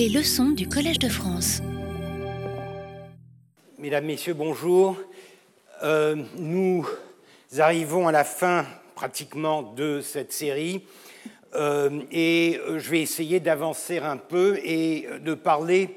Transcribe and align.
Les 0.00 0.08
leçons 0.08 0.52
du 0.52 0.66
Collège 0.66 0.98
de 0.98 1.10
France. 1.10 1.60
Mesdames, 3.78 4.06
Messieurs, 4.06 4.32
bonjour. 4.32 4.96
Euh, 5.82 6.16
nous 6.38 6.88
arrivons 7.58 8.08
à 8.08 8.12
la 8.12 8.24
fin 8.24 8.64
pratiquement 8.94 9.62
de 9.62 10.00
cette 10.00 10.32
série 10.32 10.86
euh, 11.54 12.00
et 12.10 12.58
je 12.78 12.90
vais 12.90 13.02
essayer 13.02 13.40
d'avancer 13.40 13.98
un 13.98 14.16
peu 14.16 14.58
et 14.64 15.06
de 15.20 15.34
parler 15.34 15.94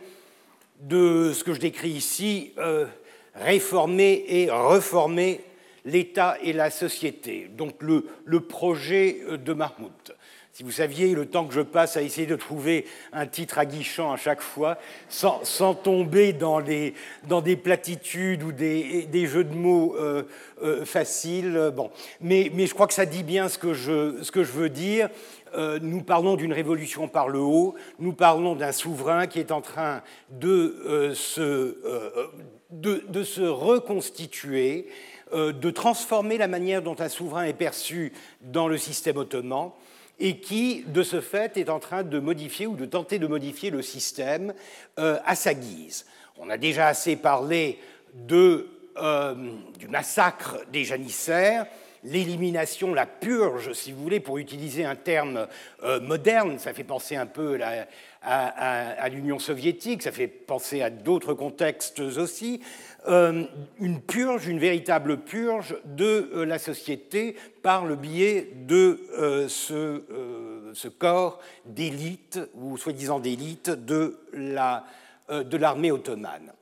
de 0.82 1.32
ce 1.34 1.46
que 1.46 1.54
je 1.54 1.62
décris 1.62 1.92
ici, 1.92 2.52
euh, 2.58 2.86
réformer 3.36 4.26
et 4.28 4.52
reformer 4.52 5.40
l'État 5.86 6.36
et 6.44 6.52
la 6.52 6.72
société, 6.72 7.50
donc 7.56 7.82
le, 7.82 8.06
le 8.26 8.42
projet 8.42 9.22
de 9.30 9.54
Mahmoud. 9.54 9.94
Si 10.56 10.62
vous 10.62 10.70
saviez 10.70 11.16
le 11.16 11.26
temps 11.26 11.48
que 11.48 11.54
je 11.56 11.62
passe 11.62 11.98
à 11.98 12.04
essayer 12.04 12.28
de 12.28 12.36
trouver 12.36 12.86
un 13.12 13.26
titre 13.26 13.58
aguichant 13.58 14.12
à 14.12 14.18
chaque 14.18 14.42
fois, 14.42 14.78
sans, 15.10 15.74
tomber 15.74 16.32
dans, 16.32 16.60
les, 16.60 16.94
dans, 17.28 17.42
des 17.42 17.56
platitudes 17.56 18.44
ou 18.44 18.52
des, 18.52 19.08
des 19.08 19.26
jeux 19.26 19.46
de 19.46 19.56
mots 19.56 19.96
euh, 19.98 20.22
euh, 20.62 20.86
faciles. 20.86 21.72
Bon. 21.76 21.90
Mais, 22.22 22.52
mais, 22.54 22.68
je 22.68 22.76
crois 22.76 22.86
que 22.86 22.94
ça 22.94 23.08
dit 23.08 23.24
bien 23.24 23.50
ce 23.50 23.58
que 23.58 23.74
je, 23.74 24.22
ce 24.22 24.32
que 24.32 24.44
je 24.44 24.52
veux 24.52 24.70
dire. 24.70 25.10
Euh, 25.56 25.80
nous 25.82 26.04
parlons 26.04 26.36
d'une 26.36 26.54
révolution 26.54 27.08
par 27.08 27.30
le 27.30 27.40
haut, 27.40 27.74
nous 27.98 28.14
parlons 28.14 28.54
d'un 28.54 28.74
souverain 28.74 29.26
qui 29.26 29.40
est 29.40 29.52
en 29.52 29.62
train 29.62 30.04
de, 30.30 31.14
se, 31.16 31.78
de, 32.70 33.04
de 33.10 33.24
se 33.24 33.42
reconstituer, 33.42 34.88
de 35.34 35.70
transformer 35.72 36.38
la 36.38 36.48
manière 36.48 36.84
dont 36.84 36.96
un 37.00 37.10
souverain 37.10 37.46
est 37.46 37.54
perçu 37.54 38.14
dans 38.42 38.68
le 38.68 38.78
système 38.78 39.18
ottoman 39.18 39.72
et 40.20 40.38
qui, 40.38 40.84
de 40.88 41.04
ce 41.04 41.22
fait, 41.22 41.58
est 41.58 41.70
en 41.70 41.80
train 41.80 42.04
de 42.04 42.20
modifier 42.20 42.68
ou 42.68 42.76
de 42.76 42.86
tenter 42.86 43.20
de 43.20 43.28
modifier 43.28 43.70
le 43.70 43.82
système 43.82 44.54
euh, 45.00 45.20
à 45.26 45.36
sa 45.36 45.54
guise. 45.54 46.06
On 46.38 46.50
a 46.50 46.58
déjà 46.58 46.88
assez 46.88 47.16
parlé 47.16 47.80
euh, 48.32 49.36
du 49.80 49.88
massacre 49.88 50.60
des 50.72 50.84
janissaires, 50.84 51.66
l'élimination, 52.04 52.94
la 52.94 53.06
purge, 53.06 53.74
si 53.74 53.92
vous 53.92 54.02
voulez, 54.04 54.20
pour 54.20 54.38
utiliser 54.38 54.86
un 54.86 54.96
terme 54.96 55.48
euh, 55.84 56.00
moderne, 56.00 56.60
ça 56.60 56.74
fait 56.74 56.84
penser 56.84 57.16
un 57.16 57.26
peu 57.26 57.60
à, 58.22 59.10
l'Union 59.10 59.40
soviétique, 59.40 60.04
ça 60.04 60.12
fait 60.12 60.28
penser 60.28 60.82
à 60.82 60.90
d'autres 60.90 61.34
contextes 61.34 62.00
aussi, 62.00 62.62
une 63.08 64.02
purge, 64.02 64.48
une 64.48 64.60
véritable 64.60 65.18
purge 65.18 65.76
de 65.86 66.32
euh, 66.34 66.46
la 66.46 66.60
société 66.60 67.36
par 67.62 67.86
le 67.86 67.96
biais 67.96 68.54
de 68.56 69.02
euh, 69.18 69.48
ce, 69.48 70.88
corps 70.88 71.40
d'élite, 71.66 72.40
ou 72.54 72.78
soi-disant 72.78 73.20
d'élite, 73.20 73.70
de 73.70 74.20
l'armée 74.34 75.88
la, 75.90 75.94
ottomane. 75.94 76.54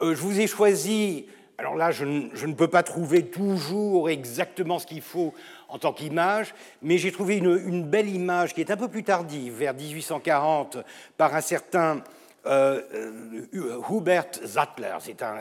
je 0.00 0.14
vous 0.14 0.40
ai 0.40 0.46
choisi, 0.46 1.26
alors 1.58 1.76
là 1.76 1.90
je, 1.90 2.04
ne 2.04 2.54
peux 2.54 2.68
pas 2.68 2.82
trouver 2.82 3.26
toujours 3.26 4.08
exactement 4.10 4.78
ce 4.78 4.86
qu'il 4.86 5.02
faut 5.02 5.34
en 5.68 5.78
tant 5.78 5.92
qu'image, 5.92 6.54
mais 6.82 6.98
j'ai 6.98 7.12
trouvé 7.12 7.36
une, 7.36 7.84
belle 7.84 8.08
image 8.08 8.52
qui 8.52 8.60
est 8.60 8.70
un 8.70 8.76
peu 8.76 8.88
plus 8.88 9.04
tardive, 9.04 9.54
vers 9.54 9.74
1840, 9.74 10.78
par 11.16 11.34
un 11.34 11.40
certain 11.40 11.96
euh, 11.96 12.00
euh, 12.00 12.02
Hubert 12.44 14.30
Zattler, 14.44 14.96
c'est 15.00 15.22
un, 15.22 15.36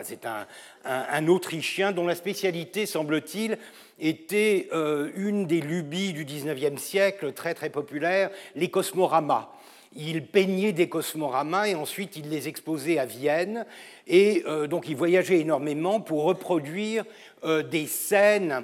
un, 0.86 1.06
un, 1.12 1.28
Autrichien 1.28 1.92
dont 1.92 2.06
la 2.06 2.16
spécialité, 2.16 2.86
semble-t-il, 2.86 3.58
était 4.00 4.68
euh, 4.74 5.10
une 5.16 5.46
des 5.46 5.62
lubies 5.62 6.14
du 6.14 6.26
XIXe 6.26 6.82
siècle, 6.82 7.34
très 7.34 7.54
très 7.54 7.70
populaire, 7.70 8.30
les 8.56 8.70
cosmoramas. 8.70 9.50
Il 9.94 10.26
peignait 10.26 10.72
des 10.72 10.88
cosmoramas 10.88 11.68
et 11.68 11.76
ensuite 11.76 12.16
il 12.16 12.30
les 12.30 12.48
exposait 12.48 12.98
à 12.98 13.06
Vienne. 13.06 13.66
Et 14.08 14.44
euh, 14.48 14.68
donc 14.68 14.88
il 14.88 14.96
voyageait 14.96 15.40
énormément 15.40 16.00
pour 16.00 16.24
reproduire 16.24 17.04
euh, 17.44 17.62
des 17.62 17.88
scènes 17.88 18.64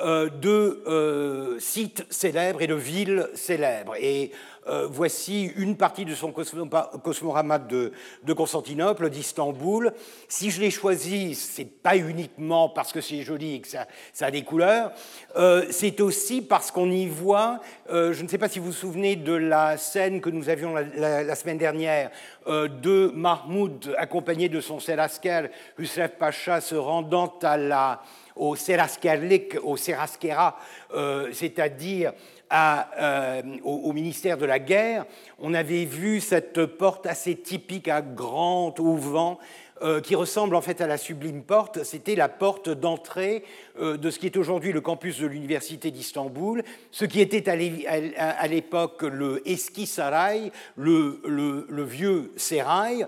euh, 0.00 0.28
de 0.30 1.58
sites 1.58 2.06
célèbres 2.10 2.62
et 2.62 2.68
de 2.68 2.74
villes 2.74 3.28
célèbres. 3.34 3.94
Et 4.00 4.30
euh, 4.68 4.86
voici 4.88 5.52
une 5.56 5.76
partie 5.76 6.04
de 6.04 6.14
son 6.14 6.32
cosmorama 6.32 7.58
de, 7.58 7.92
Constantinople, 8.32 9.10
d'Istanbul. 9.10 9.92
Si 10.28 10.52
je 10.52 10.60
l'ai 10.60 10.70
choisi, 10.70 11.34
c'est 11.34 11.64
pas 11.64 11.96
uniquement 11.96 12.68
parce 12.68 12.92
que 12.92 13.00
c'est 13.00 13.22
joli 13.22 13.56
et 13.56 13.60
que 13.60 13.68
ça, 13.68 13.86
a 14.20 14.30
des 14.30 14.42
couleurs, 14.42 14.92
euh, 15.36 15.66
c'est 15.70 16.00
aussi 16.00 16.42
parce 16.42 16.70
qu'on 16.70 16.90
y 16.92 17.06
voit, 17.06 17.58
euh, 17.90 18.12
je 18.12 18.22
ne 18.22 18.28
sais 18.28 18.38
pas 18.38 18.48
si 18.48 18.60
vous 18.60 18.66
vous 18.66 18.72
souvenez 18.72 19.16
de 19.16 19.32
la 19.32 19.76
scène 19.78 20.20
que 20.20 20.30
nous 20.30 20.48
avions 20.48 20.74
la, 20.74 21.34
semaine 21.34 21.58
dernière, 21.58 22.10
de 22.46 23.10
Mahmoud 23.14 23.94
accompagné 23.98 24.48
de 24.48 24.60
son 24.60 24.78
Selasker, 24.78 25.48
Husrev 25.78 26.10
Pacha 26.18 26.60
se 26.60 26.74
rendant 26.74 27.34
à 27.42 27.56
la, 27.56 28.02
au 28.36 28.54
Seraskerlik, 28.56 29.56
au 29.62 29.76
Seraskera, 29.76 30.56
c'est-à-dire 31.32 32.12
euh, 32.52 33.42
au, 33.64 33.92
ministère 33.92 34.38
de 34.38 34.46
la 34.46 34.58
Guerre, 34.58 35.06
on 35.38 35.54
avait 35.54 35.84
vu 35.84 36.20
cette 36.20 36.66
porte 36.66 37.06
assez 37.06 37.36
typique 37.36 37.88
à 37.88 38.02
grand 38.02 38.78
auvent 38.78 39.38
euh, 39.82 40.00
qui 40.00 40.14
ressemble 40.14 40.54
en 40.54 40.60
fait 40.60 40.80
à 40.80 40.86
la 40.86 40.96
sublime 40.96 41.42
porte. 41.42 41.82
C'était 41.82 42.14
la 42.14 42.28
porte 42.28 42.68
d'entrée 42.68 43.42
euh, 43.80 43.96
de 43.96 44.10
ce 44.10 44.18
qui 44.18 44.26
est 44.26 44.36
aujourd'hui 44.36 44.72
le 44.72 44.80
campus 44.80 45.18
de 45.18 45.26
l'université 45.26 45.90
d'Istanbul, 45.90 46.62
ce 46.90 47.04
qui 47.04 47.20
était 47.20 47.48
à 47.48 48.46
l'époque 48.46 49.02
le 49.02 49.42
Eski 49.48 49.86
Saray, 49.86 50.52
le, 50.76 51.82
vieux 51.84 52.32
sérail. 52.36 53.06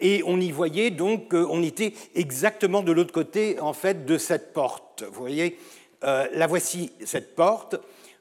Et 0.00 0.22
on 0.26 0.40
y 0.40 0.50
voyait 0.50 0.90
donc, 0.90 1.32
euh, 1.32 1.46
on 1.48 1.62
était 1.62 1.92
exactement 2.14 2.82
de 2.82 2.92
l'autre 2.92 3.12
côté 3.12 3.58
en 3.60 3.72
fait 3.72 4.04
de 4.04 4.18
cette 4.18 4.52
porte. 4.52 5.04
Vous 5.12 5.20
voyez, 5.20 5.58
euh, 6.04 6.26
la 6.34 6.46
voici 6.46 6.92
cette 7.04 7.34
porte. 7.36 7.76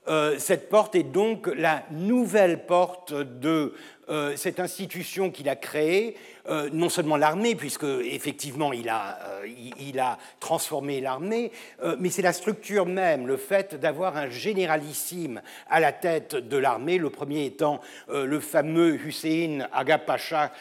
Euh, 0.08 0.40
cette 0.40 0.70
porte 0.70 0.96
est 0.96 1.04
donc 1.04 1.48
la 1.56 1.84
nouvelle 1.92 2.66
porte 2.66 3.14
de 3.14 3.74
euh, 4.10 4.36
cette 4.36 4.60
institution 4.60 5.30
qu'il 5.30 5.48
a 5.48 5.56
créée, 5.56 6.16
euh, 6.50 6.70
non 6.74 6.90
seulement 6.90 7.18
l'armée, 7.18 7.56
puisque 7.56 7.84
effectivement 7.84 8.74
il 8.74 8.90
a, 8.90 9.20
euh, 9.24 9.48
il, 9.80 10.00
a 10.00 10.18
transformé 10.40 11.02
l'armée, 11.02 11.52
mais 12.00 12.10
c'est 12.10 12.24
la 12.24 12.34
structure 12.34 12.86
même, 12.86 13.28
le 13.28 13.38
fait 13.38 13.76
d'avoir 13.76 14.18
un 14.18 14.30
généralissime 14.30 15.42
à 15.70 15.80
la 15.80 15.92
tête 15.92 16.36
de 16.36 16.58
l'armée, 16.58 16.98
le 16.98 17.10
premier 17.10 17.46
étant 17.46 17.80
le 18.10 18.40
fameux 18.40 18.96
Hussein 18.96 19.68
Aga 19.72 20.00
Pacha 20.00 20.52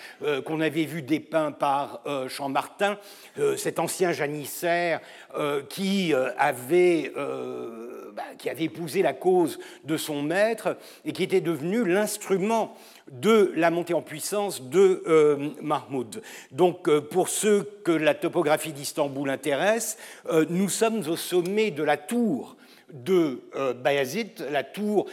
qu'on 0.45 0.61
avait 0.61 0.85
vu 0.85 1.03
dépeint 1.03 1.53
par 1.53 2.03
Champ-Martin, 2.29 2.99
cet 3.57 3.79
ancien 3.79 4.13
janissaire 4.13 5.01
qui 5.69 6.13
avait, 6.37 7.13
bah, 7.15 8.23
qui 8.39 8.51
avait 8.51 8.65
épousé 8.65 9.03
la 9.03 9.13
cause 9.13 9.59
de 9.85 9.97
son 9.97 10.23
maître 10.23 10.77
et 11.05 11.13
qui 11.13 11.23
était 11.23 11.41
devenu 11.41 11.85
l'instrument 11.85 12.77
de 13.11 13.53
la 13.57 13.71
montée 13.71 13.95
en 13.95 14.03
puissance 14.03 14.63
de 14.63 15.03
euh, 15.07 15.51
Mahmoud. 15.61 16.23
Donc, 16.53 16.89
euh, 16.89 17.01
pour 17.01 17.29
ceux 17.29 17.69
que 17.85 17.91
la 17.91 18.15
topographie 18.15 18.73
d'Istanbul 18.73 19.29
intéresse, 19.31 19.99
euh, 20.31 20.47
nous 20.49 20.69
sommes 20.69 21.01
au 21.09 21.17
sommet 21.17 21.73
de 21.73 21.83
la 21.83 21.97
tour 21.97 22.57
de 22.93 23.41
Bayazid, 23.85 24.49
la 24.51 24.65
tour 24.65 25.07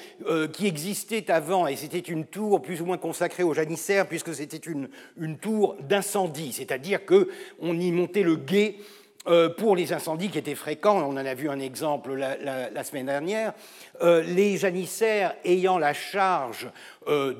qui 0.52 0.66
existait 0.66 1.30
avant, 1.30 1.68
et 1.68 1.76
c'était 1.76 2.00
une 2.00 2.26
tour 2.26 2.60
plus 2.60 2.82
ou 2.82 2.86
moins 2.86 2.98
consacrée 2.98 3.44
aux 3.44 3.54
janissaires, 3.54 4.08
puisque 4.08 4.34
c'était 4.34 4.58
une, 4.58 4.90
une, 5.16 5.38
tour 5.38 5.76
d'incendie, 5.88 6.54
c'est-à-dire 6.54 7.02
qu'on 7.06 7.80
y 7.80 7.92
montait 7.92 8.24
le 8.24 8.36
guet 8.36 8.78
euh, 9.28 9.50
pour 9.50 9.76
les 9.76 9.92
incendies 9.92 10.30
qui 10.30 10.38
étaient 10.38 10.56
fréquents, 10.56 10.98
on 11.02 11.12
en 11.12 11.18
a 11.18 11.34
vu 11.34 11.50
un 11.50 11.60
exemple 11.60 12.14
la, 12.14 12.84
semaine 12.84 13.08
dernière, 13.08 13.54
euh, 14.02 14.22
les 14.22 14.58
janissaires 14.58 15.36
ayant 15.44 15.78
la 15.78 15.94
charge 15.94 16.70
euh, 17.08 17.34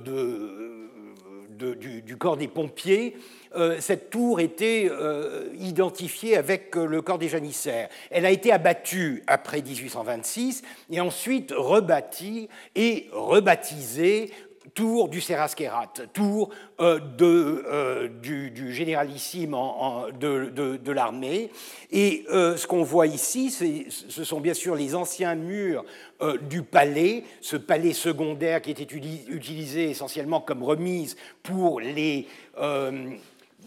du, 1.58 2.18
corps 2.18 2.38
des 2.38 2.48
pompiers, 2.48 3.16
cette 3.80 4.12
tour 4.12 4.40
était 4.40 4.92
identifiée 5.58 6.38
avec 6.38 6.76
le 6.76 7.02
corps 7.02 7.18
des 7.18 7.30
janissaires. 7.30 7.90
Elle 8.12 8.28
a 8.28 8.30
été 8.30 8.52
abattue 8.52 9.24
après 9.26 9.64
1826 9.64 10.62
et 10.92 11.02
ensuite 11.02 11.52
rebâtie 11.58 12.50
et 12.76 13.08
rebaptisée 13.12 14.32
tour 14.78 15.10
du 15.10 15.22
Seraskerat, 15.22 15.94
tour 16.14 16.52
euh, 16.80 17.00
de, 17.00 17.64
euh, 17.66 18.08
du, 18.22 18.72
généralissime 18.72 19.56
de, 20.20 20.52
de, 20.78 20.92
l'armée. 20.92 21.50
Et 21.92 22.26
euh, 22.30 22.56
ce 22.58 22.68
qu'on 22.68 22.84
voit 22.84 23.08
ici, 23.08 23.50
ce 23.50 24.24
sont 24.24 24.40
bien 24.40 24.54
sûr 24.54 24.76
les 24.76 24.94
anciens 24.94 25.34
murs 25.34 25.84
du 26.48 26.62
palais, 26.62 27.24
ce 27.42 27.58
palais 27.58 27.94
secondaire 27.94 28.62
qui 28.62 28.70
était 28.70 28.84
utilisé 28.84 29.90
essentiellement 29.90 30.42
comme 30.42 30.62
remise 30.62 31.18
pour 31.42 31.80
les, 31.80 32.28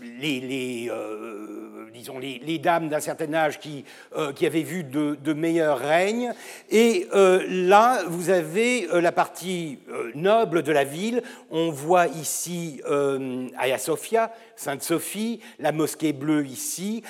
les, 0.03 0.89
euh, 0.91 1.89
disons 1.93 2.19
les, 2.19 2.59
dames 2.59 2.89
d'un 2.89 3.01
certain 3.01 3.33
âge 3.35 3.59
qui, 3.59 3.85
euh, 4.17 4.33
qui 4.33 4.47
avaient 4.47 4.63
vu 4.63 4.85
de, 4.85 5.33
meilleurs 5.33 5.79
règnes. 5.79 6.33
Et 6.71 7.07
euh, 7.15 7.45
là, 7.49 8.03
vous 8.07 8.31
avez 8.31 8.89
la 8.93 9.13
partie 9.13 9.79
noble 10.15 10.63
de 10.63 10.73
la 10.73 10.85
ville. 10.85 11.23
On 11.51 11.71
voit 11.71 12.07
ici 12.07 12.81
Hagia 13.57 13.79
Sophia, 13.79 14.33
Sainte-Sophie, 14.61 15.41
la 15.59 15.73
mosquée 15.73 16.13
bleue 16.13 16.47
ici. 16.47 17.03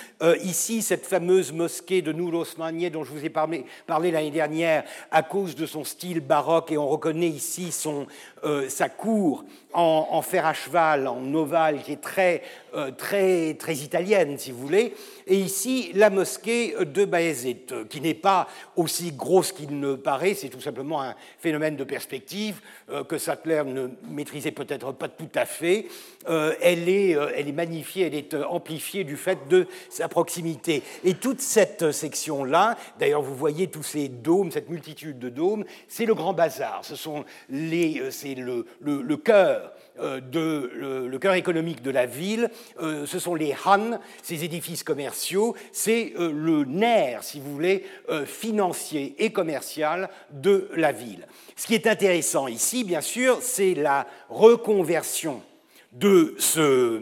ici, 0.42 0.82
cette 0.82 1.04
fameuse 1.04 1.52
mosquée 1.52 2.00
de 2.00 2.12
Nur 2.12 2.34
Osmaniye 2.34 2.90
dont 2.90 3.02
je 3.02 3.10
vous 3.10 3.24
ai 3.24 3.28
parlé, 3.28 3.64
l'année 3.88 4.30
dernière 4.30 4.84
à 5.10 5.22
cause 5.22 5.56
de 5.56 5.66
son 5.66 5.82
style 5.82 6.20
baroque. 6.20 6.70
Et 6.70 6.78
on 6.78 6.86
reconnaît 6.86 7.28
ici 7.28 7.72
son, 7.72 8.06
sa 8.68 8.88
cour 8.88 9.44
en, 9.72 10.22
fer 10.22 10.46
à 10.46 10.52
cheval, 10.52 11.06
en 11.06 11.32
ovale, 11.34 11.82
qui 11.82 11.92
est 11.92 12.00
très, 12.00 12.42
euh, 12.74 12.90
très, 12.90 13.54
très 13.54 13.76
italienne, 13.76 14.36
si 14.38 14.50
vous 14.50 14.58
voulez. 14.58 14.94
Et 15.30 15.36
ici, 15.36 15.92
la 15.94 16.10
mosquée 16.10 16.74
de 16.84 17.04
Bayezid, 17.04 17.86
qui 17.88 18.00
n'est 18.00 18.14
pas 18.14 18.48
aussi 18.74 19.12
grosse 19.12 19.52
qu'il 19.52 19.78
ne 19.78 19.94
paraît, 19.94 20.34
c'est 20.34 20.48
tout 20.48 20.60
simplement 20.60 21.00
un 21.00 21.14
phénomène 21.38 21.76
de 21.76 21.84
perspective 21.84 22.60
euh, 22.90 23.04
que 23.04 23.16
Sattler 23.16 23.62
ne 23.64 23.90
maîtrisait 24.10 24.50
peut-être 24.50 24.90
pas 24.90 25.06
tout 25.06 25.28
à 25.36 25.46
fait. 25.46 25.86
Euh, 26.28 26.54
elle, 26.60 26.88
est, 26.88 27.10
elle 27.36 27.48
est 27.48 27.52
magnifiée, 27.52 28.08
elle 28.08 28.16
est 28.16 28.34
amplifiée 28.34 29.04
du 29.04 29.16
fait 29.16 29.38
de 29.48 29.68
sa 29.88 30.08
proximité. 30.08 30.82
Et 31.04 31.14
toute 31.14 31.40
cette 31.40 31.92
section-là, 31.92 32.76
d'ailleurs, 32.98 33.22
vous 33.22 33.36
voyez 33.36 33.68
tous 33.68 33.84
ces 33.84 34.08
dômes, 34.08 34.50
cette 34.50 34.68
multitude 34.68 35.20
de 35.20 35.28
dômes, 35.28 35.64
c'est 35.86 36.06
le 36.06 36.14
grand 36.16 36.32
bazar. 36.32 36.84
Ce 36.84 36.96
sont 36.96 37.24
les, 37.48 38.10
c'est 38.10 38.34
le, 38.34 38.64
cœur 39.16 39.72
euh, 40.00 40.20
de, 40.20 40.70
le, 40.74 41.18
cœur 41.18 41.34
économique 41.34 41.82
de 41.82 41.90
la 41.90 42.06
ville, 42.06 42.48
euh, 42.80 43.04
ce 43.04 43.18
sont 43.18 43.34
les 43.34 43.54
Han, 43.66 43.98
ces 44.22 44.44
édifices 44.44 44.82
commerciaux, 44.82 45.19
c'est 45.72 46.12
euh, 46.18 46.32
le 46.32 46.64
nerf, 46.64 47.22
si 47.22 47.40
vous 47.40 47.52
voulez, 47.52 47.84
financier 48.26 49.14
et 49.18 49.30
commercial 49.30 50.08
de 50.30 50.68
la 50.74 50.92
ville. 50.92 51.26
Ce 51.56 51.66
qui 51.66 51.74
est 51.74 51.86
intéressant 51.86 52.48
ici, 52.48 52.84
bien 52.84 53.00
sûr, 53.00 53.38
c'est 53.40 53.74
la 53.74 54.06
reconversion 54.28 55.42
de 55.92 56.34
ce, 56.38 57.00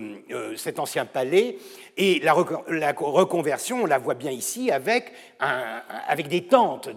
cet 0.56 0.78
ancien 0.78 1.04
palais. 1.04 1.58
Et 1.96 2.20
la, 2.20 2.32
reconversion, 2.32 3.82
on 3.82 3.86
la 3.86 3.98
voit 3.98 4.14
bien 4.14 4.30
ici, 4.30 4.70
avec, 4.70 5.12
avec 5.38 6.28
des 6.28 6.44
tentes. 6.44 6.88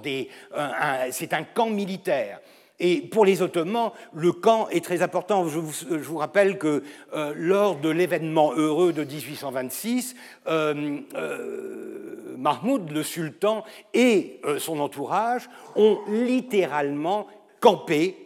c'est 1.11 1.33
un 1.33 1.43
camp 1.43 1.69
militaire. 1.69 2.39
Et 2.83 2.99
pour 2.99 3.25
les 3.25 3.43
Ottomans, 3.43 3.91
le 4.11 4.31
camp 4.31 4.67
est 4.69 4.83
très 4.83 5.03
important. 5.03 5.47
Je 5.47 5.59
vous, 5.59 6.17
rappelle 6.17 6.57
que 6.57 6.83
euh, 7.13 7.31
lors 7.37 7.75
de 7.75 7.89
l'événement 7.89 8.53
heureux 8.55 8.91
de 8.91 9.03
1826, 9.03 10.15
euh, 10.47 10.97
euh, 11.15 12.35
Mahmoud, 12.39 12.89
le 12.89 13.03
sultan, 13.03 13.63
et 13.93 14.41
son 14.57 14.79
entourage 14.79 15.47
ont 15.75 15.99
littéralement 16.07 17.27
campé 17.59 18.17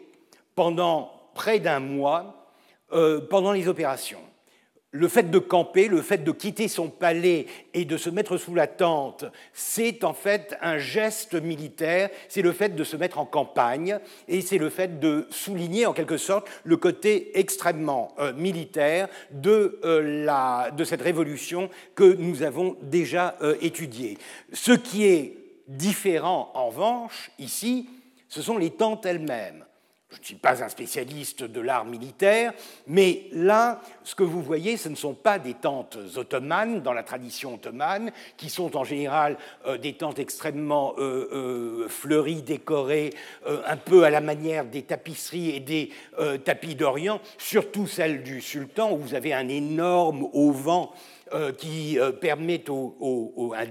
pendant 0.56 1.12
près 1.34 1.60
d'un 1.60 1.82
mois 1.82 2.32
pendant 3.30 3.52
les 3.52 3.68
opérations 3.68 4.22
le 4.96 5.10
fait 5.10 5.30
de 5.30 5.40
camper, 5.40 5.88
le 5.90 6.02
fait 6.02 6.24
de 6.24 6.32
quitter 6.32 6.68
son 6.70 6.90
palais 6.90 7.48
et 7.74 7.84
de 7.84 7.98
se 7.98 8.10
mettre 8.10 8.38
sous 8.38 8.56
la 8.56 8.66
tente, 8.66 9.26
c'est 9.54 10.04
en 10.06 10.14
fait 10.14 10.58
un 10.62 10.78
geste 10.78 11.36
militaire, 11.36 12.10
c'est 12.30 12.42
le 12.42 12.54
fait 12.54 12.76
de 12.76 12.84
se 12.84 12.96
mettre 12.96 13.20
en 13.20 13.26
campagne 13.26 14.00
et 14.30 14.40
c'est 14.40 14.58
le 14.58 14.70
fait 14.70 15.00
de 15.00 15.28
souligner 15.30 15.86
en 15.86 15.94
quelque 15.94 16.18
sorte 16.18 16.48
le 16.64 16.78
côté 16.78 17.38
extrêmement 17.38 18.14
euh, 18.20 18.34
militaire 18.34 19.10
de, 19.32 19.80
euh, 19.84 20.24
la, 20.24 20.72
de, 20.72 20.84
cette 20.86 21.02
révolution 21.02 21.70
que 21.94 22.16
nous 22.16 22.44
avons 22.44 22.78
déjà 22.82 23.36
euh, 23.42 23.56
étudiée. 23.62 24.18
Ce 24.54 24.72
qui 24.72 25.06
est 25.06 25.38
différent 25.68 26.52
en 26.54 26.68
revanche 26.68 27.32
ici, 27.38 27.90
ce 28.30 28.42
sont 28.42 28.58
les 28.58 28.70
tentes 28.70 29.06
elles-mêmes. 29.06 29.66
Je 30.16 30.20
ne 30.22 30.26
suis 30.26 30.36
pas 30.36 30.64
un 30.64 30.70
spécialiste 30.70 31.44
de 31.44 31.62
l'art 31.62 31.86
militaire, 31.86 32.54
mais 32.88 33.28
là, 33.32 33.82
ce 34.04 34.16
que 34.16 34.24
vous 34.24 34.42
voyez, 34.42 34.78
ce 34.78 34.90
ne 34.90 34.96
sont 34.96 35.14
pas 35.14 35.40
des 35.40 35.54
tentes 35.54 35.98
ottomanes 36.16 36.82
dans 36.82 36.94
la 36.94 37.04
tradition 37.04 37.56
ottomane, 37.56 38.12
qui 38.38 38.50
sont 38.50 38.76
en 38.76 38.84
général 38.84 39.38
euh, 39.66 39.78
des 39.78 39.94
tentes 39.94 40.20
extrêmement 40.20 40.94
euh, 40.98 41.30
euh, 41.32 41.88
fleuries, 41.88 42.42
décorées, 42.42 43.12
un 43.46 43.78
peu 43.78 44.04
à 44.04 44.10
la 44.10 44.22
manière 44.22 44.66
des 44.66 44.84
tapisseries 44.84 45.52
et 45.52 45.60
des 45.60 45.92
tapis 46.44 46.76
d'Orient, 46.76 47.20
surtout 47.38 47.88
celles 47.88 48.24
du 48.24 48.42
sultan, 48.42 48.92
où 48.92 48.98
vous 48.98 49.14
avez 49.14 49.34
un 49.34 49.48
énorme 49.48 50.28
auvent 50.34 50.56
euh, 51.34 51.52
qui, 51.52 51.98
euh, 51.98 52.12
permet 52.12 52.70
au, 52.70 53.54
un 53.58 53.66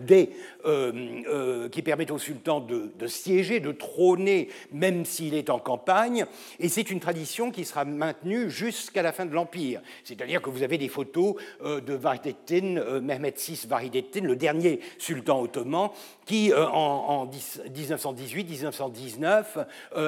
euh, 0.66 1.68
qui 1.68 1.84
au 2.10 2.18
sultan 2.18 2.58
de, 2.58 3.06
siéger, 3.06 3.60
de 3.60 3.70
trôner, 3.70 4.48
même 4.72 5.04
s'il 5.04 5.34
est 5.34 5.50
en 5.50 5.60
campagne. 5.60 6.26
Et 6.58 6.68
c'est 6.68 6.90
une 6.90 6.98
tradition 6.98 7.52
qui 7.52 7.64
sera 7.64 7.84
maintenue 7.84 8.50
jusqu'à 8.50 9.02
la 9.02 9.12
fin 9.12 9.24
de 9.24 9.32
l'Empire. 9.32 9.82
C'est-à-dire 10.02 10.42
que 10.42 10.50
vous 10.50 10.64
avez 10.64 10.78
des 10.78 10.88
photos 10.88 11.36
de 11.64 11.94
Vahdettin, 11.94 13.00
Mehmet 13.00 13.34
VI 13.36 13.66
Vahdettin, 13.68 14.22
le 14.22 14.34
dernier 14.34 14.80
sultan 14.98 15.40
ottoman, 15.40 15.90
qui, 16.26 16.52
en, 16.54 17.26
1918-1919, 17.26 19.66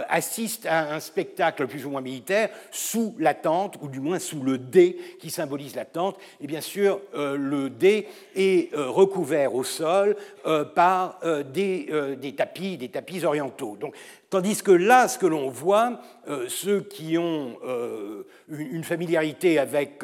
assiste 0.08 0.66
à 0.66 0.94
un 0.94 1.00
spectacle 1.00 1.66
plus 1.66 1.86
ou 1.86 1.90
moins 1.90 2.00
militaire 2.00 2.50
sous 2.70 3.14
la 3.18 3.34
tente, 3.34 3.76
ou 3.82 3.88
du 3.88 4.00
moins 4.00 4.18
sous 4.18 4.42
le 4.42 4.58
dé 4.58 4.98
qui 5.20 5.30
symbolise 5.30 5.74
la 5.74 5.84
tente. 5.84 6.16
Et 6.40 6.46
bien 6.46 6.60
sûr, 6.60 7.00
le 7.14 7.68
dé 7.68 8.08
est 8.34 8.74
euh, 8.74 8.90
recouvert 8.90 9.54
au 9.54 9.64
sol 9.64 10.16
euh, 10.46 10.64
par 10.64 11.18
euh, 11.24 11.42
des, 11.42 12.34
tapis, 12.36 12.76
des 12.76 12.88
tapis 12.88 13.24
orientaux. 13.24 13.78
Tandis 14.30 14.62
que 14.62 14.70
là, 14.70 15.08
ce 15.08 15.18
que 15.18 15.26
l'on 15.26 15.48
voit, 15.48 16.00
ceux 16.48 16.80
qui 16.80 17.16
ont 17.18 17.56
une 18.48 18.84
familiarité 18.84 19.58
avec 19.58 20.02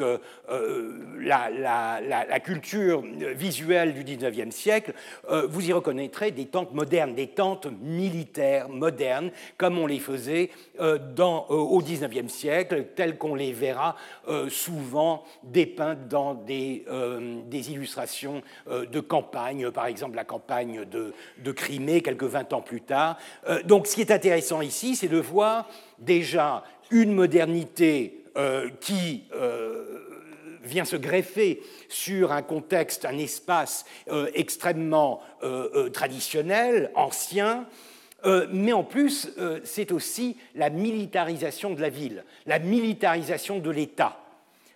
la, 1.19 2.39
culture 2.39 3.03
visuelle 3.35 3.93
du 3.93 4.03
XIXe 4.03 4.55
siècle, 4.55 4.93
vous 5.49 5.69
y 5.69 5.73
reconnaîtrez 5.73 6.31
des 6.31 6.45
tentes 6.45 6.73
modernes, 6.73 7.13
des 7.15 7.27
tentes 7.27 7.67
militaires 7.81 8.69
modernes, 8.69 9.31
comme 9.57 9.77
on 9.77 9.87
les 9.87 9.99
faisait 9.99 10.49
au 10.79 11.81
XIXe 11.81 12.31
siècle, 12.31 12.85
telles 12.95 13.17
qu'on 13.17 13.35
les 13.35 13.51
verra 13.51 13.95
souvent 14.49 15.23
dépeintes 15.43 16.07
dans 16.07 16.33
des 16.33 16.85
illustrations 17.51 18.41
euh, 18.67 18.85
de 18.85 18.99
campagne, 18.99 19.69
par 19.71 19.85
exemple 19.85 20.15
la 20.15 20.23
campagne 20.23 20.85
de, 20.85 21.51
Crimée, 21.51 22.01
quelques 22.01 22.23
20 22.23 22.53
ans 22.53 22.61
plus 22.61 22.81
tard. 22.81 23.17
Euh, 23.47 23.61
intéressant 24.13 24.61
ici, 24.61 24.95
c'est 24.95 25.07
de 25.07 25.17
voir 25.17 25.69
déjà 25.99 26.63
une 26.91 27.13
modernité 27.13 28.23
euh, 28.37 28.69
qui 28.79 29.23
vient 30.63 30.85
se 30.85 30.95
greffer 30.95 31.61
sur 31.89 32.31
un 32.31 32.41
contexte, 32.41 33.03
un 33.03 33.17
espace 33.17 33.83
extrêmement 34.33 35.21
traditionnel, 35.91 36.89
ancien, 36.95 37.65
mais 38.49 38.71
en 38.71 38.85
plus, 38.85 39.29
c'est 39.65 39.91
aussi 39.91 40.37
la 40.55 40.69
militarisation 40.69 41.73
de 41.73 41.81
la 41.81 41.89
ville, 41.89 42.23
la 42.45 42.59
militarisation 42.59 43.59
de 43.59 43.69
l'État. 43.69 44.23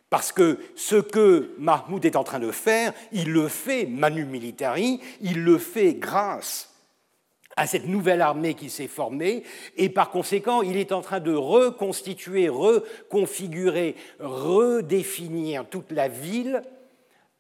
Parce 0.09 0.31
que 0.31 0.59
ce 0.75 0.95
que 0.95 1.53
Mahmoud 1.57 2.05
est 2.05 2.15
en 2.15 2.23
train 2.23 2.39
de 2.39 2.51
faire, 2.51 2.93
il 3.11 3.31
le 3.31 3.47
fait 3.49 3.85
manu 3.85 4.25
militari, 4.25 5.01
il 5.21 5.43
le 5.43 5.57
fait 5.57 5.95
grâce 5.95 6.66
à 7.57 7.67
cette 7.67 7.87
nouvelle 7.87 8.21
armée 8.21 8.53
qui 8.53 8.69
s'est 8.69 8.87
formée, 8.87 9.43
et 9.75 9.89
par 9.89 10.11
conséquent, 10.11 10.61
il 10.61 10.77
est 10.77 10.91
en 10.91 11.01
train 11.01 11.19
de 11.19 11.33
reconstituer, 11.33 12.47
reconfigurer, 12.47 13.95
redéfinir 14.19 15.65
toute 15.69 15.91
la 15.91 16.07
ville 16.07 16.61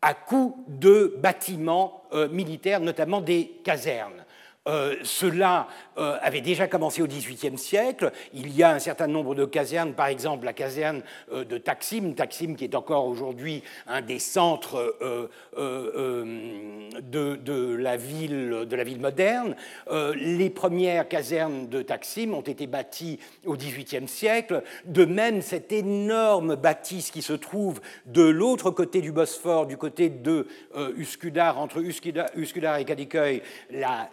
à 0.01 0.13
coup 0.13 0.63
de 0.67 1.15
bâtiments 1.19 2.03
euh, 2.13 2.27
militaires, 2.29 2.81
notamment 2.81 3.21
des 3.21 3.59
casernes. 3.63 4.25
Euh, 4.67 4.95
cela 5.03 5.67
euh, 5.97 6.17
avait 6.21 6.41
déjà 6.41 6.67
commencé 6.67 7.01
au 7.01 7.07
XVIIIe 7.07 7.57
siècle. 7.57 8.11
Il 8.33 8.55
y 8.55 8.63
a 8.63 8.71
un 8.71 8.79
certain 8.79 9.07
nombre 9.07 9.33
de 9.33 9.45
casernes, 9.45 9.93
par 9.93 10.07
exemple 10.07 10.45
la 10.45 10.53
caserne 10.53 11.01
euh, 11.31 11.45
de 11.45 11.57
Taksim, 11.57 12.13
Taksim 12.13 12.55
qui 12.55 12.65
est 12.65 12.75
encore 12.75 13.07
aujourd'hui 13.07 13.63
un 13.87 14.01
des 14.01 14.19
centres 14.19 14.97
de, 15.57 17.75
la 17.75 17.97
ville, 17.97 18.97
moderne. 18.99 19.55
les 20.15 20.49
premières 20.49 21.07
casernes 21.07 21.67
de 21.67 21.81
Taksim 21.81 22.33
ont 22.33 22.41
été 22.41 22.67
bâties 22.67 23.19
au 23.45 23.55
XVIIIe 23.55 24.07
siècle. 24.07 24.63
De 24.85 25.05
même, 25.05 25.41
cette 25.41 25.71
énorme 25.71 26.55
bâtisse 26.55 27.11
qui 27.11 27.21
se 27.21 27.33
trouve 27.33 27.79
de 28.05 28.23
l'autre 28.23 28.71
côté 28.71 29.01
du 29.01 29.11
Bosphore, 29.11 29.67
du 29.67 29.77
côté 29.77 30.09
de 30.09 30.47
Uskudar, 30.97 31.59
entre 31.59 31.81
Uskudar, 31.81 32.77
et 32.77 32.85
Kadıköy, 32.85 33.41
la 33.71 34.09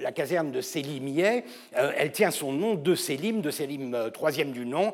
la 0.00 0.12
caserne 0.12 0.50
de 0.50 0.60
Sélimier, 0.60 1.44
elle 1.72 2.12
tient 2.12 2.30
son 2.30 2.52
nom 2.52 2.74
de 2.74 2.94
Sélim, 2.94 3.40
de 3.40 3.50
Sélim 3.50 4.10
troisième 4.12 4.52
du 4.52 4.66
nom, 4.66 4.92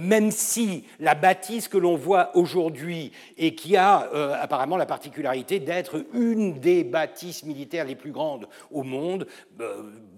même 0.00 0.30
si 0.30 0.84
la 1.00 1.14
bâtisse 1.14 1.68
que 1.68 1.78
l'on 1.78 1.96
voit 1.96 2.36
aujourd'hui 2.36 3.12
et 3.38 3.54
qui 3.54 3.76
a 3.76 4.08
apparemment 4.40 4.76
la 4.76 4.86
particularité 4.86 5.60
d'être 5.60 6.04
une 6.14 6.60
des 6.60 6.84
bâtisses 6.84 7.44
militaires 7.44 7.84
les 7.84 7.94
plus 7.94 8.12
grandes 8.12 8.46
au 8.70 8.82
monde, 8.82 9.26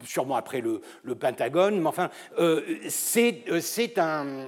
sûrement 0.05 0.37
après 0.37 0.61
le, 0.61 0.81
Pentagone, 1.15 1.81
mais 1.81 1.89
enfin, 1.89 2.11
c'est 2.89 3.99
un, 3.99 4.47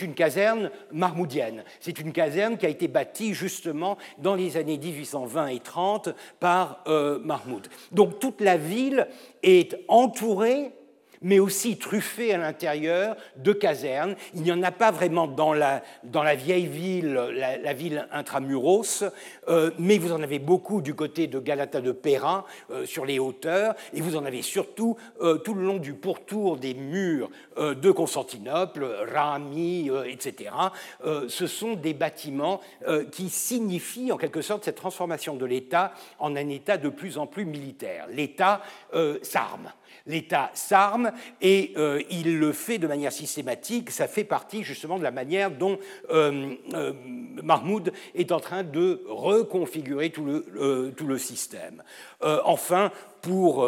une 0.00 0.14
caserne 0.14 0.70
marmoudienne. 0.92 1.64
C'est 1.80 1.98
une 1.98 2.12
caserne 2.12 2.56
qui 2.56 2.66
a 2.66 2.68
été 2.68 2.88
bâtie 2.88 3.34
justement 3.34 3.98
dans 4.18 4.34
les 4.34 4.56
années 4.56 4.78
1820 4.78 5.48
et 5.48 5.60
30 5.60 6.10
par 6.40 6.82
euh, 6.86 7.18
Mahmoud. 7.20 7.68
Donc 7.92 8.18
toute 8.18 8.40
la 8.40 8.56
ville 8.56 9.07
est 9.42 9.76
entourée 9.88 10.72
mais 11.22 11.38
aussi 11.38 11.76
truffé 11.78 12.34
à 12.34 12.38
l'intérieur 12.38 13.16
de 13.36 13.52
casernes. 13.52 14.14
Il 14.34 14.42
n'y 14.42 14.52
en 14.52 14.62
a 14.62 14.70
pas 14.70 14.90
vraiment 14.90 15.26
dans 15.26 15.52
la, 15.52 15.82
vieille 16.34 16.66
ville, 16.66 17.14
la, 17.14 17.72
ville 17.72 18.06
intramuros, 18.12 19.04
euh, 19.48 19.70
mais 19.78 19.98
vous 19.98 20.12
en 20.12 20.22
avez 20.22 20.38
beaucoup 20.38 20.80
du 20.80 20.94
côté 20.94 21.26
de 21.26 21.38
Galata 21.38 21.80
de 21.80 21.92
Pera, 21.92 22.44
euh, 22.70 22.86
sur 22.86 23.04
les 23.04 23.18
hauteurs, 23.18 23.74
et 23.92 24.00
vous 24.00 24.16
en 24.16 24.24
avez 24.24 24.42
surtout 24.42 24.96
euh, 25.20 25.38
tout 25.38 25.54
le 25.54 25.64
long 25.64 25.78
du 25.78 25.94
pourtour 25.94 26.56
des 26.56 26.74
murs 26.74 27.30
de 27.58 27.90
Constantinople, 27.90 28.86
Rami, 29.12 29.90
etc. 30.06 30.50
ce 31.28 31.46
sont 31.46 31.74
des 31.74 31.92
bâtiments 31.92 32.60
qui 33.10 33.28
signifient 33.28 34.12
en 34.12 34.16
quelque 34.16 34.42
sorte 34.42 34.64
cette 34.64 34.76
transformation 34.76 35.34
de 35.34 35.44
l'État 35.44 35.92
en 36.18 36.36
un 36.36 36.48
État 36.48 36.76
de 36.76 36.88
plus 36.88 37.18
en 37.18 37.26
plus 37.26 37.44
militaire. 37.44 38.06
L'État 38.10 38.62
s'arme 39.22 39.72
l'État 40.08 40.50
s'arme 40.54 41.12
et 41.40 41.72
euh, 41.76 42.02
il 42.10 42.38
le 42.38 42.52
fait 42.52 42.78
de 42.78 42.88
manière 42.88 43.12
systématique. 43.12 43.90
Ça 43.90 44.08
fait 44.08 44.24
partie 44.24 44.64
justement 44.64 44.98
de 44.98 45.04
la 45.04 45.10
manière 45.10 45.50
dont 45.50 45.78
euh, 46.10 46.54
euh, 46.74 46.92
Mahmoud 47.42 47.92
est 48.14 48.32
en 48.32 48.40
train 48.40 48.64
de 48.64 49.02
reconfigurer 49.06 50.10
tout 50.10 50.24
le, 50.24 50.92
tout 50.96 51.06
le 51.06 51.18
système. 51.18 51.82
enfin, 52.44 52.90
pour, 53.20 53.58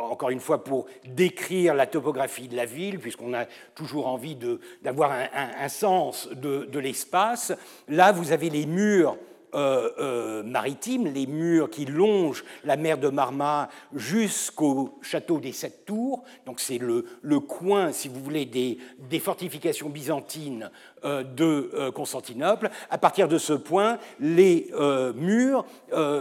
encore, 0.00 0.30
une 0.30 0.40
fois, 0.40 0.62
pour 0.62 0.86
décrire 1.04 1.74
la 1.74 1.86
topographie 1.86 2.46
de 2.46 2.56
la 2.56 2.66
ville, 2.66 2.98
puisqu'on 2.98 3.34
a 3.34 3.46
toujours 3.74 4.06
envie 4.06 4.36
d'avoir 4.82 5.12
un, 5.12 5.28
un, 5.60 5.68
sens 5.68 6.28
de, 6.30 6.68
de 6.70 6.78
l'espace, 6.78 7.52
là, 7.88 8.12
vous 8.12 8.32
avez 8.32 8.50
les 8.50 8.66
murs 8.66 9.16
euh, 9.54 9.90
euh, 9.98 10.42
maritimes, 10.42 11.06
les 11.06 11.26
murs 11.26 11.68
qui 11.68 11.84
longent 11.84 12.42
la 12.64 12.76
mer 12.76 12.96
de 12.96 13.08
Marmara 13.08 13.68
jusqu'au 13.94 14.98
château 15.02 15.40
des 15.40 15.52
Sept 15.52 15.84
Tours. 15.84 16.24
Donc 16.46 16.58
c'est 16.58 16.78
le, 16.78 17.04
coin, 17.40 17.92
si 17.92 18.08
vous 18.08 18.22
voulez, 18.22 18.46
des, 18.46 18.78
fortifications 19.18 19.90
byzantines 19.90 20.70
euh, 21.04 21.22
de 21.22 21.90
Constantinople. 21.90 22.70
À 22.88 22.96
partir 22.96 23.28
de 23.28 23.36
ce 23.36 23.52
point, 23.52 23.98
les 24.20 24.70
murs 25.14 25.66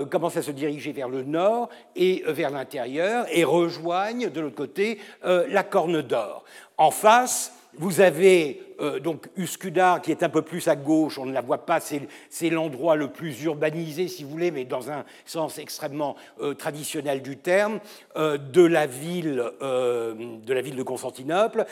commencent 0.10 0.38
à 0.38 0.42
se 0.42 0.52
diriger 0.52 0.92
vers 0.92 1.10
le 1.10 1.24
nord 1.24 1.70
et 1.96 2.24
vers 2.28 2.52
l'intérieur 2.52 3.26
et 3.32 3.44
rejoignent 3.44 4.30
de 4.30 4.42
l'autre 4.42 4.56
côté 4.56 5.00
la 5.24 5.64
Corne 5.64 6.02
d'Or. 6.02 6.44
En 6.78 6.92
face, 6.92 7.54
vous 7.78 8.02
avez 8.02 8.72
euh, 8.82 9.00
donc 9.00 9.28
Uskudar 9.38 10.02
qui 10.02 10.12
est 10.12 10.24
un 10.24 10.30
peu 10.30 10.42
plus 10.42 10.68
à 10.68 10.76
gauche, 10.76 11.18
on 11.18 11.26
ne 11.26 11.34
la 11.34 11.42
voit 11.42 11.66
pas, 11.66 11.80
c'est 11.80 12.50
l'endroit 12.50 12.96
le 12.96 13.10
plus 13.10 13.44
urbanisé, 13.44 14.08
si 14.08 14.24
vous 14.24 14.32
voulez, 14.32 14.52
mais 14.52 14.66
dans 14.66 14.90
un 14.90 15.06
sens 15.26 15.60
extrêmement 15.60 16.16
euh, 16.42 16.54
traditionnel 16.54 17.22
du 17.22 17.38
terme, 17.38 17.80
euh, 18.16 18.38
de, 18.38 18.64
la 18.64 18.88
ville, 18.88 19.44
de 19.62 20.84
Constantinople. 20.84 21.66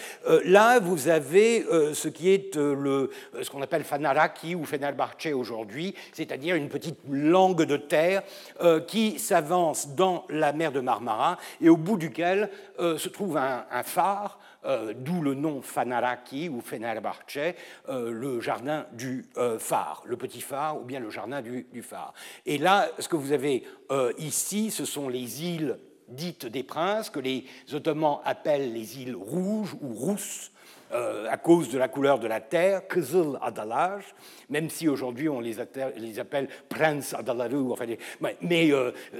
là, 0.45 0.79
vous 0.79 1.07
avez 1.07 1.65
ce 1.93 2.07
qui 2.07 2.29
est 2.29 2.55
ce 2.55 3.49
qu'on 3.49 3.61
appelle 3.61 3.83
Fanaraki 3.83 4.55
ou 4.55 4.65
Fenerbahce 4.65 5.27
aujourd'hui, 5.33 5.95
c'est-à-dire 6.13 6.55
une 6.55 6.69
petite 6.69 6.99
langue 7.09 7.63
de 7.63 7.77
terre 7.77 8.23
qui 8.87 9.19
s'avance 9.19 9.95
dans 9.95 10.25
la 10.29 10.53
mer 10.53 10.71
de 10.71 10.79
Marmara 10.79 11.37
et 11.61 11.69
au 11.69 11.77
bout 11.77 11.97
duquel 11.97 12.49
se 12.77 13.09
trouve 13.09 13.37
un 13.37 13.83
phare 13.83 14.39
euh, 14.65 14.93
d'où 14.93 15.21
le 15.21 15.35
nom 15.35 15.61
Fanaraki 15.61 16.49
ou 16.49 16.59
Fenerbahce, 16.59 17.55
euh, 17.87 18.11
le 18.11 18.41
jardin 18.41 18.85
du 18.91 19.25
euh, 19.37 19.57
phare, 19.57 20.03
le 20.05 20.17
petit 20.17 20.41
phare 20.41 20.77
ou 20.77 20.83
bien 20.83 20.99
le 20.99 21.09
jardin 21.09 21.41
du, 21.41 21.65
phare. 21.81 22.13
Et 22.45 22.57
là, 22.57 22.89
ce 22.99 23.07
que 23.07 23.15
vous 23.15 23.31
avez 23.31 23.63
ici, 24.17 24.69
ce 24.69 24.83
sont 24.83 25.07
les 25.07 25.45
îles 25.45 25.79
dites 26.09 26.45
des 26.45 26.63
princes, 26.63 27.09
que 27.09 27.21
les 27.21 27.45
Ottomans 27.71 28.19
appellent 28.25 28.73
les 28.73 28.99
îles 28.99 29.15
rouges 29.15 29.75
ou 29.81 29.93
rousses, 29.93 30.51
à 30.91 31.37
cause 31.37 31.69
de 31.69 31.77
la 31.77 31.87
couleur 31.87 32.19
de 32.19 32.27
la 32.27 32.41
terre, 32.41 32.87
Kızıl 32.87 33.37
Adalar, 33.41 33.99
même 34.49 34.69
si 34.69 34.89
aujourd'hui 34.89 35.29
on 35.29 35.39
les, 35.39 35.59
appelle 35.59 36.49
Prince 36.67 37.13
Adaları, 37.13 37.71
enfin, 37.71 37.85
mais 38.41 38.71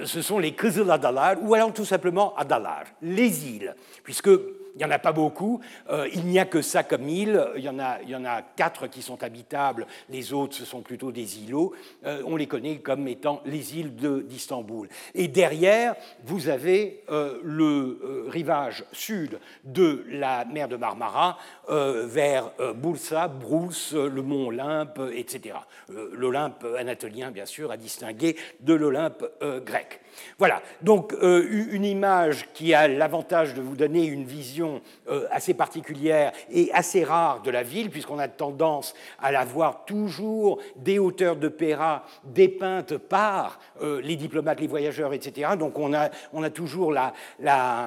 ce 0.04 0.20
sont 0.20 0.40
les 0.40 0.52
Kızıl 0.52 0.90
Adalar, 0.90 1.36
ou 1.40 1.54
alors 1.54 1.72
tout 1.72 1.84
simplement 1.84 2.34
Adalar, 2.36 2.86
les 3.00 3.48
îles, 3.48 3.76
puisque 4.02 4.30
il 4.74 4.78
n'y 4.78 4.84
en 4.84 4.90
a 4.90 4.98
pas 4.98 5.12
beaucoup. 5.12 5.60
Euh, 5.90 6.08
il 6.12 6.26
n'y 6.26 6.38
a 6.38 6.44
que 6.44 6.62
ça 6.62 6.82
comme 6.82 7.08
île. 7.08 7.44
Il 7.56 7.62
y, 7.62 7.68
en 7.68 7.78
a, 7.78 8.42
quatre 8.56 8.86
qui 8.86 9.02
sont 9.02 9.22
habitables. 9.22 9.86
Les 10.08 10.32
autres, 10.32 10.54
ce 10.54 10.64
sont 10.64 10.82
plutôt 10.82 11.12
des 11.12 11.40
îlots. 11.40 11.72
Euh, 12.04 12.22
on 12.26 12.36
les 12.36 12.46
connaît 12.46 12.78
comme 12.78 13.08
étant 13.08 13.42
les 13.44 13.78
îles 13.78 13.94
d'Istanbul. 14.26 14.88
Et 15.14 15.28
derrière, 15.28 15.94
vous 16.24 16.48
avez 16.48 17.02
euh, 17.10 17.38
le 17.42 18.26
rivage 18.28 18.84
sud 18.92 19.38
de 19.64 20.04
la 20.08 20.44
mer 20.44 20.68
de 20.68 20.76
Marmara 20.76 21.38
vers 21.68 22.50
Bursa, 22.74 23.28
Brousse, 23.28 23.92
le 23.92 24.22
mont 24.22 24.48
Olympe, 24.48 25.00
etc. 25.14 25.54
L'Olympe 25.88 26.66
anatolien, 26.76 27.30
bien 27.30 27.46
sûr, 27.46 27.70
à 27.70 27.76
distinguer 27.76 28.36
de 28.60 28.74
l'Olympe 28.74 29.24
grec. 29.64 30.00
Voilà, 30.38 30.62
donc 30.82 31.12
euh, 31.22 31.46
une 31.70 31.84
image 31.84 32.48
qui 32.54 32.72
a 32.74 32.88
l'avantage 32.88 33.54
de 33.54 33.60
vous 33.60 33.76
donner 33.76 34.06
une 34.06 34.24
vision 34.24 34.80
euh, 35.08 35.26
assez 35.30 35.54
particulière 35.54 36.32
et 36.50 36.70
assez 36.72 37.04
rare 37.04 37.42
de 37.42 37.50
la 37.50 37.62
ville, 37.62 37.90
puisqu'on 37.90 38.18
a 38.18 38.28
tendance 38.28 38.94
à 39.20 39.32
la 39.32 39.44
voir 39.44 39.84
toujours 39.84 40.58
des 40.76 40.98
hauteurs 40.98 41.36
de 41.36 41.48
Péra 41.48 42.04
dépeintes 42.24 42.96
par 42.96 43.60
euh, 43.82 44.00
les 44.02 44.16
diplomates, 44.16 44.60
les 44.60 44.66
voyageurs, 44.66 45.12
etc. 45.12 45.50
Donc 45.58 45.78
on 45.78 45.92
a, 45.92 46.10
on 46.32 46.42
a 46.42 46.50
toujours 46.50 46.92
la, 46.92 47.12
la, 47.38 47.86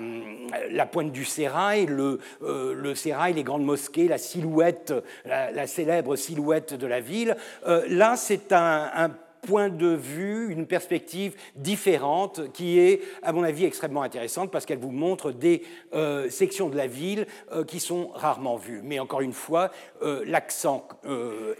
pointe 0.91 1.11
du 1.11 1.25
sérail, 1.25 1.87
le, 1.87 2.19
le 2.41 2.95
sérail, 2.95 3.33
les 3.33 3.43
grandes 3.43 3.65
mosquées, 3.65 4.07
la 4.07 4.17
silhouette, 4.17 4.93
la, 5.25 5.65
célèbre 5.65 6.15
silhouette 6.15 6.73
de 6.73 6.87
la 6.87 6.99
ville. 6.99 7.35
là, 7.65 8.15
c'est 8.15 8.51
un, 8.53 8.91
un 8.95 9.09
point 9.43 9.69
de 9.69 9.87
vue, 9.87 10.51
une 10.51 10.65
perspective 10.65 11.35
différente 11.55 12.51
qui 12.53 12.79
est, 12.79 13.01
à 13.21 13.33
mon 13.33 13.43
avis, 13.43 13.65
extrêmement 13.65 14.01
intéressante 14.01 14.51
parce 14.51 14.65
qu'elle 14.65 14.79
vous 14.79 14.91
montre 14.91 15.31
des 15.31 15.63
euh, 15.93 16.29
sections 16.29 16.69
de 16.69 16.77
la 16.77 16.87
ville 16.87 17.27
euh, 17.51 17.63
qui 17.63 17.79
sont 17.79 18.07
rarement 18.15 18.55
vues. 18.55 18.81
Mais 18.83 18.99
encore 18.99 19.21
une 19.21 19.33
fois, 19.33 19.69
euh, 20.01 20.23
l'accent 20.25 20.87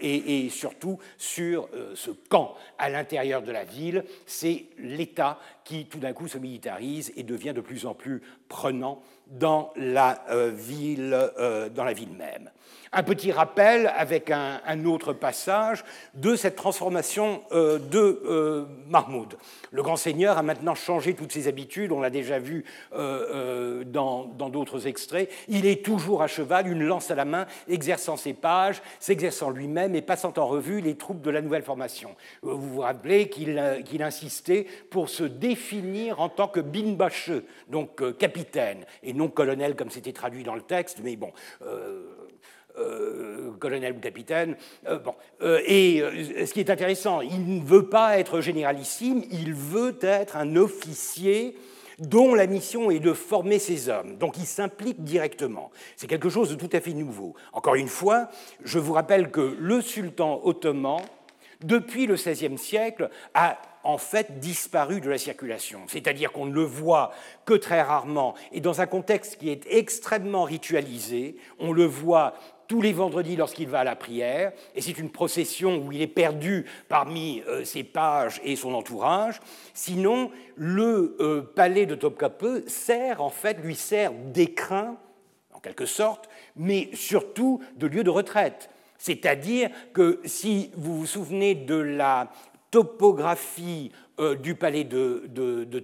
est, 0.00 0.48
surtout 0.50 0.98
sur 1.18 1.68
ce 1.94 2.10
camp 2.10 2.54
à 2.78 2.88
l'intérieur 2.88 3.42
de 3.42 3.52
la 3.52 3.64
ville. 3.64 4.04
C'est 4.26 4.64
l'État 4.78 5.38
qui, 5.64 5.86
tout 5.86 5.98
d'un 5.98 6.12
coup, 6.12 6.28
se 6.28 6.38
militarise 6.38 7.12
et 7.16 7.22
devient 7.22 7.52
de 7.54 7.60
plus 7.60 7.86
en 7.86 7.94
plus 7.94 8.22
prenant 8.48 9.02
dans 9.26 9.72
la 9.76 10.24
ville, 10.54 11.30
dans 11.74 11.84
la 11.84 11.92
ville 11.92 12.12
même 12.12 12.50
un 12.94 13.02
petit 13.02 13.32
rappel 13.32 13.92
avec 13.96 14.30
un, 14.30 14.84
autre 14.84 15.12
passage 15.12 15.84
de 16.14 16.36
cette 16.36 16.56
transformation 16.56 17.42
euh, 17.52 17.78
de 17.78 18.22
euh, 18.26 18.64
Mahmoud. 18.88 19.36
Le 19.70 19.82
grand 19.82 19.96
seigneur 19.96 20.38
a 20.38 20.42
maintenant 20.42 20.74
changé 20.74 21.14
toutes 21.14 21.32
ses 21.32 21.48
habitudes, 21.48 21.92
on 21.92 22.00
l'a 22.00 22.10
déjà 22.10 22.38
vu 22.38 22.64
euh, 22.94 23.82
dans 23.84 24.24
d'autres 24.26 24.86
extraits. 24.86 25.30
Il 25.48 25.66
est 25.66 25.84
toujours 25.84 26.22
à 26.22 26.26
cheval, 26.26 26.68
une 26.68 26.84
lance 26.84 27.10
à 27.10 27.14
la 27.14 27.24
main, 27.24 27.46
exerçant 27.68 28.16
ses 28.16 28.34
pages, 28.34 28.82
s'exerçant 29.00 29.50
lui-même 29.50 29.94
et 29.94 30.02
passant 30.02 30.34
en 30.36 30.46
revue 30.46 30.80
les 30.80 30.96
troupes 30.96 31.22
de 31.22 31.30
la 31.30 31.40
nouvelle 31.40 31.62
formation. 31.62 32.14
Vous 32.42 32.58
vous 32.58 32.80
rappelez 32.80 33.28
qu'il 33.28 34.02
insistait 34.02 34.66
pour 34.90 35.08
se 35.08 35.24
définir 35.24 36.20
en 36.20 36.28
tant 36.28 36.48
que 36.48 36.60
binbache, 36.60 37.30
donc 37.68 38.18
capitaine, 38.18 38.84
et 39.02 39.12
non 39.12 39.28
colonel 39.28 39.76
comme 39.76 39.90
c'était 39.90 40.12
traduit 40.12 40.44
dans 40.44 40.54
le 40.54 40.62
texte, 40.62 41.00
mais 41.02 41.16
bon. 41.16 41.32
Euh, 41.62 42.23
colonel 43.58 43.94
ou 43.96 44.00
capitaine. 44.00 44.56
Euh, 44.88 44.98
bon. 44.98 45.14
Euh, 45.42 45.60
et 45.66 46.02
ce 46.44 46.52
qui 46.52 46.60
est 46.60 46.70
intéressant, 46.70 47.20
il 47.20 47.58
ne 47.60 47.64
veut 47.64 47.88
pas 47.88 48.18
être 48.18 48.40
généralissime, 48.40 49.22
il 49.30 49.54
veut 49.54 49.96
être 50.02 50.36
un 50.36 50.56
officier 50.56 51.56
dont 51.98 52.34
la 52.34 52.46
mission 52.46 52.90
est 52.90 52.98
de 52.98 53.12
former 53.12 53.58
ses 53.58 53.88
hommes. 53.88 54.16
Donc 54.16 54.36
il 54.36 54.46
s'implique 54.46 55.02
directement. 55.02 55.70
C'est 55.96 56.06
quelque 56.06 56.28
chose 56.28 56.50
de 56.50 56.56
tout 56.56 56.70
à 56.72 56.80
fait 56.80 56.92
nouveau. 56.92 57.34
Encore 57.52 57.76
une 57.76 57.88
fois, 57.88 58.28
je 58.64 58.78
vous 58.78 58.92
rappelle 58.92 59.30
que 59.30 59.56
le 59.58 59.80
sultan 59.80 60.40
ottoman, 60.44 61.00
depuis 61.62 62.06
le 62.06 62.14
XVIe 62.14 62.58
siècle, 62.58 63.10
a 63.32 63.58
en 63.84 63.98
fait 63.98 64.40
disparu 64.40 65.00
de 65.00 65.08
la 65.08 65.18
circulation. 65.18 65.80
C'est-à-dire 65.86 66.32
qu'on 66.32 66.46
ne 66.46 66.54
le 66.54 66.64
voit 66.64 67.12
que 67.44 67.54
très 67.54 67.82
rarement 67.82 68.34
et 68.52 68.60
dans 68.60 68.80
un 68.80 68.86
contexte 68.86 69.36
qui 69.36 69.50
est 69.50 69.66
extrêmement 69.70 70.44
ritualisé. 70.44 71.36
On 71.58 71.72
le 71.72 71.84
voit 71.84 72.34
tous 72.66 72.80
les 72.80 72.92
vendredis 72.92 73.36
lorsqu'il 73.36 73.68
va 73.68 73.80
à 73.80 73.84
la 73.84 73.96
prière, 73.96 74.52
et 74.74 74.80
c'est 74.80 74.98
une 74.98 75.10
procession 75.10 75.76
où 75.76 75.92
il 75.92 76.00
est 76.00 76.06
perdu 76.06 76.64
parmi 76.88 77.42
euh, 77.46 77.64
ses 77.64 77.84
pages 77.84 78.40
et 78.44 78.56
son 78.56 78.74
entourage. 78.74 79.40
Sinon, 79.74 80.30
le 80.56 81.16
euh, 81.20 81.42
palais 81.42 81.86
de 81.86 81.94
Topkapi 81.94 82.64
sert, 82.66 83.22
en 83.22 83.30
fait, 83.30 83.58
lui 83.62 83.74
sert 83.74 84.12
d'écrin, 84.12 84.96
en 85.52 85.60
quelque 85.60 85.86
sorte, 85.86 86.28
mais 86.56 86.90
surtout 86.94 87.60
de 87.76 87.86
lieu 87.86 88.02
de 88.02 88.10
retraite. 88.10 88.70
C'est-à-dire 88.98 89.70
que 89.92 90.20
si 90.24 90.70
vous 90.76 90.96
vous 90.98 91.06
souvenez 91.06 91.54
de 91.54 91.74
la 91.74 92.30
topographie 92.74 93.92
euh, 94.18 94.34
du 94.34 94.56
palais 94.56 94.82
de, 94.82 95.26
de, 95.28 95.82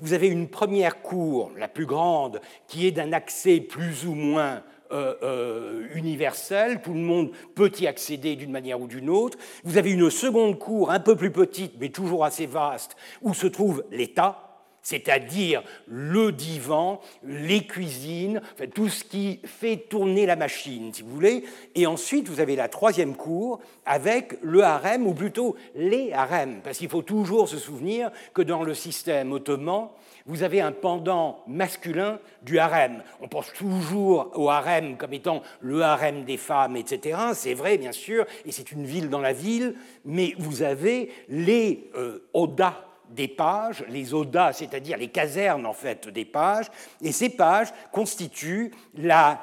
vous 0.00 0.14
avez 0.14 0.28
une 0.28 0.48
première 0.48 1.02
cour, 1.02 1.52
la 1.58 1.68
plus 1.68 1.84
grande, 1.84 2.40
qui 2.66 2.86
est 2.86 2.92
d'un 2.92 3.12
accès 3.12 3.60
plus 3.60 4.06
ou 4.06 4.14
moins 4.14 4.62
euh, 4.90 5.14
euh, 5.22 5.86
universel, 5.94 6.80
tout 6.80 6.94
le 6.94 7.00
monde 7.00 7.30
peut 7.54 7.70
y 7.78 7.86
accéder 7.86 8.36
d'une 8.36 8.50
manière 8.50 8.80
ou 8.80 8.86
d'une 8.86 9.10
autre. 9.10 9.36
Vous 9.64 9.76
avez 9.76 9.90
une 9.90 10.08
seconde 10.08 10.58
cour 10.58 10.90
un 10.90 11.00
peu 11.00 11.14
plus 11.14 11.30
petite, 11.30 11.74
mais 11.78 11.90
toujours 11.90 12.24
assez 12.24 12.46
vaste, 12.46 12.96
où 13.20 13.34
se 13.34 13.46
trouve 13.46 13.84
l'État, 13.90 14.47
c'est-à-dire 14.88 15.62
le 15.86 16.32
divan, 16.32 17.02
les 17.22 17.66
cuisines, 17.66 18.40
tout 18.74 18.88
ce 18.88 19.04
qui 19.04 19.38
fait 19.44 19.76
tourner 19.76 20.24
la 20.24 20.34
machine, 20.34 20.94
si 20.94 21.02
vous 21.02 21.10
voulez. 21.10 21.44
Et 21.74 21.86
ensuite, 21.86 22.26
vous 22.26 22.40
avez 22.40 22.56
la 22.56 22.68
troisième 22.68 23.14
cour 23.14 23.60
avec 23.84 24.38
le 24.40 24.62
harem, 24.62 25.06
ou 25.06 25.12
plutôt 25.12 25.56
les 25.74 26.14
harems, 26.14 26.62
parce 26.64 26.78
qu'il 26.78 26.88
faut 26.88 27.02
toujours 27.02 27.50
se 27.50 27.58
souvenir 27.58 28.10
que 28.32 28.40
dans 28.40 28.62
le 28.62 28.72
système 28.72 29.30
ottoman, 29.30 29.90
vous 30.24 30.42
avez 30.42 30.62
un 30.62 30.72
pendant 30.72 31.40
masculin 31.46 32.18
du 32.42 32.58
harem. 32.58 33.02
On 33.20 33.28
pense 33.28 33.52
toujours 33.52 34.30
au 34.36 34.48
harem 34.48 34.96
comme 34.96 35.12
étant 35.12 35.42
le 35.60 35.82
harem 35.82 36.24
des 36.24 36.38
femmes, 36.38 36.76
etc. 36.76 37.18
C'est 37.34 37.52
vrai, 37.52 37.76
bien 37.76 37.92
sûr, 37.92 38.24
et 38.46 38.52
c'est 38.52 38.72
une 38.72 38.86
ville 38.86 39.10
dans 39.10 39.20
la 39.20 39.34
ville, 39.34 39.74
mais 40.06 40.34
vous 40.38 40.62
avez 40.62 41.10
les 41.28 41.90
euh, 41.94 42.26
odas 42.32 42.87
des 43.10 43.28
pages, 43.28 43.84
les 43.88 44.14
odas, 44.14 44.52
c'est-à-dire 44.54 44.98
les 44.98 45.08
casernes 45.08 45.66
en 45.66 45.72
fait 45.72 46.08
des 46.08 46.24
pages, 46.24 46.66
et 47.02 47.12
ces 47.12 47.30
pages 47.30 47.68
constituent 47.92 48.72
euh, 48.98 49.34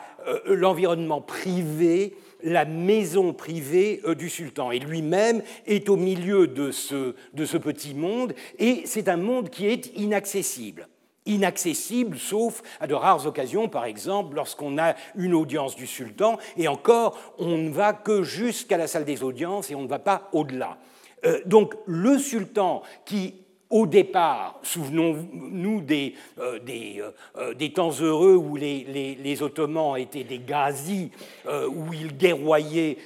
l'environnement 0.47 1.21
privé, 1.21 2.15
la 2.43 2.65
maison 2.65 3.33
privée 3.33 4.01
euh, 4.05 4.15
du 4.15 4.29
sultan. 4.29 4.71
Et 4.71 4.79
lui-même 4.79 5.41
est 5.65 5.89
au 5.89 5.95
milieu 5.95 6.47
de 6.47 6.71
ce, 6.71 7.15
de 7.33 7.45
ce 7.45 7.57
petit 7.57 7.93
monde, 7.93 8.33
et 8.59 8.83
c'est 8.85 9.09
un 9.09 9.17
monde 9.17 9.49
qui 9.49 9.67
est 9.67 9.95
inaccessible 9.95 10.87
inaccessible, 11.27 12.17
sauf 12.19 12.61
à 12.79 12.87
de 12.87 12.93
rares 12.93 13.25
occasions, 13.25 13.67
par 13.67 13.85
exemple 13.85 14.35
lorsqu'on 14.35 14.77
a 14.77 14.93
une 15.15 15.33
audience 15.33 15.75
du 15.75 15.87
sultan, 15.87 16.37
et 16.55 16.67
encore, 16.67 17.17
on 17.39 17.57
ne 17.57 17.71
va 17.71 17.93
que 17.93 18.23
jusqu'à 18.23 18.77
la 18.77 18.87
salle 18.87 19.05
des 19.05 19.23
audiences 19.23 19.71
et 19.71 19.75
on 19.75 19.81
ne 19.81 19.87
va 19.87 19.99
pas 19.99 20.29
au-delà. 20.33 20.77
Euh, 21.25 21.41
donc 21.45 21.73
le 21.85 22.17
sultan 22.19 22.83
qui 23.05 23.44
au 23.69 23.87
départ, 23.87 24.59
souvenons-nous 24.61 25.81
des, 25.81 26.13
euh, 26.39 26.59
euh, 26.69 27.11
euh, 27.37 27.53
des, 27.55 27.73
temps 27.73 27.91
heureux 27.99 28.35
où 28.35 28.55
les, 28.55 29.17
les, 29.21 29.43
Ottomans 29.43 29.97
étaient 29.97 30.23
des 30.23 30.39
gazis, 30.39 31.11
où 31.45 31.93
ils 31.93 32.15
guerroyaient 32.15 32.97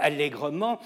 allègrement, 0.00 0.80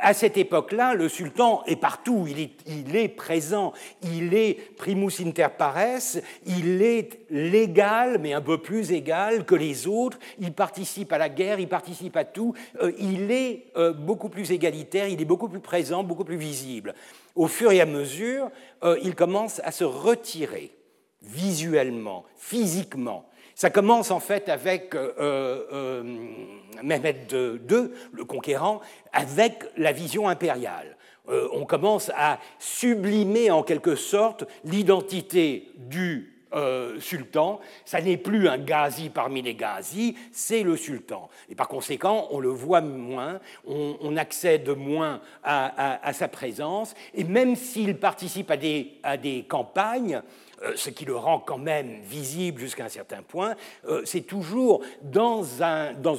à 0.00 0.14
cette 0.14 0.36
époque-là, 0.36 0.94
le 0.94 1.08
sultan 1.08 1.62
est 1.66 1.76
partout, 1.76 2.26
il 2.28 2.40
est, 2.40 2.52
il 2.66 2.94
est, 2.94 3.08
présent, 3.08 3.72
il 4.02 4.34
est 4.34 4.54
primus 4.76 5.20
inter 5.20 5.48
pares, 5.56 6.18
il 6.46 6.82
est 6.82 7.20
légal, 7.30 8.18
mais 8.20 8.32
un 8.32 8.40
peu 8.40 8.58
plus 8.58 8.92
égal 8.92 9.44
que 9.44 9.54
les 9.54 9.86
autres, 9.86 10.18
il 10.38 10.52
participe 10.52 11.12
à 11.12 11.18
la 11.18 11.28
guerre, 11.28 11.58
il 11.58 11.68
participe 11.68 12.16
à 12.16 12.24
tout, 12.24 12.54
il 12.98 13.30
est 13.32 13.64
beaucoup 13.98 14.28
plus 14.28 14.52
égalitaire, 14.52 15.08
il 15.08 15.20
est 15.20 15.26
beaucoup 15.26 15.48
plus 15.48 15.60
présent, 15.60 16.04
beaucoup 16.04 16.24
plus 16.24 16.36
visible 16.36 16.94
au 17.34 17.46
fur 17.46 17.72
et 17.72 17.80
à 17.80 17.86
mesure, 17.86 18.50
euh, 18.82 18.98
il 19.02 19.14
commence 19.14 19.60
à 19.64 19.72
se 19.72 19.84
retirer 19.84 20.74
visuellement, 21.22 22.24
physiquement. 22.36 23.28
Ça 23.54 23.70
commence 23.70 24.10
en 24.10 24.20
fait 24.20 24.48
avec 24.48 24.94
euh, 24.94 25.12
euh, 25.18 26.02
Mehmed 26.82 27.32
II, 27.32 27.90
le 28.12 28.24
conquérant, 28.24 28.80
avec 29.12 29.64
la 29.76 29.92
vision 29.92 30.28
impériale. 30.28 30.96
on 31.28 31.66
commence 31.66 32.10
à 32.16 32.38
sublimer 32.58 33.50
en 33.50 33.62
quelque 33.62 33.96
sorte 33.96 34.44
l'identité 34.64 35.72
du 35.76 36.37
euh, 36.54 36.98
sultan. 37.00 37.60
Ça 37.84 38.00
n'est 38.00 38.16
plus 38.16 38.48
un 38.48 38.58
ghazi 38.58 39.10
parmi 39.10 39.42
les 39.42 39.54
ghazis, 39.54 40.14
c'est 40.32 40.62
le 40.62 40.76
sultan. 40.76 41.28
Et 41.48 41.54
par 41.54 41.68
conséquent, 41.68 42.28
on 42.30 42.40
le 42.40 42.48
voit 42.48 42.80
moins, 42.80 43.40
on, 43.66 44.16
accède 44.16 44.68
moins 44.70 45.20
à, 45.44 46.12
sa 46.12 46.28
présence, 46.28 46.94
et 47.14 47.24
même 47.24 47.54
s'il 47.54 47.98
participe 47.98 48.50
à 48.50 48.56
des, 48.56 49.44
campagnes, 49.48 50.22
euh, 50.62 50.72
ce 50.74 50.90
qui 50.90 51.04
le 51.04 51.16
rend 51.16 51.38
quand 51.38 51.58
même 51.58 52.00
visible 52.02 52.60
jusqu'à 52.60 52.86
un 52.86 52.88
certain 52.88 53.22
point, 53.22 53.54
euh, 53.86 54.02
c'est 54.04 54.22
toujours 54.22 54.82
dans, 55.02 55.44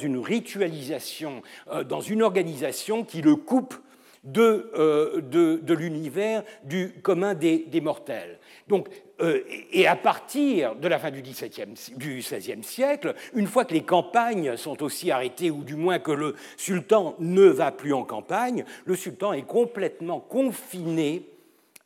une 0.01 0.19
ritualisation, 0.19 1.41
dans 1.87 2.01
une 2.01 2.21
organisation 2.21 3.03
qui 3.03 3.21
le 3.21 3.35
coupe 3.35 3.75
de, 4.23 5.21
de, 5.21 5.73
l'univers 5.73 6.43
du 6.63 6.93
commun 7.01 7.33
des, 7.33 7.59
des 7.59 7.81
mortels. 7.81 8.39
Donc 8.67 8.89
euh, 9.21 9.41
et 9.71 9.85
à 9.85 9.95
partir 9.95 10.75
de 10.75 10.87
la 10.87 10.97
fin 10.97 11.11
du 11.11 11.21
XVIe 11.21 12.63
siècle, 12.63 13.13
une 13.33 13.47
fois 13.47 13.65
que 13.65 13.73
les 13.73 13.83
campagnes 13.83 14.55
sont 14.55 14.81
aussi 14.81 15.11
arrêtées, 15.11 15.51
ou 15.51 15.63
du 15.63 15.75
moins 15.75 15.99
que 15.99 16.11
le 16.11 16.35
sultan 16.55 17.15
ne 17.19 17.43
va 17.43 17.71
plus 17.71 17.93
en 17.93 18.03
campagne, 18.03 18.63
le 18.85 18.95
sultan 18.95 19.33
est 19.33 19.45
complètement 19.45 20.19
confiné 20.19 21.23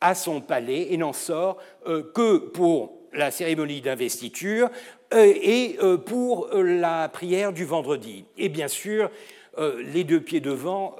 à 0.00 0.14
son 0.14 0.40
palais 0.40 0.92
et 0.92 0.96
n'en 0.96 1.12
sort 1.12 1.58
euh, 1.86 2.02
que 2.14 2.36
pour 2.36 2.92
la 3.12 3.30
cérémonie 3.30 3.80
d'investiture 3.80 4.70
euh, 5.12 5.32
et 5.40 5.78
pour 6.06 6.48
la 6.52 7.08
prière 7.08 7.52
du 7.52 7.64
vendredi. 7.64 8.24
Et 8.36 8.48
bien 8.48 8.68
sûr, 8.68 9.10
les 9.58 10.04
deux 10.04 10.20
pieds 10.20 10.40
devant 10.40 10.96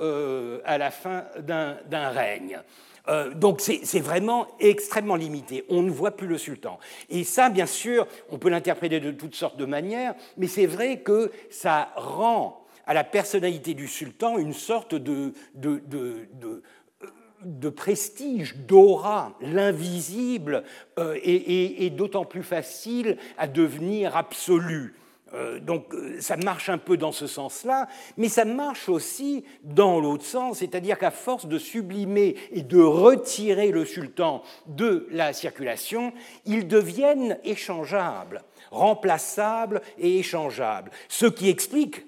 à 0.65 0.79
la 0.79 0.91
fin 0.91 1.25
d'un 1.39 2.09
règne. 2.11 2.61
Euh, 3.09 3.35
donc 3.35 3.61
c'est 3.61 4.01
vraiment 4.01 4.49
extrêmement 4.61 5.17
limité. 5.17 5.65
On 5.69 5.83
ne 5.83 5.91
voit 5.91 6.13
plus 6.13 6.27
le 6.27 6.39
sultan. 6.39 6.79
Et 7.11 7.25
ça, 7.25 7.51
bien 7.51 7.67
sûr, 7.67 8.07
on 8.31 8.39
peut 8.39 8.49
l'interpréter 8.49 9.01
de 9.01 9.11
toutes 9.11 9.35
sortes 9.35 9.57
de 9.57 9.67
manières, 9.67 10.15
mais 10.37 10.47
c'est 10.47 10.67
vrai 10.67 11.01
que 11.01 11.31
ça 11.51 11.93
rend 11.97 12.65
à 12.87 12.95
la 12.95 13.05
personnalité 13.05 13.75
du 13.75 13.89
sultan 13.89 14.39
une 14.39 14.53
sorte 14.53 14.95
de, 14.95 15.33
prestige, 17.71 18.57
d'aura, 18.57 19.37
l'invisible 19.41 20.65
euh, 20.99 21.91
d'autant 21.91 22.25
plus 22.25 22.43
facile 22.43 23.19
à 23.37 23.47
devenir 23.47 24.17
absolu. 24.17 24.95
Euh, 25.35 25.59
donc 25.59 25.93
euh, 25.95 26.17
ça 26.21 26.37
marche 26.37 26.69
un 26.69 26.79
peu 26.79 26.97
dans 26.97 27.13
ce 27.13 27.27
sens-là, 27.27 27.89
mais 28.17 28.29
ça 28.29 28.45
marche 28.45 28.89
aussi 28.89 29.45
dans 29.63 29.99
l'autre 29.99 30.25
sens, 30.25 30.59
c'est-à-dire 30.59 30.99
qu'à 30.99 31.11
force 31.11 31.47
de 31.47 31.59
sublimer 31.59 32.37
et 32.53 32.63
de 32.63 32.81
retirer 32.81 33.71
le 33.71 33.85
sultan 33.85 34.43
de 34.67 35.09
la 35.11 35.33
circulation, 35.33 36.13
ils 36.45 36.69
deviennent 36.69 37.39
échangeables, 37.43 38.43
remplaçables 38.71 39.83
et 39.99 40.19
échangeables, 40.19 40.91
ce 41.09 41.27
qui 41.27 41.49
explique 41.49 42.07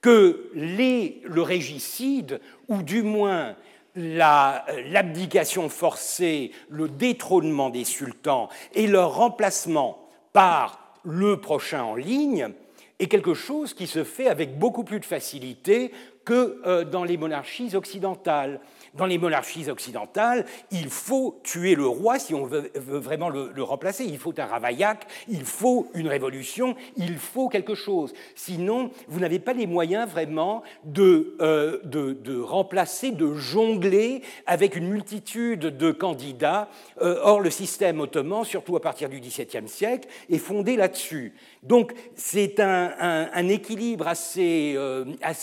que 0.00 0.50
le 0.54 1.40
régicide, 1.40 2.40
ou 2.68 2.82
du 2.82 3.02
moins 3.02 3.56
l'abdication 3.96 5.68
forcée, 5.68 6.52
le 6.68 6.88
détrônement 6.88 7.70
des 7.70 7.84
sultans 7.84 8.48
et 8.74 8.86
leur 8.86 9.16
remplacement 9.16 10.08
par 10.32 10.94
le 11.02 11.40
prochain 11.40 11.82
en 11.82 11.96
ligne, 11.96 12.52
est 12.98 13.08
quelque 13.08 13.34
chose 13.34 13.74
qui 13.74 13.86
se 13.86 14.04
fait 14.04 14.28
avec 14.28 14.58
beaucoup 14.58 14.84
plus 14.84 15.00
de 15.00 15.04
facilité 15.04 15.92
que 16.24 16.60
euh, 16.66 16.84
dans 16.84 17.04
les 17.04 17.16
monarchies 17.16 17.74
occidentales. 17.74 18.60
Dans 18.94 19.06
les 19.06 19.18
monarchies 19.18 19.68
occidentales, 19.70 20.44
il 20.70 20.88
faut 20.88 21.40
tuer 21.42 21.74
le 21.74 21.86
roi 21.86 22.18
si 22.18 22.34
on 22.34 22.44
veut, 22.44 22.70
vraiment 22.74 23.28
le, 23.28 23.62
remplacer. 23.62 24.04
Il 24.04 24.18
faut 24.18 24.32
un 24.38 24.46
Ravaillac, 24.46 25.06
il 25.28 25.44
faut 25.44 25.88
une 25.94 26.08
révolution, 26.08 26.76
il 26.96 27.16
faut 27.16 27.48
quelque 27.48 27.74
chose. 27.74 28.12
Sinon, 28.34 28.90
vous 29.08 29.20
n'avez 29.20 29.38
pas 29.38 29.52
les 29.52 29.66
moyens 29.66 30.08
vraiment 30.08 30.62
de, 30.84 31.36
euh, 31.40 31.80
de, 31.84 32.40
remplacer, 32.40 33.10
de 33.10 33.34
jongler 33.34 34.22
avec 34.46 34.76
une 34.76 34.88
multitude 34.88 35.60
de 35.60 35.90
candidats. 35.90 36.68
Euh, 37.02 37.18
or, 37.22 37.40
le 37.40 37.50
système 37.50 38.00
ottoman, 38.00 38.44
surtout 38.44 38.76
à 38.76 38.80
partir 38.80 39.08
du 39.08 39.20
XVIIe 39.20 39.68
siècle, 39.68 40.08
est 40.30 40.38
fondé 40.38 40.76
là-dessus. 40.76 41.34
Donc, 41.62 41.92
c'est 42.14 42.60
un, 42.60 43.48
équilibre 43.48 44.08
assez, 44.08 44.76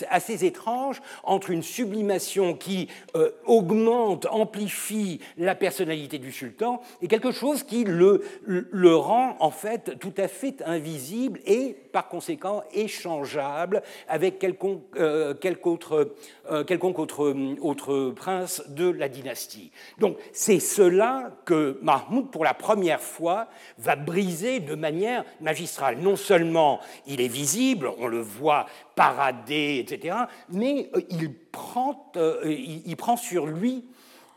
assez 0.10 0.46
étrange 0.46 1.02
entre 1.24 1.50
une 1.50 1.64
sublimation 1.64 2.54
qui 2.54 2.88
euh, 3.16 3.32
augmente, 3.46 4.28
amplifie 4.30 5.20
la 5.38 5.56
personnalité 5.56 6.18
du 6.18 6.32
sultan 6.32 6.82
et 7.02 7.08
quelque 7.08 7.32
chose 7.32 7.64
qui 7.64 7.84
le, 7.84 8.24
le 8.46 8.96
rend 8.96 9.36
en 9.40 9.52
fait 9.52 9.98
tout 10.00 10.14
à 10.18 10.28
fait 10.28 10.62
invisible 10.66 11.40
et 11.46 11.76
par 11.96 12.08
conséquent 12.10 12.64
échangeable 12.74 13.82
avec 14.08 14.40
quelconque, 14.40 14.84
euh, 14.98 15.34
autre, 15.64 16.14
euh, 16.52 16.64
quelconque 16.64 17.00
autre, 17.00 18.12
prince 18.16 18.64
de 18.68 18.90
la 18.90 19.08
dynastie. 19.08 19.72
Donc 20.00 20.18
c'est 20.34 20.60
cela 20.60 21.32
que 21.46 21.80
Mahmoud, 21.82 22.32
pour 22.32 22.44
la 22.44 22.54
première 22.54 23.02
fois, 23.02 23.48
va 23.78 23.96
briser 23.96 24.60
de 24.60 24.76
manière 24.76 25.24
magistrale. 25.42 25.98
Non 26.00 26.16
seulement 26.16 26.80
il 27.08 27.22
est 27.22 27.30
visible, 27.30 27.90
on 27.98 28.08
le 28.08 28.20
voit 28.20 28.66
parader, 28.96 29.78
etc., 29.80 30.16
mais 30.50 30.90
euh, 30.96 31.02
il 31.10 31.34
prend, 31.34 32.12
il 32.44 32.96
prend 32.98 33.16
sur 33.16 33.35
lui 33.44 33.86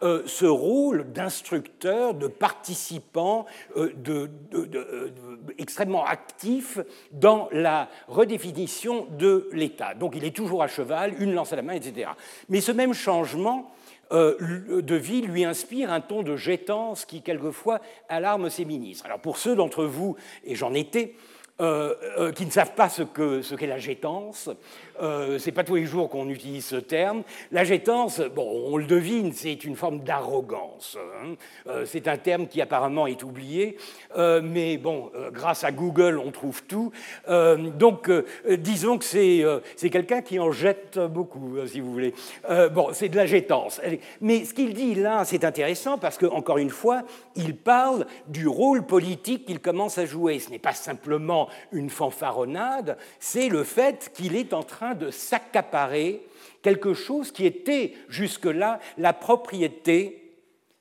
euh, 0.00 0.22
ce 0.26 0.46
rôle 0.46 1.10
d'instructeur, 1.12 2.14
de 2.14 2.28
participant 2.28 3.46
euh, 3.76 3.92
de, 3.96 4.30
euh, 4.54 5.10
extrêmement 5.58 6.04
actif 6.04 6.78
dans 7.10 7.48
la 7.50 7.88
redéfinition 8.06 9.08
de 9.18 9.48
l'État. 9.52 9.94
Donc 9.94 10.14
il 10.14 10.24
est 10.24 10.36
toujours 10.36 10.62
à 10.62 10.68
cheval, 10.68 11.20
une 11.20 11.34
lance 11.34 11.52
à 11.52 11.56
la 11.56 11.62
main, 11.62 11.72
etc. 11.72 12.10
Mais 12.48 12.60
ce 12.60 12.70
même 12.70 12.94
changement 12.94 13.72
de 14.10 14.94
vie 14.94 15.20
lui 15.20 15.44
inspire 15.44 15.92
un 15.92 16.00
ton 16.00 16.22
de 16.22 16.34
jétance 16.34 17.04
qui 17.04 17.20
quelquefois 17.20 17.80
alarme 18.08 18.48
ses 18.48 18.64
ministres. 18.64 19.04
Alors 19.04 19.20
pour 19.20 19.36
ceux 19.36 19.54
d'entre 19.54 19.84
vous, 19.84 20.16
et 20.44 20.54
j'en 20.54 20.72
étais, 20.72 21.14
qui 21.58 22.46
ne 22.46 22.50
savent 22.50 22.74
pas 22.74 22.88
ce 22.88 23.02
qu'est 23.02 23.42
ce 23.42 23.66
la 23.66 23.76
gétance, 23.76 24.48
euh, 25.00 25.38
c'est 25.38 25.52
pas 25.52 25.64
tous 25.64 25.76
les 25.76 25.86
jours 25.86 26.08
qu'on 26.08 26.28
utilise 26.28 26.66
ce 26.66 26.76
terme. 26.76 27.22
La 27.52 27.64
gétance, 27.64 28.20
bon, 28.20 28.48
on 28.66 28.76
le 28.76 28.84
devine, 28.84 29.32
c'est 29.32 29.64
une 29.64 29.76
forme 29.76 30.00
d'arrogance. 30.00 30.96
Hein. 31.22 31.34
Euh, 31.68 31.84
c'est 31.86 32.08
un 32.08 32.16
terme 32.16 32.46
qui 32.46 32.60
apparemment 32.60 33.06
est 33.06 33.22
oublié, 33.22 33.76
euh, 34.16 34.40
mais 34.42 34.76
bon, 34.76 35.10
grâce 35.32 35.64
à 35.64 35.72
Google, 35.72 36.18
on 36.18 36.30
trouve 36.30 36.62
tout. 36.64 36.92
donc, 37.28 38.10
disons 38.48 38.98
que 38.98 39.04
c'est 39.04 39.90
quelqu'un 39.90 40.22
qui 40.22 40.38
en 40.38 40.52
jette 40.52 40.98
beaucoup, 40.98 41.56
si 41.66 41.80
vous 41.80 41.92
voulez. 41.92 42.14
bon, 42.72 42.88
c'est 42.92 43.08
de 43.08 43.16
la 43.16 43.26
gétance. 43.26 43.80
Mais 44.20 44.44
ce 44.44 44.54
qu'il 44.54 44.74
dit 44.74 44.94
là, 44.94 45.24
c'est 45.24 45.44
intéressant 45.44 45.98
parce 45.98 46.16
que, 46.16 46.26
encore 46.26 46.58
une 46.58 46.70
fois, 46.70 47.02
il 47.36 47.56
parle 47.56 48.06
du 48.26 48.48
rôle 48.48 48.84
politique 48.84 49.46
qu'il 49.46 49.60
commence 49.60 49.98
à 49.98 50.06
jouer. 50.06 50.38
Ce 50.38 50.50
n'est 50.50 50.58
pas 50.58 50.72
simplement 50.72 51.48
une 51.72 51.90
fanfaronnade, 51.90 52.96
c'est 53.18 53.48
le 53.48 53.64
fait 53.64 54.10
qu'il 54.14 54.36
est 54.36 54.52
en 54.52 54.62
train 54.62 54.87
de 54.94 55.10
s'accaparer 55.10 56.22
quelque 56.62 56.94
chose 56.94 57.32
qui 57.32 57.46
était 57.46 57.94
jusque-là 58.08 58.80
la 58.96 59.12
propriété 59.12 60.34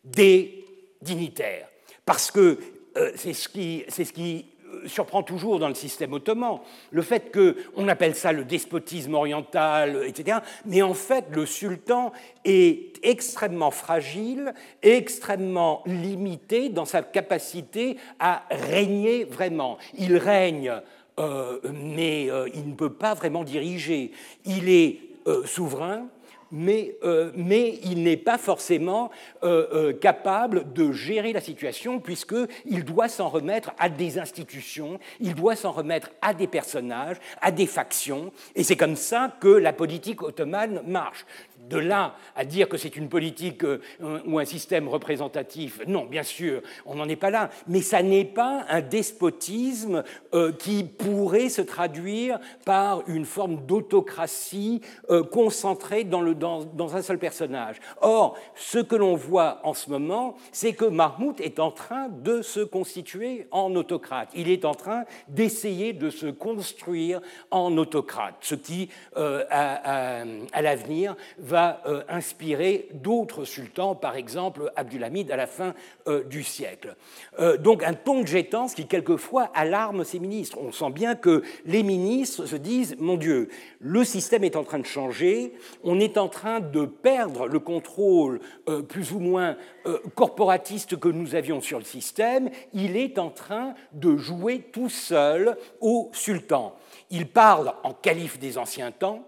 des 0.03 0.65
dignitaires. 1.01 1.67
Parce 2.05 2.31
que 2.31 2.59
euh, 2.97 3.11
c'est 3.15 3.33
ce 3.33 3.47
qui, 3.49 3.83
ce 3.89 4.01
qui 4.01 4.45
euh, 4.65 4.87
surprend 4.87 5.23
toujours 5.23 5.59
dans 5.59 5.67
le 5.67 5.75
système 5.75 6.13
ottoman, 6.13 6.59
le 6.91 7.01
fait 7.01 7.31
qu'on 7.31 7.87
appelle 7.87 8.15
ça 8.15 8.31
le 8.31 8.43
despotisme 8.43 9.13
oriental, 9.13 10.03
etc. 10.05 10.39
Mais 10.65 10.81
en 10.81 10.93
fait, 10.93 11.25
le 11.31 11.45
sultan 11.45 12.11
est 12.43 12.97
extrêmement 13.03 13.71
fragile, 13.71 14.53
extrêmement 14.81 15.83
limité 15.85 16.69
dans 16.69 16.85
sa 16.85 17.01
capacité 17.01 17.97
à 18.19 18.43
régner 18.49 19.25
vraiment. 19.25 19.77
Il 19.97 20.17
règne 20.17 20.81
euh, 21.19 21.59
mais 21.73 22.29
euh, 22.29 22.47
il 22.53 22.69
ne 22.69 22.75
peut 22.75 22.93
pas 22.93 23.13
vraiment 23.13 23.43
diriger. 23.43 24.11
Il 24.45 24.69
est 24.69 24.99
euh, 25.27 25.45
souverain, 25.45 26.07
mais, 26.49 26.95
mais, 27.35 27.77
il 27.83 28.03
n'est 28.03 28.15
pas 28.15 28.37
forcément 28.37 29.11
capable 29.99 30.71
de 30.71 30.93
gérer 30.93 31.33
la 31.33 31.41
situation 31.41 31.99
puisqu'il 31.99 32.85
doit 32.85 33.09
s'en 33.09 33.27
remettre 33.27 33.73
à 33.77 33.89
des 33.89 34.17
institutions, 34.17 34.97
il 35.19 35.35
doit 35.35 35.57
s'en 35.57 35.71
remettre 35.71 36.11
à 36.21 36.33
des 36.33 36.47
personnages, 36.47 37.17
à 37.41 37.51
des 37.51 37.65
factions, 37.65 38.31
et 38.55 38.63
c'est 38.63 38.77
comme 38.77 38.95
ça 38.95 39.35
que 39.41 39.49
la 39.49 39.73
politique 39.73 40.23
ottomane 40.23 40.81
marche 40.87 41.25
de 41.69 41.77
là 41.77 42.15
à 42.35 42.45
dire 42.45 42.69
que 42.69 42.77
c'est 42.77 42.95
une 42.95 43.09
politique 43.09 43.63
euh, 43.63 43.79
ou 44.25 44.39
un 44.39 44.45
système 44.45 44.87
représentatif, 44.87 45.81
non, 45.87 46.05
bien 46.05 46.23
sûr, 46.23 46.61
on 46.85 46.95
n'en 46.95 47.07
est 47.07 47.15
pas 47.15 47.29
là, 47.29 47.49
mais 47.67 47.81
ça 47.81 48.01
n'est 48.03 48.25
pas 48.25 48.65
un 48.69 48.81
despotisme 48.81 50.03
euh, 50.33 50.51
qui 50.51 50.83
pourrait 50.83 51.49
se 51.49 51.61
traduire 51.61 52.39
par 52.65 53.07
une 53.07 53.25
forme 53.25 53.65
d'autocratie 53.65 54.81
euh, 55.09 55.23
concentrée 55.23 56.03
dans, 56.03 56.25
un 56.95 57.01
seul 57.01 57.19
personnage. 57.19 57.77
Or, 58.01 58.37
ce 58.55 58.79
que 58.79 58.95
l'on 58.95 59.15
voit 59.15 59.59
en 59.63 59.73
ce 59.73 59.89
moment, 59.89 60.35
c'est 60.51 60.73
que 60.73 60.85
Mahmoud 60.85 61.41
est 61.41 61.59
en 61.59 61.71
train 61.71 62.09
de 62.09 62.41
se 62.41 62.59
constituer 62.61 63.47
en 63.51 63.75
autocrate. 63.75 64.29
Il 64.35 64.49
est 64.49 64.65
en 64.65 64.75
train 64.75 65.03
d'essayer 65.27 65.93
de 65.93 66.09
se 66.09 66.27
construire 66.27 67.21
en 67.51 67.75
autocrate, 67.77 68.35
ce 68.41 68.55
qui, 68.55 68.89
à 69.15 70.61
l'avenir, 70.61 71.15
va 71.37 71.56
va 71.57 71.81
euh, 71.87 72.03
inspirer 72.07 72.87
d'autres 72.93 73.43
sultans, 73.43 73.95
par 73.95 74.15
exemple 74.15 74.71
Abdulhamid 74.75 75.31
à 75.31 75.37
la 75.37 75.47
fin 75.47 75.73
euh, 76.07 76.23
du 76.23 76.43
siècle. 76.43 76.95
Euh, 77.39 77.57
donc 77.57 77.81
un 77.81 77.95
ton 77.95 78.21
de 78.21 78.27
gétance 78.27 78.75
qui 78.75 78.85
quelquefois 78.85 79.49
alarme 79.55 80.03
ses 80.03 80.19
ministres. 80.19 80.59
On 80.61 80.71
sent 80.71 80.91
bien 80.91 81.15
que 81.15 81.41
les 81.65 81.81
ministres 81.81 82.45
se 82.45 82.55
disent, 82.55 82.95
mon 82.99 83.17
Dieu, 83.17 83.49
le 83.79 84.03
système 84.03 84.43
est 84.43 84.55
en 84.55 84.63
train 84.63 84.77
de 84.77 84.85
changer, 84.85 85.53
on 85.83 85.99
est 85.99 86.19
en 86.19 86.27
train 86.27 86.59
de 86.59 86.85
perdre 86.85 87.47
le 87.47 87.57
contrôle 87.57 88.39
plus 88.87 89.11
ou 89.11 89.19
moins 89.19 89.57
corporatiste 90.13 90.99
que 90.99 91.09
nous 91.09 91.33
avions 91.33 91.59
sur 91.59 91.79
le 91.79 91.85
système, 91.85 92.51
il 92.73 92.97
est 92.97 93.17
en 93.17 93.29
train 93.29 93.73
de 93.93 94.15
jouer 94.15 94.69
tout 94.71 94.89
seul 94.89 95.57
au 95.81 96.11
sultan. 96.13 96.75
Il 97.09 97.27
parle 97.27 97.73
en 97.83 97.93
calife 97.93 98.37
des 98.37 98.59
anciens 98.59 98.91
temps, 98.91 99.25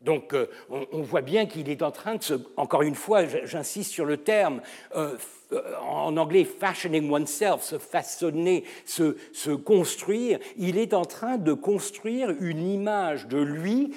donc 0.00 0.32
euh, 0.32 0.46
on, 0.70 1.02
voit 1.02 1.20
bien 1.20 1.44
qu'il 1.44 1.68
est 1.68 1.82
en 1.82 1.90
train 1.90 2.14
de 2.14 2.22
se, 2.22 2.34
encore 2.56 2.82
une 2.82 2.94
fois, 2.94 3.24
j'insiste 3.44 3.92
sur 3.92 4.06
le 4.06 4.16
terme, 4.16 4.62
euh, 4.96 5.16
euh, 5.52 5.60
en 5.82 6.16
anglais 6.16 6.44
fashioning 6.44 7.10
oneself, 7.10 7.62
se 7.62 7.76
façonner, 7.78 8.64
se, 8.86 9.16
se, 9.34 9.50
construire, 9.50 10.38
il 10.56 10.78
est 10.78 10.94
en 10.94 11.04
train 11.04 11.36
de 11.36 11.52
construire 11.52 12.30
une 12.40 12.66
image 12.66 13.26
de 13.28 13.38
lui 13.38 13.94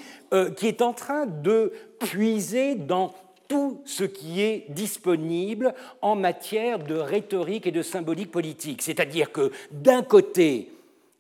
qui 0.58 0.68
est 0.68 0.82
en 0.82 0.94
train 0.94 1.28
de 1.28 1.72
puiser 2.00 2.74
dans 2.74 3.14
tout 3.48 3.82
ce 3.86 4.04
qui 4.04 4.42
est 4.42 4.66
disponible 4.70 5.76
en 6.02 6.16
matière 6.16 6.80
de 6.80 6.96
rhétorique 6.96 7.68
et 7.68 7.72
de 7.72 7.84
symbolique 7.84 8.32
politique. 8.32 8.82
C'est-à-dire 8.82 9.32
que 9.32 9.52
d'un 9.72 10.02
côté, 10.02 10.72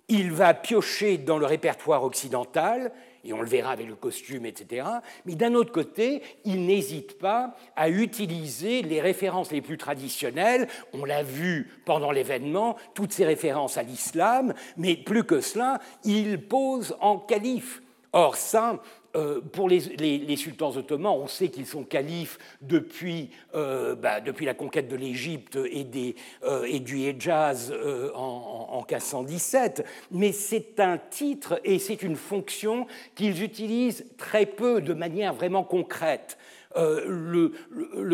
il 0.09 0.31
va 0.31 0.53
piocher 0.55 1.17
dans 1.17 1.37
le 1.37 1.45
répertoire 1.45 2.03
occidental, 2.03 2.91
et 3.23 3.33
on 3.33 3.41
le 3.41 3.47
verra 3.47 3.71
avec 3.71 3.87
le 3.87 3.95
costume, 3.95 4.45
etc. 4.45 4.85
Mais 5.25 5.35
d'un 5.35 5.53
autre 5.53 5.71
côté, 5.71 6.21
il 6.45 6.65
n'hésite 6.65 7.17
pas 7.17 7.55
à 7.75 7.89
utiliser 7.89 8.81
les 8.81 9.01
références 9.01 9.51
les 9.51 9.61
plus 9.61 9.77
traditionnelles. 9.77 10.67
On 10.93 11.05
l'a 11.05 11.23
vu 11.23 11.71
pendant 11.85 12.11
l'événement, 12.11 12.75
toutes 12.93 13.13
ces 13.13 13.25
références 13.25 13.77
à 13.77 13.83
l'islam, 13.83 14.53
mais 14.77 14.95
plus 14.95 15.23
que 15.23 15.41
cela, 15.41 15.79
il 16.03 16.47
pose 16.47 16.95
en 16.99 17.17
calife. 17.17 17.81
Or, 18.11 18.35
ça, 18.35 18.79
euh, 19.15 19.41
pour 19.41 19.69
les, 19.69 20.35
sultans 20.35 20.75
ottomans, 20.75 21.15
on 21.15 21.27
sait 21.27 21.49
qu'ils 21.49 21.67
sont 21.67 21.83
califes 21.83 22.39
depuis, 22.61 23.29
euh, 23.53 23.93
bah, 23.93 24.19
la 24.41 24.53
conquête 24.55 24.87
de 24.87 24.95
l'Égypte 24.95 25.55
et, 25.55 26.15
euh, 26.43 26.79
du 26.79 27.01
Hejaz 27.03 27.71
en, 28.15 28.67
en, 28.71 28.85
1517, 28.89 29.85
mais 30.11 30.31
c'est 30.31 30.79
un 30.79 30.97
titre 30.97 31.61
et 31.63 31.77
c'est 31.77 32.01
une 32.01 32.15
fonction 32.15 32.87
qu'ils 33.13 33.43
utilisent 33.43 34.05
très 34.17 34.47
peu 34.47 34.81
de 34.81 34.93
manière 34.93 35.33
vraiment 35.33 35.63
concrète. 35.63 36.37
Le, 36.75 37.51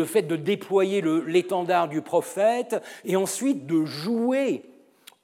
fait 0.04 0.22
de 0.22 0.36
déployer 0.36 1.02
l'étendard 1.26 1.88
du 1.88 2.02
prophète 2.02 2.76
et 3.06 3.16
ensuite 3.16 3.64
de 3.64 3.86
jouer 3.86 4.64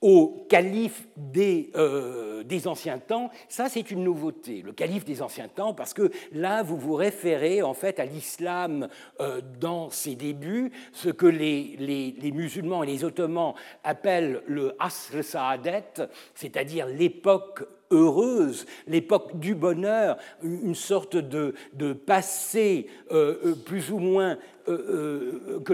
au 0.03 0.47
calife 0.49 1.07
euh, 1.37 2.43
des, 2.45 2.69
anciens 2.69 2.99
temps, 2.99 3.31
ça 3.49 3.69
c'est 3.69 3.91
une 3.91 4.05
nouveauté, 4.05 4.63
le 4.63 4.73
calife 4.73 5.05
des 5.05 5.23
anciens 5.23 5.49
temps, 5.49 5.73
parce 5.73 5.95
que 5.95 6.11
là 6.33 6.63
vous 6.63 6.77
vous 6.77 6.95
référez 6.95 7.63
en 7.63 7.73
fait 7.73 7.99
à 7.99 8.05
l'islam 8.05 8.89
euh, 9.21 9.41
dans 9.59 9.89
ses 9.89 10.15
débuts, 10.15 10.71
ce 10.93 11.09
que 11.09 11.27
les, 11.27 12.15
musulmans 12.33 12.83
et 12.83 12.87
les 12.87 13.05
ottomans 13.05 13.55
appellent 13.85 14.43
le 14.47 14.77
Asr 14.79 15.25
Sa'adet, 15.25 16.09
c'est-à-dire 16.35 16.87
l'époque 16.87 17.65
heureuse, 17.91 18.67
l'époque 18.87 19.39
du 19.39 19.55
bonheur, 19.55 20.17
une 20.43 20.75
sorte 20.75 21.17
de, 21.17 21.55
passé 21.93 22.87
euh, 23.13 23.37
euh, 23.45 23.55
plus 23.55 23.91
ou 23.91 23.99
moins 23.99 24.39
euh, 24.69 25.61
que 25.65 25.73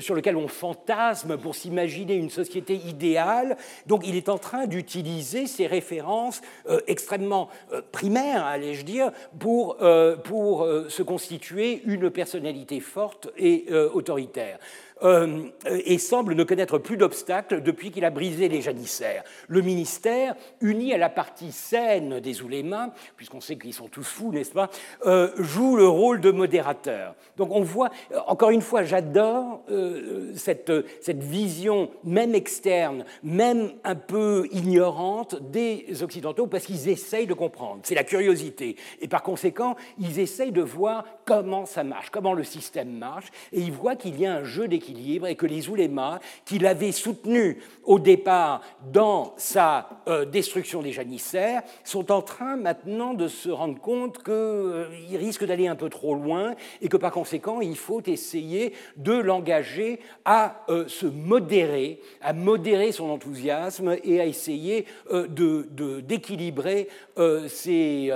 sur 0.00 0.14
lequel 0.14 0.36
on 0.36 0.46
fantasme 0.46 1.36
pour 1.36 1.56
s'imaginer 1.56 2.14
une 2.14 2.30
société 2.30 2.74
idéale. 2.74 3.56
Donc 3.86 4.06
il 4.06 4.16
est 4.16 4.28
en 4.28 4.38
train 4.38 4.66
d'utiliser 4.66 5.46
ces 5.46 5.66
références 5.66 6.40
extrêmement 6.86 7.48
primaires, 7.90 8.44
allais-je 8.44 8.84
dire, 8.84 9.10
pour, 9.40 9.76
pour 10.22 10.68
se 10.88 11.02
constituer 11.02 11.82
une 11.84 12.10
personnalité 12.10 12.78
forte 12.78 13.28
et 13.36 13.66
autoritaire. 13.92 14.58
Euh, 15.04 15.42
et 15.66 15.98
semble 15.98 16.34
ne 16.34 16.44
connaître 16.44 16.78
plus 16.78 16.96
d'obstacles 16.96 17.62
depuis 17.62 17.90
qu'il 17.90 18.04
a 18.04 18.10
brisé 18.10 18.48
les 18.48 18.62
janissaires. 18.62 19.24
Le 19.48 19.60
ministère, 19.60 20.36
uni 20.60 20.92
à 20.92 20.98
la 20.98 21.08
partie 21.08 21.50
saine 21.50 22.20
des 22.20 22.42
oulémas, 22.42 22.90
puisqu'on 23.16 23.40
sait 23.40 23.56
qu'ils 23.56 23.74
sont 23.74 23.88
tous 23.88 24.04
fous, 24.04 24.32
n'est-ce 24.32 24.52
pas, 24.52 24.70
euh, 25.06 25.30
joue 25.38 25.76
le 25.76 25.88
rôle 25.88 26.20
de 26.20 26.30
modérateur. 26.30 27.14
Donc 27.36 27.50
on 27.50 27.62
voit, 27.62 27.90
encore 28.26 28.50
une 28.50 28.60
fois, 28.60 28.84
j'adore 28.84 29.62
euh, 29.70 30.32
cette, 30.36 30.72
cette 31.00 31.22
vision, 31.22 31.90
même 32.04 32.34
externe, 32.34 33.04
même 33.24 33.72
un 33.82 33.96
peu 33.96 34.48
ignorante 34.52 35.50
des 35.50 36.02
Occidentaux, 36.02 36.46
parce 36.46 36.64
qu'ils 36.64 36.88
essayent 36.88 37.26
de 37.26 37.34
comprendre. 37.34 37.80
C'est 37.82 37.94
la 37.94 38.04
curiosité. 38.04 38.76
Et 39.00 39.08
par 39.08 39.22
conséquent, 39.22 39.74
ils 39.98 40.20
essayent 40.20 40.52
de 40.52 40.62
voir 40.62 41.04
comment 41.24 41.66
ça 41.66 41.82
marche, 41.82 42.10
comment 42.10 42.34
le 42.34 42.44
système 42.44 42.92
marche, 42.92 43.26
et 43.52 43.60
ils 43.60 43.72
voient 43.72 43.96
qu'il 43.96 44.20
y 44.20 44.26
a 44.26 44.34
un 44.34 44.44
jeu 44.44 44.68
d'équilibre 44.68 44.91
et 45.26 45.34
que 45.34 45.46
les 45.46 45.68
oulémas, 45.68 46.20
qui 46.44 46.58
l'avaient 46.58 46.92
soutenu 46.92 47.58
au 47.84 47.98
départ 47.98 48.60
dans 48.92 49.34
sa 49.36 49.88
euh, 50.08 50.24
destruction 50.24 50.82
des 50.82 50.92
janissaires, 50.92 51.62
sont 51.84 52.12
en 52.12 52.22
train 52.22 52.56
maintenant 52.56 53.14
de 53.14 53.28
se 53.28 53.48
rendre 53.48 53.80
compte 53.80 54.18
qu'ils 54.18 54.32
euh, 54.32 54.86
risquent 55.14 55.44
d'aller 55.44 55.66
un 55.66 55.76
peu 55.76 55.88
trop 55.88 56.14
loin 56.14 56.54
et 56.80 56.88
que 56.88 56.96
par 56.96 57.12
conséquent, 57.12 57.60
il 57.60 57.76
faut 57.76 58.02
essayer 58.06 58.72
de 58.96 59.12
l'engager 59.12 60.00
à 60.24 60.64
euh, 60.68 60.86
se 60.88 61.06
modérer, 61.06 62.00
à 62.20 62.32
modérer 62.32 62.92
son 62.92 63.10
enthousiasme 63.10 63.96
et 64.04 64.20
à 64.20 64.26
essayer 64.26 64.86
d'équilibrer 65.10 66.88
de, 67.16 67.48
ses, 67.48 68.10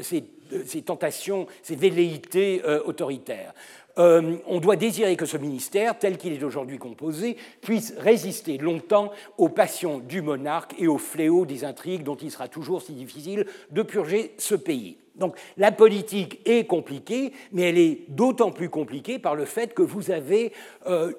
ses, 0.00 0.82
tentations, 0.82 1.46
ses 1.62 1.76
velléités 1.76 2.62
autoritaires. 2.84 3.54
Euh, 3.98 4.36
on 4.46 4.60
doit 4.60 4.76
désirer 4.76 5.16
que 5.16 5.26
ce 5.26 5.36
ministère, 5.36 5.98
tel 5.98 6.18
qu'il 6.18 6.32
est 6.32 6.44
aujourd'hui 6.44 6.78
composé, 6.78 7.36
puisse 7.60 7.94
résister 7.98 8.58
longtemps 8.58 9.10
aux 9.36 9.48
passions 9.48 9.98
du 9.98 10.22
monarque 10.22 10.74
et 10.78 10.86
aux 10.86 10.98
fléaux 10.98 11.46
des 11.46 11.64
intrigues 11.64 12.04
dont 12.04 12.16
il 12.16 12.30
sera 12.30 12.48
toujours 12.48 12.82
si 12.82 12.92
difficile 12.92 13.46
de 13.70 13.82
purger 13.82 14.32
ce 14.38 14.54
pays. 14.54 14.98
Donc 15.18 15.36
la 15.56 15.72
politique 15.72 16.40
est 16.44 16.66
compliquée, 16.66 17.32
mais 17.52 17.62
elle 17.62 17.78
est 17.78 18.04
d'autant 18.08 18.50
plus 18.50 18.70
compliquée 18.70 19.18
par 19.18 19.34
le 19.34 19.44
fait 19.44 19.74
que 19.74 19.82
vous 19.82 20.10
avez 20.10 20.52
euh, 20.86 21.12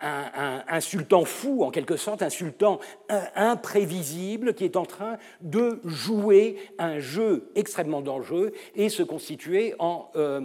un, 0.00 0.80
sultan 0.80 1.24
fou, 1.24 1.62
en 1.62 1.70
quelque 1.70 1.96
sorte, 1.96 2.22
un 2.22 2.30
sultan 2.30 2.78
imprévisible 3.34 4.54
qui 4.54 4.64
est 4.64 4.76
en 4.76 4.86
train 4.86 5.18
de 5.42 5.80
jouer 5.84 6.56
un 6.78 7.00
jeu 7.00 7.50
extrêmement 7.54 8.00
dangereux 8.00 8.52
et 8.74 8.88
se 8.88 9.02
constituer 9.02 9.74
en, 9.78 10.10
euh, 10.16 10.40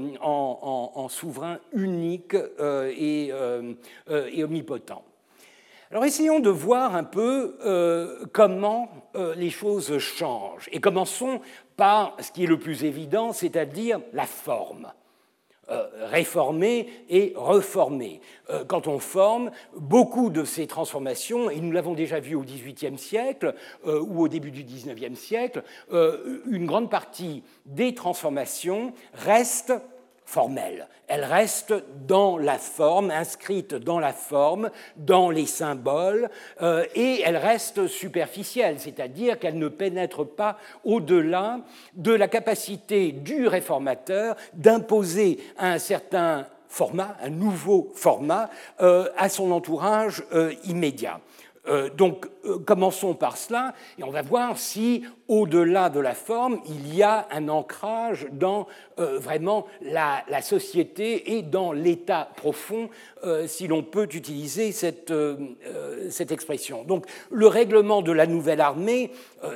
souverain 1.07 1.59
unique 1.71 2.35
euh, 2.35 2.91
et, 2.97 4.43
omnipotent. 4.43 5.03
Alors 5.91 6.03
essayons 6.03 6.39
de 6.39 6.49
voir 6.49 6.95
un 6.95 7.03
peu 7.03 7.55
comment 8.33 8.89
les 9.37 9.51
choses 9.51 9.97
changent 9.99 10.67
et 10.71 10.81
commençons 10.81 11.39
par 11.77 12.15
ce 12.19 12.31
qui 12.31 12.43
est 12.43 12.47
le 12.47 12.59
plus 12.59 12.83
évident, 12.83 13.33
c'est-à-dire 13.33 13.99
la 14.13 14.25
forme. 14.25 14.91
Euh, 15.71 15.87
réformer 16.11 16.87
et 17.09 17.33
reformer. 17.35 18.21
Euh, 18.51 18.63
quand 18.65 18.87
on 18.87 18.99
forme, 18.99 19.49
beaucoup 19.75 20.29
de 20.29 20.43
ces 20.43 20.67
transformations, 20.67 21.49
et 21.49 21.59
nous 21.59 21.71
l'avons 21.71 21.95
déjà 21.95 22.19
vu 22.19 22.35
au 22.35 22.43
XVIIIe 22.43 22.99
siècle 22.99 23.55
euh, 23.87 23.99
ou 23.99 24.21
au 24.21 24.27
début 24.27 24.51
du 24.51 24.63
XIXe 24.63 25.19
siècle, 25.19 25.63
une 25.91 26.67
grande 26.67 26.91
partie 26.91 27.41
des 27.65 27.95
transformations 27.95 28.93
restent 29.15 29.73
formelle. 30.25 30.87
Elle 31.07 31.23
reste 31.23 31.73
dans 32.07 32.37
la 32.37 32.57
forme, 32.57 33.11
inscrite 33.11 33.75
dans 33.75 33.99
la 33.99 34.11
forme, 34.11 34.71
dans 34.97 35.29
les 35.29 35.45
symboles, 35.45 36.29
euh, 36.61 36.83
et 36.95 37.21
elle 37.23 37.37
reste 37.37 37.87
superficielle, 37.87 38.79
c'est-à-dire 38.79 39.37
qu'elle 39.37 39.59
ne 39.59 39.67
pénètre 39.67 40.25
pas 40.27 40.57
au-delà 40.83 41.59
de 41.93 42.11
la 42.11 42.27
capacité 42.27 43.11
du 43.11 43.47
réformateur 43.47 44.35
d'imposer 44.53 45.39
un 45.57 45.77
certain 45.77 46.47
format, 46.67 47.15
un 47.21 47.29
nouveau 47.29 47.91
format, 47.93 48.49
euh, 48.81 49.07
à 49.17 49.29
son 49.29 49.51
entourage 49.51 50.23
euh, 50.33 50.53
immédiat. 50.65 51.21
Euh, 51.67 51.89
donc 51.89 52.27
euh, 52.45 52.59
commençons 52.59 53.15
par 53.15 53.37
cela 53.37 53.73
et 53.97 54.03
on 54.03 54.11
va 54.11 54.21
voir 54.21 54.57
si 54.57 55.03
au-delà 55.27 55.89
de 55.89 55.99
la 55.99 56.13
forme, 56.13 56.59
il 56.67 56.95
y 56.95 57.01
a 57.01 57.27
un 57.31 57.49
ancrage 57.49 58.27
dans 58.31 58.67
euh, 58.99 59.17
vraiment 59.17 59.65
la, 59.81 60.23
société 60.41 61.37
et 61.37 61.41
dans 61.41 61.71
l'état 61.71 62.29
profond, 62.35 62.89
si 63.47 63.67
l'on 63.67 63.81
peut 63.81 64.07
utiliser 64.13 64.71
cette, 64.71 65.11
cette, 66.09 66.31
expression. 66.31 66.83
Donc 66.83 67.07
le 67.31 67.47
règlement 67.47 68.03
de 68.03 68.11
la 68.11 68.27
nouvelle 68.27 68.61
armée, 68.61 69.09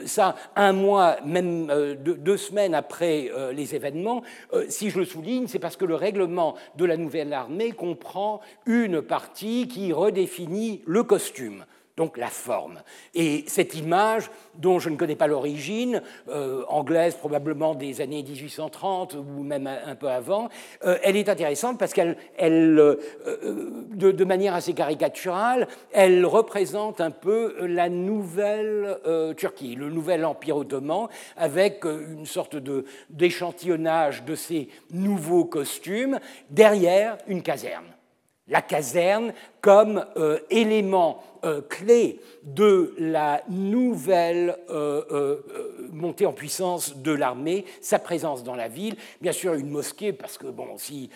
ça, 0.06 0.36
un 0.56 0.74
mois, 0.74 1.18
même 1.24 1.68
deux, 2.02 2.38
semaines 2.38 2.74
après 2.74 3.30
les 3.54 3.76
événements, 3.76 4.24
si 4.70 4.90
je 4.90 4.98
le 4.98 5.06
souligne, 5.06 5.46
c'est 5.46 5.60
parce 5.60 5.78
que 5.78 5.86
le 5.86 5.96
règlement 5.96 6.56
de 6.78 6.86
la 6.86 6.98
nouvelle 6.98 7.32
armée 7.34 7.72
comprend 7.72 8.42
une 8.66 9.04
partie 9.04 9.68
qui 9.68 9.94
redéfinit 9.94 10.82
le 10.88 11.04
costume 11.04 11.66
donc 12.00 12.18
la 12.18 12.28
forme. 12.28 12.82
Et 13.14 13.44
cette 13.48 13.76
image, 13.76 14.32
dont 14.56 14.80
je 14.80 14.90
ne 14.90 14.96
connais 14.96 15.18
pas 15.18 15.28
l'origine, 15.28 16.02
euh, 16.30 16.64
anglaise 16.70 17.16
probablement 17.16 17.76
des 17.76 18.00
années 18.00 18.24
1830 18.24 19.16
ou 19.16 19.44
même 19.44 19.68
un, 19.68 19.96
peu 19.96 20.08
avant, 20.08 20.48
euh, 20.86 20.98
elle 21.04 21.18
est 21.18 21.28
intéressante 21.28 21.78
parce 21.78 21.92
qu'elle, 21.92 22.16
elle, 22.38 22.80
euh, 22.80 23.84
de, 23.92 24.24
manière 24.24 24.56
assez 24.56 24.72
caricaturale, 24.72 25.68
elle 25.92 26.26
représente 26.26 27.02
un 27.02 27.12
peu 27.12 27.68
la 27.68 27.90
nouvelle 27.90 28.98
Turquie, 29.36 29.76
le 29.76 29.90
nouvel 29.90 30.24
empire 30.24 30.56
ottoman, 30.56 31.10
avec 31.36 31.84
une 31.84 32.26
sorte 32.26 32.56
de, 32.56 32.86
d'échantillonnage 33.10 34.24
de 34.24 34.36
ces 34.36 34.70
nouveaux 34.92 35.44
costumes, 35.44 36.20
derrière 36.50 37.18
une 37.28 37.42
caserne 37.42 37.99
la 38.50 38.62
caserne 38.62 39.34
comme 39.62 40.06
euh, 40.18 40.40
élément 40.50 41.24
euh, 41.44 41.62
clé 41.62 42.20
de 42.44 42.94
la 42.98 43.44
nouvelle 43.50 44.58
euh, 44.70 45.38
montée 45.92 46.26
en 46.26 46.34
puissance 46.34 46.98
de 46.98 47.12
l'armée, 47.12 47.66
sa 47.82 48.00
présence 48.00 48.44
dans 48.44 48.56
la 48.56 48.68
ville, 48.68 48.96
bien 49.22 49.32
sûr 49.32 49.54
une 49.54 49.70
mosquée, 49.70 50.14
parce 50.14 50.38
que 50.38 50.48
bon, 50.48 50.78
si, 50.78 51.10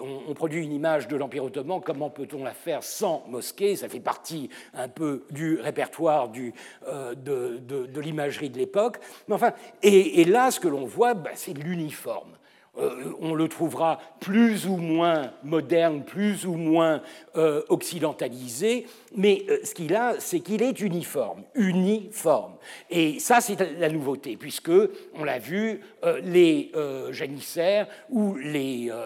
on, 0.00 0.34
produit 0.34 0.64
une 0.64 0.72
image 0.72 1.08
de 1.08 1.16
l'Empire 1.16 1.44
ottoman, 1.44 1.80
comment 1.84 2.10
peut-on 2.10 2.44
la 2.44 2.52
faire 2.52 2.82
sans 2.82 3.24
mosquée? 3.28 3.76
Ça 3.76 3.88
fait 3.88 4.00
partie 4.00 4.50
un 4.74 4.88
peu 4.88 5.24
du 5.30 5.60
répertoire 5.60 6.28
de, 6.28 8.00
l'imagerie 8.00 8.50
de 8.50 8.58
l'époque. 8.58 8.98
Mais 9.26 9.34
enfin, 9.34 9.52
et, 9.82 10.24
là, 10.24 10.50
ce 10.50 10.60
que 10.60 10.68
l'on 10.68 10.86
voit, 10.86 11.14
bah, 11.14 11.30
c'est 11.34 11.54
l'uniforme. 11.54 12.37
Euh, 12.78 13.12
on 13.20 13.34
le 13.34 13.48
trouvera 13.48 13.98
plus 14.20 14.66
ou 14.66 14.76
moins 14.76 15.32
moderne, 15.42 16.04
plus 16.04 16.46
ou 16.46 16.54
moins 16.54 17.02
euh, 17.36 17.62
occidentalisé, 17.68 18.86
mais 19.16 19.44
euh, 19.48 19.58
ce 19.64 19.74
qu'il 19.74 19.94
a, 19.94 20.14
c'est 20.18 20.40
qu'il 20.40 20.62
est 20.62 20.80
uniforme, 20.80 21.42
uniforme. 21.54 22.54
Et 22.90 23.18
ça, 23.18 23.40
c'est 23.40 23.56
la 23.78 23.88
nouveauté, 23.88 24.36
puisque, 24.36 24.70
on 25.14 25.24
l'a 25.24 25.38
vu, 25.38 25.80
les 26.22 26.70
janissaires 27.10 27.86
ou 28.10 28.36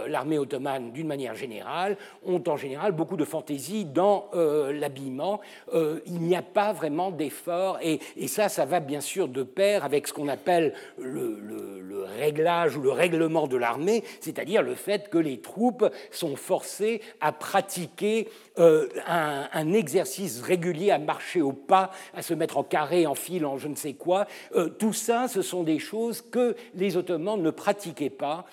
l'armée 0.08 0.38
ottomane, 0.38 0.92
d'une 0.92 1.06
manière 1.06 1.34
générale, 1.34 1.96
ont 2.26 2.42
en 2.46 2.56
général 2.56 2.92
beaucoup 2.92 3.16
de 3.16 3.24
fantaisie 3.24 3.84
dans 3.84 4.28
l'habillement. 4.70 5.40
il 5.72 6.20
n'y 6.20 6.36
a 6.36 6.42
pas 6.42 6.72
vraiment 6.72 7.10
d'effort, 7.10 7.78
et, 7.82 8.00
ça, 8.26 8.48
ça 8.48 8.64
va 8.64 8.80
bien 8.80 9.00
sûr 9.00 9.28
de 9.28 9.42
pair 9.42 9.84
avec 9.84 10.08
ce 10.08 10.12
qu'on 10.12 10.28
appelle 10.28 10.74
le, 10.98 11.38
le 11.40 11.72
réglage 12.18 12.76
ou 12.76 12.82
le 12.82 12.90
règlement 12.90 13.46
de 13.46 13.56
l'armée, 13.62 14.04
c'est-à-dire 14.20 14.62
le 14.62 14.74
fait 14.74 15.08
que 15.08 15.16
les 15.16 15.40
troupes 15.40 15.88
sont 16.10 16.36
forcées 16.36 17.00
à 17.20 17.32
pratiquer 17.32 18.28
euh, 18.58 18.88
un, 19.06 19.72
exercice 19.72 20.42
régulier, 20.42 20.90
à 20.90 20.98
marcher 20.98 21.40
au 21.40 21.52
pas, 21.52 21.90
à 22.14 22.20
se 22.20 22.34
mettre 22.34 22.58
en 22.58 22.64
carré, 22.64 23.06
en 23.06 23.14
file, 23.14 23.46
en 23.46 23.56
je 23.56 23.68
ne 23.68 23.74
sais 23.74 23.94
quoi. 23.94 24.26
Euh, 24.54 24.68
tout 24.68 24.92
ça, 24.92 25.28
ce 25.28 25.40
sont 25.40 25.62
des 25.62 25.78
choses 25.78 26.20
que 26.20 26.54
les 26.74 26.98
Ottomans 26.98 27.40
ne 27.40 27.50
pratiquaient 27.50 28.10
pas 28.10 28.44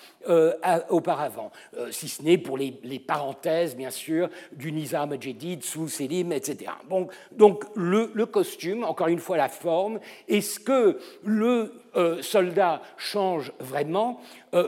auparavant, 0.88 1.50
si 1.90 2.08
ce 2.08 2.22
n'est 2.22 2.38
pour 2.38 2.58
les, 2.58 2.72
parenthèses, 3.06 3.74
bien 3.76 3.90
sûr, 3.90 4.28
du 4.52 4.72
Nizam 4.72 5.20
Jedid 5.20 5.64
sous 5.64 5.88
Selim, 5.88 6.32
etc. 6.32 6.72
Donc 7.32 7.64
le, 7.74 8.10
le, 8.14 8.26
costume, 8.26 8.84
encore 8.84 9.08
une 9.08 9.18
fois 9.18 9.36
la 9.36 9.48
forme, 9.48 9.98
est-ce 10.28 10.60
que 10.60 10.98
le 11.24 11.72
soldat 12.22 12.82
change 12.96 13.52
vraiment? 13.60 14.20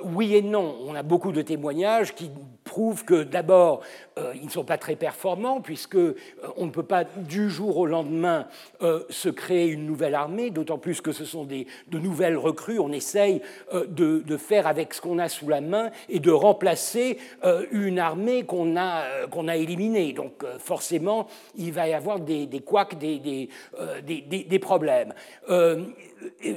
Oui 0.05 0.35
et 0.35 0.43
non. 0.43 0.77
On 0.87 0.95
a 0.95 1.03
beaucoup 1.03 1.33
de 1.33 1.43
témoignages 1.43 2.15
qui 2.15 2.31
prouvent 2.65 3.05
que 3.05 3.23
d'abord, 3.23 3.81
euh, 4.19 4.33
ils 4.35 4.45
ne 4.45 4.51
sont 4.51 4.65
pas 4.65 4.79
très 4.79 4.97
performants, 4.97 5.61
puisque 5.61 5.97
euh, 5.97 6.15
on 6.57 6.67
ne 6.67 6.71
peut 6.71 6.83
pas 6.83 7.05
du 7.05 7.51
jour 7.51 7.79
au 7.79 7.87
lendemain 7.87 8.47
euh, 8.83 9.05
se 9.11 9.29
créer 9.29 9.69
une 9.69 9.87
nouvelle 9.87 10.15
armée, 10.15 10.51
d'autant 10.51 10.79
plus 10.79 11.01
que 11.01 11.13
ce 11.13 11.25
sont 11.25 11.45
des, 11.45 11.67
de 11.89 11.99
nouvelles 11.99 12.37
recrues. 12.37 12.79
On 12.79 12.93
essaye 12.93 13.43
de, 13.89 14.37
faire 14.37 14.67
avec 14.67 14.95
ce 14.95 15.01
qu'on 15.01 15.19
a 15.19 15.29
sous 15.29 15.49
la 15.49 15.61
main 15.61 15.91
et 16.09 16.19
de 16.19 16.31
remplacer 16.31 17.19
une 17.71 17.99
armée 17.99 18.45
qu'on 18.45 18.77
a, 18.77 19.27
qu'on 19.31 19.47
a 19.47 19.57
éliminée. 19.57 20.13
Donc 20.13 20.45
forcément, 20.59 21.29
il 21.55 21.73
va 21.73 21.87
y 21.87 21.93
avoir 21.93 22.19
des, 22.19 22.47
des 22.47 22.61
couacs, 22.61 22.99
des, 22.99 23.19
des, 23.19 23.49
des 24.23 24.59
problèmes. 24.59 25.13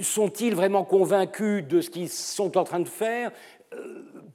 Sont-ils 0.01 0.55
vraiment 0.55 0.83
convaincus 0.83 1.65
de 1.67 1.81
ce 1.81 1.89
qu'ils 1.89 2.09
sont 2.09 2.57
en 2.57 2.63
train 2.63 2.79
de 2.79 2.87
faire? 2.87 3.31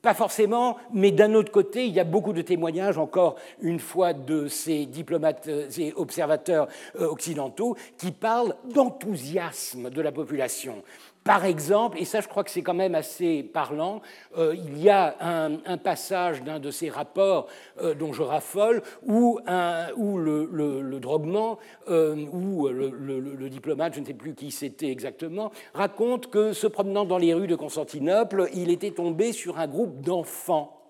Pas 0.02 0.14
forcément, 0.14 0.78
mais 0.92 1.10
d'un 1.10 1.34
autre 1.34 1.52
côté, 1.52 1.86
il 1.86 1.92
y 1.92 2.00
a 2.00 2.04
beaucoup 2.04 2.32
de 2.32 2.42
témoignages, 2.42 2.98
encore 2.98 3.36
une 3.60 3.78
fois, 3.78 4.12
de 4.12 4.48
ces 4.48 4.86
diplomates 4.86 5.46
euh, 5.48 5.68
et 5.76 5.92
observateurs 5.94 6.68
euh, 6.98 7.06
occidentaux 7.06 7.76
qui 7.98 8.10
parlent 8.10 8.54
d'enthousiasme 8.72 9.90
de 9.90 10.00
la 10.00 10.12
population. 10.12 10.82
Par 11.24 11.44
exemple, 11.44 11.98
et 11.98 12.06
ça 12.06 12.20
je 12.20 12.28
crois 12.28 12.44
que 12.44 12.50
c'est 12.50 12.62
quand 12.62 12.74
même 12.74 12.94
assez 12.94 13.42
parlant, 13.42 14.00
euh, 14.38 14.54
il 14.56 14.82
y 14.82 14.88
a 14.88 15.16
un, 15.20 15.76
passage 15.76 16.42
d'un 16.42 16.58
de 16.58 16.70
ces 16.70 16.88
rapports 16.88 17.46
euh, 17.80 17.94
dont 17.94 18.12
je 18.12 18.22
raffole 18.22 18.82
où, 19.06 19.38
le, 19.46 20.48
le, 20.50 21.00
droguement 21.00 21.58
euh, 21.88 22.26
ou 22.32 22.68
le, 22.68 23.48
diplomate, 23.50 23.94
je 23.94 24.00
ne 24.00 24.06
sais 24.06 24.14
plus 24.14 24.34
qui 24.34 24.50
c'était 24.50 24.90
exactement, 24.90 25.52
raconte 25.74 26.28
que 26.30 26.54
se 26.54 26.66
promenant 26.66 27.04
dans 27.04 27.18
les 27.18 27.34
rues 27.34 27.46
de 27.46 27.56
Constantinople, 27.56 28.48
il 28.54 28.70
était 28.70 28.92
tombé 28.92 29.32
sur 29.32 29.58
un 29.58 29.66
groupe 29.66 30.00
d'enfants 30.00 30.80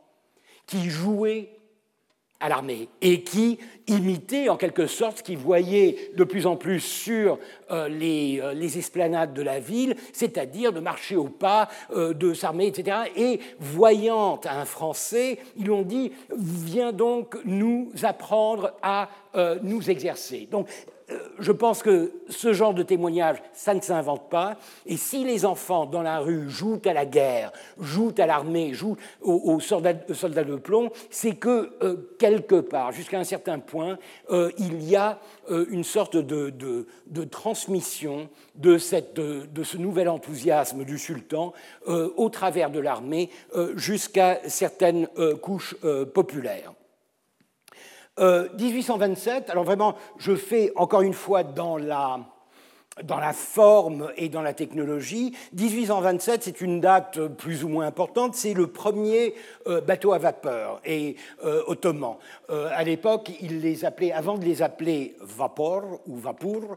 qui 0.66 0.88
jouaient 0.90 1.59
à 2.40 2.48
l'armée 2.48 2.88
et 3.00 3.22
qui 3.22 3.58
imitait 3.86 4.48
en 4.48 4.56
quelque 4.56 4.86
sorte 4.86 5.18
ce 5.18 5.22
qu'il 5.22 5.38
voyait 5.38 6.12
de 6.16 6.24
plus 6.24 6.46
en 6.46 6.56
plus 6.56 6.80
sur 6.80 7.38
euh, 7.70 7.88
les, 7.88 8.40
euh, 8.40 8.54
les, 8.54 8.78
esplanades 8.78 9.34
de 9.34 9.42
la 9.42 9.60
ville, 9.60 9.96
c'est-à-dire 10.12 10.72
de 10.72 10.80
marcher 10.80 11.16
au 11.16 11.28
pas, 11.28 11.68
euh, 11.92 12.14
de 12.14 12.32
s'armer, 12.32 12.66
etc. 12.66 12.98
Et 13.16 13.40
voyant 13.58 14.40
un 14.44 14.64
Français, 14.64 15.38
ils 15.56 15.64
lui 15.64 15.70
ont 15.70 15.82
dit 15.82 16.12
Viens 16.36 16.92
donc 16.92 17.36
nous 17.44 17.90
apprendre 18.02 18.72
à 18.82 19.08
nous 19.62 19.90
exercer. 19.90 20.48
Donc 20.50 20.66
je 21.38 21.52
pense 21.52 21.82
que 21.82 22.12
ce 22.28 22.52
genre 22.52 22.74
de 22.74 22.82
témoignage, 22.82 23.38
ça 23.52 23.74
ne 23.74 23.80
s'invente 23.80 24.28
pas. 24.28 24.56
Et 24.86 24.96
si 24.96 25.24
les 25.24 25.44
enfants 25.44 25.86
dans 25.86 26.02
la 26.02 26.18
rue 26.18 26.48
jouent 26.48 26.80
à 26.84 26.92
la 26.92 27.06
guerre, 27.06 27.52
jouent 27.78 28.14
à 28.18 28.26
l'armée, 28.26 28.74
jouent 28.74 28.96
aux, 29.22 29.60
soldats, 29.60 29.92
de 29.94 30.56
plomb, 30.56 30.90
c'est 31.10 31.36
que 31.36 31.72
euh, 31.82 31.96
quelque 32.18 32.60
part, 32.60 32.92
jusqu'à 32.92 33.18
un 33.18 33.24
certain 33.24 33.58
point, 33.58 33.98
euh, 34.30 34.50
il 34.58 34.82
y 34.82 34.96
a 34.96 35.18
une 35.48 35.84
sorte 35.84 36.16
de, 36.16 37.24
transmission 37.24 38.28
de, 38.54 38.78
ce 38.78 39.76
nouvel 39.76 40.08
enthousiasme 40.08 40.84
du 40.84 40.96
sultan 40.96 41.52
au 41.88 42.28
travers 42.28 42.70
de 42.70 42.78
l'armée 42.78 43.30
jusqu'à 43.74 44.38
certaines 44.46 45.08
couches 45.42 45.74
populaires. 46.14 46.72
1827, 48.20 49.48
euh, 49.48 49.52
alors 49.52 49.64
vraiment, 49.64 49.94
je 50.18 50.34
fais 50.34 50.72
encore 50.76 51.02
une 51.02 51.14
fois 51.14 51.42
dans 51.42 51.76
la, 51.76 52.20
dans 53.04 53.18
la 53.18 53.32
forme 53.32 54.10
et 54.16 54.28
dans 54.28 54.42
la 54.42 54.52
technologie. 54.52 55.34
1827, 55.54 56.42
c'est 56.44 56.60
une 56.60 56.80
date 56.80 57.26
plus 57.28 57.64
ou 57.64 57.68
moins 57.68 57.86
importante, 57.86 58.34
c'est 58.34 58.54
le 58.54 58.66
premier 58.66 59.34
euh, 59.66 59.80
bateau 59.80 60.12
à 60.12 60.18
vapeur 60.18 60.80
et 60.84 61.16
euh, 61.44 61.62
ottoman. 61.66 62.16
Euh, 62.50 62.68
à 62.72 62.84
l'époque, 62.84 63.30
ils 63.40 63.60
les 63.60 63.84
appelaient, 63.84 64.12
avant 64.12 64.38
de 64.38 64.44
les 64.44 64.62
appeler 64.62 65.16
vapor 65.20 66.00
ou 66.06 66.16
vapour, 66.16 66.76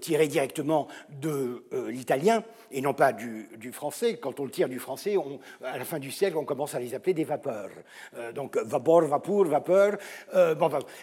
tiré 0.00 0.28
directement 0.28 0.88
de 1.20 1.64
l'italien 1.88 2.42
et 2.70 2.80
non 2.80 2.94
pas 2.94 3.12
du, 3.12 3.48
français. 3.72 4.18
Quand 4.20 4.40
on 4.40 4.44
le 4.44 4.50
tire 4.50 4.68
du 4.68 4.78
français, 4.78 5.16
à 5.64 5.78
la 5.78 5.84
fin 5.84 5.98
du 5.98 6.10
siècle, 6.10 6.36
on 6.36 6.44
commence 6.44 6.74
à 6.74 6.80
les 6.80 6.94
appeler 6.94 7.14
des 7.14 7.24
vapeurs. 7.24 7.70
donc 8.34 8.56
vapor, 8.56 9.02
vapour, 9.02 9.44
vapeur. 9.46 9.98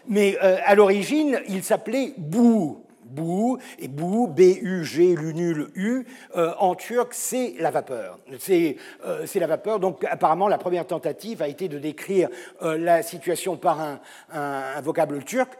Mais 0.07 0.37
à 0.37 0.75
l'origine, 0.75 1.41
ils 1.47 1.63
s'appelaient 1.63 2.13
bou 2.17 2.85
bou, 3.05 3.57
et 3.79 3.87
bou, 3.87 4.27
B-U-G, 4.27 5.15
l'unul 5.15 5.69
U, 5.75 6.05
euh, 6.35 6.53
en 6.59 6.75
turc, 6.75 7.13
c'est 7.13 7.55
la 7.59 7.71
vapeur. 7.71 8.19
Euh, 8.49 9.25
c'est 9.25 9.39
la 9.39 9.47
vapeur. 9.47 9.79
Donc, 9.79 10.03
apparemment, 10.05 10.47
la 10.47 10.57
première 10.57 10.87
tentative 10.87 11.41
a 11.41 11.47
été 11.47 11.67
de 11.67 11.77
décrire 11.77 12.29
euh, 12.61 12.77
la 12.77 13.03
situation 13.03 13.57
par 13.57 13.79
un, 13.81 13.99
un 14.31 14.81
vocable 14.81 15.23
turc. 15.23 15.53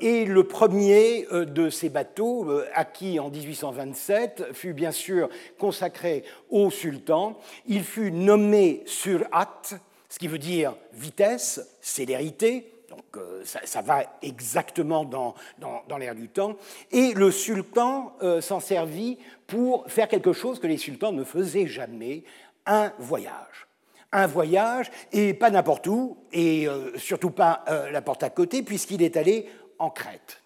et 0.00 0.24
le 0.24 0.44
premier 0.44 1.26
de 1.30 1.70
ces 1.70 1.88
bateaux, 1.88 2.48
acquis 2.74 3.18
en 3.18 3.30
1827, 3.30 4.48
fut 4.52 4.72
bien 4.72 4.92
sûr 4.92 5.28
consacré 5.58 6.24
au 6.50 6.70
sultan. 6.70 7.38
Il 7.66 7.82
fut 7.82 8.10
nommé 8.10 8.82
Surat, 8.86 9.62
ce 10.08 10.18
qui 10.18 10.28
veut 10.28 10.38
dire 10.38 10.74
vitesse, 10.92 11.60
célérité, 11.80 12.77
donc 12.98 13.16
euh, 13.16 13.42
ça, 13.44 13.80
va 13.80 14.02
exactement 14.22 15.04
dans, 15.04 15.34
dans, 15.58 15.98
l'air 15.98 16.14
du 16.14 16.28
temps. 16.28 16.56
Et 16.90 17.14
le 17.14 17.30
sultan 17.30 18.12
euh, 18.22 18.40
s'en 18.40 18.60
servit 18.60 19.18
pour 19.46 19.88
faire 19.88 20.08
quelque 20.08 20.32
chose 20.32 20.58
que 20.58 20.66
les 20.66 20.78
sultans 20.78 21.12
ne 21.12 21.22
faisaient 21.24 21.68
jamais, 21.68 22.24
un 22.66 22.92
voyage. 22.98 23.68
Un 24.10 24.26
voyage, 24.26 24.90
et 25.12 25.34
pas 25.34 25.50
n'importe 25.50 25.86
où, 25.86 26.16
et 26.32 26.66
euh, 26.66 26.96
surtout 26.96 27.30
pas 27.30 27.64
la 27.92 28.00
porte 28.00 28.22
à 28.22 28.30
côté, 28.30 28.62
puisqu'il 28.62 29.02
est 29.02 29.16
allé 29.16 29.46
en 29.78 29.90
Crète. 29.90 30.42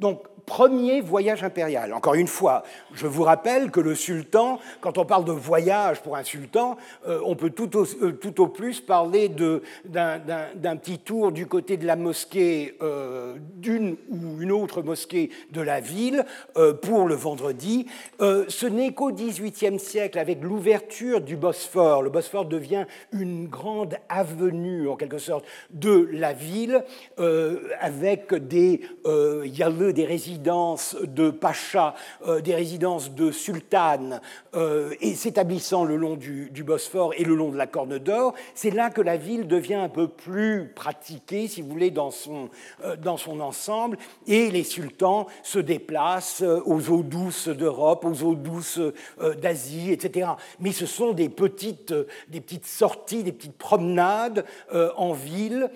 Donc, 0.00 0.22
premier 0.50 1.00
voyage 1.00 1.44
impérial. 1.44 1.94
Encore 1.94 2.14
une 2.14 2.26
fois, 2.26 2.64
je 2.92 3.06
vous 3.06 3.22
rappelle 3.22 3.70
que 3.70 3.78
le 3.78 3.94
sultan, 3.94 4.58
quand 4.80 4.98
on 4.98 5.04
parle 5.04 5.24
de 5.24 5.30
voyage 5.30 6.00
pour 6.02 6.16
un 6.16 6.24
sultan, 6.24 6.76
euh, 7.06 7.20
on 7.24 7.36
peut 7.36 7.50
tout 7.50 7.76
au, 7.76 7.84
euh, 8.02 8.46
plus 8.48 8.80
parler 8.80 9.28
d'un 9.28 10.76
petit 10.76 10.98
tour 10.98 11.30
du 11.30 11.46
côté 11.46 11.76
de 11.76 11.86
la 11.86 11.94
mosquée 11.94 12.76
euh, 12.82 13.36
d'une 13.54 13.96
ou 14.10 14.42
une 14.42 14.50
autre 14.50 14.82
mosquée 14.82 15.30
de 15.52 15.60
la 15.60 15.78
ville 15.80 16.24
pour 16.82 17.06
le 17.06 17.14
vendredi. 17.14 17.86
ce 18.18 18.66
n'est 18.66 18.92
qu'au 18.92 19.12
XVIIIe 19.12 19.78
siècle, 19.78 20.18
avec 20.18 20.42
l'ouverture 20.42 21.20
du 21.20 21.36
Bosphore, 21.36 22.02
le 22.02 22.10
Bosphore 22.10 22.46
devient 22.46 22.86
une 23.12 23.46
grande 23.46 23.96
avenue, 24.08 24.88
en 24.88 24.96
quelque 24.96 25.18
sorte, 25.18 25.44
de 25.70 26.08
la 26.12 26.32
ville, 26.32 26.84
avec 27.80 28.34
des, 28.34 28.80
des 29.92 30.04
résidences 30.04 30.96
de 31.02 31.30
pachas, 31.30 31.94
euh, 32.26 32.40
des 32.40 32.54
résidences 32.54 33.12
de 33.12 33.30
sultanes, 33.30 34.20
euh, 34.54 34.94
et 35.00 35.14
s'établissant 35.14 35.84
le 35.84 35.96
long 35.96 36.16
du, 36.16 36.50
Bosphore 36.64 37.14
et 37.16 37.24
le 37.24 37.34
long 37.34 37.50
de 37.50 37.56
la 37.56 37.66
Corne 37.66 37.98
d'Or, 37.98 38.34
c'est 38.54 38.70
là 38.70 38.90
que 38.90 39.00
la 39.00 39.16
ville 39.16 39.48
devient 39.48 39.74
un 39.74 39.88
peu 39.88 40.08
plus 40.08 40.72
pratiquée, 40.74 41.48
si 41.48 41.62
vous 41.62 41.68
voulez, 41.68 41.90
dans 41.90 42.10
son, 42.10 42.50
euh, 42.84 42.96
ensemble, 43.40 43.98
et 44.26 44.50
les 44.50 44.62
sultans 44.62 45.26
se 45.42 45.58
déplacent 45.58 46.42
aux 46.42 46.90
eaux 46.90 47.02
douces 47.02 47.48
d'Europe, 47.48 48.04
aux 48.04 48.22
eaux 48.22 48.34
douces 48.34 48.80
d'Asie, 49.40 49.90
etc. 49.90 50.30
Mais 50.60 50.72
ce 50.72 50.86
sont 50.86 51.12
des 51.12 51.28
petites, 51.28 51.94
sorties, 52.64 53.22
des 53.22 53.32
petites 53.32 53.58
promenades 53.58 54.44
en 54.72 55.12
ville 55.12 55.70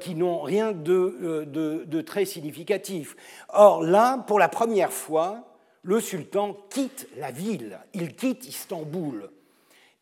qui 0.00 0.14
n'ont 0.14 0.40
rien 0.40 0.72
de, 0.72 1.44
de 1.86 2.00
très 2.00 2.24
significatif. 2.24 3.16
Or 3.52 3.82
là, 3.82 4.18
pour 4.26 4.38
la 4.38 4.48
première 4.48 4.92
fois, 4.92 5.44
le 5.82 6.00
sultan 6.00 6.56
quitte 6.70 7.08
la 7.16 7.30
ville, 7.30 7.80
il 7.94 8.14
quitte 8.14 8.46
Istanbul, 8.46 9.30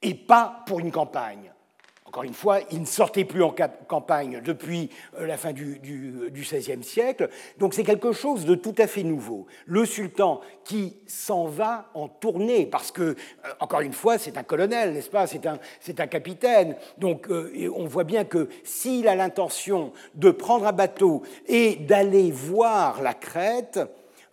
et 0.02 0.14
pas 0.14 0.62
pour 0.66 0.80
une 0.80 0.92
campagne. 0.92 1.52
Encore 2.08 2.24
une 2.24 2.32
fois, 2.32 2.60
il 2.70 2.80
ne 2.80 2.86
sortait 2.86 3.26
plus 3.26 3.42
en 3.42 3.54
campagne 3.86 4.40
depuis 4.42 4.88
euh, 5.18 5.26
la 5.26 5.36
fin 5.36 5.52
du, 5.52 5.78
XVIe 6.32 6.82
siècle, 6.82 7.28
donc 7.58 7.74
c'est 7.74 7.84
quelque 7.84 8.12
chose 8.12 8.46
de 8.46 8.54
tout 8.54 8.74
à 8.78 8.86
fait 8.86 9.02
nouveau. 9.02 9.46
Le 9.66 9.84
sultan 9.84 10.40
qui 10.64 10.96
s'en 11.06 11.44
va 11.44 11.90
en 11.92 12.08
tournée, 12.08 12.64
parce 12.64 12.92
que, 12.92 13.02
euh, 13.02 13.14
encore 13.60 13.82
une 13.82 13.92
fois, 13.92 14.16
c'est 14.16 14.38
un 14.38 14.42
colonel, 14.42 14.94
n'est-ce 14.94 15.10
pas? 15.10 15.26
C'est 15.26 15.44
un, 15.44 15.58
un, 15.98 16.06
capitaine. 16.06 16.76
Donc 16.96 17.28
euh, 17.28 17.70
on 17.76 17.84
voit 17.84 18.04
bien 18.04 18.24
que 18.24 18.48
s'il 18.64 19.06
a 19.06 19.14
l'intention 19.14 19.92
de 20.14 20.30
prendre 20.30 20.66
un 20.66 20.72
bateau 20.72 21.22
et 21.46 21.76
d'aller 21.76 22.30
voir 22.30 23.02
la 23.02 23.12
Crète, 23.12 23.80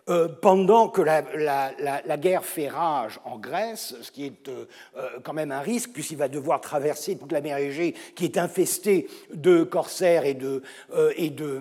euh, 0.08 0.28
pendant 0.28 0.86
que 0.88 1.02
la, 1.02 2.16
guerre 2.16 2.44
fait 2.44 2.68
rage 2.68 3.18
en 3.24 3.38
Grèce, 3.38 3.96
ce 4.02 4.12
qui 4.12 4.24
est 4.24 4.48
euh, 4.48 4.66
euh, 4.96 5.08
quand 5.24 5.32
même 5.32 5.50
un 5.50 5.58
risque, 5.58 5.90
puisqu'il 5.92 6.16
va 6.16 6.28
devoir 6.28 6.60
traverser 6.60 7.16
toute 7.16 7.32
la 7.32 7.40
mer 7.40 7.58
Égée, 7.58 7.92
qui 8.14 8.24
est 8.24 8.38
infestée 8.38 9.08
de 9.34 9.64
corsaires 9.64 10.24
et 10.24 10.34
de, 10.34 10.62
de, 11.16 11.60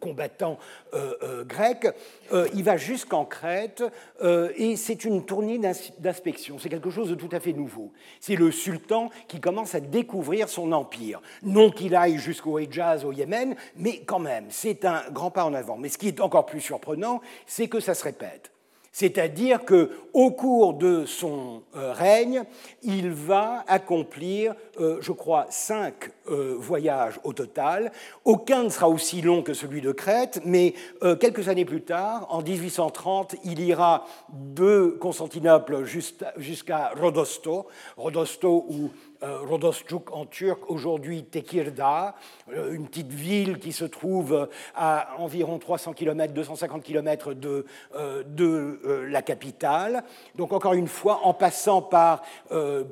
combattants 0.00 0.58
grecs. 1.46 1.86
il 2.54 2.64
va 2.64 2.76
jusqu'en 2.76 3.24
Crète, 3.24 3.82
et 4.56 4.76
c'est 4.76 5.04
une 5.04 5.24
tournée 5.24 5.58
d'inspection. 5.98 6.58
C'est 6.58 6.68
quelque 6.68 6.90
chose 6.90 7.08
de 7.08 7.14
tout 7.14 7.30
à 7.32 7.40
fait 7.40 7.52
nouveau. 7.52 7.92
C'est 8.20 8.36
le 8.36 8.50
sultan 8.50 9.08
qui 9.28 9.40
commence 9.40 9.74
à 9.74 9.80
découvrir 9.80 10.48
son 10.48 10.72
empire. 10.72 11.22
Non 11.42 11.70
qu'il 11.70 11.94
aille 11.94 12.18
jusqu'au 12.18 12.58
Hejaz, 12.58 13.04
au 13.04 13.12
Yémen, 13.12 13.54
mais 13.76 14.00
quand 14.00 14.18
même, 14.18 14.46
c'est 14.50 14.84
un 14.84 15.02
grand 15.12 15.30
pas 15.30 15.44
en 15.44 15.54
avant. 15.54 15.75
Mais 15.78 15.88
ce 15.88 15.98
qui 15.98 16.08
est 16.08 16.20
encore 16.20 16.46
plus 16.46 16.60
surprenant, 16.60 17.20
c'est 17.46 17.68
que 17.68 17.80
ça 17.80 17.94
se 17.94 18.04
répète. 18.04 18.50
C'est-à-dire 18.96 19.66
qu'au 19.66 20.30
cours 20.30 20.72
de 20.72 21.04
son 21.04 21.64
euh, 21.76 21.92
règne, 21.92 22.44
il 22.82 23.10
va 23.10 23.62
accomplir, 23.68 24.54
euh, 24.80 24.96
je 25.02 25.12
crois, 25.12 25.44
cinq 25.50 26.12
euh, 26.30 26.56
voyages 26.58 27.20
au 27.22 27.34
total. 27.34 27.92
Aucun 28.24 28.62
ne 28.62 28.70
sera 28.70 28.88
aussi 28.88 29.20
long 29.20 29.42
que 29.42 29.52
celui 29.52 29.82
de 29.82 29.92
Crète, 29.92 30.40
mais 30.46 30.72
quelques 31.20 31.50
années 31.50 31.66
plus 31.66 31.82
tard, 31.82 32.26
en 32.30 32.40
1830, 32.40 33.36
il 33.44 33.60
ira 33.60 34.06
de 34.32 34.96
Constantinople 34.98 35.84
jusqu'à 36.38 36.92
Rodosto, 36.98 37.66
Rodosto 37.98 38.64
où 38.70 38.90
Rodosçuk 39.22 40.12
en 40.12 40.26
turc, 40.26 40.70
aujourd'hui 40.70 41.24
Tekirdağ, 41.24 42.14
euh, 42.52 42.72
une 42.72 42.86
petite 42.86 43.12
ville 43.12 43.58
qui 43.58 43.72
se 43.72 43.84
trouve 43.84 44.48
à 44.74 45.08
environ 45.18 45.58
300 45.58 45.92
km, 45.92 46.32
250 46.32 46.82
km 46.82 47.32
de, 47.32 47.64
euh, 47.94 48.22
de 48.26 49.06
la 49.08 49.22
capitale. 49.22 50.04
Donc 50.34 50.52
encore 50.52 50.74
une 50.74 50.88
fois, 50.88 51.20
en 51.24 51.34
passant 51.34 51.82
par 51.82 52.22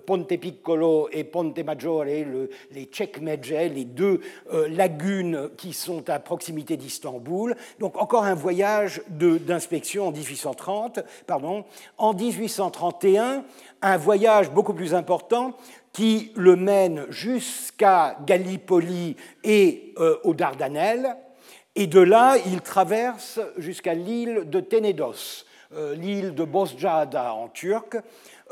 Ponte 0.06 0.36
Piccolo 0.36 1.08
et 1.12 1.24
Ponte 1.24 1.58
Maggiore, 1.58 2.04
les 2.04 2.88
Cekmece, 2.92 3.50
les 3.50 3.84
deux 3.84 4.20
lagunes 4.68 5.50
qui 5.56 5.72
sont 5.72 6.08
à 6.10 6.18
proximité 6.18 6.76
d'Istanbul. 6.76 7.56
Donc 7.78 8.00
encore 8.00 8.24
un 8.24 8.34
voyage 8.34 9.02
d'inspection 9.08 10.08
en 10.08 10.12
1830. 10.12 11.00
Pardon. 11.26 11.64
En 11.98 12.14
1831, 12.14 13.44
un 13.82 13.96
voyage 13.96 14.50
beaucoup 14.50 14.74
plus 14.74 14.94
important 14.94 15.54
qui 15.94 16.32
le 16.34 16.56
mène 16.56 17.06
jusqu'à 17.08 18.18
Gallipoli 18.26 19.16
et 19.44 19.94
euh, 19.98 20.16
aux 20.24 20.34
Dardanelles. 20.34 21.16
Et 21.76 21.86
de 21.86 22.00
là, 22.00 22.36
il 22.46 22.60
traverse 22.60 23.40
jusqu'à 23.56 23.94
l'île 23.94 24.42
de 24.50 24.60
Tenedos, 24.60 25.44
euh, 25.72 25.94
l'île 25.94 26.34
de 26.34 26.44
Bosjada 26.44 27.32
en 27.32 27.48
turc. 27.48 27.96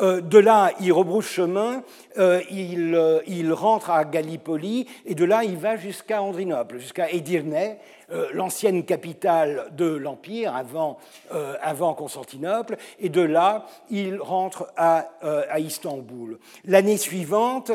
Euh, 0.01 0.20
de 0.20 0.38
là, 0.38 0.70
il 0.80 0.93
rebrousse 0.93 1.26
chemin, 1.26 1.82
il, 2.16 3.22
il, 3.26 3.53
rentre 3.53 3.90
à 3.90 4.05
Gallipoli, 4.05 4.86
et 5.05 5.14
de 5.14 5.24
là, 5.24 5.45
il 5.45 5.57
va 5.57 5.76
jusqu'à 5.76 6.22
Andrinople, 6.22 6.78
jusqu'à 6.78 7.11
Edirne, 7.11 7.76
euh, 8.12 8.28
l'ancienne 8.34 8.84
capitale 8.84 9.72
de 9.72 9.86
l'Empire 9.86 10.54
avant, 10.54 10.98
euh, 11.32 11.54
avant, 11.62 11.94
Constantinople, 11.94 12.76
et 12.98 13.08
de 13.08 13.22
là, 13.22 13.66
il 13.88 14.20
rentre 14.20 14.70
à, 14.76 15.08
euh, 15.24 15.44
à 15.48 15.60
Istanbul. 15.60 16.38
L'année 16.66 16.98
suivante, 16.98 17.72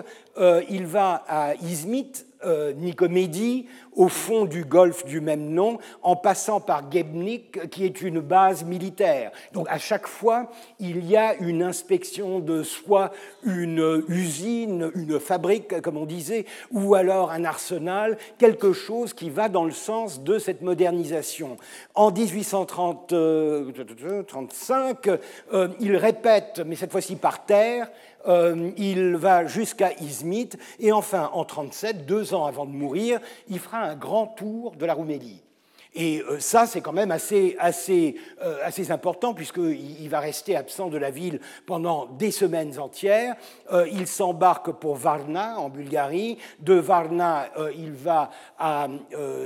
il 0.70 0.86
va 0.86 1.24
à 1.28 1.56
Izmit, 1.56 2.12
Nicomédie, 2.76 3.66
au 3.94 4.08
fond 4.08 4.46
du 4.46 4.64
golfe 4.64 5.04
du 5.04 5.20
même 5.20 5.50
nom, 5.50 5.80
en 6.04 6.16
passant 6.16 6.62
par 6.62 6.92
Gebnik, 6.92 7.70
qui 7.72 7.84
est 7.84 8.02
une 8.02 8.20
base 8.20 8.64
militaire. 8.64 9.32
Donc 9.54 9.66
à 9.68 9.80
chaque 9.80 10.06
fois, 10.06 10.52
il 10.80 11.04
y 11.04 11.18
a 11.18 11.34
une 11.38 11.64
inspection 11.64 12.40
de 12.40 12.62
soit 12.62 13.12
une 13.44 14.04
usine, 14.08 14.92
une 14.94 15.20
fabrique, 15.20 15.82
comme 15.82 15.98
on 15.98 16.06
disait, 16.06 16.46
ou 16.72 16.94
alors 16.94 17.32
un 17.32 17.44
arsenal, 17.44 18.20
quelque 18.38 18.72
chose 18.72 19.16
qui 19.16 19.32
va 19.32 19.50
dans 19.50 19.66
le 19.66 19.72
sens 19.72 20.22
de 20.28 20.38
cette 20.40 20.62
modernisation. 20.62 21.58
En 21.96 22.12
1835, 22.12 25.08
euh, 25.54 25.70
il 25.80 25.96
répète, 25.96 26.62
mais 26.66 26.76
cette 26.76 26.92
fois-ci 26.92 27.16
par 27.16 27.46
terre, 27.46 27.90
euh, 28.28 28.72
il 28.76 29.16
va 29.16 29.46
jusqu'à 29.46 29.94
Izmit, 30.02 30.50
et 30.80 30.92
enfin, 30.92 31.30
en 31.34 31.46
1937, 31.46 32.06
deux 32.06 32.34
ans 32.34 32.46
avant 32.46 32.66
de 32.66 32.72
mourir, 32.72 33.22
il 33.48 33.60
fera 33.60 33.78
un 33.80 33.96
grand 33.96 34.28
tour 34.28 34.76
de 34.76 34.86
la 34.86 34.94
Roumélie. 34.94 35.47
Et 36.00 36.22
euh, 36.22 36.40
ça, 36.40 36.68
c'est 36.68 36.82
quand 36.82 36.94
même 36.94 37.10
assez, 37.10 37.56
assez, 37.58 38.18
euh, 38.44 38.60
assez 38.64 38.92
important, 38.92 39.34
puisqu'il 39.34 40.08
va 40.10 40.20
rester 40.20 40.56
absent 40.56 40.90
de 40.90 40.98
la 41.00 41.10
ville 41.10 41.40
pendant 41.66 42.06
des 42.06 42.30
semaines 42.30 42.78
entières. 42.78 43.36
Euh, 43.74 43.88
il 43.92 44.06
s'embarque 44.06 44.72
pour 44.74 44.96
Varna, 44.96 45.60
en 45.60 45.70
Bulgarie. 45.70 46.38
De 46.60 46.76
Varna, 46.76 47.48
il 47.76 47.94
va 47.94 48.30
à 48.60 48.88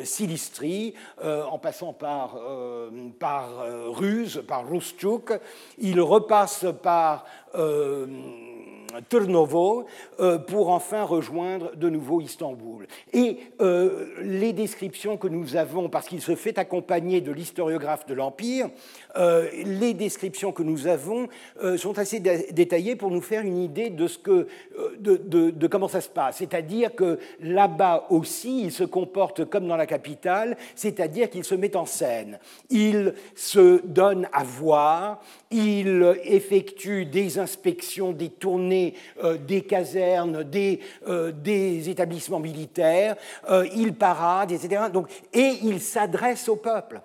Silistrie, 0.03 0.93
en 1.23 1.57
passant 1.57 1.93
par, 1.93 2.37
par 3.19 3.49
Ruse, 3.87 4.43
par 4.45 4.67
Rustchuk. 4.67 5.31
Il 5.77 6.01
repasse 6.01 6.65
par 6.83 7.25
Turnovo 9.09 9.85
euh, 10.19 10.37
pour 10.37 10.69
enfin 10.69 11.03
rejoindre 11.03 11.75
de 11.75 11.89
nouveau 11.89 12.21
Istanbul. 12.21 12.87
Et 13.13 13.37
euh, 13.61 14.07
les 14.21 14.53
descriptions 14.53 15.17
que 15.17 15.27
nous 15.27 15.55
avons, 15.55 15.89
parce 15.89 16.07
qu'il 16.07 16.21
se 16.21 16.35
fait 16.35 16.57
accompagner 16.57 17.21
de 17.21 17.31
l'historiographe 17.31 18.05
de 18.05 18.13
l'Empire, 18.13 18.69
euh, 19.15 19.49
les 19.65 19.93
descriptions 19.93 20.51
que 20.51 20.63
nous 20.63 20.87
avons 20.87 21.27
sont 21.77 21.97
assez 21.99 22.19
détaillées 22.19 22.95
pour 22.95 23.11
nous 23.11 23.21
faire 23.21 23.41
une 23.41 23.57
idée 23.57 23.89
de, 23.89 24.07
ce 24.07 24.17
que, 24.17 24.47
de, 24.99 25.17
de 25.51 25.67
comment 25.67 25.87
ça 25.87 26.01
se 26.01 26.09
passe. 26.09 26.37
C'est-à-dire 26.37 26.95
que 26.95 27.19
là-bas 27.41 28.07
aussi, 28.09 28.63
il 28.63 28.71
se 28.71 28.83
comporte 28.83 29.45
comme 29.45 29.67
dans 29.67 29.75
la 29.75 29.85
capitale, 29.85 30.57
c'est-à-dire 30.75 31.29
qu'il 31.29 31.43
se 31.43 31.55
met 31.55 31.75
en 31.75 31.85
scène. 31.85 32.39
Il 32.69 33.13
se 33.35 33.85
donne 33.85 34.27
à 34.33 34.43
voir, 34.43 35.21
il 35.51 36.15
effectue 36.23 37.05
des 37.05 37.39
inspections, 37.39 38.11
des 38.11 38.29
tournées 38.29 38.93
euh, 39.23 39.37
des 39.37 39.61
casernes, 39.61 40.43
des, 40.43 40.79
euh, 41.07 41.31
établissements 41.45 42.39
militaires, 42.39 43.15
euh, 43.49 43.67
il 43.75 43.93
parade, 43.93 44.51
etc. 44.51 44.83
Donc, 44.91 45.07
et 45.33 45.57
il 45.63 45.81
s'adresse 45.81 46.47
au 46.49 46.55
peuple. 46.55 47.01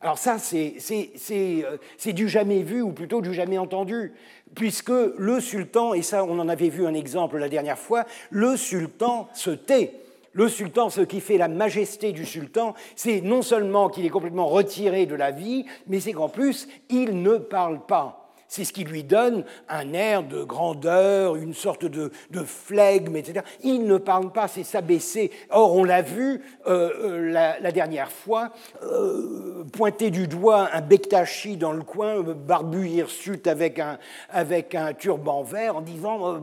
Alors 0.00 0.18
ça, 0.18 0.38
c'est 0.38 2.12
du 2.12 2.28
jamais 2.28 2.62
vu, 2.62 2.82
ou 2.82 2.92
plutôt 2.92 3.20
du 3.20 3.34
jamais 3.34 3.58
entendu, 3.58 4.12
puisque 4.54 4.90
le 4.90 5.40
sultan, 5.40 5.92
et 5.92 6.02
ça 6.02 6.24
on 6.24 6.38
en 6.38 6.48
avait 6.48 6.68
vu 6.68 6.86
un 6.86 6.94
exemple 6.94 7.38
la 7.38 7.48
dernière 7.48 7.78
fois, 7.78 8.04
le 8.30 8.56
sultan 8.56 9.28
se 9.34 9.50
tait. 9.50 9.94
Le 10.32 10.48
sultan, 10.48 10.88
ce 10.88 11.00
qui 11.00 11.20
fait 11.20 11.36
la 11.36 11.48
majesté 11.48 12.12
du 12.12 12.24
sultan, 12.24 12.74
c'est 12.94 13.22
non 13.22 13.42
seulement 13.42 13.88
qu'il 13.88 14.06
est 14.06 14.10
complètement 14.10 14.46
retiré 14.46 15.04
de 15.06 15.16
la 15.16 15.32
vie, 15.32 15.64
mais 15.88 15.98
c'est 15.98 16.12
qu'en 16.12 16.28
plus, 16.28 16.68
il 16.90 17.22
ne 17.22 17.38
parle 17.38 17.84
pas. 17.84 18.17
C'est 18.48 18.64
ce 18.64 18.72
qui 18.72 18.84
lui 18.84 19.04
donne 19.04 19.44
un 19.68 19.92
air 19.92 20.22
de 20.22 20.42
grandeur, 20.42 21.36
une 21.36 21.52
sorte 21.52 21.84
de, 21.84 22.10
flegme, 22.46 23.16
etc. 23.16 23.44
Il 23.62 23.84
ne 23.84 23.98
parle 23.98 24.32
pas, 24.32 24.48
c'est 24.48 24.64
s'abaisser. 24.64 25.30
Or, 25.50 25.76
on 25.76 25.84
l'a 25.84 26.00
vu 26.00 26.40
euh, 26.66 26.90
euh, 27.02 27.30
la, 27.60 27.72
dernière 27.72 28.10
fois, 28.10 28.50
euh, 28.82 29.64
pointer 29.72 30.10
du 30.10 30.28
doigt 30.28 30.70
un 30.72 30.80
Bektashi 30.80 31.58
dans 31.58 31.72
le 31.72 31.82
coin, 31.82 32.22
barbu 32.22 32.88
hirsute 32.88 33.46
avec 33.46 33.78
un, 33.78 33.98
avec 34.30 34.74
un 34.74 34.94
turban 34.94 35.42
vert, 35.42 35.76
en 35.76 35.82
disant 35.82 36.42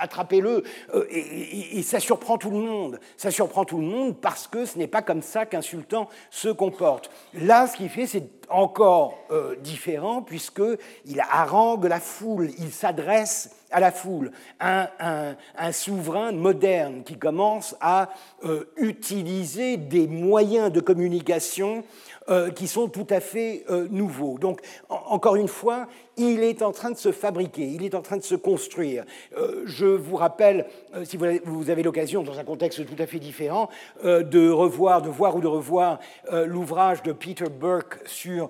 attrapez-le. 0.00 0.62
Et, 1.10 1.78
et, 1.78 1.82
ça 1.82 2.00
surprend 2.00 2.38
tout 2.38 2.50
le 2.50 2.56
monde. 2.56 2.98
Ça 3.18 3.30
surprend 3.30 3.66
tout 3.66 3.78
le 3.78 3.86
monde 3.86 4.16
parce 4.18 4.46
que 4.46 4.64
ce 4.64 4.78
n'est 4.78 4.86
pas 4.86 5.02
comme 5.02 5.20
ça 5.20 5.44
qu'un 5.44 5.60
sultan 5.60 6.08
se 6.30 6.48
comporte. 6.48 7.10
Là, 7.34 7.66
ce 7.66 7.76
qu'il 7.76 7.90
fait, 7.90 8.06
c'est 8.06 8.24
encore 8.50 9.18
euh, 9.30 9.56
différent 9.56 10.22
puisqu'il 10.22 11.20
harangue 11.20 11.84
la 11.84 12.00
foule, 12.00 12.50
il 12.58 12.70
s'adresse 12.70 13.50
à 13.70 13.80
la 13.80 13.90
foule, 13.90 14.30
un, 14.60 15.34
souverain 15.72 16.30
moderne 16.30 17.02
qui 17.02 17.18
commence 17.18 17.74
à 17.80 18.10
euh, 18.44 18.64
utiliser 18.76 19.76
des 19.76 20.06
moyens 20.06 20.70
de 20.70 20.80
communication 20.80 21.82
euh, 22.30 22.50
qui 22.50 22.68
sont 22.68 22.88
tout 22.88 23.06
à 23.10 23.20
fait 23.20 23.64
euh, 23.68 23.86
nouveaux. 23.90 24.38
Donc, 24.38 24.62
encore 24.88 25.36
une 25.36 25.46
fois, 25.46 25.88
il 26.16 26.42
est 26.42 26.62
en 26.62 26.72
train 26.72 26.90
de 26.90 26.96
se 26.96 27.12
fabriquer, 27.12 27.66
il 27.66 27.84
est 27.84 27.94
en 27.94 28.00
train 28.00 28.16
de 28.16 28.22
se 28.22 28.34
construire. 28.34 29.04
Euh, 29.36 29.62
je 29.66 29.84
vous 29.84 30.16
rappelle, 30.16 30.64
si 31.04 31.18
vous 31.18 31.68
avez 31.68 31.82
l'occasion, 31.82 32.22
dans 32.22 32.38
un 32.38 32.44
contexte 32.44 32.86
tout 32.86 33.02
à 33.02 33.06
fait 33.06 33.18
différent, 33.18 33.68
de 34.02 34.48
revoir, 34.48 35.02
de 35.02 35.10
voir 35.10 35.36
ou 35.36 35.40
de 35.40 35.46
revoir 35.46 35.98
l'ouvrage 36.32 37.02
de 37.02 37.12
Peter 37.12 37.50
Burke 37.50 38.00
sur 38.06 38.48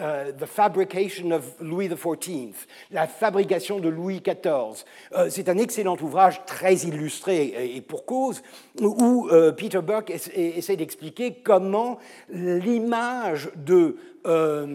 uh, 0.00 0.32
the 0.38 0.46
fabrication 0.46 1.32
of 1.32 1.54
Louis 1.60 1.88
XIV, 1.88 2.54
la 2.90 3.06
fabrication 3.06 3.80
de 3.80 3.88
Louis 3.88 4.20
XIV. 4.20 4.84
Euh, 5.12 5.28
c'est 5.30 5.48
un 5.48 5.58
excellent 5.58 5.96
ouvrage 6.00 6.44
très 6.46 6.74
illustré 6.74 7.76
et, 7.76 7.80
pour 7.80 8.04
cause 8.04 8.42
où 8.80 9.28
euh, 9.30 9.52
Peter 9.52 9.80
Burke 9.82 10.10
essaie 10.10 10.76
d'expliquer 10.76 11.34
comment 11.42 11.98
l'image 12.30 13.50
de 13.56 13.96
euh, 14.26 14.66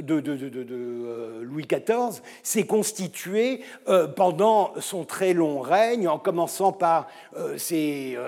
de, 0.00 0.22
euh, 0.26 1.42
Louis 1.42 1.66
XIV 1.66 2.20
s'est 2.42 2.66
constitué 2.66 3.60
euh, 3.88 4.08
pendant 4.08 4.72
son 4.80 5.04
très 5.04 5.32
long 5.32 5.60
règne, 5.60 6.08
en 6.08 6.18
commençant 6.18 6.72
par 6.72 7.08
ses, 7.56 8.18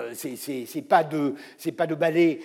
pas, 0.87 1.03
de, 1.03 1.35
pas 1.75 1.87
de 1.87 1.95
ballet 1.95 2.39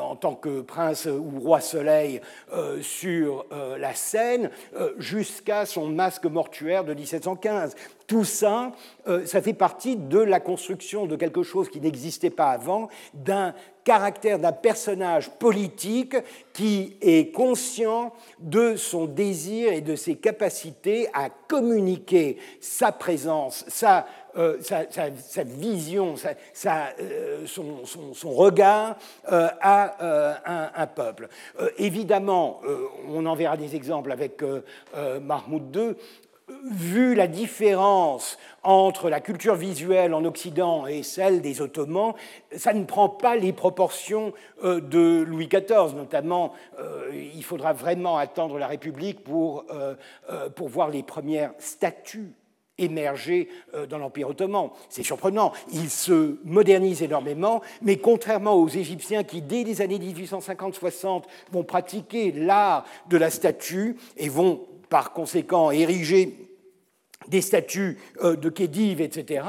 en 0.00 0.16
tant 0.16 0.34
que 0.34 0.62
prince 0.62 1.06
ou 1.06 1.40
roi 1.40 1.60
soleil 1.60 2.20
sur 2.80 3.46
la 3.78 3.94
scène, 3.94 4.50
jusqu'à 4.98 5.66
son 5.66 5.88
masque 5.88 6.24
mortuaire 6.24 6.84
de 6.84 6.94
1715. 6.94 7.74
Tout 8.06 8.24
ça, 8.24 8.72
ça 9.24 9.42
fait 9.42 9.52
partie 9.52 9.96
de 9.96 10.18
la 10.18 10.40
construction 10.40 11.06
de 11.06 11.16
quelque 11.16 11.42
chose 11.42 11.68
qui 11.68 11.80
n'existait 11.80 12.30
pas 12.30 12.50
avant, 12.50 12.88
d'un 13.14 13.54
caractère 13.86 14.40
d'un 14.40 14.52
personnage 14.52 15.30
politique 15.30 16.16
qui 16.52 16.96
est 17.00 17.32
conscient 17.32 18.12
de 18.40 18.74
son 18.74 19.06
désir 19.06 19.72
et 19.72 19.80
de 19.80 19.94
ses 19.94 20.16
capacités 20.16 21.08
à 21.14 21.30
communiquer 21.30 22.36
sa 22.60 22.90
présence, 22.90 23.64
sa, 23.68 24.08
euh, 24.36 24.58
sa, 24.60 25.44
vision, 25.44 26.16
sa, 26.52 26.88
euh, 27.00 27.46
son, 27.46 27.86
son, 28.12 28.32
regard 28.32 28.96
euh, 29.30 29.48
à 29.60 30.82
un, 30.82 30.86
peuple. 30.88 31.28
évidemment, 31.78 32.60
on 33.08 33.24
en 33.24 33.36
verra 33.36 33.56
des 33.56 33.76
exemples 33.76 34.10
avec 34.10 34.42
Mahmoud 35.22 35.76
II, 35.76 35.94
vu 36.70 37.14
la 37.14 37.26
différence 37.26 38.38
entre 38.62 39.10
la 39.10 39.20
culture 39.20 39.54
visuelle 39.54 40.14
en 40.14 40.24
Occident 40.24 40.86
et 40.86 41.02
celle 41.02 41.40
des 41.40 41.60
Ottomans, 41.60 42.14
ça 42.56 42.72
ne 42.72 42.84
prend 42.84 43.08
pas 43.08 43.36
les 43.36 43.52
proportions 43.52 44.32
euh, 44.64 44.80
de 44.80 45.24
Louis 45.26 45.48
XIV. 45.48 45.94
Notamment, 45.96 46.52
euh, 46.78 47.10
il 47.34 47.44
faudra 47.44 47.72
vraiment 47.72 48.16
attendre 48.16 48.58
la 48.58 48.66
République 48.66 49.22
pour, 49.22 49.64
euh, 49.70 49.94
pour 50.54 50.68
voir 50.68 50.90
les 50.90 51.02
premières 51.02 51.52
statues 51.58 52.32
émerger 52.78 53.48
dans 53.88 53.96
l'Empire 53.96 54.28
ottoman. 54.28 54.68
C'est 54.90 55.02
surprenant, 55.02 55.54
il 55.72 55.88
se 55.88 56.36
modernise 56.44 57.02
énormément, 57.02 57.62
mais 57.80 57.96
contrairement 57.96 58.52
aux 58.52 58.68
Égyptiens 58.68 59.24
qui, 59.24 59.40
dès 59.40 59.64
les 59.64 59.80
années 59.80 59.98
1850-60, 59.98 61.22
vont 61.52 61.64
pratiquer 61.64 62.32
l'art 62.32 62.84
de 63.08 63.16
la 63.16 63.30
statue 63.30 63.96
et 64.18 64.28
vont 64.28 64.60
par 64.88 65.12
conséquent 65.12 65.70
ériger 65.70 66.48
des 67.28 67.40
statues 67.40 67.98
euh, 68.22 68.36
de 68.36 68.48
Khedive, 68.48 69.00
etc., 69.00 69.44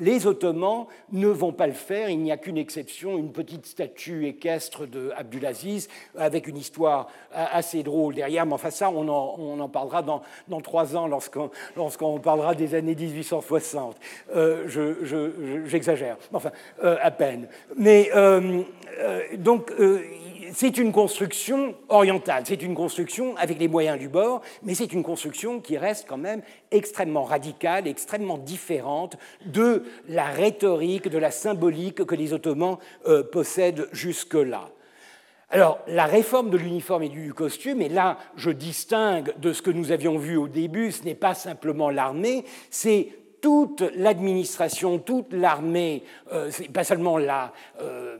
les 0.00 0.26
Ottomans 0.26 0.86
ne 1.12 1.28
vont 1.28 1.52
pas 1.52 1.66
le 1.66 1.72
faire. 1.72 2.10
Il 2.10 2.20
n'y 2.20 2.32
a 2.32 2.36
qu'une 2.36 2.58
exception, 2.58 3.16
une 3.18 3.32
petite 3.32 3.66
statue 3.66 4.26
équestre 4.26 4.86
de 4.86 5.10
Abdulaziz 5.16 5.88
avec 6.16 6.46
une 6.46 6.56
histoire 6.56 7.08
assez 7.32 7.82
drôle 7.82 8.14
derrière. 8.14 8.46
Mais 8.46 8.54
enfin, 8.54 8.70
ça, 8.70 8.90
on 8.90 9.08
en, 9.08 9.68
parlera 9.68 10.02
dans, 10.02 10.22
trois 10.60 10.96
ans 10.96 11.08
lorsqu'on 11.76 12.18
parlera 12.18 12.54
des 12.54 12.74
années 12.74 12.94
1860. 12.94 13.96
Euh, 14.34 15.64
J'exagère, 15.66 16.16
enfin, 16.32 16.50
euh, 16.82 16.96
à 17.00 17.10
peine. 17.10 17.48
Mais 17.76 18.10
euh, 18.14 18.62
donc, 19.36 19.72
c'est 20.52 20.78
une 20.78 20.92
construction 20.92 21.74
orientale, 21.88 22.44
c'est 22.46 22.62
une 22.62 22.74
construction 22.74 23.36
avec 23.36 23.58
les 23.58 23.68
moyens 23.68 23.98
du 23.98 24.08
bord, 24.08 24.42
mais 24.62 24.74
c'est 24.74 24.92
une 24.92 25.02
construction 25.02 25.60
qui 25.60 25.76
reste 25.76 26.06
quand 26.08 26.16
même 26.16 26.42
extrêmement 26.70 27.24
radicale, 27.24 27.86
extrêmement 27.86 28.38
différente 28.38 29.16
de 29.46 29.84
la 30.08 30.26
rhétorique, 30.26 31.08
de 31.08 31.18
la 31.18 31.30
symbolique 31.30 32.04
que 32.04 32.14
les 32.14 32.32
Ottomans 32.32 32.78
euh, 33.06 33.22
possèdent 33.22 33.88
jusque-là. 33.92 34.70
Alors, 35.50 35.78
la 35.86 36.04
réforme 36.04 36.50
de 36.50 36.58
l'uniforme 36.58 37.04
et 37.04 37.08
du 37.08 37.32
costume, 37.32 37.80
et 37.80 37.88
là 37.88 38.18
je 38.36 38.50
distingue 38.50 39.32
de 39.38 39.52
ce 39.52 39.62
que 39.62 39.70
nous 39.70 39.92
avions 39.92 40.18
vu 40.18 40.36
au 40.36 40.46
début, 40.46 40.92
ce 40.92 41.04
n'est 41.04 41.14
pas 41.14 41.34
simplement 41.34 41.88
l'armée, 41.88 42.44
c'est 42.70 43.08
toute 43.40 43.82
l'administration, 43.94 44.98
toute 44.98 45.32
l'armée, 45.32 46.02
euh, 46.32 46.50
pas 46.72 46.84
seulement 46.84 47.18
la 47.18 47.52
euh, 47.80 48.18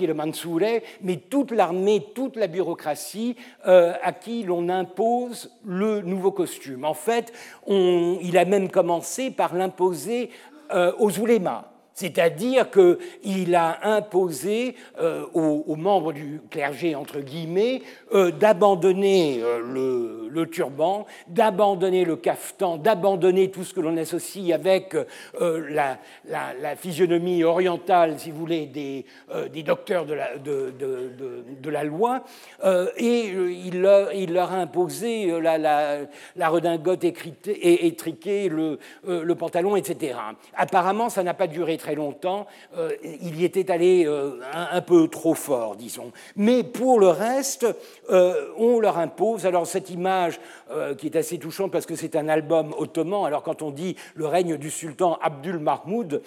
le 0.00 0.14
Mansoure, 0.14 0.80
mais 1.02 1.16
toute 1.16 1.52
l'armée, 1.52 2.08
toute 2.14 2.36
la 2.36 2.48
bureaucratie 2.48 3.36
euh, 3.66 3.92
à 4.02 4.12
qui 4.12 4.42
l'on 4.42 4.68
impose 4.68 5.50
le 5.64 6.00
nouveau 6.00 6.32
costume. 6.32 6.84
En 6.84 6.94
fait, 6.94 7.32
il 7.68 8.36
a 8.36 8.44
même 8.44 8.70
commencé 8.70 9.30
par 9.30 9.54
l'imposer 9.54 10.30
aux 10.98 11.18
oulémas. 11.18 11.71
C'est-à-dire 11.94 12.68
qu'il 12.70 13.54
a 13.54 13.78
imposé 13.82 14.76
euh, 14.98 15.26
aux, 15.34 15.76
membres 15.76 16.12
du 16.12 16.40
clergé, 16.50 16.94
entre 16.94 17.20
guillemets, 17.20 17.82
euh, 18.14 18.30
d'abandonner 18.30 19.40
euh, 19.42 20.28
le, 20.30 20.46
turban, 20.46 21.06
d'abandonner 21.28 22.04
le 22.04 22.16
cafetan, 22.16 22.78
d'abandonner 22.78 23.50
tout 23.50 23.64
ce 23.64 23.74
que 23.74 23.80
l'on 23.80 23.96
associe 23.96 24.52
avec 24.52 24.96
la, 25.38 25.98
physionomie 26.76 27.44
orientale, 27.44 28.18
si 28.18 28.30
vous 28.30 28.38
voulez, 28.38 28.66
des, 28.66 29.04
docteurs 29.62 30.06
de 30.06 30.14
la, 31.70 31.84
loi. 31.84 32.24
et 32.96 33.26
il 33.26 33.80
leur, 33.80 34.52
a 34.52 34.56
imposé 34.56 35.40
la, 35.40 36.48
redingote 36.48 37.04
étriquée, 37.04 38.48
le, 38.48 38.78
le 39.04 39.34
pantalon, 39.34 39.76
etc. 39.76 40.16
Apparemment, 40.56 41.08
ça 41.08 41.22
n'a 41.22 41.34
pas 41.34 41.46
duré 41.46 41.76
très 41.82 41.94
longtemps, 41.96 42.46
euh, 42.78 42.92
il 43.02 43.40
y 43.40 43.44
était 43.44 43.70
allé 43.70 44.06
euh, 44.06 44.38
un, 44.52 44.80
peu 44.80 45.08
trop 45.08 45.34
fort, 45.34 45.74
disons. 45.74 46.12
Mais 46.36 46.62
pour 46.62 47.00
le 47.00 47.08
reste, 47.08 47.66
euh, 48.10 48.46
on 48.56 48.78
leur 48.78 48.98
impose. 48.98 49.46
Alors 49.46 49.66
cette 49.66 49.90
image 49.90 50.40
qui 50.96 51.06
est 51.06 51.16
assez 51.16 51.38
touchante 51.38 51.70
parce 51.70 51.84
que 51.84 51.96
c'est 51.96 52.16
un 52.16 52.28
album 52.28 52.72
ottoman, 52.78 53.26
alors 53.26 53.42
quand 53.42 53.60
on 53.60 53.70
dit 53.70 53.94
le 54.14 54.26
règne 54.26 54.56
du 54.56 54.70
sultan 54.70 55.18
Abdul 55.20 55.58
Mahmoud, 55.58 56.22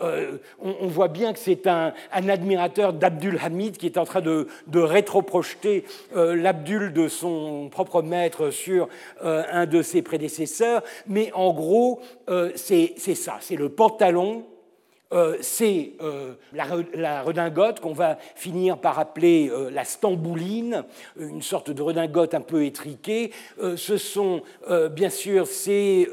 on, 0.00 0.88
voit 0.88 1.06
bien 1.06 1.32
que 1.32 1.38
c'est 1.38 1.68
un, 1.68 1.92
admirateur 2.10 2.92
d'Abdul 2.92 3.38
Hamid 3.40 3.76
qui 3.76 3.86
est 3.86 3.96
en 3.96 4.04
train 4.04 4.20
de, 4.20 4.48
de 4.66 4.80
rétroprojeter 4.80 5.84
l'Abdul 6.12 6.92
de 6.92 7.06
son 7.06 7.68
propre 7.70 8.02
maître 8.02 8.50
sur 8.50 8.88
un 9.22 9.66
de 9.66 9.82
ses 9.82 10.02
prédécesseurs. 10.02 10.82
Mais 11.06 11.30
en 11.34 11.52
gros, 11.52 12.00
c'est 12.56 12.96
ça, 12.98 13.36
c'est 13.40 13.56
le 13.56 13.68
pantalon 13.68 14.44
euh, 15.12 15.36
c'est 15.42 15.92
euh, 16.00 16.32
la, 16.52 17.22
redingote 17.22 17.78
qu'on 17.80 17.92
va 17.92 18.18
finir 18.34 18.78
par 18.78 18.98
appeler 18.98 19.48
euh, 19.48 19.70
la 19.70 19.84
stambouline, 19.84 20.82
une 21.16 21.42
sorte 21.42 21.70
de 21.70 21.82
redingote 21.82 22.34
un 22.34 22.40
peu 22.40 22.64
étriquée. 22.64 23.30
ce 23.76 23.96
sont 23.96 24.42
bien 24.90 25.10
sûr 25.10 25.46
ces, 25.46 26.08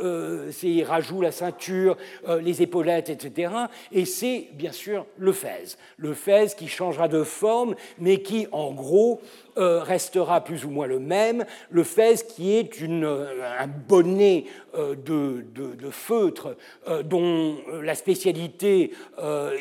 ces, 0.52 0.84
rajouts, 0.84 1.22
la 1.22 1.32
ceinture, 1.32 1.98
les 2.42 2.62
épaulettes, 2.62 3.10
etc. 3.10 3.54
Et 3.92 4.06
c'est 4.06 4.50
bien 4.54 4.72
sûr 4.72 5.06
le 5.18 5.32
fez. 5.32 5.76
Le 5.98 6.14
fez 6.14 6.48
qui 6.58 6.68
changera 6.68 7.08
de 7.08 7.24
forme, 7.24 7.76
mais 8.00 8.22
qui 8.22 8.48
en 8.52 8.72
gros 8.72 9.22
euh, 9.58 9.84
restera 9.84 10.41
plus 10.41 10.64
ou 10.64 10.70
moins 10.70 10.88
le 10.88 10.99
même. 10.99 11.45
Le 11.70 11.84
fez 11.84 12.16
qui 12.28 12.56
est 12.56 12.82
euh, 12.82 13.26
un 13.60 13.68
bonnet 13.68 14.45
euh, 14.76 14.95
de, 14.95 15.89
feutre 15.89 16.56
dont 17.04 17.58
la 17.82 17.95
spécialité 17.95 18.91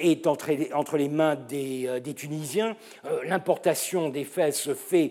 est 0.01 0.27
entre, 0.29 0.97
les 0.97 1.09
mains 1.09 1.35
des, 1.35 2.15
Tunisiens. 2.15 2.77
L'importation 3.25 4.11
des 4.11 4.25
fez 4.25 4.53
se 4.53 4.75
fait 4.75 5.11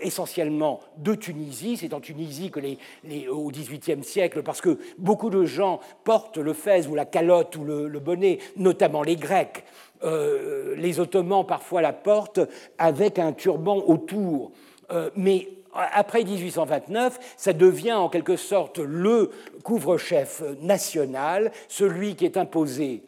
essentiellement 0.00 0.80
de 0.96 1.14
Tunisie. 1.14 1.76
C'est 1.76 1.92
en 1.92 2.00
Tunisie 2.00 2.50
que 2.50 2.60
les, 2.60 3.28
au 3.28 3.50
XVIIIe 3.50 4.02
siècle, 4.02 4.42
parce 4.42 4.62
que 4.62 4.78
beaucoup 4.96 5.28
de 5.28 5.44
gens 5.44 5.80
portent 6.04 6.38
le 6.38 6.54
fez 6.54 6.86
ou 6.86 6.94
la 6.94 7.04
calotte 7.04 7.56
ou 7.56 7.64
le 7.64 8.00
bonnet, 8.00 8.38
notamment 8.56 9.02
les 9.02 9.16
Grecs. 9.16 9.64
Euh, 10.04 10.74
les 10.76 11.00
Ottomans 11.00 11.46
parfois 11.46 11.82
la 11.82 11.92
portent 11.92 12.40
avec 12.78 13.18
un 13.18 13.32
turban 13.32 13.76
autour. 13.86 14.52
Euh, 14.90 15.10
mais 15.16 15.48
après 15.74 16.24
1829, 16.24 17.34
ça 17.36 17.52
devient 17.52 17.92
en 17.92 18.08
quelque 18.08 18.36
sorte 18.36 18.78
le 18.78 19.30
couvre-chef 19.62 20.42
national, 20.60 21.52
celui 21.68 22.16
qui 22.16 22.24
est 22.24 22.36
imposé. 22.36 23.02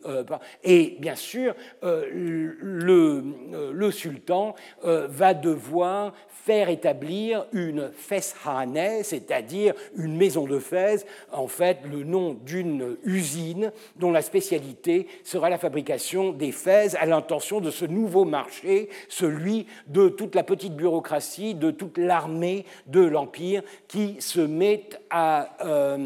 et 0.65 0.97
bien 1.01 1.17
sûr, 1.17 1.55
le, 1.83 3.25
le, 3.73 3.91
sultan 3.91 4.55
va 4.83 5.35
devoir 5.35 6.13
faire 6.29 6.69
établir 6.69 7.47
une 7.53 7.91
Feshane, 7.93 9.03
c'est-à-dire 9.03 9.75
une 9.97 10.17
maison 10.17 10.45
de 10.45 10.59
Fès, 10.59 11.05
en 11.33 11.49
fait 11.49 11.79
le 11.91 12.05
nom 12.05 12.35
d'une 12.35 12.97
usine 13.05 13.73
dont 13.97 14.13
la 14.13 14.23
spécialité 14.23 15.09
sera 15.25 15.51
la 15.51 15.59
fabrication 15.59 16.33
des 16.33 16.53
Fès 16.53 16.95
à 16.95 17.07
l'intention 17.07 17.61
de 17.61 17.71
ce 17.71 17.85
nouveau 17.85 18.25
marché, 18.25 18.89
celui 19.09 19.67
de 19.89 20.09
toute 20.09 20.35
la 20.35 20.45
petite 20.45 20.77
bureaucratie, 20.77 21.55
de 21.55 21.71
toute 21.71 21.99
l'armée 21.99 22.56
de 22.87 23.01
l'Empire 23.01 23.63
qui 23.89 24.17
se 24.21 24.41
met 24.41 24.89
à, 25.11 25.57
euh, 25.65 25.99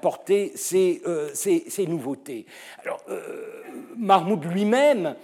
porter 0.00 0.52
euh, 0.74 1.30
ces, 1.34 1.86
nouveautés. 1.86 2.46
Alors, 2.84 3.02
euh, 3.08 3.20
Mahmoud 3.96 4.44
lui-même 4.44 5.16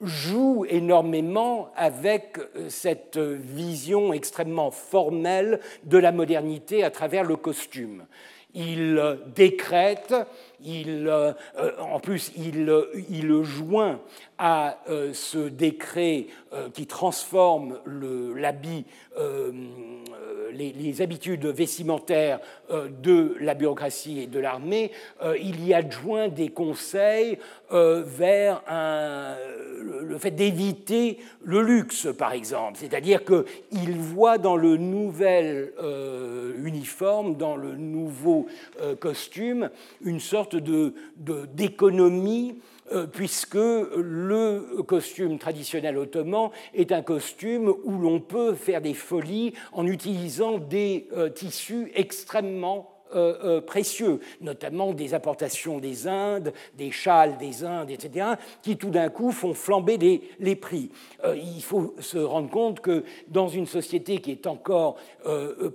joue 0.00 0.66
énormément 0.68 1.70
avec 1.76 2.38
euh, 2.38 2.68
cette 2.68 3.18
vision 3.18 4.12
extrêmement 4.12 4.70
formelle 4.70 5.60
de 5.84 5.98
la 5.98 6.12
modernité 6.12 6.84
à 6.84 6.90
travers 6.90 7.24
le 7.24 7.36
costume. 7.36 8.04
Il 8.54 8.98
euh, 8.98 9.16
décrète, 9.34 10.14
il, 10.66 11.08
euh, 11.08 11.32
en 11.80 12.00
plus 12.00 12.32
il, 12.36 12.70
il 13.08 13.42
joint 13.42 14.00
à 14.38 14.78
ce 15.14 15.48
décret 15.48 16.26
qui 16.74 16.86
transforme 16.86 17.78
l'habit 17.86 18.84
les, 20.56 21.02
habitudes 21.02 21.46
vestimentaires 21.46 22.40
euh, 22.70 22.88
de 23.02 23.36
la 23.40 23.54
bureaucratie 23.54 24.20
et 24.20 24.26
de 24.26 24.38
l'armée, 24.38 24.90
euh, 25.22 25.36
il 25.38 25.64
y 25.66 25.74
adjoint 25.74 26.28
des 26.28 26.48
conseils 26.48 27.38
euh, 27.72 28.02
vers 28.04 28.62
le 29.80 30.18
fait 30.18 30.30
d'éviter 30.30 31.18
le 31.44 31.62
luxe, 31.62 32.08
par 32.16 32.32
exemple. 32.32 32.78
C'est-à-dire 32.78 33.20
qu'il 33.24 33.96
voit 33.96 34.38
dans 34.38 34.56
le 34.56 34.76
nouvel 34.76 35.72
uniforme, 36.62 37.36
dans 37.36 37.56
le 37.56 37.76
nouveau 37.76 38.46
costume, 39.00 39.70
une 40.00 40.20
sorte 40.20 40.55
d'économie 40.58 42.58
euh, 42.92 43.06
puisque 43.06 43.54
le 43.54 44.82
costume 44.86 45.38
traditionnel 45.38 45.98
ottoman 45.98 46.50
est 46.72 46.92
un 46.92 47.02
costume 47.02 47.74
où 47.82 47.98
l'on 47.98 48.20
peut 48.20 48.54
faire 48.54 48.80
des 48.80 48.94
folies 48.94 49.54
en 49.72 49.86
utilisant 49.86 50.58
des 50.58 51.08
euh, 51.12 51.28
tissus 51.28 51.90
extrêmement 51.94 52.95
euh, 53.14 53.60
précieux, 53.60 54.20
notamment 54.40 54.92
des 54.92 55.14
importations 55.14 55.78
des 55.78 56.08
Indes, 56.08 56.52
des 56.76 56.90
châles 56.90 57.38
des 57.38 57.64
Indes, 57.64 57.90
etc., 57.90 58.26
qui 58.62 58.76
tout 58.76 58.90
d'un 58.90 59.08
coup 59.08 59.32
font 59.32 59.54
flamber 59.54 59.96
les, 60.38 60.56
prix. 60.56 60.90
il 61.24 61.62
faut 61.62 61.94
se 62.00 62.18
rendre 62.18 62.50
compte 62.50 62.80
que 62.80 63.04
dans 63.28 63.48
une 63.48 63.66
société 63.66 64.18
qui 64.18 64.32
est 64.32 64.46
encore 64.46 64.96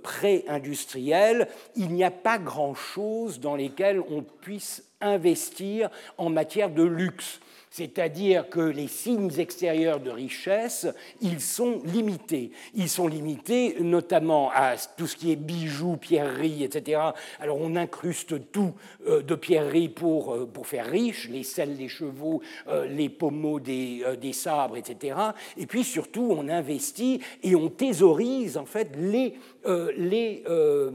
pré-industrielle, 0.02 1.48
il 1.76 1.92
n'y 1.92 2.04
a 2.04 2.10
pas 2.10 2.38
grand-chose 2.38 3.40
dans 3.40 3.56
lesquelles 3.56 4.00
on 4.10 4.22
puisse 4.22 4.84
investir 5.00 5.90
en 6.16 6.30
matière 6.30 6.70
de 6.70 6.82
luxe. 6.82 7.40
C'est-à-dire 7.72 8.50
que 8.50 8.60
les 8.60 8.86
signes 8.86 9.30
extérieurs 9.38 9.98
de 9.98 10.10
richesse, 10.10 10.86
ils 11.22 11.40
sont 11.40 11.80
limités. 11.86 12.50
Ils 12.74 12.90
sont 12.90 13.08
limités 13.08 13.76
notamment 13.80 14.50
à 14.54 14.74
tout 14.76 15.06
ce 15.06 15.16
qui 15.16 15.32
est 15.32 15.36
bijoux, 15.36 15.96
pierreries, 15.96 16.64
etc. 16.64 17.00
Alors 17.40 17.56
on 17.58 17.74
incruste 17.76 18.52
tout 18.52 18.74
euh, 19.06 19.22
de 19.22 19.34
pierreries 19.34 19.88
pour, 19.88 20.34
euh, 20.34 20.44
pour 20.44 20.66
faire 20.66 20.84
riche, 20.84 21.30
les 21.30 21.44
selles 21.44 21.78
des 21.78 21.88
chevaux, 21.88 22.42
euh, 22.68 22.86
les 22.86 23.08
pommeaux 23.08 23.58
des, 23.58 24.04
des 24.20 24.34
sabres, 24.34 24.76
etc. 24.76 25.16
Et 25.56 25.64
puis 25.64 25.82
surtout, 25.82 26.28
on 26.30 26.50
investit 26.50 27.20
et 27.42 27.56
on 27.56 27.70
thésaurise 27.70 28.58
en 28.58 28.66
fait 28.66 28.90
les 28.98 29.32
euh, 29.64 29.92
les, 29.96 30.42
euh, 30.48 30.90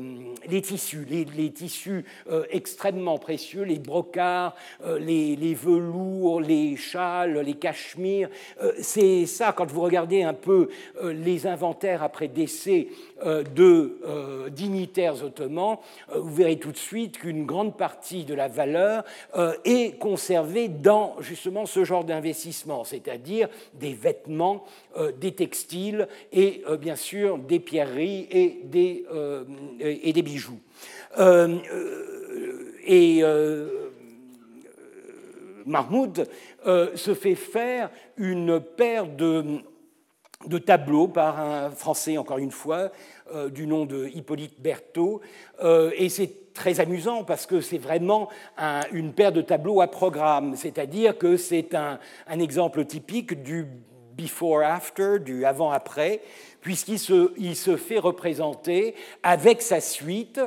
les, 0.49 0.61
tissus, 0.61 1.05
les, 1.09 1.51
tissus 1.51 2.03
euh, 2.29 2.43
extrêmement 2.49 3.17
précieux, 3.17 3.63
les 3.63 3.79
brocards, 3.79 4.55
les, 4.99 5.53
velours, 5.53 6.41
les 6.41 6.75
châles, 6.75 7.39
les 7.39 7.53
cachemires. 7.53 8.29
C'est 8.81 9.25
ça, 9.25 9.53
quand 9.53 9.71
vous 9.71 9.81
regardez 9.81 10.23
un 10.23 10.33
peu 10.33 10.69
les 11.03 11.47
inventaires 11.47 12.03
après 12.03 12.27
décès 12.27 12.87
de 13.25 14.49
dignitaires 14.49 15.23
ottomans, 15.23 15.77
vous 16.13 16.33
verrez 16.33 16.57
tout 16.57 16.71
de 16.71 16.77
suite 16.77 17.17
qu'une 17.19 17.45
grande 17.45 17.77
partie 17.77 18.25
de 18.25 18.33
la 18.33 18.47
valeur 18.47 19.03
est 19.65 19.97
conservée 19.99 20.67
dans 20.67 21.15
justement 21.19 21.65
ce 21.65 21.83
genre 21.83 22.03
d'investissement, 22.03 22.83
c'est-à-dire 22.83 23.49
des 23.73 23.93
vêtements, 23.93 24.65
des 25.19 25.33
textiles 25.33 26.07
et 26.31 26.63
bien 26.79 26.95
sûr 26.95 27.37
des 27.37 27.59
pierreries 27.59 28.27
et 28.31 28.56
des, 28.63 29.05
euh, 29.11 29.43
des 29.79 30.21
bijoux. 30.21 30.59
Euh, 31.19 31.57
euh, 31.71 32.73
et 32.85 33.21
Mahmoud 35.65 36.29
se 36.65 37.13
fait 37.13 37.35
faire 37.35 37.89
une 38.15 38.61
paire 38.61 39.05
de, 39.05 39.43
de 40.45 40.57
tableaux 40.57 41.09
par 41.09 41.39
un 41.39 41.69
Français, 41.71 42.17
encore 42.17 42.37
une 42.37 42.51
fois, 42.51 42.91
du 43.51 43.67
nom 43.67 43.85
de 43.85 44.07
Hippolyte 44.07 44.61
Berthaud. 44.61 45.19
et 45.61 46.07
c'est 46.07 46.53
très 46.53 46.79
amusant 46.79 47.25
parce 47.25 47.45
que 47.45 47.59
c'est 47.59 47.77
vraiment 47.77 48.29
une 48.93 49.11
paire 49.11 49.33
de 49.33 49.41
tableaux 49.41 49.81
à 49.81 49.87
programme, 49.87 50.55
c'est-à-dire 50.55 51.17
que 51.17 51.35
c'est 51.35 51.75
un, 51.75 51.99
un, 52.27 52.39
exemple 52.39 52.85
typique 52.85 53.43
du 53.43 53.65
before-after, 54.17 55.19
du 55.19 55.45
avant-après, 55.45 56.21
puisqu'il 56.61 56.99
se, 56.99 57.31
il 57.37 57.55
se 57.55 57.77
fait 57.77 57.99
représenter 57.99 58.95
avec 59.23 59.61
sa 59.61 59.79
suite 59.79 60.41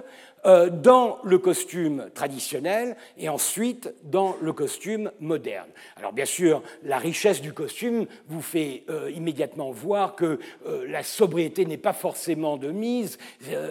dans 0.45 1.19
le 1.23 1.39
costume 1.39 2.09
traditionnel 2.15 2.97
et 3.19 3.29
ensuite 3.29 3.93
dans 4.05 4.37
le 4.41 4.53
costume 4.53 5.11
moderne. 5.21 5.69
Alors 5.97 6.13
bien 6.13 6.25
sûr, 6.25 6.63
la 6.83 6.99
richesse 6.99 7.43
du 7.43 7.53
costume 7.53 8.07
vous 8.29 8.41
fait 8.41 8.85
euh, 8.89 9.11
immédiatement 9.11 9.71
voir 9.71 10.17
que 10.17 10.39
euh, 10.67 10.87
la 10.89 11.03
sobriété 11.03 11.67
n'est 11.67 11.77
pas 11.77 11.93
forcément 11.93 12.57
de 12.57 12.71
mise. 12.71 13.19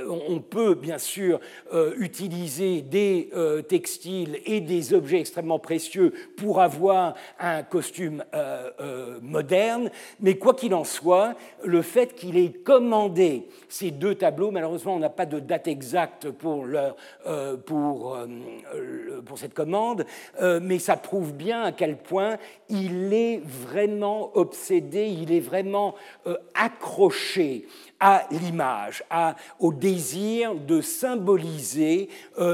on 0.08 0.40
peut 0.40 0.76
bien 0.76 0.98
sûr 0.98 1.40
utiliser 1.98 2.82
des 2.82 3.30
textiles 3.68 4.40
et 4.46 4.62
des 4.62 4.94
objets 4.94 5.20
extrêmement 5.20 5.60
précieux 5.60 6.14
pour 6.38 6.62
avoir 6.62 7.16
un 7.40 7.64
costume 7.64 8.24
moderne, 9.22 9.90
mais 10.20 10.38
quoi 10.38 10.54
qu'il 10.54 10.74
en 10.74 10.84
soit, 10.84 11.36
le 11.64 11.82
fait 11.82 12.16
qu'il 12.16 12.38
ait 12.38 12.52
commandé 12.52 13.48
ces 13.68 13.92
deux 13.92 14.16
tableaux, 14.16 14.52
malheureusement 14.52 14.96
on 14.96 15.00
n'a 15.00 15.10
pas 15.10 15.26
de 15.26 15.40
date 15.40 15.68
exacte 15.68 16.30
pour 16.30 16.59
euh, 16.66 17.58
pour, 17.58 18.16
euh, 18.16 19.22
pour, 19.26 19.38
cette 19.38 19.54
commande, 19.54 20.06
euh, 20.42 20.60
mais 20.62 20.80
ça 20.80 20.98
prouve 20.98 21.34
bien 21.34 21.64
à 21.64 21.72
quel 21.72 21.98
point 21.98 22.38
il 22.70 23.14
est 23.14 23.42
vraiment 23.44 24.32
obsédé, 24.36 25.08
il 25.08 25.32
est 25.32 25.40
vraiment 25.40 25.96
accroché 26.54 27.68
à 28.00 28.26
l'image, 28.32 29.04
au 29.60 29.74
désir 29.74 30.56
de 30.56 30.80
symboliser 30.82 32.10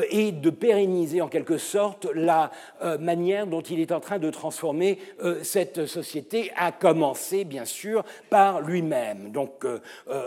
et 0.09 0.31
de 0.31 0.49
pérenniser 0.49 1.21
en 1.21 1.27
quelque 1.27 1.57
sorte 1.57 2.07
la 2.15 2.51
manière 2.99 3.45
dont 3.45 3.61
il 3.61 3.79
est 3.79 3.91
en 3.91 3.99
train 3.99 4.17
de 4.17 4.29
transformer 4.31 4.97
cette 5.43 5.85
société, 5.85 6.51
à 6.55 6.71
commencer 6.71 7.43
bien 7.43 7.65
sûr 7.65 8.03
par 8.29 8.61
lui-même. 8.61 9.31
Donc, 9.31 9.65